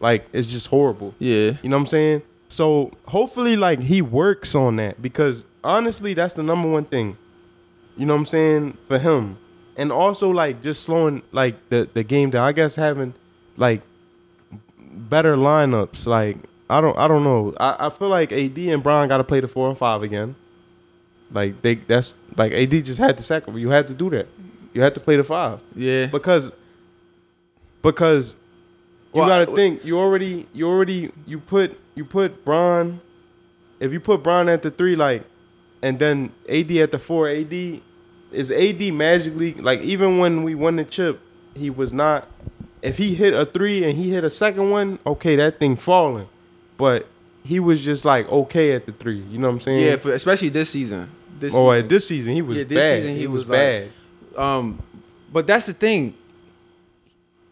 like 0.00 0.26
it's 0.32 0.50
just 0.50 0.68
horrible. 0.68 1.14
Yeah. 1.18 1.52
You 1.62 1.68
know 1.68 1.76
what 1.76 1.82
I'm 1.82 1.86
saying? 1.86 2.22
So 2.48 2.90
hopefully, 3.06 3.56
like 3.56 3.78
he 3.80 4.02
works 4.02 4.54
on 4.54 4.76
that 4.76 5.00
because 5.00 5.44
honestly, 5.62 6.14
that's 6.14 6.34
the 6.34 6.42
number 6.42 6.68
one 6.68 6.84
thing. 6.86 7.16
You 7.96 8.06
know 8.06 8.14
what 8.14 8.20
I'm 8.20 8.26
saying 8.26 8.78
for 8.88 8.98
him, 8.98 9.36
and 9.76 9.92
also 9.92 10.30
like 10.30 10.62
just 10.62 10.82
slowing 10.82 11.22
like 11.30 11.54
the 11.68 11.88
the 11.92 12.02
game 12.02 12.30
down. 12.30 12.46
I 12.48 12.52
guess 12.52 12.74
having 12.76 13.14
like 13.56 13.82
better 14.80 15.36
lineups. 15.36 16.06
Like 16.06 16.38
I 16.70 16.80
don't 16.80 16.96
I 16.98 17.08
don't 17.08 17.24
know. 17.24 17.54
I, 17.58 17.86
I 17.86 17.90
feel 17.90 18.08
like 18.08 18.32
AD 18.32 18.56
and 18.58 18.82
Bron 18.82 19.08
got 19.08 19.18
to 19.18 19.24
play 19.24 19.40
the 19.40 19.48
four 19.48 19.68
and 19.68 19.76
five 19.76 20.02
again. 20.02 20.34
Like 21.32 21.60
they 21.62 21.74
that's 21.76 22.14
like 22.36 22.52
AD 22.52 22.70
just 22.84 22.98
had 22.98 23.16
to 23.18 23.24
sacrifice. 23.24 23.60
You 23.60 23.70
had 23.70 23.88
to 23.88 23.94
do 23.94 24.08
that. 24.10 24.28
You 24.72 24.82
had 24.82 24.94
to 24.94 25.00
play 25.00 25.16
the 25.16 25.24
five 25.24 25.60
Yeah. 25.74 26.06
because 26.06 26.52
because 27.82 28.36
you 29.12 29.20
Well, 29.20 29.28
got 29.28 29.46
to 29.48 29.54
think 29.56 29.84
you 29.84 29.98
already 29.98 30.46
you 30.52 30.68
already 30.68 31.10
you 31.26 31.38
put 31.40 31.78
you 31.94 32.04
put 32.04 32.44
Bron 32.44 33.00
if 33.80 33.92
you 33.92 34.00
put 34.00 34.22
Bron 34.22 34.48
at 34.48 34.62
the 34.62 34.70
three 34.70 34.94
like 34.96 35.24
and 35.82 35.98
then 35.98 36.32
AD 36.48 36.70
at 36.72 36.92
the 36.92 36.98
four 36.98 37.28
AD 37.28 37.52
is 38.32 38.50
AD 38.52 38.80
magically 38.92 39.54
like 39.54 39.80
even 39.80 40.18
when 40.18 40.44
we 40.44 40.54
won 40.54 40.76
the 40.76 40.84
chip 40.84 41.20
he 41.54 41.68
was 41.70 41.92
not 41.92 42.28
if 42.82 42.96
he 42.98 43.14
hit 43.14 43.34
a 43.34 43.44
three 43.44 43.82
and 43.84 43.98
he 43.98 44.10
hit 44.10 44.22
a 44.24 44.30
second 44.30 44.70
one 44.70 44.98
okay 45.04 45.34
that 45.36 45.58
thing 45.58 45.74
falling 45.76 46.28
but 46.80 47.06
he 47.44 47.60
was 47.60 47.80
just 47.84 48.04
like 48.04 48.28
okay 48.28 48.72
at 48.72 48.86
the 48.86 48.92
three 48.92 49.18
you 49.18 49.38
know 49.38 49.48
what 49.48 49.54
I'm 49.54 49.60
saying 49.60 49.84
yeah, 49.86 49.96
for, 49.96 50.12
especially 50.12 50.48
this 50.48 50.70
season. 50.70 51.10
This 51.38 51.54
oh 51.54 51.70
season. 51.70 51.84
at 51.84 51.88
this 51.88 52.08
season 52.08 52.32
he 52.34 52.42
was 52.42 52.58
Yeah, 52.58 52.64
this 52.64 52.76
bad 52.78 52.96
season 53.02 53.14
he, 53.14 53.20
he 53.20 53.26
was, 53.28 53.40
was 53.42 53.48
like- 53.50 53.58
bad 54.34 54.42
Um, 54.42 54.82
but 55.32 55.46
that's 55.46 55.66
the 55.66 55.72
thing. 55.72 56.14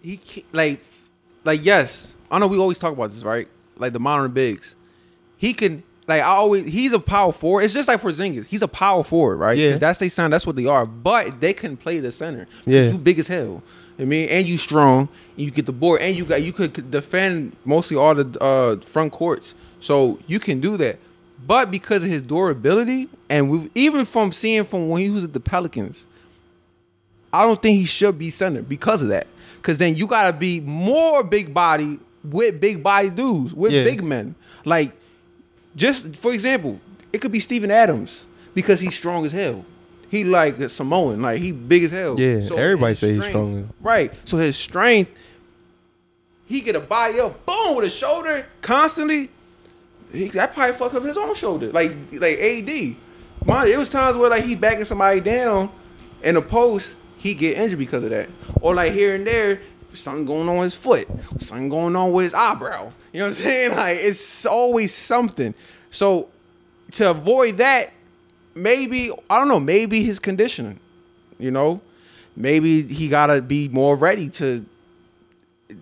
He 0.02 0.20
like, 0.52 0.80
like 1.44 1.64
yes, 1.64 2.14
I 2.30 2.38
know 2.38 2.46
we 2.46 2.58
always 2.58 2.78
talk 2.78 2.92
about 2.92 3.12
this, 3.12 3.22
right? 3.22 3.48
Like 3.76 3.92
the 3.92 4.00
modern 4.00 4.30
bigs, 4.32 4.74
he 5.36 5.52
can 5.52 5.82
like 6.06 6.22
I 6.22 6.26
always 6.26 6.66
he's 6.66 6.92
a 6.92 6.98
power 7.00 7.32
forward. 7.32 7.62
It's 7.62 7.74
just 7.74 7.88
like 7.88 8.00
Porzingis, 8.00 8.46
he's 8.46 8.62
a 8.62 8.68
power 8.68 9.04
forward, 9.04 9.36
right? 9.36 9.56
Yeah. 9.56 9.76
that's 9.78 9.98
they 9.98 10.08
sound. 10.08 10.32
That's 10.32 10.46
what 10.46 10.56
they 10.56 10.66
are. 10.66 10.86
But 10.86 11.40
they 11.40 11.52
can 11.52 11.76
play 11.76 12.00
the 12.00 12.12
center. 12.12 12.46
Yeah. 12.64 12.90
you 12.90 12.98
big 12.98 13.18
as 13.18 13.26
hell. 13.28 13.62
I 13.98 14.04
mean, 14.04 14.28
and 14.28 14.46
you 14.46 14.58
strong, 14.58 15.08
and 15.36 15.44
you 15.44 15.50
get 15.50 15.66
the 15.66 15.72
board, 15.72 16.00
and 16.00 16.16
you 16.16 16.24
got 16.24 16.42
you 16.42 16.52
could 16.52 16.90
defend 16.90 17.56
mostly 17.64 17.96
all 17.96 18.14
the 18.14 18.40
uh, 18.40 18.76
front 18.80 19.12
courts, 19.12 19.54
so 19.80 20.18
you 20.26 20.38
can 20.38 20.60
do 20.60 20.76
that. 20.76 20.98
But 21.46 21.70
because 21.70 22.02
of 22.04 22.08
his 22.10 22.22
durability, 22.22 23.08
and 23.28 23.50
we 23.50 23.70
even 23.74 24.04
from 24.04 24.32
seeing 24.32 24.64
from 24.64 24.88
when 24.88 25.02
he 25.02 25.10
was 25.10 25.24
at 25.24 25.32
the 25.32 25.40
Pelicans, 25.40 26.06
I 27.32 27.44
don't 27.44 27.60
think 27.60 27.76
he 27.76 27.84
should 27.86 28.18
be 28.18 28.30
center 28.30 28.62
because 28.62 29.02
of 29.02 29.08
that. 29.08 29.26
Because 29.56 29.78
then 29.78 29.96
you 29.96 30.06
gotta 30.06 30.32
be 30.32 30.60
more 30.60 31.24
big 31.24 31.52
body 31.52 31.98
with 32.24 32.60
big 32.60 32.82
body 32.82 33.10
dudes 33.10 33.52
with 33.54 33.72
Yeah. 33.72 33.84
big 33.84 34.02
men. 34.02 34.34
Like, 34.64 34.92
just 35.76 36.16
for 36.16 36.32
example, 36.32 36.80
it 37.12 37.20
could 37.20 37.32
be 37.32 37.40
Steven 37.40 37.70
Adams 37.70 38.26
because 38.54 38.80
he's 38.80 38.94
strong 38.94 39.24
as 39.24 39.32
hell. 39.32 39.64
He 40.10 40.24
like 40.24 40.58
a 40.58 40.68
Samoan, 40.68 41.20
like 41.20 41.40
he 41.40 41.52
big 41.52 41.84
as 41.84 41.90
hell. 41.90 42.18
Yeah, 42.18 42.40
everybody 42.56 42.92
his 42.92 42.98
say 42.98 43.14
he's 43.14 43.26
strong. 43.26 43.70
Right. 43.80 44.14
So 44.24 44.38
his 44.38 44.56
strength, 44.56 45.10
he 46.46 46.60
get 46.62 46.76
a 46.76 46.80
body 46.80 47.20
up, 47.20 47.44
boom, 47.44 47.76
with 47.76 47.84
a 47.84 47.90
shoulder 47.90 48.46
constantly. 48.62 49.30
He, 50.10 50.28
that 50.28 50.54
probably 50.54 50.74
fuck 50.76 50.94
up 50.94 51.04
his 51.04 51.18
own 51.18 51.34
shoulder, 51.34 51.70
like 51.72 51.94
like 52.12 52.38
AD. 52.38 52.96
My, 53.44 53.66
it 53.66 53.76
was 53.76 53.88
times 53.88 54.16
where 54.16 54.30
like 54.30 54.44
he 54.44 54.56
backing 54.56 54.86
somebody 54.86 55.20
down 55.20 55.70
in 56.22 56.36
a 56.36 56.42
post, 56.42 56.96
he 57.18 57.34
get 57.34 57.58
injured 57.58 57.78
because 57.78 58.02
of 58.02 58.10
that. 58.10 58.30
Or 58.62 58.74
like 58.74 58.92
here 58.92 59.14
and 59.14 59.26
there, 59.26 59.60
something 59.92 60.24
going 60.24 60.48
on 60.48 60.56
with 60.56 60.64
his 60.64 60.74
foot, 60.74 61.08
something 61.38 61.68
going 61.68 61.96
on 61.96 62.12
with 62.12 62.24
his 62.24 62.34
eyebrow. 62.34 62.92
You 63.12 63.20
know 63.20 63.26
what 63.26 63.28
I'm 63.28 63.34
saying? 63.34 63.70
Like 63.76 63.98
it's 64.00 64.46
always 64.46 64.94
something. 64.94 65.54
So 65.90 66.28
to 66.92 67.10
avoid 67.10 67.58
that, 67.58 67.92
maybe 68.58 69.10
I 69.30 69.38
don't 69.38 69.48
know, 69.48 69.60
maybe 69.60 70.02
his 70.02 70.18
conditioning. 70.18 70.80
You 71.38 71.50
know, 71.50 71.80
maybe 72.36 72.82
he 72.82 73.08
gotta 73.08 73.40
be 73.40 73.68
more 73.68 73.96
ready 73.96 74.28
to, 74.30 74.66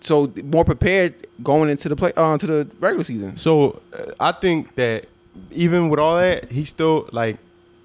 so 0.01 0.33
more 0.45 0.65
prepared 0.65 1.27
going 1.43 1.71
into 1.71 1.89
the 1.89 1.97
play 1.97 2.13
uh, 2.17 2.37
to 2.39 2.47
the 2.47 2.71
regular 2.79 3.05
season. 3.05 3.37
So 3.37 3.81
uh, 3.93 4.13
I 4.21 4.33
think 4.33 4.75
that 4.75 5.07
even 5.51 5.89
with 5.89 5.99
all 5.99 6.17
that, 6.19 6.51
he's 6.51 6.69
still 6.69 7.09
like 7.13 7.39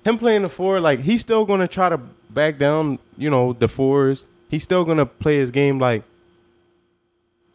him 0.04 0.18
playing 0.18 0.42
the 0.42 0.50
four. 0.50 0.80
Like 0.82 1.00
he's 1.00 1.22
still 1.22 1.46
gonna 1.46 1.68
try 1.68 1.90
to 1.90 1.98
back 2.30 2.58
down. 2.58 3.00
You 3.18 3.30
know 3.30 3.54
the 3.54 3.68
fours. 3.68 4.26
He's 4.50 4.64
still 4.64 4.84
gonna 4.84 5.06
play 5.06 5.38
his 5.38 5.52
game 5.52 5.80
like 5.80 6.04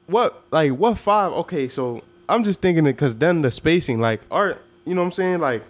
what 0.07 0.45
like 0.51 0.73
what 0.73 0.97
five? 0.99 1.33
Okay, 1.33 1.69
so 1.69 2.03
I'm 2.29 2.45
just 2.45 2.61
thinking 2.61 2.87
it 2.87 2.93
because 2.93 3.17
then 3.17 3.43
the 3.43 3.51
spacing 3.51 3.99
like 3.99 4.21
art. 4.31 4.63
You 4.85 4.95
know 4.95 5.03
what 5.03 5.07
I'm 5.07 5.13
saying? 5.13 5.41
Like 5.41 5.63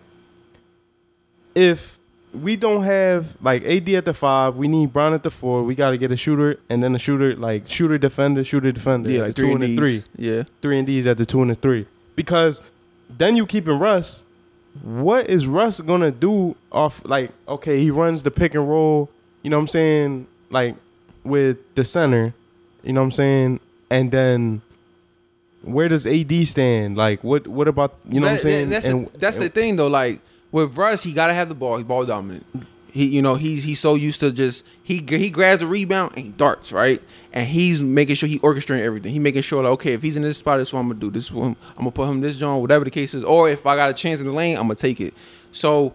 if 1.56 1.98
we 2.34 2.54
don't 2.54 2.84
have 2.84 3.34
like 3.42 3.64
AD 3.64 3.88
at 3.88 4.04
the 4.04 4.14
five, 4.14 4.56
we 4.56 4.68
need 4.68 4.92
Bron 4.92 5.14
at 5.14 5.22
the 5.22 5.30
four. 5.30 5.64
We 5.64 5.74
got 5.74 5.90
to 5.90 5.98
get 5.98 6.12
a 6.12 6.16
shooter 6.16 6.60
and 6.68 6.82
then 6.82 6.94
a 6.94 6.98
shooter 6.98 7.34
like 7.34 7.68
shooter 7.68 7.98
defender, 7.98 8.44
shooter 8.44 8.70
defender. 8.70 9.10
Yeah, 9.10 9.22
like 9.22 9.34
three 9.34 9.48
two 9.48 9.54
and 9.54 9.64
and 9.64 9.78
three 9.78 10.04
Yeah, 10.16 10.42
three 10.62 10.78
and 10.78 10.86
D's 10.86 11.06
at 11.06 11.18
the 11.18 11.26
two 11.26 11.40
and 11.40 11.50
the 11.50 11.54
three. 11.54 11.86
Because 12.14 12.60
then 13.10 13.34
you 13.36 13.46
keeping 13.46 13.78
Russ. 13.78 14.22
What 14.82 15.30
is 15.30 15.46
Russ 15.46 15.80
gonna 15.80 16.10
do 16.10 16.54
off 16.70 17.00
like 17.06 17.30
okay, 17.48 17.80
he 17.80 17.90
runs 17.90 18.22
the 18.22 18.30
pick 18.30 18.54
and 18.54 18.68
roll, 18.68 19.08
you 19.42 19.48
know 19.48 19.56
what 19.56 19.62
I'm 19.62 19.68
saying, 19.68 20.26
like 20.50 20.76
with 21.24 21.56
the 21.74 21.84
center, 21.84 22.34
you 22.82 22.92
know 22.92 23.00
what 23.00 23.06
I'm 23.06 23.12
saying? 23.12 23.60
And 23.88 24.10
then 24.10 24.60
where 25.62 25.88
does 25.88 26.06
AD 26.06 26.46
stand? 26.46 26.98
Like 26.98 27.24
what 27.24 27.46
what 27.46 27.68
about 27.68 27.96
you 28.10 28.20
know 28.20 28.26
what 28.26 28.34
I'm 28.34 28.40
saying? 28.40 28.68
That's, 28.68 28.84
and, 28.84 29.06
the, 29.06 29.18
that's 29.18 29.36
the 29.36 29.48
thing 29.48 29.76
though. 29.76 29.88
Like 29.88 30.20
with 30.52 30.76
Russ, 30.76 31.02
he 31.02 31.12
gotta 31.12 31.34
have 31.34 31.48
the 31.48 31.54
ball. 31.54 31.76
He's 31.76 31.86
ball 31.86 32.04
dominant. 32.04 32.46
He, 32.92 33.06
you 33.06 33.20
know, 33.20 33.34
he's 33.34 33.64
he's 33.64 33.78
so 33.78 33.94
used 33.94 34.20
to 34.20 34.32
just 34.32 34.64
he 34.82 35.04
he 35.06 35.28
grabs 35.28 35.60
the 35.60 35.66
rebound 35.66 36.12
and 36.16 36.24
he 36.26 36.32
darts 36.32 36.72
right, 36.72 37.02
and 37.32 37.46
he's 37.46 37.80
making 37.80 38.14
sure 38.14 38.26
he 38.28 38.38
orchestrating 38.38 38.80
everything. 38.80 39.12
He 39.12 39.18
making 39.18 39.42
sure 39.42 39.62
like 39.62 39.72
okay, 39.72 39.92
if 39.92 40.02
he's 40.02 40.16
in 40.16 40.22
this 40.22 40.38
spot, 40.38 40.58
this 40.58 40.68
is 40.68 40.74
what 40.74 40.80
I'm 40.80 40.88
gonna 40.88 41.00
do. 41.00 41.10
This 41.10 41.30
I'm, 41.30 41.42
I'm 41.42 41.56
gonna 41.76 41.90
put 41.90 42.08
him 42.08 42.22
this 42.22 42.36
zone, 42.36 42.60
whatever 42.62 42.86
the 42.86 42.90
case 42.90 43.12
is. 43.14 43.22
Or 43.22 43.50
if 43.50 43.66
I 43.66 43.76
got 43.76 43.90
a 43.90 43.92
chance 43.92 44.20
in 44.20 44.26
the 44.26 44.32
lane, 44.32 44.56
I'm 44.56 44.62
gonna 44.62 44.76
take 44.76 45.00
it. 45.00 45.12
So 45.52 45.94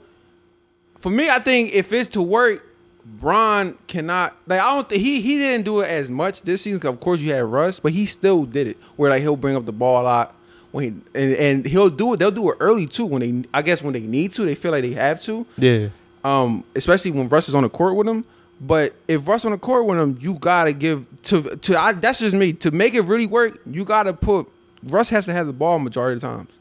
for 0.99 1.10
me, 1.10 1.30
I 1.30 1.39
think 1.39 1.74
if 1.74 1.91
it's 1.91 2.10
to 2.10 2.22
work, 2.22 2.64
Bron 3.04 3.78
cannot 3.88 4.38
like 4.45 4.60
I 4.60 4.76
don't 4.76 4.88
think 4.88 5.02
he 5.02 5.22
he 5.22 5.38
didn't 5.38 5.66
do 5.66 5.80
it 5.80 5.88
as 5.88 6.12
much 6.12 6.43
this 6.43 6.62
season. 6.62 6.86
of 6.86 6.99
course, 6.99 7.20
you 7.20 7.34
had 7.34 7.45
Russ, 7.45 7.80
but 7.80 7.93
he 7.93 8.06
still 8.06 8.45
did 8.45 8.68
it. 8.68 8.78
Where 8.95 9.10
like 9.10 9.24
he'll 9.24 9.38
bring 9.38 9.56
up 9.56 9.66
the 9.66 9.74
ball 9.74 10.02
a 10.02 10.04
lot 10.04 10.36
when 10.72 11.03
and, 11.13 11.34
and 11.34 11.65
he'll 11.65 11.89
do 11.89 12.13
it. 12.13 12.17
They'll 12.17 12.32
do 12.32 12.51
it 12.51 12.57
early 12.59 12.86
too 12.86 13.05
when 13.05 13.22
they 13.22 13.49
I 13.53 13.61
guess 13.61 13.82
when 13.82 13.93
they 13.93 14.01
need 14.01 14.34
to, 14.34 14.43
they 14.43 14.55
feel 14.55 14.72
like 14.72 14.84
they 14.84 14.93
have 14.93 15.22
to. 15.24 15.45
Yeah. 15.57 15.89
Um, 16.24 16.63
especially 16.76 17.11
when 17.11 17.28
Russ 17.28 17.49
is 17.49 17.55
on 17.55 17.63
the 17.63 17.69
court 17.69 17.95
with 17.95 18.07
him. 18.07 18.26
But 18.59 18.93
if 19.07 19.28
Russ 19.28 19.43
on 19.43 19.51
the 19.51 19.57
court 19.57 19.88
with 19.88 19.97
him, 19.97 20.17
you 20.22 20.36
gotta 20.36 20.74
give 20.74 21.05
to 21.24 21.41
to 21.55 21.80
I, 21.80 21.93
that's 21.93 22.19
just 22.19 22.36
me 22.36 22.53
to 22.53 22.72
make 22.72 22.93
it 22.93 23.01
really 23.01 23.28
work. 23.28 23.59
You 23.65 23.86
gotta 23.86 24.13
put 24.13 24.47
Russ 24.84 25.09
has 25.09 25.26
to 25.26 25.34
have 25.34 25.47
the 25.47 25.53
ball 25.53 25.80
majority 25.80 26.15
of 26.15 26.22
the 26.22 26.28
times 26.28 26.51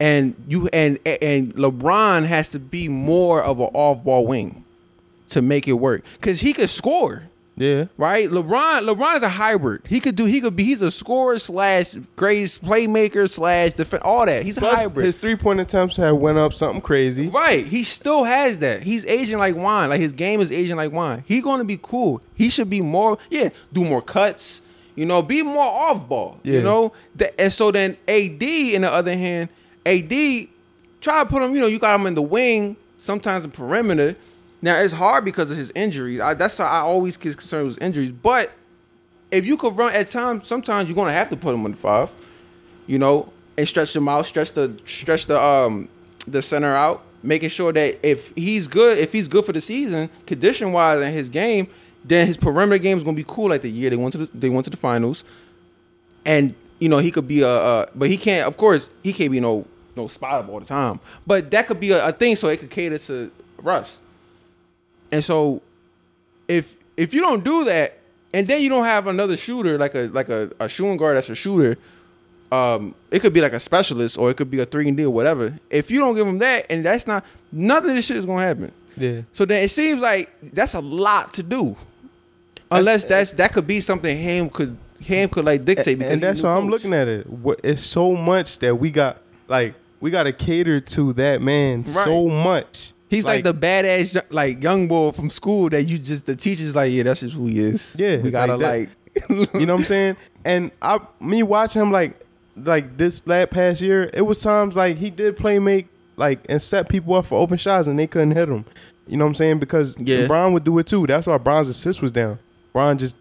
and 0.00 0.34
you 0.48 0.68
and 0.72 0.98
and 1.06 1.54
LeBron 1.54 2.24
has 2.24 2.48
to 2.50 2.58
be 2.58 2.88
more 2.88 3.42
of 3.42 3.60
an 3.60 3.70
off-ball 3.72 4.26
wing 4.26 4.64
to 5.28 5.42
make 5.42 5.68
it 5.68 5.74
work 5.74 6.04
because 6.14 6.40
he 6.40 6.52
could 6.52 6.70
score, 6.70 7.24
Yeah. 7.56 7.84
right? 7.96 8.28
LeBron 8.28 8.80
LeBron 8.80 9.16
is 9.16 9.22
a 9.22 9.28
hybrid. 9.28 9.82
He 9.86 10.00
could 10.00 10.16
do. 10.16 10.24
He 10.24 10.40
could 10.40 10.56
be. 10.56 10.64
He's 10.64 10.82
a 10.82 10.90
scorer 10.90 11.38
slash 11.38 11.94
greatest 12.16 12.64
playmaker 12.64 13.30
slash 13.30 13.74
defend. 13.74 14.02
All 14.02 14.26
that. 14.26 14.42
He's 14.44 14.56
a 14.58 14.60
hybrid. 14.60 15.06
his 15.06 15.14
three 15.14 15.36
point 15.36 15.60
attempts 15.60 15.96
have 15.98 16.16
went 16.16 16.36
up 16.38 16.52
something 16.52 16.80
crazy. 16.80 17.28
Right. 17.28 17.64
He 17.66 17.84
still 17.84 18.24
has 18.24 18.58
that. 18.58 18.82
He's 18.82 19.06
aging 19.06 19.38
like 19.38 19.54
wine. 19.54 19.90
Like 19.90 20.00
his 20.00 20.12
game 20.12 20.40
is 20.40 20.50
aging 20.50 20.76
like 20.76 20.90
wine. 20.92 21.22
He's 21.26 21.44
going 21.44 21.58
to 21.58 21.64
be 21.64 21.78
cool. 21.80 22.20
He 22.34 22.48
should 22.50 22.68
be 22.68 22.80
more, 22.80 23.18
yeah, 23.30 23.50
do 23.72 23.84
more 23.84 24.02
cuts, 24.02 24.60
you 24.96 25.06
know, 25.06 25.22
be 25.22 25.42
more 25.42 25.62
off 25.62 26.08
ball, 26.08 26.40
Yeah. 26.42 26.54
you 26.54 26.62
know? 26.62 26.92
And 27.38 27.52
so 27.52 27.70
then 27.70 27.96
AD, 28.08 28.42
in 28.42 28.82
the 28.82 28.90
other 28.90 29.16
hand, 29.16 29.48
AD, 29.86 30.48
try 31.00 31.22
to 31.22 31.26
put 31.28 31.42
him, 31.42 31.54
you 31.54 31.60
know, 31.60 31.68
you 31.68 31.78
got 31.78 32.00
him 32.00 32.06
in 32.06 32.14
the 32.14 32.22
wing, 32.22 32.76
sometimes 32.96 33.44
in 33.44 33.52
perimeter. 33.52 34.16
Now, 34.64 34.80
it's 34.80 34.94
hard 34.94 35.26
because 35.26 35.50
of 35.50 35.58
his 35.58 35.70
injuries. 35.74 36.20
I, 36.20 36.32
that's 36.32 36.56
how 36.56 36.64
I 36.64 36.78
always 36.78 37.18
get 37.18 37.36
concerned 37.36 37.68
with 37.68 37.82
injuries. 37.82 38.12
But 38.12 38.50
if 39.30 39.44
you 39.44 39.58
could 39.58 39.76
run 39.76 39.92
at 39.92 40.08
times, 40.08 40.46
sometimes 40.46 40.88
you're 40.88 41.04
to 41.04 41.12
have 41.12 41.28
to 41.28 41.36
put 41.36 41.54
him 41.54 41.64
on 41.66 41.72
the 41.72 41.76
five 41.76 42.10
you 42.86 42.98
know, 42.98 43.32
and 43.56 43.68
stretch 43.68 43.92
them 43.92 44.08
out, 44.08 44.26
stretch 44.26 44.52
the 44.52 44.76
stretch 44.84 45.26
the 45.26 45.40
um 45.40 45.88
the 46.26 46.42
center 46.42 46.74
out, 46.74 47.02
making 47.22 47.48
sure 47.48 47.72
that 47.72 47.98
if 48.06 48.32
he's 48.36 48.68
good, 48.68 48.98
if 48.98 49.12
he's 49.12 49.28
good 49.28 49.44
for 49.44 49.52
the 49.52 49.60
season, 49.60 50.10
condition 50.26 50.72
wise 50.72 51.00
in 51.02 51.12
his 51.12 51.28
game, 51.28 51.68
then 52.04 52.26
his 52.26 52.36
perimeter 52.36 52.78
game 52.78 52.98
is 52.98 53.04
gonna 53.04 53.16
be 53.16 53.24
cool 53.26 53.50
like 53.50 53.62
the 53.62 53.70
year 53.70 53.90
they 53.90 53.96
went 53.96 54.12
to 54.12 54.18
the 54.18 54.28
they 54.34 54.48
went 54.48 54.64
to 54.64 54.70
the 54.70 54.76
finals, 54.76 55.24
and 56.24 56.54
you 56.80 56.88
know 56.88 56.98
he 56.98 57.10
could 57.10 57.28
be 57.28 57.42
a, 57.42 57.48
a 57.48 57.88
but 57.94 58.08
he 58.08 58.16
can't 58.16 58.46
of 58.46 58.56
course 58.56 58.90
he 59.02 59.12
can't 59.12 59.30
be 59.30 59.40
no 59.40 59.66
no 59.96 60.08
spot 60.08 60.44
up 60.44 60.48
all 60.48 60.58
the 60.58 60.66
time, 60.66 60.98
but 61.26 61.50
that 61.50 61.66
could 61.66 61.80
be 61.80 61.92
a, 61.92 62.08
a 62.08 62.12
thing 62.12 62.34
so 62.36 62.48
it 62.48 62.58
could 62.58 62.70
cater 62.70 62.98
to 62.98 63.30
Russ, 63.58 64.00
and 65.14 65.22
so 65.24 65.62
if 66.48 66.76
if 66.96 67.14
you 67.14 67.20
don't 67.20 67.44
do 67.44 67.64
that 67.64 67.98
and 68.32 68.46
then 68.48 68.60
you 68.60 68.68
don't 68.68 68.84
have 68.84 69.06
another 69.06 69.36
shooter 69.36 69.78
like 69.78 69.94
a 69.94 70.08
like 70.08 70.28
a, 70.28 70.50
a 70.60 70.68
shooting 70.68 70.96
guard 70.96 71.16
that's 71.16 71.30
a 71.30 71.34
shooter 71.34 71.78
um 72.52 72.94
it 73.10 73.20
could 73.20 73.32
be 73.32 73.40
like 73.40 73.52
a 73.52 73.60
specialist 73.60 74.18
or 74.18 74.30
it 74.30 74.36
could 74.36 74.50
be 74.50 74.60
a 74.60 74.66
3 74.66 74.88
and 74.88 74.96
D 74.96 75.04
or 75.04 75.10
whatever 75.10 75.58
if 75.70 75.90
you 75.90 76.00
don't 76.00 76.14
give 76.14 76.26
them 76.26 76.38
that 76.38 76.66
and 76.68 76.84
that's 76.84 77.06
not 77.06 77.24
nothing, 77.52 77.90
of 77.90 77.96
this 77.96 78.06
shit 78.06 78.16
is 78.16 78.26
gonna 78.26 78.42
happen 78.42 78.72
Yeah. 78.96 79.22
so 79.32 79.44
then 79.44 79.62
it 79.62 79.70
seems 79.70 80.00
like 80.00 80.30
that's 80.40 80.74
a 80.74 80.80
lot 80.80 81.32
to 81.34 81.42
do 81.42 81.76
unless 82.70 83.04
that's 83.04 83.30
that 83.32 83.52
could 83.52 83.66
be 83.66 83.80
something 83.80 84.16
him 84.16 84.50
could 84.50 84.76
him 85.00 85.28
could 85.28 85.44
like 85.44 85.64
dictate 85.64 85.98
because 85.98 86.12
and 86.14 86.22
that's 86.22 86.42
how 86.42 86.56
I'm 86.56 86.68
looking 86.68 86.94
at 86.94 87.08
it. 87.08 87.26
It's 87.62 87.82
so 87.82 88.16
much 88.16 88.58
that 88.60 88.74
we 88.76 88.90
got 88.90 89.18
like 89.48 89.74
we 90.00 90.10
got 90.10 90.24
to 90.24 90.32
cater 90.32 90.80
to 90.80 91.12
that 91.14 91.40
man 91.42 91.86
so 91.86 92.28
much. 92.28 92.93
He's 93.14 93.24
like, 93.24 93.44
the 93.44 93.54
badass 93.54 94.20
like 94.30 94.62
young 94.62 94.88
boy 94.88 95.12
from 95.12 95.30
school 95.30 95.68
that 95.70 95.84
you 95.84 95.98
just 95.98 96.26
the 96.26 96.36
teacher's 96.36 96.74
like 96.74 96.92
yeah 96.92 97.02
that's 97.04 97.20
just 97.20 97.34
who 97.34 97.46
he 97.46 97.58
is 97.58 97.96
Yeah, 97.98 98.16
we 98.18 98.30
gotta 98.30 98.56
like 98.56 98.90
like, 99.28 99.54
you 99.54 99.66
know 99.66 99.74
what 99.74 99.80
I'm 99.80 99.84
saying? 99.84 100.16
And 100.44 100.70
I 100.82 101.00
me 101.20 101.42
watch 101.42 101.74
him 101.74 101.90
like 101.90 102.18
like 102.56 102.96
this 102.96 103.26
last 103.26 103.50
past 103.50 103.80
year, 103.80 104.10
it 104.12 104.22
was 104.22 104.40
times 104.40 104.76
like 104.76 104.96
he 104.96 105.10
did 105.10 105.36
play 105.36 105.58
make 105.58 105.86
like 106.16 106.40
and 106.48 106.60
set 106.60 106.88
people 106.88 107.14
up 107.14 107.26
for 107.26 107.38
open 107.38 107.56
shots 107.56 107.88
and 107.88 107.98
they 107.98 108.06
couldn't 108.06 108.32
hit 108.32 108.48
him. 108.48 108.64
You 109.06 109.16
know 109.16 109.24
what 109.24 109.30
I'm 109.30 109.34
saying? 109.34 109.58
Because 109.58 109.96
Yeah. 109.98 110.48
Would 110.48 110.64
do 110.64 110.78
it 110.78 110.86
too. 110.86 111.06
That's 111.06 111.26
why 111.26 111.36
Bron's 111.38 111.68
assist 111.68 112.00
was 112.00 112.12
down. 112.12 112.38
Bron 112.72 112.98
just 112.98 113.16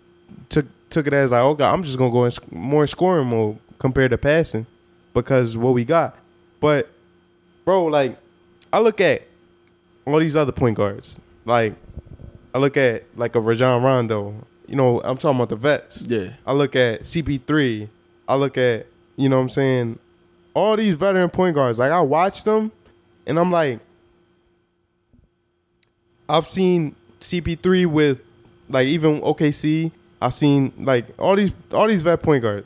took 0.50 0.66
took 0.89 1.08
it 1.08 1.14
as 1.14 1.32
like, 1.32 1.41
oh 1.41 1.56
god, 1.56 1.74
I'm 1.74 1.84
just 1.84 1.98
gonna 1.98 2.12
go 2.12 2.26
in 2.26 2.32
sc- 2.32 2.52
more 2.52 2.88
scoring 2.88 3.28
mode 3.28 3.58
compared 3.80 4.12
to 4.12 4.18
passing 4.18 4.66
because 5.14 5.58
what 5.58 5.74
we 5.74 5.84
got. 5.86 6.18
But 6.60 6.89
bro, 7.66 7.86
like 7.86 8.18
I 8.72 8.80
look 8.80 9.02
at 9.02 9.24
all 10.06 10.20
these 10.20 10.36
other 10.36 10.51
point 10.51 10.78
guards. 10.78 11.18
Like 11.45 11.76
I 12.54 12.60
look 12.60 12.78
at 12.78 13.04
like 13.16 13.36
a 13.36 13.41
Rajon 13.41 13.84
Rondo. 13.84 14.36
You 14.68 14.76
know, 14.76 15.01
I'm 15.01 15.18
talking 15.18 15.38
about 15.38 15.49
the 15.49 15.56
vets. 15.56 16.04
yeah 16.04 16.34
I 16.45 16.54
look 16.54 16.76
at 16.76 17.04
CP3. 17.04 17.89
I 18.28 18.36
look 18.36 18.58
at, 18.58 18.88
you 19.18 19.28
know 19.28 19.36
what 19.38 19.43
I'm 19.43 19.49
saying, 19.49 19.99
all 20.54 20.78
these 20.78 20.95
veteran 20.95 21.30
point 21.30 21.56
guards. 21.56 21.80
Like 21.80 21.91
I 21.91 21.99
watch 22.01 22.43
them 22.43 22.72
and 23.26 23.39
I'm 23.39 23.51
like 23.51 23.80
I've 26.30 26.47
seen 26.47 26.95
CP3 27.20 27.86
with 27.86 28.22
like 28.70 28.88
even 28.88 29.22
OKC. 29.22 29.91
I've 30.22 30.34
seen 30.34 30.72
like 30.80 31.06
all 31.20 31.36
these 31.36 31.51
all 31.72 31.88
these 31.88 32.01
vet 32.01 32.22
point 32.22 32.43
guards. 32.43 32.66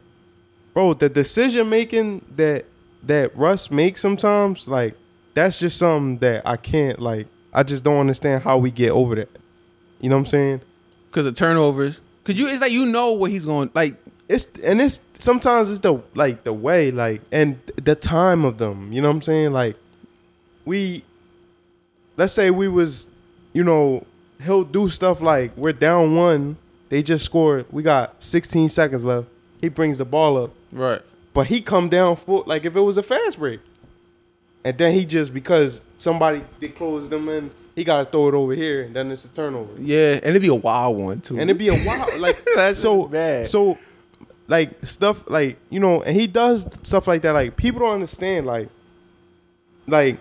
Bro, 0.74 0.96
the 0.96 1.10
decision 1.10 1.70
making 1.70 2.24
that 2.36 2.66
that 3.04 3.36
Russ 3.36 3.72
makes 3.72 4.02
sometimes, 4.02 4.68
like 4.68 4.96
that's 5.38 5.58
just 5.58 5.78
something 5.78 6.18
that 6.20 6.48
I 6.48 6.58
can't 6.58 7.00
like 7.00 7.28
I 7.54 7.64
just 7.64 7.84
don't 7.84 7.98
understand 7.98 8.44
how 8.44 8.58
we 8.58 8.72
get 8.72 8.92
over 8.92 9.16
that. 9.16 9.30
You 10.00 10.10
know 10.10 10.16
what 10.16 10.22
I'm 10.22 10.26
saying? 10.28 10.62
because 11.18 11.26
of 11.26 11.36
turnovers. 11.36 12.02
Because 12.24 12.40
you 12.40 12.48
it's 12.48 12.62
like 12.62 12.72
you 12.72 12.86
know 12.86 13.14
what 13.14 13.32
he's 13.32 13.46
going 13.46 13.72
like 13.74 13.96
it's 14.28 14.46
and 14.64 14.82
it's 14.82 15.00
sometimes 15.18 15.70
it's 15.72 15.80
the 15.80 16.00
like 16.14 16.44
the 16.44 16.54
way 16.54 16.92
like 16.92 17.22
and 17.32 17.60
the 17.82 17.96
time 17.96 18.46
of 18.46 18.58
them. 18.58 18.92
You 18.92 19.02
know 19.02 19.08
what 19.08 19.16
i'm 19.16 19.22
saying? 19.22 19.52
Like 19.54 19.78
we 20.66 21.04
let's 22.18 22.34
say 22.34 22.52
we 22.52 22.68
was 22.68 23.08
you 23.54 23.64
know 23.64 24.06
he'll 24.44 24.64
do 24.64 24.90
stuff 24.90 25.22
like 25.22 25.56
we're 25.58 25.74
down 25.74 26.16
one 26.16 26.58
they 26.90 27.02
just 27.02 27.26
scored 27.26 27.66
we 27.72 27.82
got 27.82 28.22
16 28.22 28.70
seconds 28.70 29.04
left 29.04 29.28
he 29.60 29.70
brings 29.70 29.98
the 29.98 30.06
ball 30.06 30.38
up. 30.44 30.52
Right. 30.72 31.02
But 31.34 31.48
he 31.48 31.62
come 31.62 31.90
down 31.90 32.18
full 32.18 32.44
like 32.46 32.66
if 32.66 32.76
it 32.76 32.82
was 32.82 32.98
a 32.98 33.04
fast 33.04 33.40
break 33.40 33.62
and 34.68 34.78
then 34.78 34.94
he 34.94 35.06
just 35.06 35.34
because 35.34 35.82
somebody 35.98 36.44
they 36.60 36.68
closed 36.70 37.10
them 37.10 37.30
in, 37.30 37.52
he 37.76 37.84
got 37.84 38.00
to 38.04 38.06
throw 38.12 38.28
it 38.28 38.34
over 38.34 38.54
here, 38.54 38.84
and 38.84 38.96
then 38.96 39.12
it's 39.12 39.24
a 39.26 39.30
turnover. 39.30 39.72
Yeah, 39.80 40.14
and 40.16 40.26
it'd 40.26 40.42
be 40.42 40.48
a 40.50 40.56
wild 40.56 40.98
one 40.98 41.22
too. 41.22 41.36
and 41.40 41.50
it'd 41.50 41.58
be 41.58 41.70
a 41.70 41.86
wild 41.88 42.16
like 42.20 42.44
That's 42.56 42.82
so 42.82 43.06
bad. 43.08 43.48
so 43.48 43.78
like 44.48 44.86
stuff 44.86 45.24
like 45.28 45.58
you 45.70 45.80
know 45.80 46.02
and 46.04 46.16
he 46.16 46.26
does 46.28 46.66
stuff 46.84 47.08
like 47.08 47.22
that 47.24 47.32
like 47.32 47.56
people 47.58 47.82
don't 47.82 47.94
understand 47.96 48.46
like 48.46 48.70
like 49.88 50.20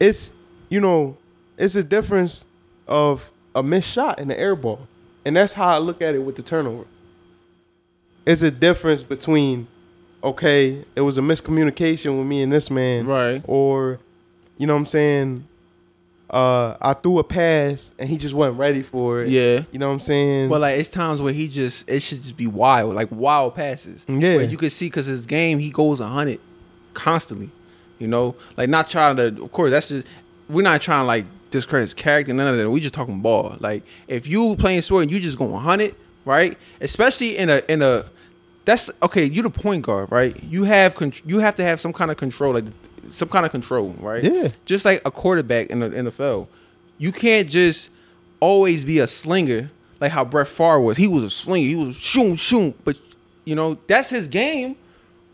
it's 0.00 0.34
you 0.68 0.80
know 0.80 1.16
it's 1.56 1.76
a 1.76 1.84
difference 1.84 2.44
of 2.88 3.30
a 3.54 3.62
missed 3.62 3.88
shot 3.90 4.18
and 4.18 4.30
an 4.32 4.36
air 4.36 4.56
ball 4.56 4.80
and 5.24 5.36
that's 5.36 5.52
how 5.54 5.68
i 5.68 5.78
look 5.78 6.02
at 6.02 6.14
it 6.14 6.18
with 6.18 6.34
the 6.36 6.42
turnover 6.42 6.84
it's 8.26 8.42
a 8.42 8.50
difference 8.50 9.02
between 9.04 9.68
okay 10.30 10.84
it 10.94 11.00
was 11.02 11.16
a 11.18 11.20
miscommunication 11.20 12.18
with 12.18 12.26
me 12.26 12.42
and 12.42 12.52
this 12.52 12.70
man 12.70 13.06
Right. 13.06 13.42
or 13.46 13.98
you 14.58 14.66
know 14.66 14.74
what 14.74 14.80
i'm 14.80 14.86
saying 14.86 15.46
uh 16.30 16.76
i 16.80 16.92
threw 16.94 17.18
a 17.20 17.24
pass 17.24 17.92
and 17.98 18.08
he 18.08 18.16
just 18.16 18.34
wasn't 18.34 18.58
ready 18.58 18.82
for 18.82 19.22
it 19.22 19.28
Yeah. 19.28 19.62
you 19.70 19.78
know 19.78 19.86
what 19.88 19.94
i'm 19.94 20.00
saying 20.00 20.48
But 20.48 20.60
like 20.60 20.78
it's 20.80 20.88
times 20.88 21.22
where 21.22 21.32
he 21.32 21.46
just 21.48 21.88
it 21.88 22.00
should 22.00 22.20
just 22.22 22.36
be 22.36 22.46
wild, 22.48 22.94
like 22.94 23.08
wild 23.12 23.54
passes. 23.54 24.04
Yeah. 24.08 24.36
where 24.36 24.44
you 24.44 24.56
could 24.56 24.72
see 24.72 24.86
because 24.86 25.06
his 25.06 25.24
game 25.26 25.58
he 25.60 25.70
goes 25.70 26.00
a 26.00 26.08
hundred 26.08 26.40
constantly. 26.94 27.50
You 27.98 28.08
know, 28.08 28.34
like 28.58 28.68
not 28.68 28.88
trying 28.88 29.16
to. 29.16 29.28
Of 29.42 29.52
course, 29.52 29.70
that's 29.70 29.88
just 29.88 30.06
we're 30.50 30.60
not 30.62 30.82
trying 30.82 31.04
to 31.04 31.06
like 31.06 31.24
discredit 31.50 31.86
his 31.86 31.94
character. 31.94 32.30
None 32.34 32.46
of 32.46 32.56
that. 32.58 32.68
We 32.70 32.78
just 32.80 32.92
talking 32.92 33.20
ball. 33.22 33.56
Like 33.58 33.84
if 34.06 34.26
you 34.26 34.54
playing 34.56 34.82
sport 34.82 35.04
and 35.04 35.10
you 35.10 35.18
just 35.18 35.38
going 35.38 35.54
hundred, 35.54 35.94
right? 36.26 36.58
Especially 36.82 37.38
in 37.38 37.48
a 37.48 37.62
in 37.70 37.80
a 37.80 38.04
that's 38.66 38.90
okay. 39.02 39.24
You 39.24 39.42
the 39.42 39.50
point 39.50 39.82
guard, 39.82 40.12
right? 40.12 40.40
You 40.44 40.64
have 40.64 40.94
con- 40.94 41.14
you 41.24 41.38
have 41.38 41.54
to 41.54 41.64
have 41.64 41.80
some 41.80 41.94
kind 41.94 42.10
of 42.10 42.18
control, 42.18 42.52
like 42.52 42.64
some 43.10 43.28
kind 43.28 43.46
of 43.46 43.52
control, 43.52 43.94
right? 43.98 44.22
Yeah. 44.22 44.48
Just 44.66 44.84
like 44.84 45.00
a 45.06 45.10
quarterback 45.10 45.68
in 45.68 45.80
the 45.80 45.88
NFL, 45.88 46.48
you 46.98 47.12
can't 47.12 47.48
just 47.48 47.90
always 48.40 48.84
be 48.84 48.98
a 48.98 49.06
slinger 49.06 49.70
like 50.00 50.12
how 50.12 50.24
Brett 50.24 50.48
Favre 50.48 50.80
was. 50.80 50.96
He 50.96 51.08
was 51.08 51.22
a 51.22 51.30
slinger. 51.30 51.66
He 51.66 51.74
was 51.74 51.96
shoom 51.96 52.36
shoom, 52.36 52.74
but 52.84 53.00
you 53.44 53.54
know 53.54 53.78
that's 53.86 54.10
his 54.10 54.28
game. 54.28 54.76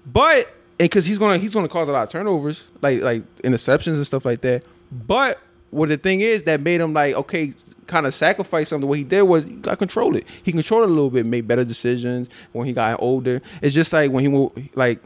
But 0.07 0.47
and 0.79 0.89
because 0.91 1.07
he's 1.07 1.19
gonna 1.19 1.39
he's 1.39 1.55
gonna 1.55 1.69
cause 1.69 1.89
a 1.89 1.93
lot 1.93 2.05
of 2.05 2.11
turnovers, 2.11 2.69
like 2.81 3.03
like 3.03 3.37
interceptions 3.39 3.95
and 3.95 4.07
stuff 4.07 4.25
like 4.25 4.41
that. 4.43 4.65
But 4.91 5.41
what 5.71 5.89
the 5.89 5.97
thing 5.97 6.21
is 6.21 6.43
that 6.45 6.61
made 6.61 6.81
him 6.81 6.93
like 6.93 7.15
okay, 7.15 7.55
kind 7.87 8.07
of 8.07 8.15
sacrifice 8.15 8.69
something. 8.69 8.89
What 8.89 8.99
he 8.99 9.05
did 9.05 9.23
was 9.23 9.47
you 9.47 9.57
got 9.57 9.79
control 9.79 10.17
it. 10.17 10.27
He 10.43 10.53
controlled 10.53 10.85
it 10.85 10.91
a 10.91 10.93
little 10.93 11.11
bit, 11.11 11.27
made 11.27 11.47
better 11.49 11.65
decisions 11.65 12.29
when 12.53 12.67
he 12.67 12.73
got 12.73 13.01
older. 13.01 13.41
It's 13.61 13.75
just 13.75 13.93
like 13.93 14.11
when 14.11 14.25
he 14.25 14.69
like 14.75 15.03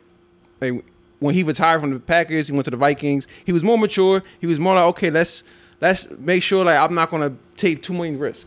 like 0.60 0.84
when 1.18 1.34
he 1.34 1.42
retired 1.42 1.80
from 1.80 1.92
the 1.92 1.98
Packers, 1.98 2.48
he 2.48 2.52
went 2.52 2.64
to 2.66 2.70
the 2.70 2.76
Vikings. 2.76 3.26
He 3.44 3.52
was 3.52 3.62
more 3.62 3.78
mature. 3.78 4.22
He 4.40 4.46
was 4.46 4.58
more 4.58 4.74
like, 4.74 4.84
okay, 4.84 5.10
let's 5.10 5.42
let's 5.80 6.08
make 6.18 6.42
sure 6.42 6.64
like 6.64 6.78
I'm 6.78 6.94
not 6.94 7.10
gonna 7.10 7.34
take 7.56 7.82
too 7.82 7.94
many 7.94 8.16
risks. 8.16 8.46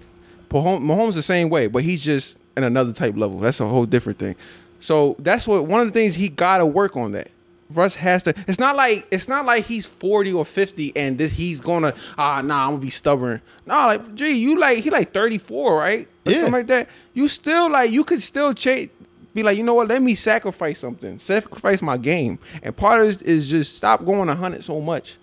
Mahomes, 0.49 0.82
Mahomes 0.82 1.13
the 1.13 1.21
same 1.21 1.49
way, 1.49 1.67
but 1.67 1.84
he's 1.84 2.01
just 2.01 2.39
in 2.57 2.63
another 2.63 2.91
type 2.91 3.15
level. 3.15 3.39
That's 3.39 3.59
a 3.59 3.67
whole 3.67 3.86
different 3.86 4.19
thing. 4.19 4.36
So 4.80 5.15
that's 5.19 5.47
what 5.47 5.65
one 5.65 5.82
of 5.82 5.88
the 5.88 5.93
things 5.93 6.15
he 6.15 6.30
got 6.30 6.57
to 6.57 6.65
work 6.65 6.95
on 6.95 7.11
that. 7.11 7.30
Russ 7.72 7.95
has 7.95 8.24
to. 8.24 8.34
It's 8.47 8.57
not 8.59 8.76
like 8.76 9.07
it's 9.11 9.28
not 9.28 9.45
like 9.45 9.65
he's 9.65 9.86
forty 9.86 10.34
or 10.34 10.43
fifty 10.45 10.91
and 10.95 11.17
this 11.17 11.32
he's 11.32 11.59
gonna 11.61 11.93
ah 12.17 12.41
nah 12.41 12.65
I'm 12.65 12.72
gonna 12.72 12.78
be 12.82 12.89
stubborn. 12.89 13.41
Nah, 13.65 13.86
like 13.88 14.15
gee, 14.15 14.32
you 14.32 14.57
like 14.59 14.80
he 14.80 14.89
like 14.89 15.13
thirty 15.13 15.38
four 15.38 15.78
right? 15.78 16.07
Or 16.26 16.32
Yeah. 16.32 16.38
something 16.38 16.53
like 16.53 16.67
that. 16.67 16.89
You 17.13 17.28
still 17.28 17.70
like 17.70 17.91
you 17.91 18.03
could 18.03 18.22
still 18.22 18.53
change. 18.53 18.89
Be 19.36 19.43
like, 19.43 19.57
you 19.57 19.63
know 19.63 19.76
what? 19.76 19.88
Let 19.88 20.01
me 20.01 20.15
sacrifice 20.15 20.80
something. 20.80 21.20
Sacrifice 21.20 21.84
my 21.84 21.97
game. 21.97 22.39
And 22.63 22.76
part 22.76 23.01
of 23.01 23.07
this 23.07 23.22
is 23.22 23.47
just 23.49 23.76
stop 23.78 24.03
going 24.03 24.28
hundred 24.28 24.63
so 24.63 24.82
much. 24.82 25.17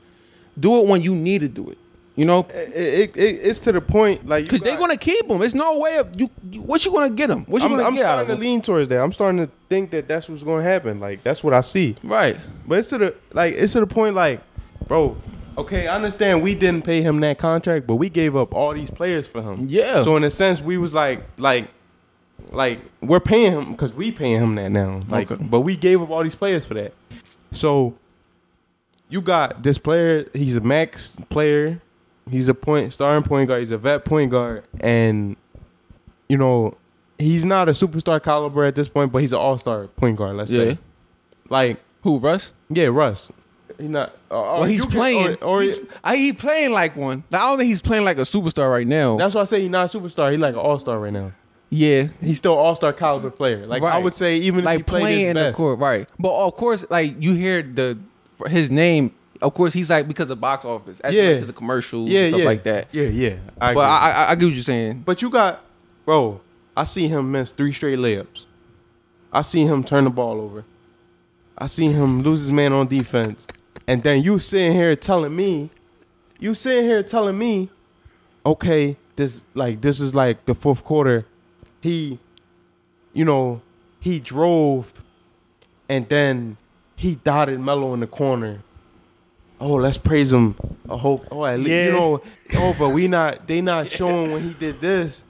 Do 0.59 0.79
it 0.81 0.87
when 0.87 1.03
you 1.03 1.15
need 1.15 1.41
to 1.41 1.49
do 1.49 1.69
it. 1.71 1.79
You 2.17 2.25
know, 2.25 2.41
it, 2.49 2.75
it, 2.75 3.17
it- 3.17 3.41
it's 3.47 3.59
to 3.61 3.73
the 3.73 3.81
point 3.83 4.27
like 4.27 4.45
because 4.47 4.61
they're 4.61 4.79
gonna 4.79 4.97
keep 4.97 5.27
him. 5.31 5.43
It's 5.43 5.53
no 5.55 5.79
way 5.79 5.99
of 5.99 6.19
you. 6.19 6.31
you 6.51 6.63
what 6.63 6.83
you 6.85 6.91
gonna 6.91 7.11
get 7.11 7.29
him? 7.31 7.45
What 7.45 7.61
you 7.61 7.67
I'm, 7.69 7.73
gonna 7.77 7.85
I'm 7.85 7.95
get 7.95 8.07
out 8.07 8.19
of 8.21 8.25
starting 8.27 8.37
to 8.37 8.41
lean 8.49 8.63
towards 8.63 8.89
that. 8.89 9.03
I'm 9.03 9.13
starting 9.13 9.45
to 9.45 9.51
think 9.69 9.91
that 9.91 10.09
that's 10.09 10.27
what's 10.29 10.43
going 10.43 10.65
to 10.65 10.71
happen. 10.71 10.99
Like 10.99 11.23
that's 11.23 11.45
what 11.45 11.53
I 11.53 11.61
see. 11.61 11.95
Right. 12.03 12.39
But 12.67 12.79
it's 12.79 12.89
to 12.89 12.99
the 12.99 13.15
like 13.33 13.55
it's 13.55 13.75
to 13.75 13.81
the 13.81 13.87
point 13.87 14.15
like, 14.17 14.41
bro. 14.89 15.17
Okay, 15.59 15.87
I 15.87 15.95
understand 15.95 16.43
we 16.43 16.55
didn't 16.55 16.85
pay 16.85 17.01
him 17.03 17.21
that 17.21 17.39
contract, 17.39 17.87
but 17.87 17.97
we 17.97 18.09
gave 18.11 18.35
up 18.37 18.55
all 18.55 18.73
these 18.75 18.91
players 18.91 19.27
for 19.27 19.41
him. 19.43 19.67
Yeah. 19.69 20.03
So 20.03 20.17
in 20.17 20.25
a 20.25 20.31
sense, 20.31 20.61
we 20.63 20.79
was 20.79 20.95
like 20.95 21.23
like 21.39 21.69
like 22.51 22.81
we're 23.03 23.21
paying 23.21 23.53
him 23.53 23.73
because 23.73 23.93
we 23.93 24.11
paying 24.11 24.41
him 24.43 24.55
that 24.57 24.71
now. 24.71 25.03
Like, 25.09 25.31
Okay. 25.31 25.43
but 25.45 25.61
we 25.61 25.77
gave 25.77 26.01
up 26.01 26.09
all 26.11 26.23
these 26.23 26.35
players 26.35 26.65
for 26.65 26.75
that. 26.75 26.95
So 27.53 27.95
you 29.09 29.21
got 29.21 29.63
this 29.63 29.79
player. 29.79 30.29
He's 30.33 30.57
a 30.57 30.61
max 30.61 31.17
player. 31.29 31.81
He's 32.31 32.49
a 32.49 32.55
point 32.55 32.93
starting 32.93 33.23
point 33.23 33.49
guard. 33.49 33.61
He's 33.61 33.71
a 33.71 33.79
vet 33.79 34.05
point 34.05 34.31
guard, 34.31 34.65
and 34.81 35.37
you 36.29 36.37
know 36.37 36.77
he's 37.19 37.45
not 37.45 37.69
a 37.69 37.73
superstar 37.73 38.23
caliber 38.23 38.65
at 38.65 38.75
this 38.75 38.89
point, 38.89 39.13
but 39.13 39.19
he's 39.19 39.33
an 39.33 39.39
all 39.39 39.59
star 39.59 39.87
point 39.89 40.17
guard. 40.17 40.37
Let's 40.37 40.51
Yeah. 40.51 40.65
say, 40.73 40.79
like 41.49 41.79
Who 42.03 42.19
Russ? 42.19 42.53
yeah, 42.69 42.87
Russ. 42.87 43.31
He 43.79 43.89
not. 43.89 44.11
Uh, 44.31 44.59
Well, 44.61 44.65
he's 44.65 44.83
can- 44.83 44.91
playing. 44.91 45.35
or, 45.43 45.45
or 45.45 45.63
he's, 45.63 45.77
I, 46.03 46.17
he 46.17 46.33
playing 46.33 46.73
like 46.73 46.97
one. 46.97 47.25
I 47.33 47.39
don't 47.39 47.59
think 47.59 47.69
he's 47.69 47.83
playing 47.83 48.05
like 48.05 48.17
a 48.19 48.23
superstar 48.23 48.71
right 48.73 48.87
now. 48.87 49.17
that's 49.19 49.35
why 49.35 49.43
I 49.43 49.45
say 49.45 49.61
he's 49.61 49.71
not 49.71 49.95
a 49.95 49.99
superstar. 49.99 50.31
He's 50.31 50.41
like 50.41 50.55
an 50.55 50.61
all 50.61 50.79
star 50.79 50.99
right 50.99 51.13
now. 51.13 51.33
yeah, 51.71 52.09
He's 52.23 52.39
still 52.39 52.55
all 52.57 52.75
star 52.75 52.93
caliber 52.93 53.31
player. 53.31 53.67
Like 53.67 53.83
I 53.83 53.99
would 53.99 54.15
say, 54.15 54.37
even 54.37 54.61
if 54.61 54.63
he 54.65 54.77
like 54.79 54.87
played 54.87 55.01
playing 55.03 55.21
his 55.21 55.29
in 55.29 55.37
the 55.37 55.53
court, 55.53 55.79
right? 55.79 56.09
But 56.19 56.35
of 56.35 56.55
course, 56.55 56.85
like 56.91 57.15
you 57.23 57.35
hear 57.35 57.63
the 57.63 57.99
his 58.49 58.71
name. 58.71 59.13
Of 59.43 59.55
course, 59.55 59.73
he's 59.73 59.91
like 59.91 60.09
because 60.09 60.31
of 60.31 60.41
box 60.41 60.65
office. 60.65 61.01
Yeah. 61.05 61.09
like 61.09 61.37
because 61.37 61.49
of 61.49 61.57
commercials, 61.57 62.09
yeah, 62.09 62.21
and 62.21 62.29
stuff 62.31 62.41
yeah, 62.41 62.47
like 62.47 62.63
that. 62.65 62.89
Yeah, 62.93 63.09
yeah. 63.09 63.37
I 63.61 63.75
But. 63.75 63.81
I, 63.81 64.11
I, 64.11 64.31
I 64.31 64.35
get 64.35 64.47
what 64.47 64.55
you're 64.55 64.63
saying. 64.63 65.03
But 65.05 65.23
you 65.23 65.31
got, 65.31 65.65
bro. 66.05 66.41
I 66.77 66.85
see 66.85 67.09
him 67.09 67.33
miss 67.33 67.53
three 67.53 67.73
straight 67.73 67.99
layups. 67.99 68.45
I 69.33 69.43
see 69.43 69.65
him 69.65 69.83
turn 69.83 70.05
the 70.05 70.11
ball 70.11 70.41
over. 70.41 70.65
I 71.57 71.67
see 71.67 71.87
him 71.87 72.23
lose 72.23 72.41
his 72.41 72.53
man 72.53 72.73
on 72.73 72.87
defense, 72.87 73.47
and 73.87 74.03
then 74.03 74.23
you 74.23 74.39
sitting 74.39 74.73
here 74.73 74.95
telling 74.95 75.35
me, 75.35 75.71
you 76.39 76.55
sitting 76.55 76.85
here 76.85 77.03
telling 77.03 77.39
me, 77.39 77.71
okay, 78.45 78.97
this 79.17 79.43
like 79.55 79.81
this 79.81 80.01
is 80.01 80.15
like 80.15 80.45
the 80.45 80.55
fourth 80.55 80.85
quarter. 80.85 81.25
He, 81.81 82.19
you 83.15 83.25
know, 83.25 83.63
he 84.01 84.21
drove, 84.21 84.93
and 85.89 86.07
then 86.09 86.59
he 86.95 87.15
dotted 87.15 87.59
Melo 87.61 87.95
in 87.95 88.01
the 88.01 88.07
corner. 88.07 88.63
Oh, 89.61 89.75
let's 89.75 89.97
praise 89.99 90.33
him. 90.33 90.55
I 90.89 90.97
hope. 90.97 91.27
Oh, 91.31 91.45
at 91.45 91.59
least 91.59 91.71
Yeah. 91.71 91.87
you 91.87 91.93
know. 91.93 92.23
Oh, 92.57 92.77
but 92.79 92.91
we 92.91 93.09
not. 93.09 93.47
They 93.47 93.61
not 93.61 93.89
showing 93.99 94.33
when 94.33 94.43
he 94.43 94.53
did 94.55 94.81
this, 94.81 95.25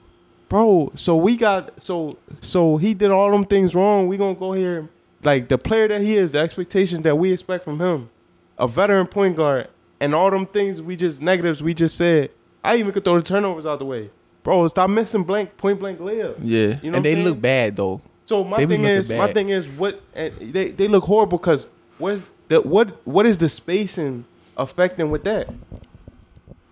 bro. 0.49 0.91
So 0.95 1.15
we 1.15 1.37
got. 1.37 1.81
So 1.81 2.17
so 2.41 2.77
he 2.77 2.93
did 2.93 3.09
all 3.11 3.31
them 3.31 3.45
things 3.45 3.73
wrong. 3.73 4.07
We 4.07 4.17
gonna 4.17 4.35
go 4.35 4.51
here, 4.53 4.89
like 5.23 5.47
the 5.47 5.57
player 5.57 5.87
that 5.87 6.01
he 6.01 6.17
is, 6.17 6.33
the 6.33 6.39
expectations 6.39 7.01
that 7.01 7.15
we 7.17 7.31
expect 7.31 7.63
from 7.63 7.79
him, 7.79 8.09
a 8.57 8.67
veteran 8.67 9.07
point 9.07 9.37
guard, 9.37 9.69
and 9.99 10.13
all 10.13 10.29
them 10.29 10.45
things 10.45 10.81
we 10.81 10.95
just 10.95 11.21
negatives 11.21 11.63
we 11.63 11.73
just 11.73 11.95
said. 11.97 12.29
I 12.63 12.75
even 12.77 12.91
could 12.91 13.05
throw 13.05 13.15
the 13.15 13.23
turnovers 13.23 13.65
out 13.65 13.79
the 13.79 13.85
way, 13.85 14.09
bro. 14.43 14.67
Stop 14.67 14.89
missing 14.89 15.23
blank 15.23 15.55
point 15.57 15.79
blank 15.79 15.99
layup. 15.99 16.35
Yeah, 16.41 16.77
You 16.83 16.91
know 16.91 16.97
and 16.97 17.05
they 17.05 17.13
saying? 17.13 17.25
look 17.25 17.39
bad 17.39 17.77
though. 17.77 18.01
So 18.25 18.43
my 18.43 18.57
They 18.57 18.65
thing 18.65 18.83
is, 18.83 19.09
my 19.09 19.31
thing 19.31 19.49
is, 19.49 19.69
what 19.69 20.01
and 20.13 20.33
they 20.37 20.71
they 20.71 20.89
look 20.89 21.05
horrible 21.05 21.37
because 21.37 21.67
what's 21.97 22.25
the 22.47 22.61
what 22.61 23.05
what 23.07 23.25
is 23.25 23.37
the 23.37 23.49
spacing 23.49 24.25
affecting 24.57 25.09
with 25.11 25.23
that? 25.25 25.49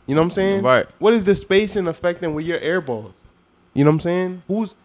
You 0.07 0.13
know 0.13 0.21
what 0.21 0.25
I'm 0.25 0.31
saying? 0.31 0.61
Right. 0.63 0.85
What 0.99 1.13
is 1.13 1.23
the 1.23 1.35
spacing 1.35 1.87
affecting 1.87 2.33
with 2.35 2.45
your 2.45 2.59
air 2.59 2.79
balls? 2.81 3.13
You 3.73 3.83
know 3.83 3.89
what 3.89 3.95
I'm 3.95 3.99
saying? 4.01 4.43
Who's 4.47 4.75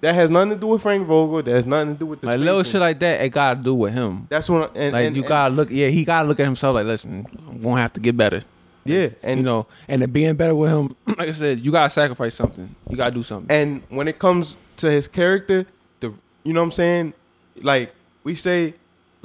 that 0.00 0.14
has 0.14 0.30
nothing 0.30 0.50
to 0.50 0.56
do 0.56 0.66
with 0.68 0.82
Frank 0.82 1.06
Vogel. 1.06 1.42
That 1.42 1.54
has 1.54 1.66
nothing 1.66 1.94
to 1.94 1.98
do 1.98 2.06
with 2.06 2.20
the 2.20 2.26
Like 2.26 2.38
little 2.38 2.62
shit 2.62 2.80
like 2.80 2.98
that, 3.00 3.20
it 3.22 3.30
gotta 3.30 3.60
do 3.60 3.74
with 3.74 3.92
him. 3.94 4.26
That's 4.28 4.48
what. 4.48 4.70
I- 4.76 4.78
And, 4.78 4.92
Like 4.92 5.06
and- 5.06 5.16
you 5.16 5.22
and- 5.22 5.28
gotta 5.28 5.54
look. 5.54 5.70
Yeah, 5.70 5.88
he 5.88 6.04
gotta 6.04 6.28
look 6.28 6.38
at 6.40 6.44
himself. 6.44 6.74
Like, 6.74 6.86
listen, 6.86 7.26
I'm 7.48 7.60
gonna 7.60 7.80
have 7.80 7.92
to 7.94 8.00
get 8.00 8.16
better. 8.16 8.42
yeah, 8.84 9.08
and 9.22 9.40
you 9.40 9.44
know, 9.44 9.66
and 9.88 10.00
then 10.02 10.10
being 10.10 10.34
better 10.34 10.54
with 10.54 10.70
him, 10.70 10.94
like 11.18 11.28
I 11.28 11.32
said, 11.32 11.64
you 11.64 11.72
gotta 11.72 11.90
sacrifice 11.90 12.34
something. 12.34 12.74
You 12.88 12.96
gotta 12.96 13.10
do 13.14 13.22
something. 13.22 13.54
And 13.54 13.82
when 13.88 14.06
it 14.06 14.18
comes 14.18 14.58
to 14.78 14.90
his 14.90 15.08
character, 15.08 15.66
the 16.00 16.12
you 16.44 16.52
know 16.52 16.60
what 16.60 16.66
I'm 16.66 16.72
saying? 16.72 17.12
Like 17.62 17.92
we 18.22 18.34
say 18.34 18.74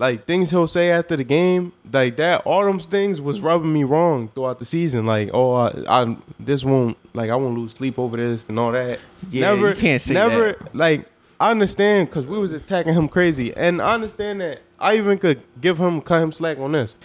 like 0.01 0.25
things 0.25 0.49
he'll 0.49 0.65
say 0.67 0.89
after 0.89 1.15
the 1.15 1.23
game, 1.23 1.73
like 1.93 2.17
that 2.17 2.41
all 2.41 2.65
them 2.65 2.79
things 2.79 3.21
was 3.21 3.39
rubbing 3.39 3.71
me 3.71 3.83
wrong 3.83 4.29
throughout 4.29 4.57
the 4.57 4.65
season. 4.65 5.05
Like, 5.05 5.29
oh 5.31 5.53
I, 5.53 5.83
I 5.87 6.17
this 6.39 6.63
won't 6.63 6.97
like 7.13 7.29
I 7.29 7.35
won't 7.35 7.55
lose 7.55 7.73
sleep 7.73 7.99
over 7.99 8.17
this 8.17 8.49
and 8.49 8.57
all 8.57 8.71
that. 8.71 8.99
Yeah, 9.29 9.53
you 9.53 9.75
can't 9.75 10.01
say 10.01 10.15
never 10.15 10.53
that. 10.53 10.75
like 10.75 11.05
I 11.39 11.51
understand 11.51 12.09
because 12.09 12.25
we 12.25 12.39
was 12.39 12.51
attacking 12.51 12.95
him 12.95 13.07
crazy. 13.09 13.55
And 13.55 13.79
I 13.79 13.93
understand 13.93 14.41
that 14.41 14.61
I 14.79 14.97
even 14.97 15.19
could 15.19 15.39
give 15.61 15.77
him 15.77 16.01
cut 16.01 16.23
him 16.23 16.31
slack 16.31 16.57
on 16.57 16.71
this. 16.71 16.95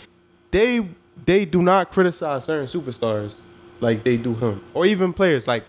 They 0.51 0.88
they 1.26 1.44
do 1.44 1.61
not 1.61 1.92
criticize 1.92 2.47
certain 2.47 2.66
superstars 2.66 3.34
like 3.80 4.05
they 4.05 4.16
do 4.16 4.34
him. 4.34 4.64
Or 4.72 4.86
even 4.86 5.12
players 5.12 5.47
like 5.47 5.64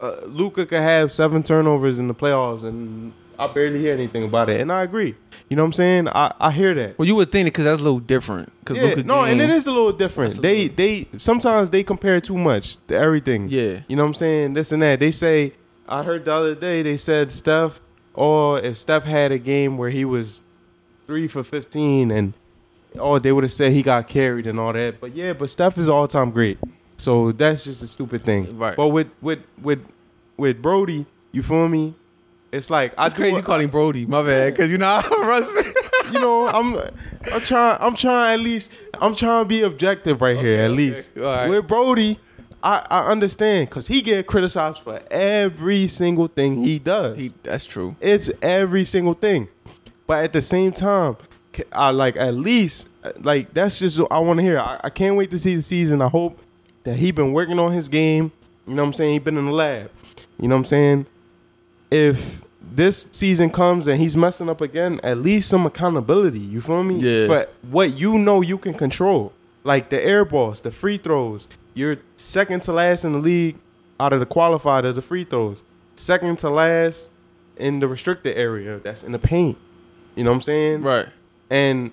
uh, 0.00 0.16
Luka 0.26 0.66
could 0.66 0.82
have 0.82 1.12
seven 1.12 1.44
turnovers 1.44 2.00
in 2.00 2.08
the 2.08 2.14
playoffs, 2.14 2.64
and 2.64 3.12
I 3.38 3.46
barely 3.52 3.78
hear 3.78 3.92
anything 3.94 4.24
about 4.24 4.48
it, 4.50 4.60
and 4.60 4.70
I 4.72 4.82
agree. 4.82 5.14
You 5.48 5.56
know 5.56 5.62
what 5.62 5.68
I'm 5.68 5.72
saying? 5.74 6.08
I, 6.08 6.32
I 6.40 6.50
hear 6.50 6.74
that. 6.74 6.98
Well, 6.98 7.06
you 7.06 7.14
would 7.16 7.30
think 7.32 7.46
it 7.46 7.52
because 7.52 7.64
that's 7.64 7.80
a 7.80 7.82
little 7.82 8.00
different. 8.00 8.52
Cause 8.64 8.76
Yeah, 8.76 8.94
no, 8.96 9.24
and 9.24 9.40
it 9.40 9.50
is 9.50 9.66
a 9.66 9.70
little 9.72 9.92
different. 9.92 10.38
A 10.38 10.40
They 10.40 10.62
little- 10.68 10.76
they 10.76 11.06
sometimes 11.18 11.70
they 11.70 11.82
compare 11.82 12.20
too 12.20 12.38
much 12.38 12.76
to 12.88 12.94
everything. 12.96 13.48
Yeah. 13.48 13.80
you 13.88 13.96
know 13.96 14.02
what 14.04 14.08
I'm 14.08 14.14
saying? 14.14 14.52
This 14.54 14.72
and 14.72 14.82
that. 14.82 15.00
They 15.00 15.10
say 15.10 15.54
I 15.88 16.02
heard 16.02 16.24
the 16.24 16.32
other 16.32 16.54
day 16.54 16.82
they 16.82 16.96
said 16.96 17.32
Steph, 17.32 17.80
or 18.14 18.60
if 18.60 18.78
Steph 18.78 19.04
had 19.04 19.32
a 19.32 19.38
game 19.38 19.76
where 19.78 19.90
he 19.90 20.04
was 20.04 20.40
three 21.06 21.28
for 21.28 21.42
15, 21.42 22.10
and 22.10 22.32
oh 22.98 23.18
they 23.18 23.32
would 23.32 23.44
have 23.44 23.52
said 23.52 23.72
he 23.72 23.82
got 23.82 24.08
carried 24.08 24.46
and 24.46 24.58
all 24.60 24.72
that. 24.72 25.00
But 25.00 25.14
yeah, 25.16 25.32
but 25.32 25.50
Steph 25.50 25.76
is 25.78 25.88
all 25.88 26.06
time 26.08 26.30
great. 26.30 26.58
So 26.96 27.32
that's 27.32 27.62
just 27.64 27.82
a 27.82 27.88
stupid 27.88 28.24
thing. 28.24 28.56
Right. 28.58 28.76
But 28.76 28.88
with 28.88 29.08
with 29.20 29.40
with 29.60 29.80
with 30.36 30.62
Brodie, 30.62 31.04
you 31.32 31.42
feel 31.42 31.68
me? 31.68 31.94
It's 32.52 32.68
like 32.70 32.92
I 32.98 33.06
It's 33.06 33.14
do 33.14 33.20
crazy 33.22 33.32
what- 33.32 33.38
you 33.38 33.44
call 33.44 33.60
him 33.60 33.70
Brodie. 33.70 34.06
My 34.06 34.22
bad, 34.22 34.52
because 34.54 34.70
you 34.70 34.78
know 34.78 35.00
I'm 35.04 35.26
Russ. 35.28 35.74
you 36.12 36.20
know, 36.20 36.46
I'm 36.46 36.76
I'm 37.32 37.40
trying 37.40 37.78
I'm 37.80 37.96
trying 37.96 38.34
at 38.34 38.40
least 38.40 38.70
I'm 39.00 39.14
trying 39.14 39.44
to 39.44 39.48
be 39.48 39.62
objective 39.62 40.20
right 40.20 40.38
here 40.38 40.60
at 40.60 40.70
okay. 40.70 40.74
least. 40.76 41.10
All 41.16 41.22
right. 41.24 41.48
With 41.48 41.66
Brodie, 41.66 42.18
I, 42.62 42.86
I 42.90 43.06
understand 43.10 43.70
because 43.70 43.86
he 43.86 44.02
get 44.02 44.26
criticized 44.26 44.80
for 44.82 45.00
every 45.10 45.88
single 45.88 46.28
thing 46.28 46.62
he 46.62 46.78
does. 46.78 47.18
He, 47.18 47.30
that's 47.42 47.64
true. 47.64 47.96
it's 48.00 48.30
every 48.42 48.84
single 48.84 49.14
thing, 49.14 49.48
but 50.06 50.22
at 50.22 50.32
the 50.34 50.42
same 50.42 50.72
time, 50.72 51.16
I 51.72 51.90
like 51.90 52.16
at 52.16 52.34
least 52.34 52.88
like 53.20 53.54
that's 53.54 53.78
just 53.78 53.98
what 53.98 54.12
I 54.12 54.18
want 54.18 54.38
to 54.40 54.42
hear. 54.42 54.58
I, 54.58 54.78
I 54.84 54.90
can't 54.90 55.16
wait 55.16 55.30
to 55.30 55.38
see 55.38 55.56
the 55.56 55.62
season. 55.62 56.02
I 56.02 56.08
hope 56.08 56.38
that 56.84 56.96
he 56.96 57.12
been 57.12 57.32
working 57.32 57.58
on 57.58 57.72
his 57.72 57.88
game. 57.88 58.30
You 58.66 58.74
know 58.74 58.82
what 58.82 58.88
I'm 58.88 58.92
saying? 58.92 59.12
He 59.14 59.18
been 59.20 59.38
in 59.38 59.46
the 59.46 59.52
lab. 59.52 59.90
You 60.38 60.48
know 60.48 60.54
what 60.54 60.60
I'm 60.60 60.64
saying? 60.66 61.06
If 61.92 62.42
this 62.74 63.06
season 63.12 63.50
comes 63.50 63.86
and 63.86 64.00
he's 64.00 64.16
messing 64.16 64.48
up 64.48 64.60
again, 64.60 64.98
at 65.02 65.18
least 65.18 65.48
some 65.48 65.66
accountability. 65.66 66.38
You 66.38 66.60
feel 66.60 66.82
me? 66.82 66.96
Yeah. 66.96 67.26
But 67.26 67.54
what 67.70 67.90
you 67.98 68.18
know 68.18 68.40
you 68.40 68.56
can 68.58 68.74
control, 68.74 69.32
like 69.64 69.90
the 69.90 70.02
air 70.02 70.24
balls, 70.24 70.60
the 70.60 70.70
free 70.70 70.96
throws. 70.96 71.48
You're 71.74 71.98
second 72.16 72.62
to 72.64 72.72
last 72.72 73.04
in 73.04 73.12
the 73.12 73.18
league 73.18 73.56
out 74.00 74.12
of 74.12 74.20
the 74.20 74.26
qualified 74.26 74.84
of 74.84 74.94
the 74.94 75.02
free 75.02 75.24
throws. 75.24 75.62
Second 75.96 76.38
to 76.40 76.50
last 76.50 77.10
in 77.56 77.80
the 77.80 77.88
restricted 77.88 78.36
area. 78.36 78.78
That's 78.78 79.02
in 79.02 79.12
the 79.12 79.18
paint. 79.18 79.58
You 80.14 80.24
know 80.24 80.30
what 80.30 80.36
I'm 80.36 80.42
saying? 80.42 80.82
Right. 80.82 81.06
and 81.50 81.92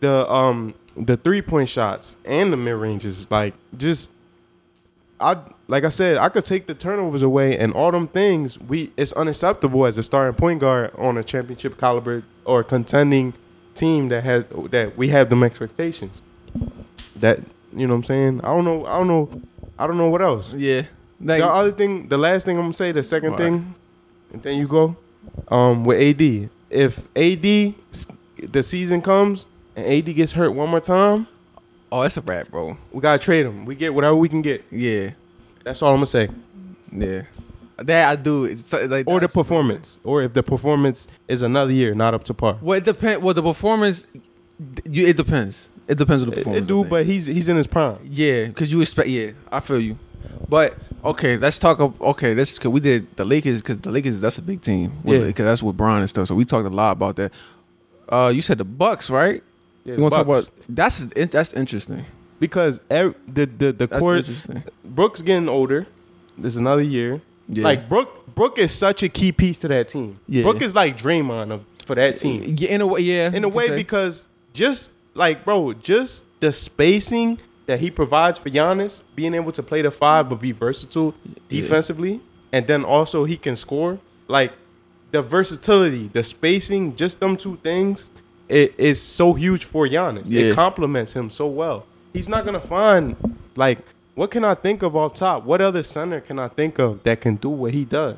the 0.00 0.30
um 0.30 0.74
the 0.96 1.16
three 1.16 1.40
point 1.42 1.68
shots 1.68 2.16
and 2.24 2.52
the 2.52 2.56
mid 2.56 2.74
ranges 2.74 3.30
like 3.30 3.54
just 3.76 4.10
I 5.20 5.36
like 5.68 5.84
I 5.84 5.88
said 5.88 6.18
I 6.18 6.28
could 6.28 6.44
take 6.44 6.66
the 6.66 6.74
turnovers 6.74 7.22
away 7.22 7.56
and 7.58 7.72
all 7.72 7.90
them 7.90 8.06
things 8.08 8.58
we 8.60 8.92
it's 8.96 9.12
unacceptable 9.14 9.86
as 9.86 9.96
a 9.98 10.02
starting 10.02 10.34
point 10.34 10.60
guard 10.60 10.92
on 10.98 11.16
a 11.16 11.24
championship 11.24 11.78
caliber 11.78 12.22
or 12.44 12.62
contending 12.62 13.32
team 13.74 14.08
that 14.08 14.22
has 14.24 14.44
that 14.70 14.96
we 14.96 15.08
have 15.08 15.30
them 15.30 15.42
expectations 15.42 16.22
that 17.16 17.40
you 17.74 17.86
know 17.86 17.94
what 17.94 17.98
I'm 17.98 18.04
saying 18.04 18.40
I 18.42 18.48
don't 18.48 18.64
know 18.64 18.84
I 18.86 18.98
don't 18.98 19.08
know 19.08 19.42
I 19.78 19.86
don't 19.86 19.96
know 19.98 20.08
what 20.08 20.22
else 20.22 20.54
Yeah. 20.54 20.82
Like, 21.18 21.40
the 21.40 21.46
other 21.48 21.72
thing, 21.72 22.08
the 22.08 22.18
last 22.18 22.44
thing 22.44 22.58
I'm 22.58 22.64
gonna 22.64 22.74
say, 22.74 22.92
the 22.92 23.02
second 23.02 23.30
Right. 23.30 23.38
thing, 23.38 23.74
and 24.34 24.42
then 24.42 24.58
you 24.58 24.68
go, 24.68 24.96
um, 25.48 25.82
with 25.84 25.98
AD. 25.98 26.50
If 26.68 26.98
AD 27.16 27.74
the 28.52 28.62
season 28.62 29.00
comes 29.00 29.46
and 29.74 29.86
AD 29.86 30.12
gets 30.12 30.32
hurt 30.32 30.50
one 30.50 30.68
more 30.68 30.80
time, 30.80 31.26
oh, 31.92 32.02
that's 32.02 32.16
a 32.16 32.20
wrap, 32.22 32.48
bro. 32.50 32.76
we 32.92 33.00
gotta 33.00 33.18
trade 33.22 33.46
him. 33.46 33.64
We 33.64 33.74
get 33.74 33.94
whatever 33.94 34.16
we 34.16 34.28
can 34.28 34.42
get. 34.42 34.64
Yeah. 34.70 35.10
That's 35.64 35.82
all 35.82 35.90
I'm 35.90 35.96
gonna 35.96 36.06
say. 36.06 36.28
Yeah. 36.92 37.22
That 37.78 38.10
I 38.10 38.16
do. 38.16 38.44
It's 38.44 38.72
like 38.72 38.82
Or 38.82 38.88
the 38.88 39.26
that's- 39.26 39.32
performance, 39.32 40.00
or 40.04 40.22
if 40.22 40.32
the 40.32 40.42
performance 40.42 41.08
is 41.28 41.42
another 41.42 41.72
year 41.72 41.94
not 41.94 42.14
up 42.14 42.24
to 42.24 42.34
par. 42.34 42.56
Well, 42.62 42.78
it 42.78 42.84
depends. 42.84 43.22
Well, 43.22 43.34
the 43.34 43.42
performance. 43.42 44.06
You, 44.88 45.06
it 45.06 45.16
depends. 45.18 45.68
It 45.86 45.98
depends 45.98 46.22
on 46.22 46.30
the 46.30 46.34
It, 46.36 46.38
performance. 46.38 46.64
it 46.64 46.66
do, 46.66 46.84
but 46.84 47.04
he's 47.04 47.26
he's 47.26 47.48
in 47.48 47.56
his 47.58 47.66
prime. 47.66 47.98
Yeah, 48.02 48.46
because 48.46 48.72
you 48.72 48.80
expect. 48.80 49.08
Yeah, 49.10 49.32
I 49.52 49.60
feel 49.60 49.78
you. 49.80 49.98
But 50.48 50.74
okay, 51.04 51.36
let's 51.36 51.58
talk. 51.58 51.78
Okay, 51.80 52.34
let's. 52.34 52.58
Cause 52.58 52.72
we 52.72 52.80
did 52.80 53.14
the 53.16 53.24
Lakers 53.26 53.60
because 53.60 53.82
the 53.82 53.90
Lakers 53.90 54.20
that's 54.22 54.38
a 54.38 54.42
big 54.42 54.62
team. 54.62 54.92
Yeah. 55.04 55.18
because 55.18 55.44
that's 55.44 55.62
with 55.62 55.76
Bron 55.76 56.00
and 56.00 56.08
stuff. 56.08 56.28
So 56.28 56.34
we 56.34 56.46
talked 56.46 56.66
a 56.66 56.70
lot 56.70 56.92
about 56.92 57.16
that. 57.16 57.32
Uh, 58.08 58.32
you 58.34 58.40
said 58.40 58.56
the 58.56 58.64
Bucks, 58.64 59.10
right? 59.10 59.42
Yeah, 59.86 59.94
you 59.96 60.02
want 60.02 60.12
to 60.12 60.16
talk 60.18 60.26
about 60.26 60.50
that's 60.68 60.98
that's 60.98 61.52
interesting. 61.54 62.04
because 62.40 62.80
ev- 62.90 63.14
the 63.26 63.46
the 63.46 63.72
the 63.72 63.86
That's 63.86 63.98
court. 64.00 64.28
Brooks 64.84 65.22
getting 65.22 65.48
older. 65.48 65.86
There's 66.36 66.56
another 66.56 66.82
year. 66.82 67.22
Yeah. 67.48 67.62
Like 67.64 67.88
Brook, 67.88 68.34
Brook 68.34 68.58
is 68.58 68.72
such 68.74 69.02
a 69.04 69.08
key 69.08 69.30
piece 69.32 69.58
to 69.60 69.68
that 69.68 69.88
team. 69.88 70.18
Yeah. 70.28 70.42
Brook 70.42 70.60
is 70.60 70.74
like 70.74 70.98
Draymond 70.98 71.52
of, 71.52 71.64
for 71.86 71.94
that 71.94 72.18
team. 72.18 72.56
Yeah, 72.58 72.70
in 72.70 72.80
a 72.80 72.86
way, 72.86 73.00
yeah. 73.00 73.32
In 73.32 73.44
a 73.44 73.48
way, 73.48 73.68
say. 73.68 73.76
because 73.76 74.26
just 74.52 74.90
like 75.14 75.44
bro, 75.44 75.72
just 75.72 76.24
the 76.40 76.52
spacing 76.52 77.38
that 77.66 77.78
he 77.80 77.90
provides 77.90 78.38
for 78.38 78.50
Giannis, 78.50 79.02
being 79.14 79.34
able 79.34 79.52
to 79.52 79.62
play 79.62 79.82
the 79.82 79.90
five 79.92 80.28
but 80.28 80.40
be 80.40 80.50
versatile 80.52 81.14
Yeah. 81.24 81.34
defensively, 81.48 82.20
and 82.52 82.66
then 82.66 82.84
also 82.84 83.24
he 83.24 83.36
can 83.36 83.54
score. 83.56 84.00
Like 84.28 84.52
the 85.12 85.22
versatility, 85.22 86.08
the 86.12 86.24
spacing, 86.24 86.96
just 86.96 87.20
them 87.20 87.36
two 87.36 87.56
things, 87.62 88.10
it 88.48 88.74
is 88.78 89.00
so 89.02 89.34
huge 89.34 89.64
for 89.64 89.86
Giannis. 89.86 90.24
Yeah. 90.26 90.42
It 90.42 90.54
complements 90.54 91.12
him 91.12 91.30
so 91.30 91.46
well. 91.46 91.86
He's 92.12 92.28
not 92.28 92.44
gonna 92.44 92.60
find 92.60 93.16
like 93.56 93.78
what 94.14 94.30
can 94.30 94.44
I 94.44 94.54
think 94.54 94.82
of 94.82 94.96
off 94.96 95.14
top? 95.14 95.44
What 95.44 95.60
other 95.60 95.82
center 95.82 96.20
can 96.20 96.38
I 96.38 96.48
think 96.48 96.78
of 96.78 97.02
that 97.02 97.20
can 97.20 97.36
do 97.36 97.50
what 97.50 97.74
he 97.74 97.84
does? 97.84 98.16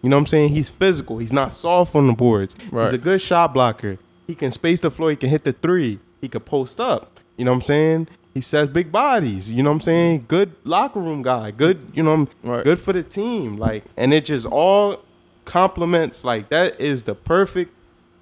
You 0.00 0.08
know 0.08 0.16
what 0.16 0.20
I'm 0.22 0.26
saying? 0.26 0.48
He's 0.50 0.68
physical. 0.70 1.18
He's 1.18 1.32
not 1.32 1.52
soft 1.52 1.94
on 1.94 2.06
the 2.06 2.12
boards. 2.14 2.56
Right. 2.70 2.84
He's 2.86 2.94
a 2.94 2.98
good 2.98 3.20
shot 3.20 3.52
blocker. 3.54 3.98
He 4.26 4.34
can 4.34 4.50
space 4.50 4.80
the 4.80 4.90
floor. 4.90 5.10
He 5.10 5.16
can 5.16 5.28
hit 5.28 5.44
the 5.44 5.52
three. 5.52 5.98
He 6.20 6.28
can 6.28 6.40
post 6.40 6.80
up. 6.80 7.20
You 7.36 7.44
know 7.44 7.50
what 7.52 7.56
I'm 7.56 7.62
saying? 7.62 8.08
He 8.34 8.40
says 8.40 8.68
big 8.70 8.90
bodies. 8.90 9.52
You 9.52 9.62
know 9.62 9.70
what 9.70 9.74
I'm 9.76 9.80
saying? 9.82 10.24
Good 10.28 10.52
locker 10.64 11.00
room 11.00 11.22
guy. 11.22 11.50
Good, 11.50 11.86
you 11.92 12.02
know, 12.02 12.26
Right. 12.42 12.64
good 12.64 12.80
for 12.80 12.92
the 12.94 13.02
team. 13.02 13.58
Like, 13.58 13.84
and 13.96 14.14
it 14.14 14.24
just 14.24 14.46
all 14.46 15.00
complements. 15.44 16.24
Like 16.24 16.48
that 16.48 16.80
is 16.80 17.02
the 17.02 17.14
perfect 17.14 17.72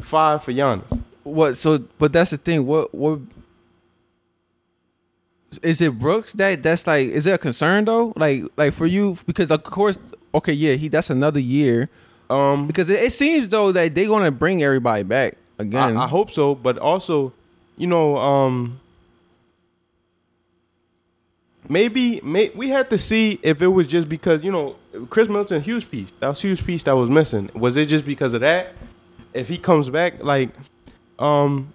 five 0.01 0.43
for 0.43 0.53
Giannis. 0.53 0.99
What? 1.23 1.57
So, 1.57 1.79
but 1.99 2.12
that's 2.12 2.31
the 2.31 2.37
thing. 2.37 2.66
What? 2.66 2.95
What? 2.95 3.21
Is 5.62 5.81
it 5.81 5.99
Brooks 5.99 6.33
that 6.35 6.62
that's 6.62 6.87
like? 6.87 7.09
Is 7.09 7.27
it 7.27 7.33
a 7.33 7.39
concern 7.39 7.85
though? 7.85 8.12
Like, 8.16 8.45
like 8.57 8.73
for 8.73 8.87
you 8.87 9.18
because 9.27 9.51
of 9.51 9.64
course, 9.64 9.99
okay, 10.35 10.53
yeah, 10.53 10.75
he 10.75 10.89
that's 10.89 11.11
another 11.11 11.41
year 11.41 11.89
Um, 12.31 12.68
because 12.68 12.89
it, 12.89 13.03
it 13.03 13.12
seems 13.12 13.49
though 13.49 13.73
that 13.73 13.95
they're 13.95 14.07
gonna 14.07 14.31
bring 14.31 14.62
everybody 14.62 15.03
back 15.03 15.37
again. 15.59 15.97
I, 15.97 16.05
I 16.05 16.07
hope 16.07 16.31
so, 16.31 16.55
but 16.55 16.79
also, 16.79 17.33
you 17.77 17.89
know, 17.89 18.16
um, 18.16 18.79
maybe 21.68 22.21
may, 22.23 22.51
we 22.55 22.68
had 22.68 22.89
to 22.91 22.99
see 22.99 23.41
if 23.43 23.61
it 23.61 23.66
was 23.66 23.89
just 23.89 24.09
because 24.09 24.45
you 24.45 24.53
know 24.53 24.77
Khris 25.09 25.29
Middleton 25.29 25.61
huge 25.62 25.91
piece. 25.91 26.12
That 26.21 26.29
was 26.29 26.41
huge 26.41 26.64
piece 26.64 26.85
that 26.85 26.93
was 26.93 27.11
missing. 27.11 27.51
Was 27.55 27.77
it 27.77 27.87
just 27.87 28.05
because 28.05 28.35
of 28.35 28.41
that? 28.43 28.75
If 29.35 29.49
he 29.49 29.59
comes 29.59 29.89
back, 29.89 30.23
like, 30.23 30.51
um, 31.21 31.73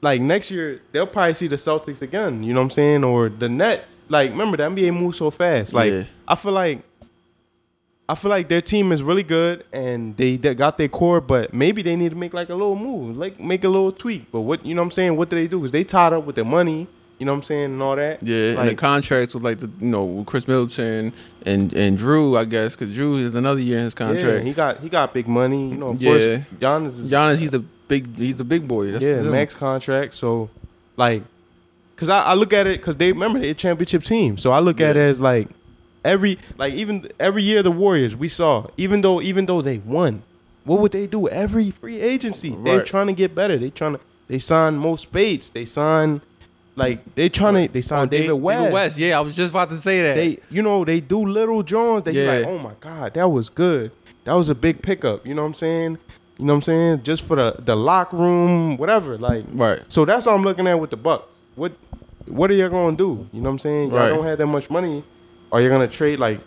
like 0.00 0.20
next 0.20 0.50
year 0.50 0.80
they'll 0.92 1.06
probably 1.06 1.34
see 1.34 1.46
the 1.46 1.56
Celtics 1.56 2.02
again. 2.02 2.42
You 2.42 2.52
know 2.54 2.60
what 2.60 2.64
I'm 2.66 2.70
saying? 2.70 3.04
Or 3.04 3.28
the 3.28 3.48
Nets. 3.48 4.02
Like, 4.08 4.30
remember 4.30 4.56
the 4.56 4.64
NBA 4.64 4.92
moves 4.98 5.18
so 5.18 5.30
fast. 5.30 5.72
Like, 5.72 5.92
Yeah. 5.92 6.04
I 6.28 6.34
feel 6.34 6.52
like. 6.52 6.82
I 8.08 8.14
feel 8.16 8.30
like 8.30 8.48
their 8.48 8.60
team 8.60 8.92
is 8.92 9.02
really 9.02 9.22
good 9.22 9.64
and 9.72 10.14
they, 10.16 10.36
they 10.36 10.54
got 10.54 10.76
their 10.76 10.88
core, 10.88 11.20
but 11.20 11.54
maybe 11.54 11.82
they 11.82 11.96
need 11.96 12.10
to 12.10 12.16
make 12.16 12.34
like 12.34 12.50
a 12.50 12.54
little 12.54 12.76
move, 12.76 13.16
like 13.16 13.40
make 13.40 13.64
a 13.64 13.68
little 13.68 13.92
tweak. 13.92 14.30
But 14.30 14.40
what 14.40 14.66
you 14.66 14.74
know 14.74 14.82
what 14.82 14.86
I'm 14.86 14.90
saying? 14.90 15.16
What 15.16 15.30
do 15.30 15.36
they 15.36 15.46
do? 15.46 15.58
Because 15.60 15.70
they 15.70 15.84
tied 15.84 16.12
up 16.12 16.24
with 16.26 16.34
their 16.34 16.44
money, 16.44 16.88
you 17.22 17.26
know 17.26 17.34
what 17.34 17.38
I'm 17.38 17.42
saying, 17.44 17.64
and 17.66 17.80
all 17.80 17.94
that. 17.94 18.20
yeah, 18.20 18.58
and 18.60 18.68
the 18.68 18.74
contracts 18.74 19.32
with 19.32 19.44
like 19.44 19.60
the 19.60 19.68
you 19.78 19.86
know 19.86 20.24
Khris 20.26 20.48
Middleton 20.48 21.12
and 21.46 21.72
and 21.72 21.96
Jrue, 21.96 22.36
I 22.36 22.44
guess, 22.44 22.74
because 22.74 22.92
Jrue 22.96 23.22
is 23.22 23.36
another 23.36 23.60
year 23.60 23.78
in 23.78 23.84
his 23.84 23.94
contract. 23.94 24.24
yeah, 24.24 24.40
he 24.40 24.52
got 24.52 24.80
he 24.80 24.88
got 24.88 25.14
big 25.14 25.28
money. 25.28 25.68
You 25.68 25.76
know, 25.76 25.88
of 25.90 26.02
Yeah. 26.02 26.10
course, 26.10 26.46
Giannis 26.60 26.98
is 26.98 27.12
Giannis, 27.12 27.36
he's 27.38 27.54
a 27.54 27.60
big, 27.60 28.16
he's 28.16 28.36
the 28.38 28.42
big 28.44 28.66
boy. 28.66 28.90
That's 28.90 29.04
yeah 29.04 29.20
him. 29.20 29.30
max 29.30 29.54
contract. 29.54 30.14
So 30.14 30.50
like, 30.96 31.22
cause 31.94 32.08
I, 32.08 32.22
I 32.22 32.34
look 32.34 32.52
at 32.52 32.66
it 32.66 32.80
because 32.80 32.96
they 32.96 33.12
remember 33.12 33.38
they're 33.38 33.52
a 33.52 33.54
championship 33.54 34.02
team. 34.02 34.36
So 34.36 34.50
I 34.50 34.58
look 34.58 34.80
at 34.80 34.96
it 34.96 35.00
as 35.00 35.20
like 35.20 35.46
every 36.04 36.40
like 36.58 36.74
even 36.74 37.08
every 37.20 37.44
year 37.44 37.62
the 37.62 37.70
Warriors 37.70 38.16
we 38.16 38.26
saw 38.26 38.66
even 38.76 39.02
though 39.02 39.22
even 39.22 39.46
though 39.46 39.62
they 39.62 39.78
won, 39.78 40.24
what 40.64 40.80
would 40.80 40.90
they 40.90 41.06
do 41.06 41.28
every 41.28 41.70
free 41.70 42.00
agency? 42.00 42.56
They're 42.64 42.82
trying 42.82 43.06
to 43.06 43.12
get 43.12 43.32
better. 43.32 43.56
They 43.56 43.70
trying 43.70 43.92
to 43.92 44.00
they 44.26 44.38
sign 44.38 44.76
Mo 44.76 44.96
Speights. 44.96 45.50
They 45.50 45.64
sign 45.66 46.20
like 46.74 47.14
they 47.14 47.28
trying 47.28 47.66
to 47.66 47.72
they 47.72 47.78
Oh, 47.80 47.82
sign 47.82 48.08
Dave- 48.08 48.22
David 48.22 48.34
West. 48.34 48.72
West, 48.72 48.98
yeah, 48.98 49.18
I 49.18 49.20
was 49.20 49.36
just 49.36 49.50
about 49.50 49.70
to 49.70 49.78
say 49.78 50.02
that. 50.02 50.14
They 50.14 50.38
you 50.50 50.62
know 50.62 50.84
they 50.84 51.00
do 51.00 51.24
little 51.26 51.62
Jones 51.62 52.04
that 52.04 52.14
you 52.14 52.22
Yeah. 52.22 52.32
like 52.38 52.46
oh 52.46 52.58
my 52.58 52.72
god 52.80 53.14
that 53.14 53.28
was 53.30 53.48
good. 53.48 53.90
That 54.24 54.34
was 54.34 54.48
a 54.48 54.54
big 54.54 54.82
pickup. 54.82 55.26
You 55.26 55.34
know 55.34 55.42
what 55.42 55.48
I'm 55.48 55.54
saying? 55.54 55.98
You 56.38 56.46
know 56.46 56.54
what 56.54 56.58
I'm 56.58 56.62
saying? 56.62 57.02
Just 57.02 57.22
for 57.24 57.36
the 57.36 57.56
the 57.58 57.76
locker 57.76 58.16
room, 58.16 58.76
whatever. 58.76 59.18
Like 59.18 59.44
right. 59.52 59.80
so 59.88 60.04
that's 60.04 60.26
all 60.26 60.34
I'm 60.36 60.42
looking 60.42 60.66
at 60.66 60.78
with 60.80 60.90
the 60.90 60.96
Bucks. 60.96 61.36
What 61.56 61.72
what 62.26 62.50
are 62.50 62.54
y'all 62.54 62.70
gonna 62.70 62.96
do? 62.96 63.28
You 63.32 63.40
know 63.40 63.48
what 63.50 63.54
I'm 63.54 63.58
saying? 63.58 63.90
Y'all 63.90 63.98
Right. 63.98 64.08
don't 64.08 64.24
have 64.24 64.38
that 64.38 64.46
much 64.46 64.70
money. 64.70 65.04
Are 65.50 65.60
you 65.60 65.68
gonna 65.68 65.88
trade 65.88 66.18
like 66.18 66.40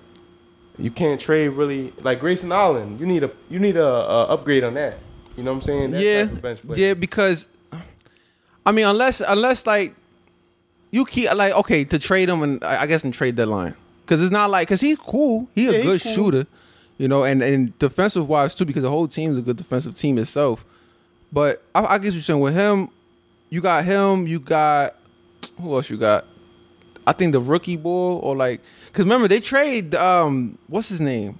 You 0.78 0.90
can't 0.92 1.22
trade 1.22 1.50
really 1.50 1.94
like 2.02 2.20
Grayson 2.20 2.52
Allen. 2.52 2.98
You 3.00 3.06
need 3.06 3.24
a 3.24 3.32
you 3.50 3.60
need 3.60 3.78
a, 3.78 3.86
a 3.86 4.24
upgrade 4.34 4.64
on 4.64 4.74
that. 4.74 4.98
You 5.38 5.44
know 5.44 5.52
what 5.52 5.58
I'm 5.58 5.62
saying? 5.62 5.92
That 5.92 6.02
yeah, 6.02 6.24
type 6.24 6.32
of 6.34 6.42
bench 6.42 6.60
yeah, 6.76 6.94
because 6.96 7.48
I 8.66 8.72
mean, 8.72 8.86
unless 8.86 9.22
unless 9.22 9.68
like 9.68 9.94
you 10.96 11.04
keep 11.06 11.34
like 11.34 11.54
okay 11.62 11.84
to 11.84 11.98
trade 12.00 12.30
him 12.30 12.42
and 12.42 12.64
I 12.64 12.86
guess 12.86 13.04
in 13.04 13.12
trade 13.12 13.36
deadline 13.36 13.76
because 14.04 14.22
it's 14.22 14.32
not 14.32 14.50
like 14.50 14.68
because 14.68 14.82
he's 14.82 14.98
cool, 14.98 15.48
he's 15.56 15.72
Yeah, 15.72 15.80
a 15.80 15.84
good 15.84 16.02
cool. 16.02 16.14
shooter, 16.14 16.44
you 16.98 17.08
know, 17.08 17.24
and 17.24 17.42
and 17.44 17.78
defensive 17.80 18.28
wise 18.30 18.56
too 18.56 18.66
because 18.66 18.84
the 18.84 18.90
whole 18.90 19.08
team's 19.08 19.38
a 19.38 19.42
good 19.42 19.58
defensive 19.58 19.98
team 19.98 20.18
itself. 20.18 20.64
But 21.34 21.62
I, 21.74 21.86
I 21.96 21.98
guess 21.98 22.14
you're 22.14 22.22
saying 22.22 22.40
with 22.40 22.54
him, 22.56 22.90
you 23.50 23.60
got 23.62 23.84
him, 23.84 24.26
you 24.28 24.40
got 24.40 24.96
who 25.62 25.74
else 25.76 25.90
you 25.90 25.98
got? 25.98 26.26
I 27.08 27.12
think 27.14 27.34
the 27.34 27.42
rookie 27.42 27.78
boy 27.78 28.14
or 28.26 28.36
like 28.36 28.62
because 28.88 29.04
remember 29.06 29.28
they 29.28 29.40
trade 29.42 29.94
um 29.96 30.58
what's 30.68 30.90
his 30.90 31.02
name 31.02 31.38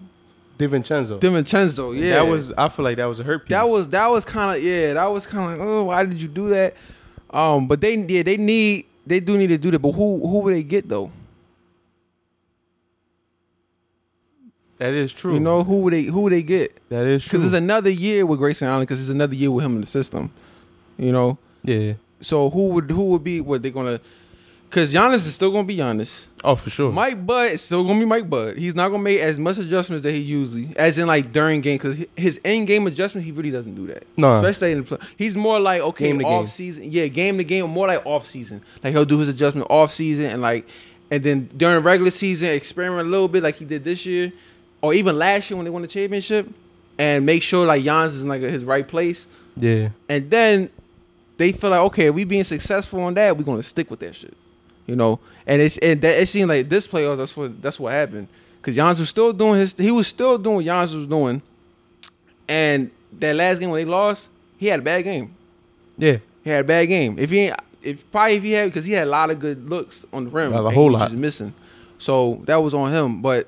DiVincenzo. 0.60 1.20
DiVincenzo 1.20 1.98
yeah 1.98 2.16
That 2.24 2.28
was 2.32 2.52
I 2.58 2.70
feel 2.70 2.84
like 2.86 2.98
that 2.98 3.06
was 3.06 3.20
a 3.20 3.24
hurt 3.24 3.40
piece. 3.46 3.50
that 3.50 3.68
was 3.68 3.90
that 3.90 4.08
was 4.08 4.26
kind 4.26 4.56
of 4.58 4.64
yeah 4.64 4.94
that 4.94 5.06
was 5.08 5.26
kind 5.26 5.44
of 5.52 5.52
like 5.58 5.68
oh 5.68 5.84
why 5.86 6.04
did 6.06 6.22
you 6.22 6.28
do 6.28 6.50
that 6.50 6.76
um 7.32 7.68
but 7.68 7.82
they 7.82 7.96
yeah 7.96 8.24
they 8.24 8.38
need 8.38 8.86
they 9.06 9.20
do 9.20 9.38
need 9.38 9.48
to 9.48 9.58
do 9.58 9.72
that 9.72 9.80
but 9.80 9.92
who 9.92 10.20
who 10.28 10.40
would 10.40 10.54
they 10.54 10.64
get 10.64 10.88
though 10.90 11.12
that 14.78 14.94
is 14.94 15.14
true. 15.14 15.34
you 15.34 15.40
know 15.40 15.64
who 15.64 15.80
would 15.82 15.94
they 15.94 16.04
who 16.04 16.22
would 16.22 16.34
they 16.34 16.44
get 16.44 16.78
that 16.90 17.08
is 17.08 17.24
true. 17.24 17.38
because 17.40 17.46
it's 17.46 17.54
another 17.58 17.90
year 17.90 18.26
with 18.26 18.40
Grayson 18.40 18.68
Allen 18.68 18.82
because 18.82 19.00
it's 19.00 19.10
another 19.10 19.36
year 19.36 19.52
with 19.52 19.64
him 19.64 19.76
in 19.76 19.82
the 19.82 19.88
system 19.88 20.32
you 20.98 21.12
know 21.12 21.38
yeah. 21.64 21.94
so 22.22 22.50
who 22.50 22.70
would 22.70 22.92
who 22.92 23.06
would 23.06 23.24
be 23.24 23.42
what 23.42 23.64
they 23.64 23.72
gonna 23.72 24.00
because 24.70 24.94
Giannis 24.94 25.26
is 25.28 25.34
still 25.34 25.52
gonna 25.52 25.64
be 25.64 25.78
Giannis 25.78 26.26
Oh, 26.44 26.56
for 26.56 26.70
sure. 26.70 26.92
Mike 26.92 27.26
Bud 27.26 27.52
is 27.54 27.62
still 27.62 27.84
gonna 27.84 28.00
be 28.00 28.06
Mike 28.06 28.30
Bud 28.30 28.58
he's 28.58 28.76
not 28.76 28.90
gonna 28.90 29.02
make 29.02 29.20
as 29.20 29.40
much 29.40 29.58
adjustments 29.58 30.04
that 30.04 30.12
he 30.12 30.20
usually 30.20 30.70
as 30.78 30.98
in 30.98 31.08
like 31.08 31.32
during 31.32 31.62
game 31.62 31.78
because 31.78 31.98
his 32.16 32.40
end 32.46 32.68
game 32.68 32.86
adjustment 32.88 33.26
he 33.26 33.32
really 33.32 33.52
doesn't 33.52 33.74
do 33.76 33.88
that 33.88 34.04
No. 34.18 34.34
especially 34.34 34.72
in 34.74 34.80
the 34.80 34.84
play. 34.84 34.98
He's 35.18 35.36
more 35.36 35.60
like 35.60 35.82
okay 35.82 36.08
Game 36.12 36.24
off 36.26 36.42
game. 36.42 36.48
season 36.48 36.84
yeah 36.92 37.08
game 37.08 37.38
to 37.38 37.44
game 37.44 37.70
more 37.70 37.88
like 37.88 38.06
off 38.06 38.28
season 38.28 38.62
like 38.84 38.94
he'll 38.94 39.06
do 39.06 39.18
his 39.20 39.30
adjustment 39.30 39.68
off 39.72 39.94
season 39.94 40.26
and 40.26 40.42
like 40.42 40.68
and 41.10 41.24
then 41.24 41.50
during 41.56 41.82
regular 41.84 42.12
season 42.12 42.50
experiment 42.50 43.08
a 43.08 43.10
little 43.10 43.28
bit 43.28 43.42
like 43.44 43.56
he 43.56 43.66
did 43.66 43.84
this 43.84 44.06
year 44.06 44.32
or 44.82 44.94
even 44.94 45.18
last 45.18 45.50
year 45.50 45.58
when 45.58 45.64
they 45.66 45.72
won 45.72 45.82
the 45.82 45.88
championship 45.88 46.48
and 47.00 47.26
make 47.26 47.42
sure 47.42 47.66
like 47.66 47.84
Giannis 47.84 48.08
is 48.08 48.22
in 48.24 48.28
like 48.30 48.42
his 48.42 48.64
right 48.64 48.88
place 48.88 49.26
yeah. 49.58 49.90
and 50.10 50.30
then 50.30 50.70
they 51.38 51.52
feel 51.52 51.70
like 51.72 51.82
okay, 51.82 52.10
we 52.12 52.24
being 52.24 52.44
successful 52.46 53.02
on 53.02 53.14
that, 53.16 53.36
we're 53.36 53.44
gonna 53.44 53.62
stick 53.64 53.90
with 53.92 54.00
that 54.00 54.16
shit, 54.16 54.34
you 54.86 54.96
know. 54.96 55.20
And 55.48 55.62
it's 55.62 55.78
and 55.80 56.02
that 56.02 56.20
it 56.20 56.28
seemed 56.28 56.50
like 56.50 56.70
this 56.70 56.88
playoffs 56.88 57.18
that's 57.18 57.36
what 57.38 57.62
that's 57.62 57.80
what 57.80 57.94
happened 57.94 58.28
because 58.62 58.76
Giannis 58.76 59.00
was 59.00 59.10
still 59.10 59.32
doing 59.34 59.60
his 59.60 59.74
he 59.74 59.92
was 59.92 60.08
still 60.08 60.38
doing 60.38 60.58
what 60.58 60.66
Giannis 60.66 60.96
was 60.96 61.08
doing, 61.08 61.42
and 62.48 62.92
that 63.20 63.36
last 63.36 63.60
game 63.60 63.70
when 63.70 63.86
they 63.86 63.90
lost, 63.90 64.30
he 64.58 64.68
had 64.68 64.80
a 64.80 64.84
bad 64.84 65.04
game. 65.04 65.36
Yeah. 65.98 66.18
He 66.44 66.50
had 66.50 66.62
a 66.66 66.68
bad 66.68 66.86
game. 66.86 67.18
If 67.18 67.30
he 67.30 67.52
if 67.82 68.10
probably 68.12 68.36
if 68.36 68.44
he 68.44 68.52
had 68.52 68.66
because 68.70 68.86
he 68.86 68.94
had 68.94 69.08
a 69.08 69.10
lot 69.10 69.30
of 69.30 69.40
good 69.40 69.70
looks 69.70 70.06
on 70.12 70.26
the 70.26 70.30
rim, 70.30 70.54
A 70.54 70.70
whole 70.72 70.92
lot. 70.92 71.12
missing. 71.14 71.54
So 71.98 72.42
that 72.46 72.58
was 72.58 72.74
on 72.74 72.92
him. 72.92 73.22
But 73.22 73.48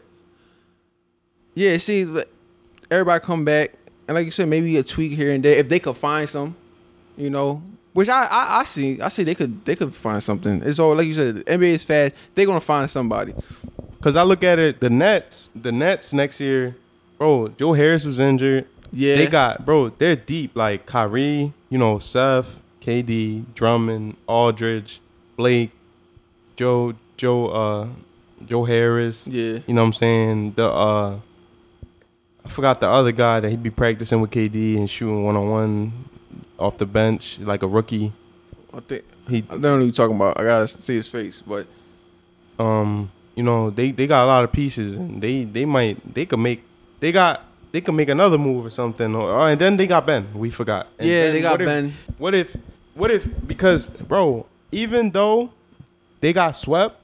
yeah, 1.53 1.77
see, 1.77 2.05
everybody 2.89 3.23
come 3.26 3.43
back 3.45 3.73
and 4.07 4.15
like 4.15 4.26
you 4.26 4.31
said, 4.31 4.47
maybe 4.47 4.77
a 4.77 4.84
tweak 4.84 5.11
here 5.14 5.31
and 5.34 5.43
there 5.43 5.57
if 5.57 5.68
they 5.69 5.80
could 5.80 5.97
find 5.97 6.30
some, 6.30 6.55
you 7.18 7.30
know. 7.30 7.61
Which 7.98 8.10
I, 8.10 8.26
I 8.26 8.60
I 8.60 8.64
see 8.64 9.02
I 9.02 9.10
see 9.10 9.24
they 9.24 9.34
could 9.34 9.65
they 9.65 9.76
could 9.76 9.91
find 9.95 10.22
something. 10.22 10.61
It's 10.61 10.78
all 10.78 10.95
like 10.95 11.07
you 11.07 11.15
said, 11.15 11.38
the 11.38 11.44
NBA 11.45 11.64
is 11.64 11.84
fast. 11.84 12.14
They're 12.36 12.45
gonna 12.45 12.60
find 12.60 12.88
somebody. 12.88 13.34
Cause 14.02 14.15
I 14.15 14.22
look 14.22 14.44
at 14.44 14.60
it, 14.60 14.80
the 14.80 14.91
Nets, 14.91 15.49
the 15.56 15.72
Nets 15.72 16.14
next 16.14 16.40
year, 16.40 16.76
bro. 17.18 17.48
Joe 17.57 17.74
Harris 17.74 18.06
was 18.06 18.19
injured. 18.19 18.68
Yeah, 18.94 19.15
They 19.15 19.26
got 19.26 19.65
bro. 19.65 19.90
They're 19.90 20.15
deep. 20.15 20.56
Like 20.56 20.86
Kyrie, 20.86 21.52
you 21.72 21.78
know, 21.80 21.98
Seth, 21.98 22.60
KD, 22.82 23.45
Drummond, 23.56 24.15
Aldridge, 24.28 25.02
Blake, 25.36 25.72
Joe, 26.56 26.94
Joe, 27.18 27.48
uh, 27.48 27.88
Joe 28.45 28.64
Harris. 28.64 29.28
yeah. 29.28 29.57
You 29.65 29.74
know 29.74 29.82
what 29.82 29.88
I'm 29.88 29.94
saying? 29.94 30.53
The 30.53 30.69
uh, 30.69 31.19
I 32.45 32.49
forgot 32.49 32.80
the 32.80 32.90
other 32.90 33.11
guy 33.11 33.40
that 33.40 33.49
he'd 33.49 33.64
be 33.64 33.72
practicing 33.72 34.22
with 34.22 34.30
KD 34.30 34.78
and 34.78 34.88
shooting 34.88 35.24
one 35.24 35.36
on 35.36 35.49
one 35.49 35.94
off 36.60 36.78
the 36.78 36.86
bench 36.86 37.40
like 37.40 37.64
a 37.64 37.68
rookie. 37.68 38.14
I 38.74 38.80
think 38.82 39.04
He 39.30 39.38
I 39.38 39.42
don't 39.54 39.62
know 39.62 39.78
what 39.78 39.84
you're 39.86 39.92
talking 39.92 40.16
about. 40.16 40.40
I 40.40 40.44
gotta 40.44 40.68
see 40.68 40.96
his 40.96 41.08
face, 41.08 41.42
but 41.46 41.68
um 42.60 43.12
you 43.36 43.44
know 43.44 43.70
they 43.70 43.92
they 43.92 44.08
got 44.08 44.24
a 44.26 44.28
lot 44.28 44.44
of 44.44 44.52
pieces 44.52 44.96
and 44.98 45.22
they 45.22 45.44
they 45.44 45.66
might 45.66 46.14
they 46.14 46.26
could 46.26 46.40
make 46.40 46.64
they 47.00 47.12
got 47.12 47.44
they 47.72 47.82
could 47.82 47.94
make 47.94 48.10
another 48.10 48.38
move 48.38 48.66
or 48.66 48.70
something 48.72 49.14
or, 49.16 49.30
oh, 49.30 49.42
and 49.46 49.62
then 49.62 49.78
they 49.78 49.86
got 49.86 50.06
Ben 50.08 50.28
we 50.34 50.50
forgot 50.50 50.88
And 50.98 51.08
yeah, 51.08 51.26
then 51.26 51.34
they 51.34 51.42
got 51.42 51.52
what 51.52 51.62
if- 51.62 51.68
Ben. 51.68 51.94
what 52.18 52.34
if 52.34 52.56
what 52.96 53.12
if 53.12 53.48
because 53.48 53.90
bro 53.90 54.46
even 54.72 55.12
though 55.12 55.52
they 56.22 56.34
got 56.34 56.54
swept 56.56 57.00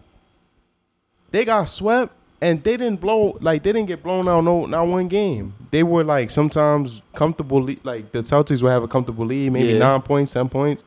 they 1.29 1.45
got 1.45 1.65
swept 1.65 2.13
and 2.43 2.63
they 2.63 2.75
didn't 2.77 2.99
blow 2.99 3.37
like 3.41 3.63
they 3.63 3.71
didn't 3.71 3.87
get 3.87 4.03
blown 4.03 4.27
out 4.27 4.41
no 4.43 4.65
not 4.65 4.85
one 4.87 5.07
game. 5.07 5.53
They 5.71 5.83
were 5.83 6.03
like 6.03 6.29
sometimes 6.29 7.01
comfortable 7.15 7.61
le- 7.63 7.77
like 7.83 8.11
the 8.11 8.19
Celtics 8.21 8.61
would 8.61 8.69
have 8.71 8.83
a 8.83 8.87
comfortable 8.87 9.25
lead 9.25 9.51
maybe 9.53 9.69
Yeah. 9.73 9.79
nine 9.79 10.01
points 10.01 10.33
ten 10.33 10.49
points. 10.49 10.83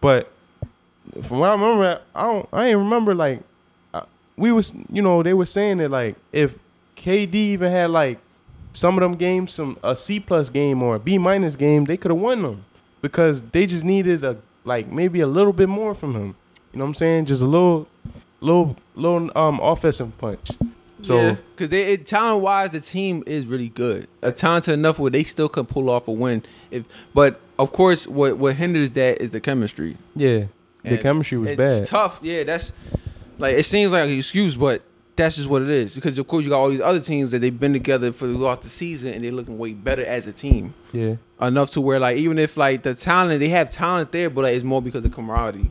But 0.00 0.30
from 1.22 1.38
what 1.40 1.48
I 1.48 1.52
remember 1.52 2.00
I 2.14 2.22
don't 2.24 2.48
I 2.52 2.66
ain't 2.68 2.78
remember 2.78 3.14
like 3.14 3.40
we 4.36 4.52
was 4.52 4.72
you 4.92 5.02
know 5.02 5.22
they 5.22 5.34
were 5.34 5.46
saying 5.46 5.78
that 5.78 5.90
like 5.90 6.14
if 6.32 6.54
KD 6.96 7.34
even 7.34 7.72
had 7.72 7.90
like 7.90 8.18
some 8.72 8.94
of 8.94 9.00
them 9.00 9.14
games 9.14 9.52
some 9.54 9.78
a 9.82 9.96
C 9.96 10.20
plus 10.20 10.50
game 10.50 10.82
or 10.82 10.94
a 10.96 10.98
B 10.98 11.18
minus 11.18 11.56
game 11.56 11.84
they 11.86 11.96
could 11.96 12.10
have 12.10 12.20
won 12.20 12.42
them. 12.42 12.64
Because 13.00 13.42
they 13.42 13.64
just 13.66 13.84
needed 13.84 14.22
a 14.24 14.36
like 14.64 14.86
maybe 14.92 15.20
a 15.20 15.26
little 15.26 15.52
bit 15.52 15.68
more 15.68 15.94
from 15.94 16.14
him. 16.14 16.34
You 16.72 16.78
know 16.78 16.84
what 16.84 16.88
I'm 16.90 16.94
saying? 16.94 17.24
Just 17.26 17.42
a 17.42 17.46
little 17.46 17.86
little 18.40 18.76
little 18.94 19.30
um 19.36 19.58
offensive 19.60 20.16
punch 20.18 20.50
so 21.02 21.36
because 21.54 21.68
they 21.70 21.92
it, 21.92 22.06
talent 22.06 22.42
wise, 22.42 22.72
the 22.72 22.80
team 22.80 23.22
is 23.26 23.46
really 23.46 23.68
good. 23.68 24.08
Uh, 24.22 24.30
talented 24.30 24.74
enough 24.74 24.98
where 24.98 25.10
they 25.10 25.24
still 25.24 25.48
can 25.48 25.66
pull 25.66 25.90
off 25.90 26.08
a 26.08 26.12
win. 26.12 26.42
If 26.70 26.84
but 27.14 27.40
of 27.58 27.72
course, 27.72 28.06
what 28.06 28.38
what 28.38 28.54
hinders 28.56 28.92
that 28.92 29.20
is 29.22 29.30
the 29.30 29.40
chemistry. 29.40 29.96
yeah 30.16 30.44
the 30.84 30.96
chemistry 30.98 31.36
was 31.38 31.50
it's 31.50 31.58
bad 31.58 31.86
tough. 31.86 32.18
Yeah, 32.22 32.44
that's 32.44 32.72
like 33.38 33.56
it 33.56 33.64
seems 33.64 33.92
like 33.92 34.08
an 34.08 34.16
excuse, 34.16 34.54
but 34.56 34.82
that's 35.16 35.36
just 35.36 35.48
what 35.48 35.62
it 35.62 35.68
is. 35.68 35.94
Because 35.94 36.18
of 36.18 36.26
course 36.28 36.44
you 36.44 36.50
got 36.50 36.60
all 36.60 36.70
these 36.70 36.80
other 36.80 37.00
teams 37.00 37.30
that 37.32 37.40
they've 37.40 37.58
been 37.58 37.72
together 37.72 38.12
for 38.12 38.26
throughout 38.26 38.62
the 38.62 38.68
season 38.68 39.12
and 39.12 39.22
they're 39.24 39.32
looking 39.32 39.58
way 39.58 39.74
better 39.74 40.04
as 40.04 40.26
a 40.26 40.32
team. 40.32 40.74
yeah 40.92 41.16
Enough 41.40 41.70
to 41.72 41.80
where 41.80 41.98
like 42.00 42.16
even 42.16 42.38
if 42.38 42.56
like 42.56 42.82
the 42.84 42.94
talent 42.94 43.38
they 43.40 43.48
have 43.48 43.70
talent 43.70 44.12
there, 44.12 44.30
but 44.30 44.42
like, 44.42 44.54
it's 44.54 44.64
more 44.64 44.80
because 44.80 45.04
of 45.04 45.12
camaraderie. 45.12 45.70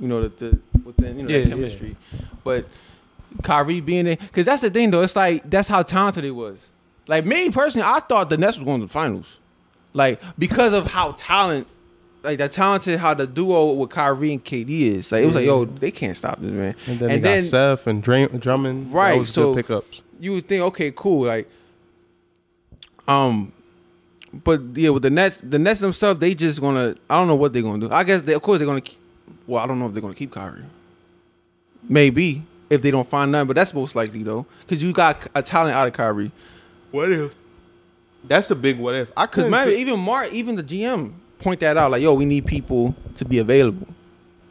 You 0.00 0.08
know 0.08 0.28
the, 0.28 0.28
the 0.28 0.60
within 0.84 1.18
you 1.18 1.22
know 1.24 1.30
Yeah, 1.30 1.38
the 1.38 1.44
yeah. 1.44 1.54
chemistry. 1.54 1.96
But 2.44 2.66
Kyrie 3.42 3.80
being 3.80 4.04
there, 4.06 4.16
because 4.16 4.46
that's 4.46 4.62
the 4.62 4.70
thing 4.70 4.90
though. 4.90 5.02
It's 5.02 5.16
like 5.16 5.48
that's 5.48 5.68
how 5.68 5.82
talented 5.82 6.24
it 6.24 6.32
was. 6.32 6.68
Like 7.06 7.24
me 7.24 7.50
personally, 7.50 7.86
I 7.88 8.00
thought 8.00 8.30
the 8.30 8.36
Nets 8.36 8.56
was 8.58 8.64
going 8.64 8.80
to 8.80 8.86
the 8.86 8.92
finals, 8.92 9.38
like 9.92 10.20
because 10.38 10.72
of 10.72 10.86
how 10.90 11.12
talent, 11.12 11.66
like 12.22 12.38
that 12.38 12.52
talented 12.52 12.98
how 12.98 13.14
the 13.14 13.26
duo 13.26 13.72
with 13.72 13.90
Kyrie 13.90 14.32
and 14.32 14.44
KD 14.44 14.68
is. 14.82 15.10
Like 15.12 15.22
it 15.22 15.26
was 15.26 15.34
like, 15.34 15.46
yo, 15.46 15.64
they 15.64 15.90
can't 15.90 16.16
stop 16.16 16.40
this 16.40 16.50
man. 16.52 16.74
and 16.86 16.98
then 16.98 17.10
And 17.10 17.24
they 17.24 17.40
then- 17.40 17.42
got 17.44 17.50
Seth 17.78 17.86
and 17.86 18.02
Drummond 18.02 18.92
Right, 18.92 19.26
so- 19.26 19.54
pickups 19.54 20.02
you 20.20 20.32
would 20.32 20.48
think, 20.48 20.62
okay, 20.64 20.90
cool, 20.90 21.26
like, 21.26 21.46
um, 23.06 23.52
but 24.44 24.60
yeah, 24.74 24.90
with 24.90 25.02
the 25.04 25.10
Nets, 25.10 25.40
the 25.42 25.58
Nets 25.58 25.80
themselves, 25.80 26.20
they 26.20 26.34
just 26.34 26.60
gonna, 26.60 26.96
I 27.08 27.14
don't 27.18 27.28
know 27.28 27.36
what 27.36 27.52
they're 27.52 27.62
gonna 27.62 27.86
do. 27.88 27.94
I 27.94 28.02
guess 28.04 28.22
they, 28.22 28.34
of 28.34 28.42
course, 28.42 28.58
they're 28.58 28.66
gonna. 28.66 28.80
Keep, 28.80 28.98
well, 29.46 29.62
I 29.62 29.66
don't 29.66 29.78
know 29.78 29.86
if 29.86 29.92
they're 29.92 30.02
gonna 30.02 30.14
keep 30.14 30.32
Kyrie. 30.32 30.64
Maybe 31.88 32.42
if 32.70 32.82
they 32.82 32.90
don't 32.90 33.08
find 33.08 33.32
none, 33.32 33.46
but 33.46 33.56
that's 33.56 33.72
most 33.74 33.94
likely 33.96 34.22
though, 34.22 34.46
because 34.60 34.82
you 34.82 34.92
got 34.92 35.26
a 35.34 35.42
talent 35.42 35.74
out 35.74 35.86
of 35.86 35.92
Kyrie. 35.94 36.30
what 36.90 37.10
if 37.12 37.34
that's 38.24 38.50
a 38.50 38.54
big 38.54 38.78
what 38.78 38.94
if 38.94 39.10
I 39.16 39.26
couldn't 39.26 39.50
man, 39.50 39.66
say- 39.66 39.78
even 39.80 40.00
Mark, 40.00 40.32
even 40.32 40.56
the 40.56 40.62
GM 40.62 41.12
point 41.38 41.60
that 41.60 41.76
out, 41.76 41.90
like, 41.92 42.02
yo, 42.02 42.14
we 42.14 42.24
need 42.24 42.46
people 42.46 42.94
to 43.14 43.24
be 43.24 43.38
available. 43.38 43.86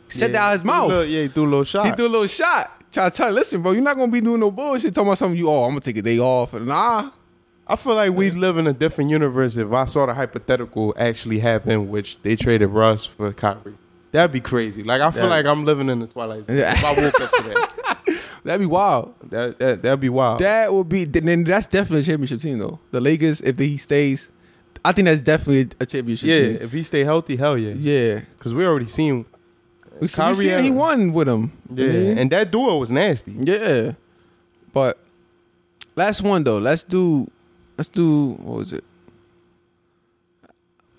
Set 0.09 0.31
that 0.31 0.39
out 0.41 0.53
his 0.53 0.63
mouth. 0.63 0.87
little- 0.89 1.05
yeah 1.05 1.23
he 1.23 1.27
threw 1.27 1.43
a 1.43 1.49
little 1.49 1.63
shot 1.65 1.85
He 1.85 1.91
threw 1.91 2.07
a 2.07 2.09
little 2.09 2.27
shot. 2.27 2.71
Try 2.93 3.09
to 3.09 3.15
tell, 3.15 3.31
listen, 3.31 3.61
bro, 3.61 3.73
you're 3.73 3.81
not 3.83 3.97
gonna 3.97 4.11
be 4.11 4.21
doing 4.21 4.39
no 4.39 4.49
bullshit. 4.49 4.93
Talking 4.95 5.09
about 5.09 5.17
something 5.17 5.37
you, 5.37 5.49
oh, 5.49 5.65
I'm 5.65 5.71
gonna 5.71 5.81
take 5.81 5.97
a 5.97 6.01
day 6.01 6.17
off. 6.19 6.53
And 6.53 6.67
nah, 6.67 7.11
I 7.67 7.75
feel 7.75 7.95
like 7.95 8.13
we 8.13 8.31
live 8.31 8.57
in 8.57 8.65
a 8.65 8.73
different 8.73 9.09
universe 9.09 9.57
if 9.57 9.71
I 9.73 9.83
saw 9.85 10.05
the 10.05 10.13
hypothetical 10.13 10.93
actually 10.97 11.39
happen, 11.39 11.89
which 11.89 12.17
they 12.23 12.37
traded 12.37 12.69
Russ 12.69 13.05
for 13.05 13.33
Kyrie. 13.33 13.75
That'd 14.13 14.31
be 14.31 14.39
crazy. 14.39 14.83
Like 14.83 15.01
I 15.01 15.11
feel 15.11 15.23
Yeah. 15.23 15.29
like 15.29 15.45
I'm 15.45 15.65
living 15.65 15.89
in 15.89 15.99
the 15.99 16.07
twilight 16.07 16.45
zone. 16.45 16.55
Yeah. 16.57 16.71
If 16.71 16.83
I 16.85 16.93
woke 16.93 17.19
up 17.21 17.31
to 17.31 17.43
that, 17.43 17.96
that'd 18.47 18.59
be 18.61 18.65
wild. 18.65 19.13
that, 19.29 19.59
that 19.59 19.81
that'd 19.83 19.99
be 19.99 20.09
wild. 20.09 20.39
That 20.41 20.73
would 20.73 20.89
be 20.89 21.05
then 21.05 21.43
that's 21.43 21.67
definitely 21.67 22.01
a 22.01 22.03
championship 22.03 22.41
team 22.41 22.57
though. 22.57 22.79
The 22.91 22.99
Lakers, 22.99 23.41
if 23.41 23.57
he 23.59 23.77
stays, 23.77 24.29
I 24.83 24.91
think 24.91 25.05
that's 25.05 25.21
definitely 25.21 25.69
a 25.79 25.85
championship 25.85 26.27
yeah, 26.27 26.39
team. 26.39 26.57
if 26.61 26.71
he 26.71 26.83
stay 26.83 27.03
healthy, 27.03 27.35
hell 27.35 27.57
yeah. 27.57 27.73
Yeah. 27.77 28.21
Because 28.37 28.53
we 28.53 28.65
already 28.65 28.87
seen. 28.87 29.25
We, 29.93 30.01
we 30.01 30.07
Kyrie 30.07 30.35
seen 30.35 30.63
he 30.63 30.71
won 30.71 31.13
with 31.13 31.27
him. 31.27 31.51
Yeah, 31.73 31.85
Mhm. 31.85 32.17
and 32.19 32.31
that 32.31 32.51
duo 32.51 32.77
was 32.77 32.91
nasty. 32.91 33.33
yeah. 33.37 33.91
But 34.73 34.97
Last 35.95 36.21
one 36.21 36.43
though. 36.43 36.59
Let's 36.59 36.83
do. 36.83 37.27
Let's 37.77 37.89
do. 37.89 38.33
What 38.33 38.57
was 38.59 38.73
it? 38.73 38.83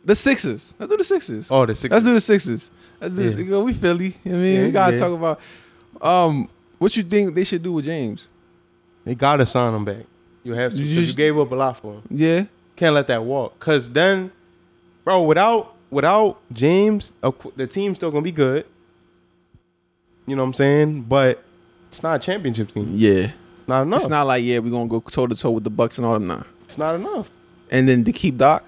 The 0.04 0.14
Sixers. 0.14 0.74
Let's 0.78 0.90
do 0.90 0.96
the 0.96 1.04
Sixers. 1.04 1.48
Oh, 1.50 1.66
the 1.66 1.74
six. 1.74 1.92
Let's 1.92 2.04
do 2.04 2.14
the 2.14 2.20
Sixers. 2.20 2.70
Let's 3.00 3.14
do. 3.14 3.22
Yeah. 3.22 3.36
You 3.36 3.44
know, 3.44 3.60
we 3.60 3.72
Philly. 3.74 4.14
I 4.24 4.28
mean, 4.30 4.56
Yeah, 4.56 4.62
we 4.66 4.70
gotta 4.72 4.94
yeah. 4.94 4.98
talk 5.00 5.12
about. 5.12 5.40
Um, 6.00 6.48
what 6.78 6.96
you 6.96 7.02
think 7.02 7.34
they 7.34 7.44
should 7.44 7.62
do 7.62 7.72
with 7.72 7.84
James? 7.84 8.28
They 9.04 9.14
gotta 9.14 9.46
sign 9.46 9.74
him 9.74 9.84
back. 9.84 10.04
You 10.44 10.52
have 10.54 10.72
to. 10.72 10.78
You 10.78 10.84
'cause 10.84 10.96
You, 10.96 11.04
just- 11.06 11.16
gave 11.16 11.38
up 11.38 11.50
a 11.50 11.54
lot 11.54 11.76
for 11.78 11.94
him. 11.94 12.02
Yeah. 12.10 12.44
Can't 12.76 12.94
let 12.94 13.06
that 13.08 13.24
walk. 13.24 13.58
Cause 13.58 13.90
then, 13.90 14.30
bro, 15.04 15.22
without 15.22 15.74
without 15.90 16.38
James, 16.52 17.12
the 17.56 17.66
team's 17.66 17.96
still 17.96 18.10
gonna 18.10 18.22
be 18.22 18.30
good. 18.32 18.64
You 20.26 20.36
know 20.36 20.42
what 20.42 20.48
I'm 20.48 20.54
saying? 20.54 21.02
But 21.02 21.42
it's 21.88 22.02
not 22.02 22.16
a 22.16 22.18
championship 22.18 22.70
team. 22.72 22.92
Yeah. 22.94 23.32
It's 23.58 23.66
not 23.66 23.82
enough. 23.82 24.02
It's 24.02 24.10
not 24.10 24.26
like 24.26 24.44
yeah, 24.44 24.58
we're 24.60 24.70
gonna 24.70 24.88
go 24.88 25.00
toe 25.00 25.26
to 25.26 25.34
toe 25.34 25.50
with 25.50 25.64
the 25.64 25.70
Bucks 25.70 25.98
and 25.98 26.06
all 26.06 26.12
them 26.14 26.26
now. 26.28 26.44
It's 26.62 26.78
not 26.78 26.94
enough. 26.94 27.30
And 27.70 27.88
then 27.88 28.04
to 28.04 28.12
keep 28.12 28.36
Doc, 28.38 28.64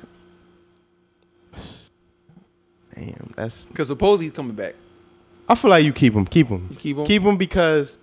Damn, 2.95 3.32
that's. 3.37 3.66
because 3.66 3.89
supposedly 3.89 4.27
he's 4.27 4.32
coming 4.32 4.55
back. 4.57 4.74
I 5.49 5.55
feel 5.55 5.70
like 5.70 5.85
you 5.85 5.93
keep 5.93 6.15
him. 6.15 6.27
Keep 6.27 6.49
him. 6.49 6.66
You 6.70 6.77
keep 6.77 6.97
him. 6.99 7.07
Keep 7.07 7.23
him 7.23 7.37
because 7.37 7.99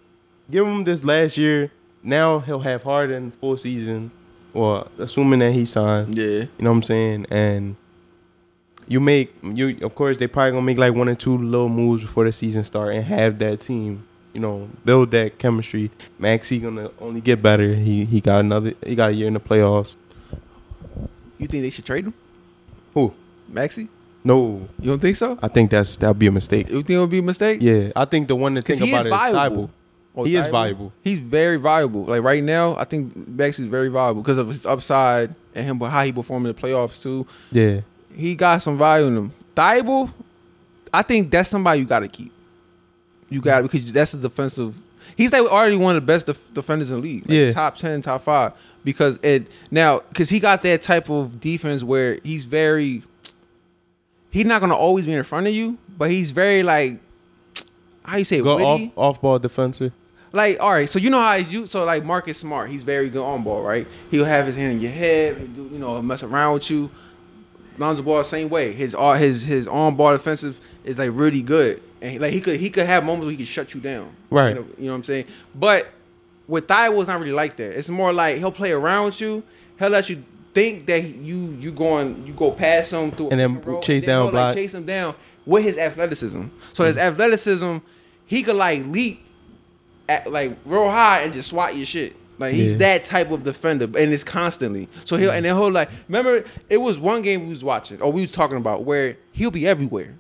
give 0.50 0.66
him 0.66 0.84
this 0.84 1.04
last 1.04 1.38
year. 1.38 1.72
Now 2.04 2.40
he'll 2.40 2.60
have 2.60 2.84
Harden 2.84 3.32
full 3.32 3.58
season, 3.58 4.12
or 4.54 4.88
assuming 4.98 5.40
that 5.40 5.52
he 5.52 5.66
signed. 5.66 6.18
Yeah. 6.18 6.26
You 6.26 6.50
know 6.60 6.70
what 6.70 6.78
I'm 6.78 6.84
saying? 6.84 7.26
And 7.30 7.76
you 8.88 9.00
make 9.00 9.34
you 9.44 9.78
of 9.82 9.96
course 9.96 10.18
they 10.18 10.28
probably 10.28 10.52
gonna 10.52 10.62
make 10.62 10.78
like 10.78 10.94
one 10.94 11.10
or 11.10 11.16
two 11.16 11.38
little 11.38 11.70
moves 11.70 12.02
before 12.04 12.26
the 12.26 12.32
season 12.32 12.64
start 12.64 12.96
and 12.96 13.04
have 13.04 13.40
that 13.40 13.62
team, 13.62 14.08
you 14.34 14.40
know, 14.40 14.70
build 14.86 15.12
that 15.12 15.38
chemistry. 15.38 15.92
Maxey 16.18 16.60
gonna 16.60 16.92
only 17.00 17.20
get 17.22 17.42
better. 17.42 17.74
He 17.76 18.06
he 18.06 18.22
got 18.22 18.40
another 18.40 18.74
he 18.86 18.96
got 18.96 19.10
a 19.10 19.14
year 19.14 19.28
in 19.28 19.34
the 19.34 19.40
playoffs. 19.40 19.96
You 21.38 21.48
think 21.48 21.62
they 21.64 21.70
should 21.70 21.86
trade 21.86 22.06
him, 22.06 22.14
Who? 22.94 23.14
Maxey? 23.48 23.90
No. 24.24 24.68
You 24.80 24.92
don't 24.92 25.00
think 25.00 25.16
so? 25.16 25.38
I 25.42 25.48
think 25.48 25.72
that's 25.72 25.96
that'll 25.98 26.14
be 26.14 26.28
a 26.28 26.32
mistake. 26.32 26.70
You 26.70 26.78
think 26.78 26.90
it 26.92 27.00
would 27.00 27.10
be 27.10 27.20
a 27.20 27.24
mistake? 27.24 27.62
Yeah. 27.62 27.92
I 27.96 28.06
think 28.06 28.28
the 28.28 28.36
one 28.36 28.56
to 28.56 28.62
think 28.62 28.82
about 28.82 29.06
is 29.06 29.10
viable. 29.10 29.68
Thybulle. 29.68 29.70
He 30.26 30.36
is 30.36 30.48
valuable. 30.48 30.92
He's 31.04 31.20
very 31.20 31.58
valuable. 31.58 32.04
Like 32.06 32.24
right 32.24 32.44
now, 32.44 32.76
I 32.76 32.84
think 32.86 33.16
Max 33.28 33.60
is 33.60 33.66
very 33.68 33.90
valuable 33.90 34.22
because 34.22 34.38
of 34.38 34.48
his 34.48 34.66
upside 34.66 35.36
and 35.54 35.66
him 35.66 35.78
but 35.78 35.90
how 35.90 36.04
he 36.04 36.12
performed 36.12 36.48
in 36.48 36.56
the 36.56 36.62
playoffs 36.62 37.02
too. 37.02 37.28
Yeah. 37.52 37.82
He 38.16 38.34
got 38.36 38.62
some 38.62 38.78
value 38.78 39.08
in 39.08 39.18
him. 39.18 39.34
Thybulle, 39.56 40.12
I 40.94 41.02
think 41.04 41.30
that's 41.30 41.50
somebody 41.50 41.80
you 41.80 41.86
got 41.86 42.00
to 42.00 42.08
keep. 42.08 42.32
You 43.30 43.42
got 43.42 43.62
because 43.64 43.92
that's 43.92 44.14
a 44.14 44.18
defensive. 44.18 44.76
He's 45.16 45.32
like 45.32 45.42
already 45.52 45.76
one 45.76 45.96
of 45.96 46.02
the 46.02 46.06
best 46.06 46.26
def- 46.28 46.54
defenders 46.54 46.90
in 46.92 46.98
the 46.98 47.02
league. 47.02 47.22
Like 47.24 47.32
Yeah. 47.32 47.52
top 47.52 47.78
ten, 47.78 48.02
top 48.02 48.24
five. 48.24 48.54
Because 48.84 49.20
it 49.22 49.48
now 49.70 50.00
because 50.10 50.30
he 50.30 50.40
got 50.40 50.62
that 50.62 50.82
type 50.82 51.10
of 51.10 51.40
defense 51.42 51.84
where 51.84 52.20
he's 52.24 52.46
very. 52.46 53.04
He's 54.30 54.46
not 54.46 54.62
gonna 54.62 54.76
always 54.76 55.06
be 55.06 55.14
in 55.14 55.24
front 55.24 55.48
of 55.48 55.54
you, 55.54 55.78
but 55.98 56.10
he's 56.12 56.32
very 56.32 56.64
like. 56.64 57.00
How 58.04 58.18
you 58.18 58.24
say 58.24 58.42
Go 58.42 58.58
off 58.66 58.82
off 58.96 59.22
ball 59.22 59.40
defensive. 59.40 59.92
Like, 60.38 60.60
all 60.62 60.72
right, 60.72 60.88
so 60.88 61.00
you 61.00 61.10
know 61.10 61.20
how 61.20 61.36
he's 61.38 61.52
you 61.52 61.66
so 61.68 61.84
like 61.84 62.06
Marcus 62.06 62.38
Smart, 62.38 62.70
he's 62.70 62.84
very 62.84 63.10
good 63.10 63.24
on 63.26 63.44
ball, 63.44 63.64
right? 63.64 63.88
He'll 64.12 64.24
have 64.26 64.46
his 64.46 64.56
hand 64.56 64.74
in 64.74 64.80
your 64.80 64.92
head, 64.92 65.38
he'll 65.38 65.48
do, 65.48 65.64
you 65.74 65.80
know, 65.80 66.00
mess 66.02 66.22
around 66.24 66.54
with 66.54 66.70
you. 66.70 66.92
Lonzo 67.80 68.02
Ball 68.04 68.24
same 68.24 68.50
way. 68.50 68.72
His 68.74 68.96
all 68.96 69.14
his 69.16 69.44
his 69.44 69.68
on 69.68 69.96
ball 69.96 70.12
defensive 70.14 70.60
is 70.84 70.98
like 71.00 71.12
really 71.14 71.42
good, 71.42 71.82
and 72.02 72.12
he, 72.14 72.20
like 72.20 72.34
he 72.34 72.42
could 72.42 72.60
he 72.60 72.70
could 72.70 72.86
have 72.86 73.04
moments 73.04 73.26
where 73.26 73.32
he 73.32 73.38
could 73.38 73.48
shut 73.48 73.74
you 73.74 73.80
down, 73.82 74.12
Right. 74.30 74.50
You 74.50 74.56
know, 74.56 74.66
you 74.78 74.86
know 74.86 74.92
what 74.92 74.98
I'm 74.98 75.04
saying? 75.04 75.26
But 75.56 75.88
with 76.48 76.68
Thybulle, 76.68 77.00
it's 77.00 77.08
not 77.08 77.20
really 77.20 77.32
like 77.32 77.58
that. 77.58 77.78
It's 77.78 77.90
more 77.90 78.14
like 78.14 78.38
he'll 78.38 78.52
play 78.52 78.72
around 78.72 79.06
with 79.06 79.22
you. 79.22 79.44
He'll 79.80 79.90
let 79.90 80.10
you 80.10 80.24
think 80.54 80.86
that 80.88 81.04
you 81.04 81.56
you 81.60 81.72
going 81.72 82.26
you 82.26 82.34
go 82.34 82.52
past 82.52 82.92
him 82.92 83.12
through 83.12 83.30
And 83.30 83.40
then 83.40 83.82
chase 83.82 84.04
and 84.04 84.08
down 84.08 84.32
block. 84.32 84.46
like 84.48 84.56
chase 84.56 84.74
him 84.74 84.86
down 84.86 85.14
with 85.46 85.64
his 85.64 85.78
athleticism. 85.78 86.44
So 86.74 86.84
Mm. 86.84 86.88
his 86.88 86.98
athleticism, 86.98 87.78
he 88.26 88.42
could 88.44 88.56
like 88.56 88.86
leap 88.88 89.24
at 90.10 90.32
like 90.32 90.58
real 90.66 90.90
high 90.90 91.22
and 91.22 91.34
just 91.34 91.50
swat 91.50 91.76
your 91.76 91.86
shit. 91.86 92.16
Like 92.40 92.54
he's 92.54 92.74
Yeah. 92.74 92.78
that 92.80 93.04
type 93.04 93.32
of 93.32 93.44
defender, 93.44 93.86
and 93.86 94.14
it's 94.14 94.24
constantly. 94.24 94.88
So 95.06 95.18
he'll 95.18 95.32
and 95.32 95.44
then 95.46 95.56
he'll 95.56 95.72
like 95.72 95.90
remember 96.08 96.44
it 96.70 96.78
was 96.78 97.00
one 97.00 97.22
game 97.24 97.44
we 97.44 97.50
was 97.50 97.64
watching 97.64 98.00
or 98.02 98.12
we 98.12 98.22
was 98.22 98.32
talking 98.32 98.58
about 98.58 98.84
where 98.84 99.18
he'll 99.32 99.52
be 99.52 99.68
everywhere. 99.68 100.16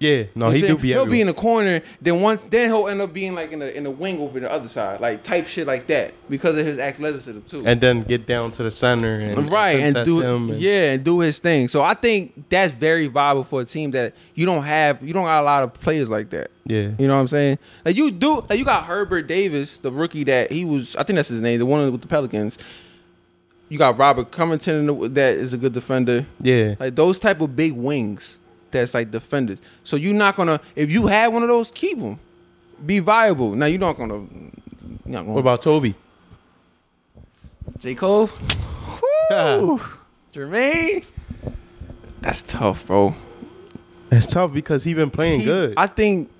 Yeah. 0.00 0.24
No, 0.36 0.50
he 0.50 0.60
do 0.60 0.76
be 0.78 0.88
He'll 0.88 1.06
be 1.06 1.20
in 1.20 1.26
the 1.26 1.34
corner. 1.34 1.82
Then 2.00 2.20
once 2.22 2.44
then 2.44 2.70
he'll 2.70 2.86
end 2.86 3.00
up 3.00 3.12
being 3.12 3.34
like 3.34 3.50
in 3.50 3.58
the 3.58 3.76
in 3.76 3.82
the 3.82 3.90
wing 3.90 4.20
over 4.20 4.38
the 4.38 4.50
other 4.50 4.68
side, 4.68 5.00
like 5.00 5.24
type 5.24 5.46
shit 5.48 5.66
like 5.66 5.88
that 5.88 6.14
because 6.30 6.56
of 6.56 6.64
his 6.64 6.78
athleticism 6.78 7.40
too. 7.48 7.64
and 7.66 7.80
then 7.80 8.02
get 8.02 8.24
down 8.26 8.52
to 8.52 8.62
the 8.62 8.70
center 8.70 9.18
and 9.18 9.50
right 9.50 9.80
and 9.80 10.04
do 10.04 10.20
him 10.20 10.50
and- 10.50 10.60
yeah 10.60 10.92
and 10.92 11.02
do 11.04 11.18
his 11.18 11.40
thing. 11.40 11.66
So 11.66 11.82
I 11.82 11.94
think 11.94 12.48
that's 12.48 12.72
very 12.72 13.08
viable 13.08 13.42
for 13.42 13.60
a 13.60 13.64
team 13.64 13.90
that 13.90 14.14
you 14.34 14.46
don't 14.46 14.62
have. 14.62 15.02
You 15.02 15.12
don't 15.12 15.24
got 15.24 15.40
a 15.40 15.44
lot 15.44 15.62
of 15.64 15.74
players 15.74 16.08
like 16.10 16.30
that. 16.30 16.52
yeah. 16.64 16.90
You 16.96 17.08
know 17.08 17.14
what 17.16 17.20
I'm 17.22 17.28
saying? 17.28 17.58
Like 17.84 17.96
you 17.96 18.12
do, 18.12 18.42
like 18.48 18.58
you 18.58 18.64
got 18.64 18.84
Herbert 18.84 19.26
Davis, 19.26 19.78
the 19.78 19.90
rookie 19.90 20.22
that 20.24 20.52
he 20.52 20.64
was. 20.64 20.94
I 20.94 21.02
think 21.02 21.16
that's 21.16 21.28
his 21.28 21.40
name, 21.40 21.58
the 21.58 21.66
one 21.66 21.90
with 21.90 22.02
the 22.02 22.08
Pelicans. 22.08 22.56
You 23.68 23.78
got 23.78 23.98
Robert 23.98 24.30
Covington 24.30 25.12
that 25.14 25.34
is 25.34 25.52
a 25.52 25.58
good 25.58 25.72
defender. 25.72 26.24
Yeah. 26.40 26.76
Like 26.78 26.94
those 26.94 27.18
type 27.18 27.40
of 27.40 27.54
big 27.56 27.72
wings 27.72 28.38
that's 28.70 28.94
like 28.94 29.10
defenders. 29.10 29.58
So 29.84 29.96
you're 29.96 30.14
not 30.14 30.36
gonna 30.36 30.60
if 30.76 30.90
you 30.90 31.06
have 31.06 31.32
one 31.32 31.42
of 31.42 31.48
those, 31.48 31.70
keep 31.70 31.98
them. 31.98 32.18
Be 32.84 32.98
viable. 33.00 33.54
Now 33.56 33.66
you're 33.66 33.80
not 33.80 33.96
gonna. 33.96 34.14
You're 34.14 34.26
not 35.06 35.20
gonna 35.22 35.32
What 35.32 35.40
about 35.40 35.62
Toby? 35.62 35.94
J 37.78 37.94
Cole? 37.94 38.26
Woo! 39.30 39.80
Jermaine. 40.32 41.04
That's 42.20 42.42
tough, 42.42 42.86
bro. 42.86 43.14
It's 44.10 44.26
tough 44.26 44.52
because 44.52 44.84
he 44.84 44.94
been 44.94 45.10
playing 45.10 45.40
He- 45.40 45.46
good. 45.46 45.74
I 45.76 45.86
think 45.86 46.30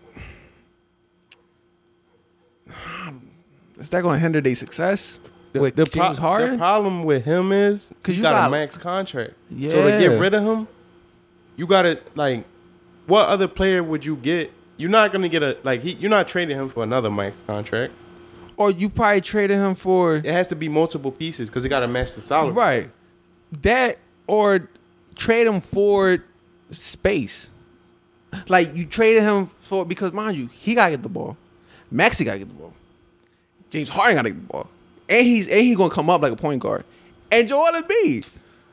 is 3.79 3.91
that 3.91 4.03
going 4.03 4.17
to 4.17 4.21
hinder 4.21 4.41
their 4.41 4.55
success 4.55 5.21
The- 5.53 5.61
with 5.61 5.77
the, 5.77 5.87
pro- 5.87 6.15
Harden? 6.15 6.53
the 6.53 6.59
problem 6.59 7.05
with 7.05 7.25
him 7.25 7.53
is 7.53 7.89
because 7.89 8.17
you 8.17 8.23
got, 8.23 8.33
got- 8.33 8.49
a 8.49 8.51
max 8.51 8.77
contract. 8.77 9.35
Yeah. 9.51 9.71
So 9.71 9.83
to 9.85 9.99
get 9.99 10.19
rid 10.21 10.35
of 10.35 10.43
him, 10.45 10.69
you 11.59 11.67
got 11.67 11.83
to 11.83 12.01
like, 12.15 12.47
what 13.07 13.29
other 13.29 13.49
player 13.49 13.83
would 13.83 14.07
you 14.07 14.17
get? 14.17 14.51
You're 14.79 14.89
not 14.91 15.11
gonna 15.13 15.29
get 15.29 15.43
a 15.43 15.59
like 15.65 15.83
he. 15.83 15.93
You're 15.95 16.09
not 16.09 16.29
trading 16.29 16.57
him 16.57 16.69
for 16.71 16.85
another 16.85 17.11
max 17.11 17.37
contract. 17.47 17.93
or 18.57 18.71
you 18.71 18.89
probably 18.89 19.21
traded 19.21 19.57
him 19.59 19.75
for 19.75 20.17
It 20.17 20.25
has 20.27 20.47
to 20.49 20.57
be 20.57 20.69
multiple 20.69 21.11
pieces 21.11 21.51
because 21.51 21.65
he 21.65 21.69
got 21.69 21.81
to 21.81 21.89
match 21.89 22.15
the 22.15 22.21
salary. 22.23 22.53
right 22.53 22.91
that, 23.63 23.99
or 24.29 24.69
trade 25.17 25.47
him 25.49 25.61
for 25.61 26.23
space. 26.71 27.51
Like 28.47 28.75
you 28.77 28.85
traded 28.87 29.23
him 29.23 29.51
for 29.59 29.85
because 29.85 30.13
mind 30.13 30.37
you, 30.37 30.49
he 30.49 30.75
gotta 30.75 30.93
get 30.93 31.03
the 31.03 31.09
ball. 31.09 31.37
Maxey 31.91 32.25
gotta 32.25 32.39
get 32.39 32.49
the 32.49 32.55
ball. 32.55 32.73
James 33.71 33.89
Harden 33.89 34.17
gotta 34.17 34.31
get 34.31 34.41
the 34.47 34.53
ball, 34.53 34.69
and 35.09 35.27
he's 35.27 35.49
and 35.49 35.61
he's 35.61 35.77
gonna 35.77 35.93
come 35.93 36.09
up 36.09 36.23
like 36.23 36.33
a 36.33 36.37
point 36.37 36.63
guard, 36.63 36.85
and 37.33 37.49
Joel 37.49 37.73
Embiid. 37.73 38.27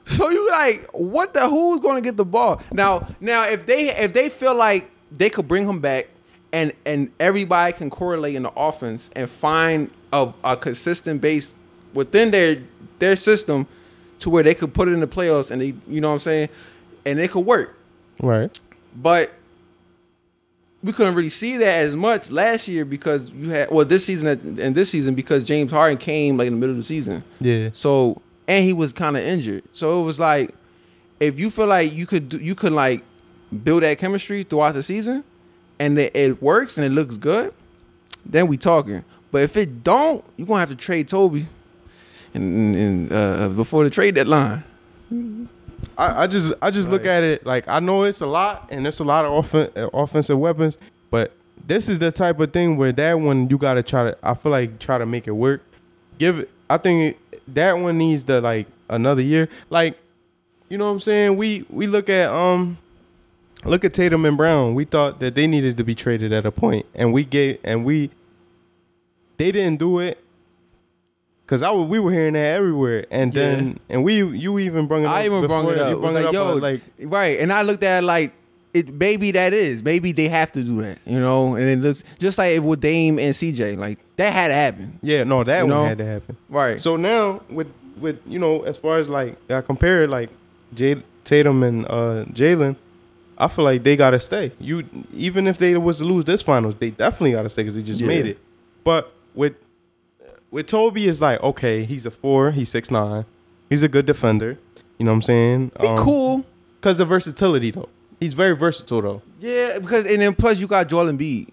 So 0.06 0.30
you 0.30 0.52
like 0.52 0.88
what 0.94 1.34
the 1.34 1.50
who's 1.50 1.80
gonna 1.80 2.02
get 2.02 2.16
the 2.16 2.26
ball 2.26 2.62
now? 2.72 3.08
Now 3.20 3.48
if 3.48 3.66
they 3.66 3.96
if 3.96 4.14
they 4.14 4.30
feel 4.30 4.56
like 4.56 4.90
they 5.12 5.30
could 5.30 5.48
bring 5.48 5.68
him 5.68 5.80
back 5.80 6.08
and 6.54 6.74
and 6.86 7.12
everybody 7.20 7.74
can 7.74 7.90
correlate 7.90 8.36
in 8.36 8.44
the 8.44 8.52
offense 8.56 9.10
and 9.16 9.30
find 9.30 9.90
a, 10.14 10.32
a 10.44 10.56
consistent 10.56 11.22
base 11.22 11.56
within 11.94 12.32
their 12.32 12.62
their 13.00 13.16
system 13.16 13.68
to 14.20 14.30
where 14.30 14.44
they 14.44 14.54
could 14.54 14.74
put 14.74 14.88
it 14.88 14.92
in 14.92 15.00
the 15.00 15.08
playoffs 15.08 15.52
and 15.52 15.62
they 15.62 15.74
you 15.88 16.02
know 16.02 16.10
what 16.10 16.16
I'm 16.16 16.20
saying 16.20 16.50
and 17.06 17.20
it 17.20 17.32
could 17.32 17.46
work. 17.46 17.78
Right. 18.22 18.58
But 18.96 19.34
we 20.84 20.94
couldn't 20.94 21.16
really 21.16 21.30
see 21.30 21.58
that 21.58 21.86
as 21.88 21.96
much 21.96 22.30
last 22.30 22.68
year 22.68 22.86
because 22.86 23.32
you 23.32 23.50
had 23.50 23.72
well 23.72 23.86
this 23.86 24.06
season 24.06 24.28
and 24.60 24.76
this 24.76 24.92
season 24.92 25.16
because 25.16 25.46
James 25.46 25.72
Harden 25.72 25.98
came 25.98 26.38
like 26.38 26.48
in 26.48 26.54
the 26.54 26.60
middle 26.60 26.76
of 26.76 26.78
the 26.78 26.84
season. 26.84 27.24
Yeah. 27.42 27.70
So 27.74 28.22
and 28.48 28.64
he 28.64 28.74
was 28.74 28.94
kind 28.94 29.18
of 29.18 29.24
injured. 29.24 29.64
So 29.72 30.02
it 30.02 30.06
was 30.06 30.20
like 30.20 30.54
if 31.20 31.40
you 31.40 31.50
feel 31.50 31.68
like 31.68 31.94
you 31.94 32.06
could 32.06 32.30
do, 32.30 32.38
you 32.38 32.56
could 32.56 32.74
like 32.74 33.04
build 33.64 33.84
that 33.84 33.98
chemistry 33.98 34.44
throughout 34.44 34.74
the 34.74 34.84
season 34.84 35.24
and 35.80 35.98
it, 35.98 36.16
it 36.16 36.42
works 36.42 36.78
and 36.78 36.86
it 36.86 36.90
looks 36.90 37.18
good, 37.18 37.54
then 38.26 38.48
we 38.48 38.58
talking. 38.58 39.04
But 39.32 39.44
if 39.44 39.58
it 39.58 39.84
don't, 39.84 40.24
you're 40.38 40.48
gonna 40.48 40.60
have 40.60 40.70
to 40.70 40.76
trade 40.76 41.08
Toby 41.08 41.48
and, 42.34 42.76
and 42.76 43.14
uh, 43.14 43.50
before 43.50 43.84
the 43.84 43.90
trade 43.90 44.16
deadline. 44.16 44.64
I, 45.98 46.24
I 46.24 46.28
just 46.28 46.54
I 46.62 46.72
just 46.72 46.90
look 46.90 47.06
at 47.06 47.24
it 47.24 47.46
like 47.46 47.68
I 47.68 47.80
know 47.80 48.04
it's 48.04 48.22
a 48.22 48.26
lot 48.26 48.68
and 48.72 48.86
it's 48.86 49.00
a 49.00 49.04
lot 49.04 49.26
of 49.26 49.32
offen- 49.32 49.72
uh, 49.76 49.88
offensive 49.94 50.38
weapons, 50.38 50.78
but 51.10 51.32
this 51.68 51.88
is 51.90 52.00
the 52.00 52.12
type 52.12 52.40
of 52.40 52.52
thing 52.52 52.78
where 52.78 52.92
that 52.92 53.20
one 53.20 53.50
you 53.50 53.58
gotta 53.58 53.84
try 53.84 54.12
to. 54.12 54.18
I 54.24 54.34
feel 54.34 54.52
like 54.52 54.80
try 54.80 54.98
to 54.98 55.06
make 55.06 55.28
it 55.28 55.32
work. 55.32 55.62
Give 56.18 56.40
it. 56.40 56.50
I 56.70 56.78
think 56.78 57.18
that 57.50 57.78
one 57.78 57.98
needs 57.98 58.24
to 58.24 58.42
like 58.42 58.68
another 58.90 59.22
year. 59.22 59.50
Like 59.70 59.98
you 60.70 60.78
know 60.78 60.86
what 60.86 60.92
I'm 60.92 61.00
saying. 61.00 61.38
We 61.38 61.66
we 61.70 61.88
look 61.88 62.10
at 62.10 62.30
um 62.30 62.78
look 63.64 63.84
at 63.86 63.94
Tatum 63.94 64.26
and 64.26 64.38
Brown. 64.38 64.76
We 64.76 64.86
thought 64.86 65.20
that 65.20 65.36
they 65.36 65.48
needed 65.48 65.78
to 65.78 65.84
be 65.84 65.96
traded 65.96 66.34
at 66.34 66.46
a 66.46 66.52
point, 66.52 66.86
and 66.96 67.14
we 67.14 67.24
gave 67.24 67.60
and 67.64 67.86
we 67.86 68.10
they 69.38 69.52
didn't 69.52 69.80
do 69.80 70.00
it. 70.00 70.22
Cause 71.48 71.62
I 71.62 71.70
was, 71.70 71.88
we 71.88 72.00
were 72.00 72.12
hearing 72.12 72.34
that 72.34 72.56
everywhere, 72.56 73.06
and 73.12 73.32
then 73.32 73.68
Yeah. 73.68 73.96
and 73.96 74.04
we 74.04 74.16
you 74.16 74.58
even 74.58 74.88
brought 74.88 75.02
it 75.02 75.06
up. 75.06 75.14
I 75.14 75.26
even 75.26 75.46
brought 75.46 75.70
it 75.70 75.78
up. 75.78 75.90
You 75.92 76.00
brung 76.00 76.16
it 76.16 76.20
like, 76.22 76.26
up. 76.26 76.34
Yo, 76.34 76.54
like 76.56 76.82
right, 77.02 77.40
and 77.40 77.54
I 77.54 77.62
looked 77.62 77.84
at 77.84 78.04
it 78.04 78.06
like 78.08 78.34
it. 78.74 78.92
Maybe 78.92 79.30
that 79.32 79.54
is. 79.54 79.84
Maybe 79.84 80.12
they 80.12 80.28
have 80.28 80.52
to 80.54 80.64
do 80.64 80.82
that. 80.82 80.98
You 81.06 81.20
know, 81.20 81.54
and 81.54 81.64
it 81.66 81.78
looks 81.78 82.04
just 82.18 82.40
like 82.40 82.54
it 82.54 82.64
with 82.64 82.82
Dame 82.82 83.20
and 83.20 83.36
CJ. 83.36 83.78
Like 83.78 84.00
that 84.18 84.34
had 84.34 84.48
to 84.50 84.54
happen. 84.54 85.00
yeah, 85.02 85.24
no, 85.24 85.44
that 85.44 85.60
You 85.60 85.64
one 85.66 85.70
know? 85.70 85.86
had 85.86 85.98
to 86.00 86.06
happen. 86.06 86.38
Right. 86.50 86.80
So 86.80 86.96
now 86.96 87.42
with 87.50 87.68
with 88.00 88.20
you 88.26 88.40
know 88.40 88.62
as 88.64 88.78
far 88.78 88.98
as 89.00 89.08
like 89.10 89.38
I 89.50 89.62
compare 89.62 90.04
it 90.04 90.10
like 90.10 90.30
Jay, 90.74 91.02
Tatum 91.24 91.64
and 91.64 91.86
uh, 91.86 92.26
Jaylen, 92.32 92.76
I 93.38 93.48
feel 93.48 93.66
like 93.66 93.84
they 93.84 93.96
gotta 93.96 94.20
stay. 94.20 94.52
You 94.60 94.84
even 95.14 95.48
if 95.48 95.58
they 95.58 95.76
was 95.78 95.98
to 95.98 96.04
lose 96.06 96.26
this 96.26 96.42
finals, 96.42 96.76
they 96.76 96.92
definitely 96.92 97.32
gotta 97.32 97.50
stay 97.50 97.64
because 97.64 97.76
they 97.76 97.82
just 97.82 98.00
Yeah. 98.02 98.08
made 98.08 98.26
it. 98.26 98.40
But 98.84 99.12
with 99.34 99.56
with 100.52 100.68
Toby 100.68 101.08
is 101.08 101.22
like 101.22 101.42
okay, 101.44 101.84
he's 101.86 102.06
a 102.06 102.12
four, 102.12 102.52
he's 102.52 102.70
six 102.70 102.90
nine, 102.92 103.26
he's 103.70 103.84
a 103.84 103.88
good 103.90 104.06
defender. 104.06 104.58
You 104.98 105.06
know 105.06 105.12
what 105.12 105.16
I'm 105.16 105.22
saying? 105.24 105.72
he 105.82 105.88
cool. 105.98 106.46
because 106.80 107.00
of 107.02 107.10
versatility 107.10 107.72
though. 107.72 107.90
He's 108.20 108.34
very 108.34 108.56
versatile 108.56 109.02
though. 109.02 109.22
Yeah, 109.42 109.80
because 109.80 110.06
and 110.06 110.22
then 110.22 110.34
plus 110.36 110.60
you 110.60 110.68
got 110.68 110.88
Joel 110.88 111.06
Embiid 111.12 111.50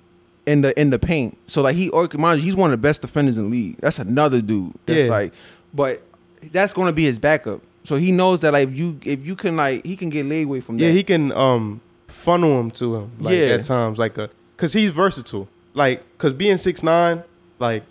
in 0.47 0.62
the 0.62 0.78
in 0.81 0.90
the 0.90 0.98
paint. 0.98 1.36
So 1.47 1.62
like 1.62 1.77
he 1.77 1.89
or 1.90 2.09
mind 2.14 2.40
you, 2.40 2.44
he's 2.44 2.56
one 2.56 2.70
of 2.73 2.78
the 2.81 2.82
best 2.82 3.01
defenders 3.01 3.36
in 3.36 3.44
the 3.44 3.51
league. 3.51 3.77
That's 3.78 3.98
another 3.98 4.40
dude. 4.40 4.73
That's 4.86 5.05
Yeah. 5.05 5.10
like, 5.10 5.32
but 5.74 6.02
that's 6.51 6.73
gonna 6.73 6.93
be 6.93 7.05
his 7.05 7.19
backup. 7.19 7.60
So 7.85 7.97
he 7.97 8.12
knows 8.12 8.40
that 8.43 8.52
like 8.52 8.69
if 8.69 8.74
you 8.77 8.98
if 9.05 9.24
you 9.27 9.35
can 9.36 9.56
like 9.56 9.85
he 9.85 9.97
can 9.97 10.09
get 10.09 10.27
leeway 10.27 10.60
from 10.60 10.78
that. 10.78 10.85
Yeah, 10.85 10.90
he 10.93 11.02
can 11.02 11.32
um 11.32 11.81
funnel 12.09 12.59
him 12.60 12.70
to 12.73 12.97
him 12.97 13.10
like 13.19 13.35
Yeah. 13.36 13.47
at 13.55 13.64
times 13.64 13.98
like 13.98 14.19
a 14.19 14.31
cuz 14.56 14.73
he's 14.73 14.90
versatile. 14.90 15.48
Like 15.74 16.02
cuz 16.19 16.32
being 16.32 16.59
six 16.59 16.82
nine, 16.82 17.23
like 17.59 17.85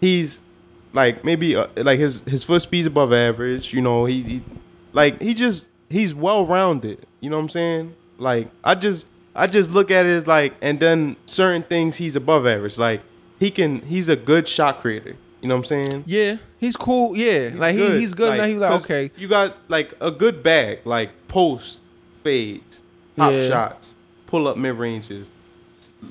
he's 0.00 0.42
like 0.92 1.24
maybe 1.24 1.56
uh, 1.56 1.66
like 1.76 1.98
his 1.98 2.20
his 2.22 2.44
foot 2.44 2.62
speed's 2.62 2.86
above 2.86 3.12
average, 3.12 3.72
you 3.74 3.80
know, 3.82 4.04
he, 4.06 4.22
he 4.22 4.42
like 4.92 5.20
he 5.20 5.34
just 5.34 5.66
he's 5.90 6.14
well-rounded, 6.14 6.98
you 7.20 7.28
know 7.30 7.36
what 7.36 7.42
I'm 7.42 7.48
saying? 7.48 7.94
Like 8.18 8.48
I 8.64 8.74
just 8.74 9.06
I 9.36 9.46
just 9.46 9.70
look 9.70 9.90
at 9.90 10.06
it 10.06 10.10
as 10.10 10.26
like 10.26 10.54
and 10.60 10.80
then 10.80 11.16
certain 11.26 11.62
things 11.62 11.96
he's 11.96 12.16
above 12.16 12.46
average. 12.46 12.78
Like 12.78 13.02
he 13.38 13.50
can 13.50 13.80
he's 13.82 14.08
a 14.08 14.16
good 14.16 14.48
shot 14.48 14.80
creator. 14.80 15.16
You 15.42 15.48
know 15.48 15.54
what 15.56 15.60
I'm 15.60 15.64
saying? 15.66 16.04
yeah, 16.06 16.36
he's 16.58 16.76
cool. 16.76 17.16
Yeah, 17.16 17.50
like 17.54 17.74
he, 17.76 17.86
he's 17.98 18.14
good. 18.14 18.36
now 18.38 18.44
he's 18.44 18.56
like 18.58 18.82
okay, 18.82 19.10
You 19.16 19.28
got 19.28 19.56
like 19.68 19.92
a 20.00 20.10
good 20.10 20.42
bag, 20.42 20.80
like 20.84 21.10
post 21.28 21.78
fades, 22.24 22.82
pop 23.16 23.32
Yeah. 23.32 23.48
shots, 23.48 23.94
pull 24.26 24.48
up 24.48 24.56
mid 24.56 24.74
ranges, 24.76 25.30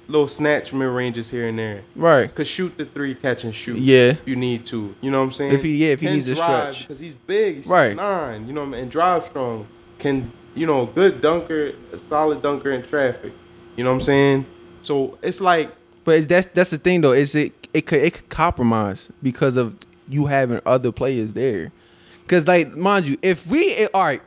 little 0.08 0.28
snatch 0.28 0.72
mid 0.72 0.88
ranges 0.88 1.30
here 1.30 1.48
and 1.48 1.58
there. 1.60 1.82
right. 1.96 2.34
Could 2.34 2.48
shoot 2.48 2.78
the 2.78 2.86
three, 2.86 3.16
catch 3.16 3.44
and 3.44 3.54
shoot. 3.54 3.78
Yeah, 3.80 4.16
you 4.26 4.36
need 4.36 4.66
to. 4.68 4.96
You 5.02 5.12
know 5.12 5.20
what 5.20 5.26
I'm 5.26 5.32
saying? 5.32 5.54
If 5.54 5.64
he- 5.64 5.76
yeah, 5.78 5.94
if 5.94 6.00
he 6.00 6.06
Can 6.06 6.16
needs 6.16 6.28
to 6.28 6.36
drive, 6.36 6.74
stretch. 6.76 6.88
because 6.88 7.00
he's 7.02 7.16
big, 7.16 7.56
he's 7.58 7.68
Right. 7.68 7.96
nine. 7.96 8.48
You 8.48 8.54
know, 8.54 8.62
what 8.62 8.68
I 8.68 8.72
mean? 8.72 8.82
and 8.84 8.92
drive 8.92 9.26
strong. 9.26 9.68
Can 10.00 10.32
you 10.56 10.66
know 10.66 10.86
good 10.88 11.22
dunker, 11.22 11.74
a 11.92 12.00
solid 12.00 12.42
dunker 12.42 12.72
in 12.72 12.82
traffic. 12.84 13.34
You 13.76 13.84
know 13.84 13.92
what 13.92 13.96
I'm 13.96 14.02
saying? 14.02 14.46
So 14.82 15.18
it's 15.22 15.42
like 15.42 15.72
but 16.04 16.16
it's, 16.18 16.28
that's 16.28 16.48
that's 16.48 16.70
the 16.70 16.78
thing 16.78 17.02
though. 17.02 17.14
Is 17.14 17.36
it 17.36 17.68
it 17.74 17.86
could 17.86 18.00
it 18.02 18.14
could 18.14 18.30
compromise 18.30 19.12
because 19.22 19.58
of 19.58 19.76
you 20.08 20.28
having 20.28 20.62
other 20.66 20.92
players 20.92 21.34
there. 21.34 21.72
Because 22.24 22.48
like 22.48 22.74
mind 22.76 23.08
you, 23.08 23.18
if 23.22 23.46
we 23.48 23.74
eh, 23.76 23.88
all 23.94 24.04
right, 24.04 24.22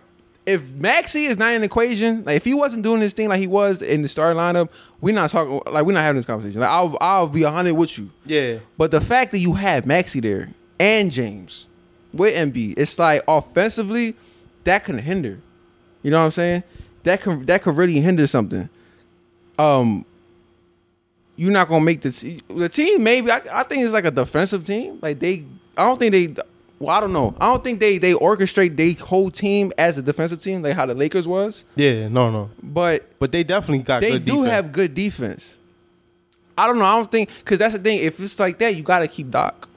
if 0.45 0.71
Maxey 0.73 1.27
is 1.27 1.37
not 1.37 1.53
in 1.53 1.63
the 1.63 1.67
equation, 1.67 2.25
like 2.25 2.37
if 2.37 2.45
he 2.45 2.55
wasn't 2.55 2.83
doing 2.83 3.01
this 3.01 3.13
thing 3.13 3.29
like 3.29 3.41
he 3.41 3.47
was 3.47 3.81
in 3.83 4.03
the 4.03 4.09
starting 4.09 4.39
lineup, 4.39 4.69
we're 5.01 5.15
not 5.15 5.31
talking 5.31 5.61
like 5.73 5.85
we're 5.85 5.93
not 5.93 6.03
having 6.03 6.17
this 6.17 6.27
conversation. 6.27 6.61
Like 6.61 6.71
I'll 6.71 6.97
I'll 7.01 7.29
be 7.29 7.43
hundred 7.43 7.75
with 7.75 7.97
you. 7.99 8.11
yeah, 8.27 8.59
But 8.77 8.91
the 8.91 9.01
fact 9.01 9.33
that 9.33 9.39
you 9.39 9.55
have 9.55 9.87
Maxey 9.87 10.21
there 10.21 10.51
and 10.79 11.11
James 11.11 11.67
with 12.13 12.35
Embiid, 12.35 12.75
it's 12.77 12.99
like 12.99 13.23
offensively 13.29 14.15
that 14.65 14.85
can 14.85 14.99
hinder. 14.99 15.41
You 16.03 16.11
know 16.11 16.19
what 16.21 16.27
I'm 16.27 16.31
saying? 16.31 16.63
That 17.03 17.21
can 17.21 17.47
that 17.47 17.63
could 17.63 17.77
really 17.77 18.01
hinder 18.01 18.27
something. 18.27 18.69
Um, 19.59 20.05
you're 21.37 21.53
not 21.53 21.69
gonna 21.69 21.85
make 21.85 22.01
the 22.01 22.11
te- 22.13 22.43
the 22.49 22.69
team. 22.69 23.03
Maybe 23.03 23.31
I, 23.31 23.41
I 23.53 23.63
think 23.63 23.83
it's 23.85 23.93
like 23.93 24.05
a 24.05 24.11
defensive 24.11 24.67
team. 24.67 24.99
Like 25.01 25.19
they, 25.19 25.45
I 25.77 25.85
don't 25.85 25.99
think 25.99 26.13
they. 26.13 26.43
Well, 26.81 26.97
I 26.97 27.01
don't 27.01 27.13
know. 27.13 27.35
I 27.41 27.47
don't 27.47 27.65
think 27.65 27.81
they 27.81 27.99
they 27.99 28.13
orchestrate 28.15 28.77
their 28.77 28.93
whole 29.05 29.31
team 29.31 29.73
as 29.79 29.99
a 29.99 30.03
defensive 30.03 30.41
team, 30.41 30.63
like 30.63 30.75
how 30.75 30.87
the 30.87 30.95
Lakers 30.95 31.27
was. 31.27 31.65
yeah, 31.75 32.09
no, 32.09 32.31
no. 32.31 32.51
But 32.63 33.19
But 33.19 33.33
they 33.33 33.43
definitely 33.45 33.83
got. 33.85 34.01
they 34.01 34.19
do 34.19 34.37
defense. 34.37 34.51
have 34.51 34.73
good 34.73 34.95
defense. 34.95 35.57
I 36.57 36.67
don't 36.67 36.79
know. 36.79 36.85
I 36.85 36.97
don't 36.97 37.11
think 37.11 37.31
because 37.39 37.59
that's 37.59 37.75
the 37.75 37.81
thing. 37.81 38.01
If 38.01 38.21
it's 38.21 38.39
like 38.39 38.59
that, 38.59 38.75
you 38.75 38.83
got 38.83 39.01
to 39.01 39.09
keep 39.09 39.31
Doc. 39.31 39.69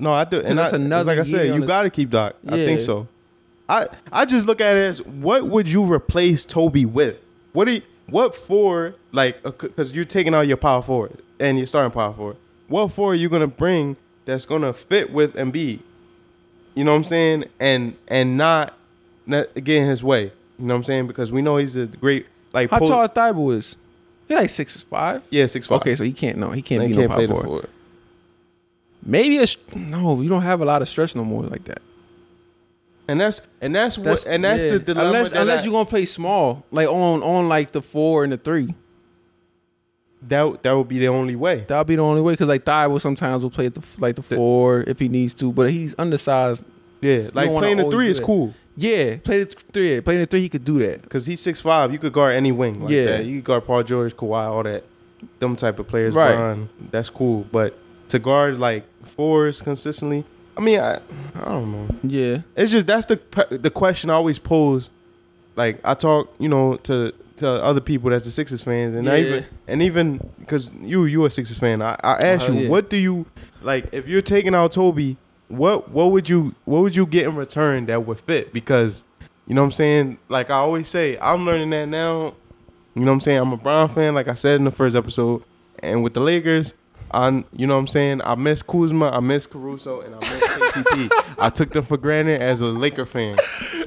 No, 0.00 0.12
I 0.12 0.24
do, 0.24 0.40
and 0.40 0.58
that's 0.58 0.72
I, 0.72 0.76
another 0.76 1.04
like 1.04 1.18
I 1.18 1.24
said, 1.24 1.54
you 1.54 1.64
got 1.64 1.82
to 1.82 1.90
keep 1.90 2.10
Doc. 2.10 2.36
I 2.46 2.56
think 2.56 2.80
so. 2.80 3.08
I 3.68 3.88
I 4.10 4.24
just 4.24 4.46
look 4.46 4.60
at 4.60 4.76
it 4.76 4.80
as 4.80 5.02
what 5.02 5.46
would 5.46 5.68
you 5.70 5.84
replace 5.84 6.44
Toby 6.44 6.84
with? 6.86 7.16
What 7.52 7.66
do 7.66 7.72
you, 7.72 7.82
what 8.08 8.34
for? 8.34 8.94
Like, 9.12 9.38
uh, 9.44 9.50
because 9.50 9.92
you're 9.92 10.04
taking 10.04 10.34
out 10.34 10.46
your 10.46 10.56
power 10.56 10.82
forward 10.82 11.22
and 11.38 11.58
you're 11.58 11.66
starting 11.66 11.90
power 11.90 12.12
forward. 12.12 12.36
What 12.68 12.88
for 12.92 13.12
are 13.12 13.14
you 13.14 13.28
gonna 13.28 13.46
bring 13.46 13.96
that's 14.24 14.44
gonna 14.46 14.72
fit 14.72 15.12
with 15.12 15.34
Embiid? 15.34 15.80
You 16.74 16.84
know 16.84 16.92
what 16.92 16.98
I'm 16.98 17.04
saying? 17.04 17.44
And 17.58 17.96
and 18.06 18.36
not 18.36 18.74
not 19.26 19.54
get 19.54 19.76
in 19.76 19.88
his 19.88 20.02
way. 20.02 20.24
You 20.58 20.66
know 20.66 20.74
what 20.74 20.78
I'm 20.78 20.84
saying? 20.84 21.06
Because 21.06 21.30
we 21.30 21.42
know 21.42 21.56
he's 21.56 21.76
a 21.76 21.86
great 21.86 22.26
like. 22.52 22.70
How 22.70 22.78
post- 22.78 22.90
tall 22.90 23.08
Thybulle 23.08 23.56
is? 23.56 23.76
He 24.28 24.34
like 24.34 24.50
six 24.50 24.80
five. 24.82 25.22
Yeah, 25.30 25.46
six 25.46 25.66
five. 25.66 25.80
Okay, 25.80 25.96
so 25.96 26.04
he 26.04 26.12
can't. 26.12 26.38
No, 26.38 26.50
he 26.50 26.62
can't 26.62 26.86
be 26.86 26.94
can't 26.94 27.08
no 27.08 27.16
power 27.16 27.26
forward. 27.26 27.44
forward. 27.44 27.70
Maybe 29.02 29.38
a 29.38 29.46
no. 29.76 30.20
You 30.20 30.28
don't 30.28 30.42
have 30.42 30.60
a 30.60 30.64
lot 30.64 30.82
of 30.82 30.88
stretch 30.88 31.16
no 31.16 31.24
more 31.24 31.42
like 31.44 31.64
that. 31.64 31.80
And 33.08 33.18
that's 33.20 33.40
and 33.62 33.74
that's, 33.74 33.96
what 33.96 34.26
and 34.26 34.44
that's 34.44 34.62
yeah. 34.62 34.72
the 34.72 34.78
dilemma. 34.80 35.08
Unless 35.08 35.32
unless 35.32 35.60
I- 35.62 35.64
you're 35.64 35.72
gonna 35.72 35.86
play 35.86 36.04
small, 36.04 36.64
like 36.70 36.86
on 36.88 37.22
on 37.22 37.48
like 37.48 37.72
the 37.72 37.80
four 37.82 38.22
and 38.22 38.32
the 38.32 38.36
three. 38.36 38.74
that 40.22 40.62
that 40.62 40.72
would 40.76 40.88
be 40.88 40.98
the 40.98 41.08
only 41.08 41.36
way. 41.36 41.64
That 41.68 41.78
would 41.78 41.86
be 41.86 41.96
the 41.96 42.02
only 42.02 42.20
way. 42.20 42.32
Because 42.34 42.48
like 42.48 42.64
Thybulle 42.64 43.00
sometimes 43.00 43.42
will 43.42 43.50
play 43.50 43.66
at 43.66 43.74
the 43.74 43.82
like 43.98 44.16
the 44.16 44.22
four 44.22 44.82
if 44.82 44.98
he 44.98 45.08
needs 45.08 45.32
to, 45.34 45.52
but 45.52 45.70
he's 45.70 45.94
undersized. 45.98 46.64
Yeah, 47.00 47.30
like 47.32 47.48
playing 47.48 47.76
the 47.76 47.88
three 47.90 48.08
is 48.10 48.18
cool 48.18 48.52
Yeah, 48.76 49.18
play 49.18 49.44
the 49.44 49.54
three. 49.72 49.94
Yeah, 49.94 50.00
playing 50.00 50.20
the 50.20 50.26
three, 50.26 50.40
he 50.40 50.48
could 50.48 50.64
do 50.64 50.78
that. 50.80 51.02
because 51.02 51.24
he's 51.26 51.40
six 51.40 51.60
five. 51.60 51.92
You 51.92 51.98
could 51.98 52.12
guard 52.12 52.34
any 52.34 52.50
wing 52.52 52.82
like 52.82 52.90
Yeah. 52.90 53.04
that. 53.04 53.24
You 53.24 53.36
could 53.36 53.44
guard 53.44 53.64
Paul 53.66 53.82
George, 53.84 54.16
Kawhi, 54.16 54.48
all 54.48 54.62
that. 54.64 54.84
Them 55.38 55.56
type 55.56 55.78
of 55.78 55.86
players, 55.88 56.14
Right. 56.14 56.58
That's 56.90 57.08
cool. 57.10 57.46
But 57.50 57.78
to 58.08 58.18
guard 58.18 58.58
like 58.58 58.84
fours 59.04 59.62
consistently, 59.62 60.24
I 60.58 60.60
mean, 60.60 60.80
I 60.80 60.96
I 61.36 61.44
don't 61.44 61.70
know. 61.72 61.88
Yeah, 62.02 62.40
It's 62.56 62.72
just 62.72 62.86
that's 62.86 63.06
the 63.06 63.20
the 63.50 63.70
question 63.70 64.10
I 64.10 64.14
always 64.14 64.38
pose. 64.38 64.90
Like 65.56 65.80
I 65.84 65.94
talk, 65.94 66.34
you 66.38 66.48
know, 66.48 66.76
to 66.84 67.14
to 67.36 67.48
other 67.48 67.80
people 67.80 68.10
that's 68.10 68.24
the 68.24 68.30
Sixers 68.32 68.60
fans, 68.62 68.96
and 68.96 69.08
I 69.08 69.20
even 69.20 69.46
and 69.68 69.82
even 69.82 70.30
because 70.40 70.70
you 70.82 71.04
you 71.04 71.24
a 71.24 71.30
Sixers 71.30 71.58
fan, 71.58 71.80
I, 71.80 71.96
I 72.02 72.14
ask 72.22 72.48
Oh, 72.48 72.52
you, 72.52 72.60
yeah. 72.62 72.68
what 72.68 72.90
do 72.90 72.96
you 72.96 73.26
like 73.62 73.88
if 73.92 74.08
you're 74.08 74.20
taking 74.22 74.54
out 74.54 74.72
Toby? 74.72 75.16
What 75.48 75.90
what 75.90 76.10
would 76.10 76.28
you 76.28 76.54
what 76.64 76.80
would 76.82 76.96
you 76.96 77.06
get 77.06 77.24
in 77.26 77.36
return 77.36 77.86
that 77.86 78.04
would 78.06 78.18
fit? 78.20 78.52
Because 78.52 79.04
you 79.46 79.54
know 79.54 79.62
what 79.62 79.66
I'm 79.66 79.72
saying. 79.72 80.18
Like 80.28 80.50
I 80.50 80.54
always 80.56 80.88
say, 80.88 81.16
I'm 81.20 81.46
learning 81.46 81.70
that 81.70 81.86
now. 81.86 82.34
You 82.94 83.02
know 83.04 83.12
what 83.12 83.14
I'm 83.14 83.20
saying. 83.20 83.38
I'm 83.38 83.52
a 83.52 83.56
Bron 83.56 83.88
fan, 83.88 84.14
like 84.14 84.26
I 84.28 84.34
said 84.34 84.56
in 84.56 84.64
the 84.64 84.70
first 84.72 84.96
episode, 84.96 85.44
and 85.80 86.02
with 86.02 86.14
the 86.14 86.20
Lakers. 86.20 86.74
I, 87.10 87.44
you 87.52 87.66
know 87.66 87.74
what 87.74 87.80
I'm 87.80 87.86
saying? 87.86 88.20
I 88.22 88.34
miss 88.34 88.62
Kuzma, 88.62 89.10
I 89.10 89.20
miss 89.20 89.46
Caruso, 89.46 90.00
and 90.00 90.14
I 90.14 90.18
miss 90.18 90.42
KCP. 90.42 91.34
I 91.38 91.50
took 91.50 91.72
them 91.72 91.84
for 91.84 91.96
granted 91.96 92.40
as 92.42 92.60
a 92.60 92.66
Laker 92.66 93.06
fan. 93.06 93.36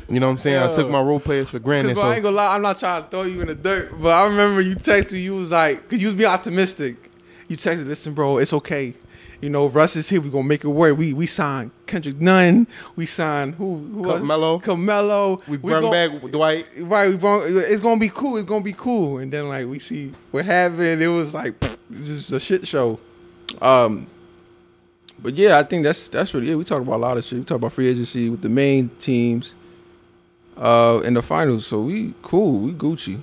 You 0.09 0.19
know 0.19 0.27
what 0.27 0.33
I'm 0.33 0.39
saying? 0.39 0.57
I 0.57 0.71
took 0.71 0.89
my 0.89 1.01
role 1.01 1.19
players 1.19 1.49
for 1.49 1.59
granted. 1.59 1.95
Bro, 1.95 2.03
I 2.03 2.13
ain't 2.15 2.23
gonna 2.23 2.35
lie, 2.35 2.55
I'm 2.55 2.61
not 2.61 2.79
trying 2.79 3.03
to 3.03 3.09
throw 3.09 3.23
you 3.23 3.41
in 3.41 3.47
the 3.47 3.55
dirt, 3.55 3.99
but 4.01 4.09
I 4.09 4.27
remember 4.27 4.61
you 4.61 4.75
texted 4.75 5.13
me. 5.13 5.19
You 5.19 5.35
was 5.35 5.51
like, 5.51 5.87
cause 5.89 6.01
you 6.01 6.07
was 6.07 6.15
being 6.15 6.29
optimistic. 6.29 6.97
You 7.47 7.57
texted, 7.57 7.85
listen, 7.85 8.13
bro, 8.13 8.37
it's 8.37 8.53
okay. 8.53 8.93
You 9.41 9.49
know, 9.49 9.67
Russ 9.67 9.95
is 9.95 10.07
here. 10.07 10.21
We 10.21 10.29
gonna 10.29 10.43
make 10.43 10.63
it 10.63 10.67
work. 10.69 10.95
We 10.97 11.13
we 11.13 11.25
signed 11.25 11.71
Kendrick 11.87 12.21
Nunn. 12.21 12.67
We 12.95 13.07
signed 13.07 13.55
who? 13.55 13.77
who? 13.77 14.03
Carmelo. 14.03 14.59
Carmelo. 14.59 15.41
we 15.47 15.57
brought 15.57 15.81
gon- 15.81 15.91
back 15.91 16.31
Dwight. 16.31 16.67
Right, 16.77 17.09
we 17.09 17.17
brought, 17.17 17.47
it's 17.47 17.81
gonna 17.81 17.99
be 17.99 18.09
cool. 18.09 18.37
It's 18.37 18.47
gonna 18.47 18.63
be 18.63 18.73
cool. 18.73 19.17
And 19.17 19.33
then 19.33 19.49
like 19.49 19.65
we 19.65 19.79
see 19.79 20.13
what 20.29 20.45
happened. 20.45 21.01
It 21.01 21.07
was 21.07 21.33
like 21.33 21.55
just 21.91 22.31
a 22.31 22.39
shit 22.39 22.67
show. 22.67 22.99
Um, 23.61 24.07
but 25.19 25.35
yeah, 25.35 25.59
I 25.59 25.63
think 25.63 25.83
that's 25.83 26.09
that's 26.09 26.33
really 26.33 26.51
it. 26.51 26.55
We 26.55 26.63
talked 26.63 26.85
about 26.85 26.97
a 26.97 27.03
lot 27.03 27.17
of 27.17 27.23
shit. 27.23 27.39
We 27.39 27.45
talked 27.45 27.57
about 27.57 27.73
free 27.73 27.87
agency 27.87 28.29
with 28.29 28.41
the 28.41 28.49
main 28.49 28.89
teams. 28.99 29.55
Uh, 30.57 31.01
in 31.05 31.13
the 31.15 31.21
finals, 31.21 31.65
so 31.65 31.81
we 31.81 32.13
cool. 32.21 32.59
We 32.59 32.73
Gucci. 32.73 33.19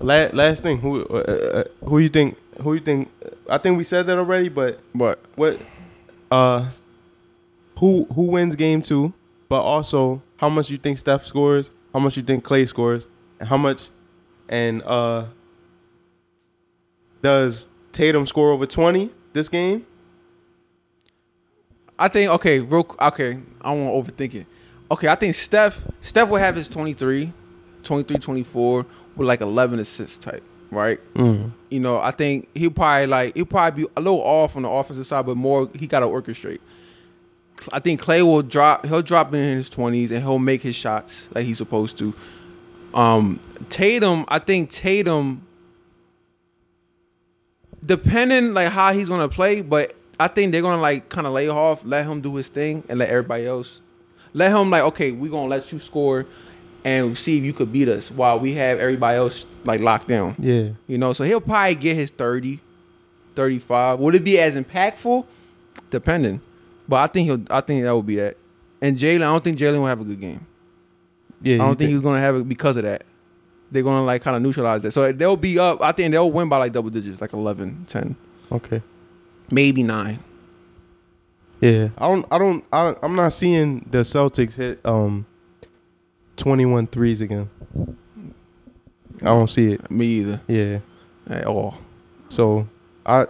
Last, 0.00 0.32
last 0.32 0.62
thing, 0.62 0.78
who 0.78 1.04
uh, 1.04 1.18
uh, 1.18 1.64
who 1.84 1.98
you 1.98 2.08
think? 2.08 2.38
Who 2.62 2.74
you 2.74 2.80
think? 2.80 3.10
I 3.50 3.58
think 3.58 3.76
we 3.76 3.84
said 3.84 4.06
that 4.06 4.16
already, 4.16 4.48
but 4.48 4.80
But 4.94 5.18
what? 5.34 5.60
Uh, 6.30 6.70
who 7.78 8.06
who 8.14 8.22
wins 8.22 8.54
game 8.56 8.82
two? 8.82 9.12
But 9.48 9.62
also, 9.62 10.22
how 10.36 10.48
much 10.48 10.70
you 10.70 10.78
think 10.78 10.98
Steph 10.98 11.26
scores? 11.26 11.70
How 11.92 11.98
much 11.98 12.16
you 12.16 12.22
think 12.22 12.44
Clay 12.44 12.64
scores? 12.64 13.06
And 13.40 13.48
how 13.48 13.56
much? 13.56 13.88
And 14.48 14.82
uh, 14.84 15.26
does 17.20 17.66
Tatum 17.92 18.26
score 18.26 18.52
over 18.52 18.64
twenty 18.64 19.10
this 19.32 19.48
game? 19.48 19.86
I 21.98 22.08
think 22.08 22.30
okay, 22.32 22.60
real 22.60 22.86
okay. 23.00 23.38
I 23.60 23.74
don't 23.74 23.86
want 23.86 24.06
to 24.06 24.12
overthink 24.12 24.34
it. 24.34 24.46
Okay, 24.90 25.08
I 25.08 25.14
think 25.16 25.34
Steph 25.34 25.84
Steph 26.00 26.28
will 26.28 26.38
have 26.38 26.56
his 26.56 26.68
23, 26.68 27.32
23, 27.82 28.18
24 28.18 28.86
with 29.16 29.28
like 29.28 29.40
11 29.40 29.80
assists 29.80 30.18
type, 30.18 30.44
right? 30.70 31.00
Mm. 31.14 31.50
You 31.70 31.80
know, 31.80 31.98
I 31.98 32.12
think 32.12 32.48
he'll 32.54 32.70
probably 32.70 33.06
like 33.06 33.34
he'll 33.34 33.46
probably 33.46 33.84
be 33.84 33.90
a 33.96 34.00
little 34.00 34.22
off 34.22 34.56
on 34.56 34.62
the 34.62 34.68
offensive 34.68 35.06
side, 35.06 35.26
but 35.26 35.36
more 35.36 35.68
he 35.74 35.86
got 35.86 36.00
to 36.00 36.06
orchestrate. 36.06 36.60
I 37.72 37.80
think 37.80 38.00
Clay 38.00 38.22
will 38.22 38.42
drop. 38.42 38.86
He'll 38.86 39.02
drop 39.02 39.34
in 39.34 39.56
his 39.56 39.68
20s 39.68 40.12
and 40.12 40.22
he'll 40.22 40.38
make 40.38 40.62
his 40.62 40.76
shots 40.76 41.28
like 41.34 41.44
he's 41.44 41.58
supposed 41.58 41.98
to. 41.98 42.14
Um, 42.94 43.40
Tatum, 43.68 44.24
I 44.28 44.38
think 44.38 44.70
Tatum, 44.70 45.42
depending 47.84 48.54
like 48.54 48.68
how 48.68 48.92
he's 48.92 49.08
gonna 49.08 49.28
play, 49.28 49.60
but 49.60 49.94
I 50.18 50.28
think 50.28 50.52
they're 50.52 50.62
gonna 50.62 50.82
like 50.82 51.08
kind 51.08 51.26
of 51.26 51.32
lay 51.32 51.48
off, 51.48 51.84
let 51.84 52.06
him 52.06 52.20
do 52.20 52.36
his 52.36 52.48
thing, 52.48 52.84
and 52.88 52.98
let 52.98 53.08
everybody 53.08 53.46
else, 53.46 53.80
let 54.32 54.50
him 54.50 54.70
like 54.70 54.82
okay, 54.84 55.12
we're 55.12 55.30
gonna 55.30 55.48
let 55.48 55.72
you 55.72 55.78
score, 55.78 56.26
and 56.84 57.16
see 57.16 57.38
if 57.38 57.44
you 57.44 57.52
could 57.52 57.72
beat 57.72 57.88
us 57.88 58.10
while 58.10 58.38
we 58.38 58.54
have 58.54 58.78
everybody 58.78 59.16
else 59.18 59.46
like 59.64 59.80
locked 59.80 60.08
down. 60.08 60.34
Yeah. 60.38 60.70
You 60.86 60.98
know, 60.98 61.12
so 61.12 61.24
he'll 61.24 61.40
probably 61.40 61.74
get 61.74 61.96
his 61.96 62.10
30, 62.10 62.60
35. 63.34 63.98
Would 63.98 64.14
it 64.14 64.24
be 64.24 64.38
as 64.38 64.56
impactful? 64.56 65.26
Depending. 65.90 66.40
But 66.88 66.96
I 66.96 67.06
think 67.08 67.26
he'll 67.26 67.44
I 67.50 67.60
think 67.60 67.84
that 67.84 67.94
would 67.94 68.06
be 68.06 68.16
that. 68.16 68.36
And 68.80 68.96
Jaylen, 68.96 69.16
I 69.16 69.32
don't 69.32 69.42
think 69.42 69.58
Jaylen 69.58 69.78
will 69.80 69.86
have 69.86 70.00
a 70.00 70.04
good 70.04 70.20
game. 70.20 70.46
Yeah. 71.42 71.56
I 71.56 71.58
don't 71.58 71.70
you 71.70 71.74
think 71.76 71.90
he's 71.90 72.00
gonna 72.00 72.20
have 72.20 72.36
it 72.36 72.48
because 72.48 72.76
of 72.76 72.84
that. 72.84 73.04
They're 73.70 73.82
gonna 73.82 74.04
like 74.04 74.22
kind 74.22 74.36
of 74.36 74.42
neutralize 74.42 74.82
that. 74.82 74.92
So 74.92 75.12
they'll 75.12 75.36
be 75.36 75.58
up. 75.58 75.82
I 75.82 75.92
think 75.92 76.12
they'll 76.12 76.30
win 76.30 76.48
by 76.48 76.56
like 76.58 76.72
double 76.72 76.90
digits, 76.90 77.20
like 77.20 77.32
11, 77.32 77.84
10, 77.88 78.16
Okay. 78.52 78.82
maybe 79.50 79.82
nine. 79.82 80.20
Yeah. 81.60 81.88
I 81.98 82.08
don't. 82.08 82.26
I 82.30 82.38
don't. 82.38 82.64
I, 82.72 82.94
I'm 83.02 83.14
not 83.16 83.32
seeing 83.32 83.86
the 83.90 83.98
Celtics 83.98 84.54
hit 84.54 84.80
um 84.86 85.26
21 86.36 86.86
threes 86.86 87.20
again. 87.20 87.50
I 89.20 89.24
don't 89.24 89.50
see 89.50 89.72
it. 89.72 89.90
Me 89.90 90.06
either 90.06 90.40
Yeah. 90.46 90.78
at 91.28 91.46
all. 91.46 91.76
So 92.28 92.66
I. 93.04 93.26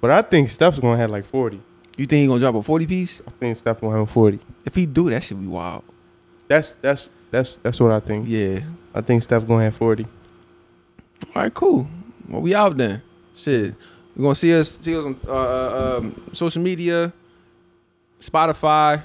But 0.00 0.10
I 0.10 0.22
think 0.22 0.50
Steph's 0.50 0.78
gonna 0.78 0.96
have 0.98 1.10
like 1.10 1.24
40. 1.24 1.60
You 1.96 2.06
think 2.06 2.22
he 2.22 2.26
gonna 2.26 2.40
drop 2.40 2.54
a 2.54 2.62
40 2.62 2.86
piece? 2.86 3.22
I 3.26 3.30
think 3.38 3.56
Steph 3.56 3.80
gonna 3.80 3.98
have 3.98 4.10
40. 4.10 4.38
If 4.64 4.74
he 4.74 4.86
do, 4.86 5.08
that 5.10 5.22
should 5.22 5.40
be 5.40 5.46
wild. 5.46 5.84
That's 6.48 6.74
that's 6.82 7.08
that's 7.30 7.56
that's 7.62 7.80
what 7.80 7.92
I 7.92 8.00
think. 8.00 8.26
Yeah. 8.28 8.60
I 8.94 9.00
think 9.00 9.22
Steph 9.22 9.46
gonna 9.46 9.64
have 9.64 9.76
40. 9.76 10.04
All 10.04 10.10
right, 11.42 11.54
cool. 11.54 11.88
Well, 12.28 12.42
we 12.42 12.54
out 12.54 12.76
then. 12.76 13.02
Shit, 13.34 13.74
you 14.16 14.22
gonna 14.22 14.34
see 14.34 14.54
us 14.58 14.78
see 14.80 14.96
us 14.96 15.04
on 15.04 15.16
uh, 15.26 15.32
uh, 15.32 15.98
um, 15.98 16.22
social 16.32 16.62
media, 16.62 17.12
Spotify, 18.20 19.02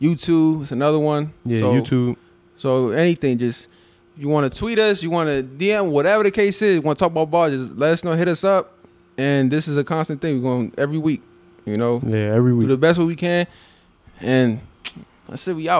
YouTube. 0.00 0.62
It's 0.62 0.72
another 0.72 0.98
one. 0.98 1.32
Yeah. 1.44 1.60
So- 1.60 1.72
YouTube. 1.74 2.16
So 2.58 2.90
anything, 2.90 3.36
just 3.38 3.68
you 4.16 4.28
want 4.28 4.50
to 4.50 4.58
tweet 4.58 4.78
us, 4.78 5.02
you 5.02 5.10
want 5.10 5.28
to 5.28 5.42
DM, 5.42 5.90
whatever 5.90 6.22
the 6.22 6.30
case 6.30 6.62
is, 6.62 6.76
you 6.76 6.80
want 6.80 6.98
to 6.98 7.04
talk 7.04 7.12
about 7.12 7.30
ball, 7.30 7.50
just 7.50 7.76
let 7.76 7.92
us 7.92 8.02
know. 8.02 8.12
Hit 8.14 8.28
us 8.28 8.44
up, 8.44 8.78
and 9.18 9.50
this 9.50 9.68
is 9.68 9.76
a 9.76 9.84
constant 9.84 10.22
thing. 10.22 10.42
We're 10.42 10.50
going 10.50 10.72
every 10.78 10.96
week. 10.98 11.22
You 11.66 11.76
know, 11.76 12.00
Yeah. 12.06 12.32
Every 12.34 12.54
week. 12.54 12.62
do 12.66 12.68
the 12.68 12.76
best 12.78 12.98
we 12.98 13.14
can, 13.14 13.46
and 14.20 14.60
that's 15.28 15.46
it. 15.48 15.54
We 15.54 15.68
out. 15.68 15.74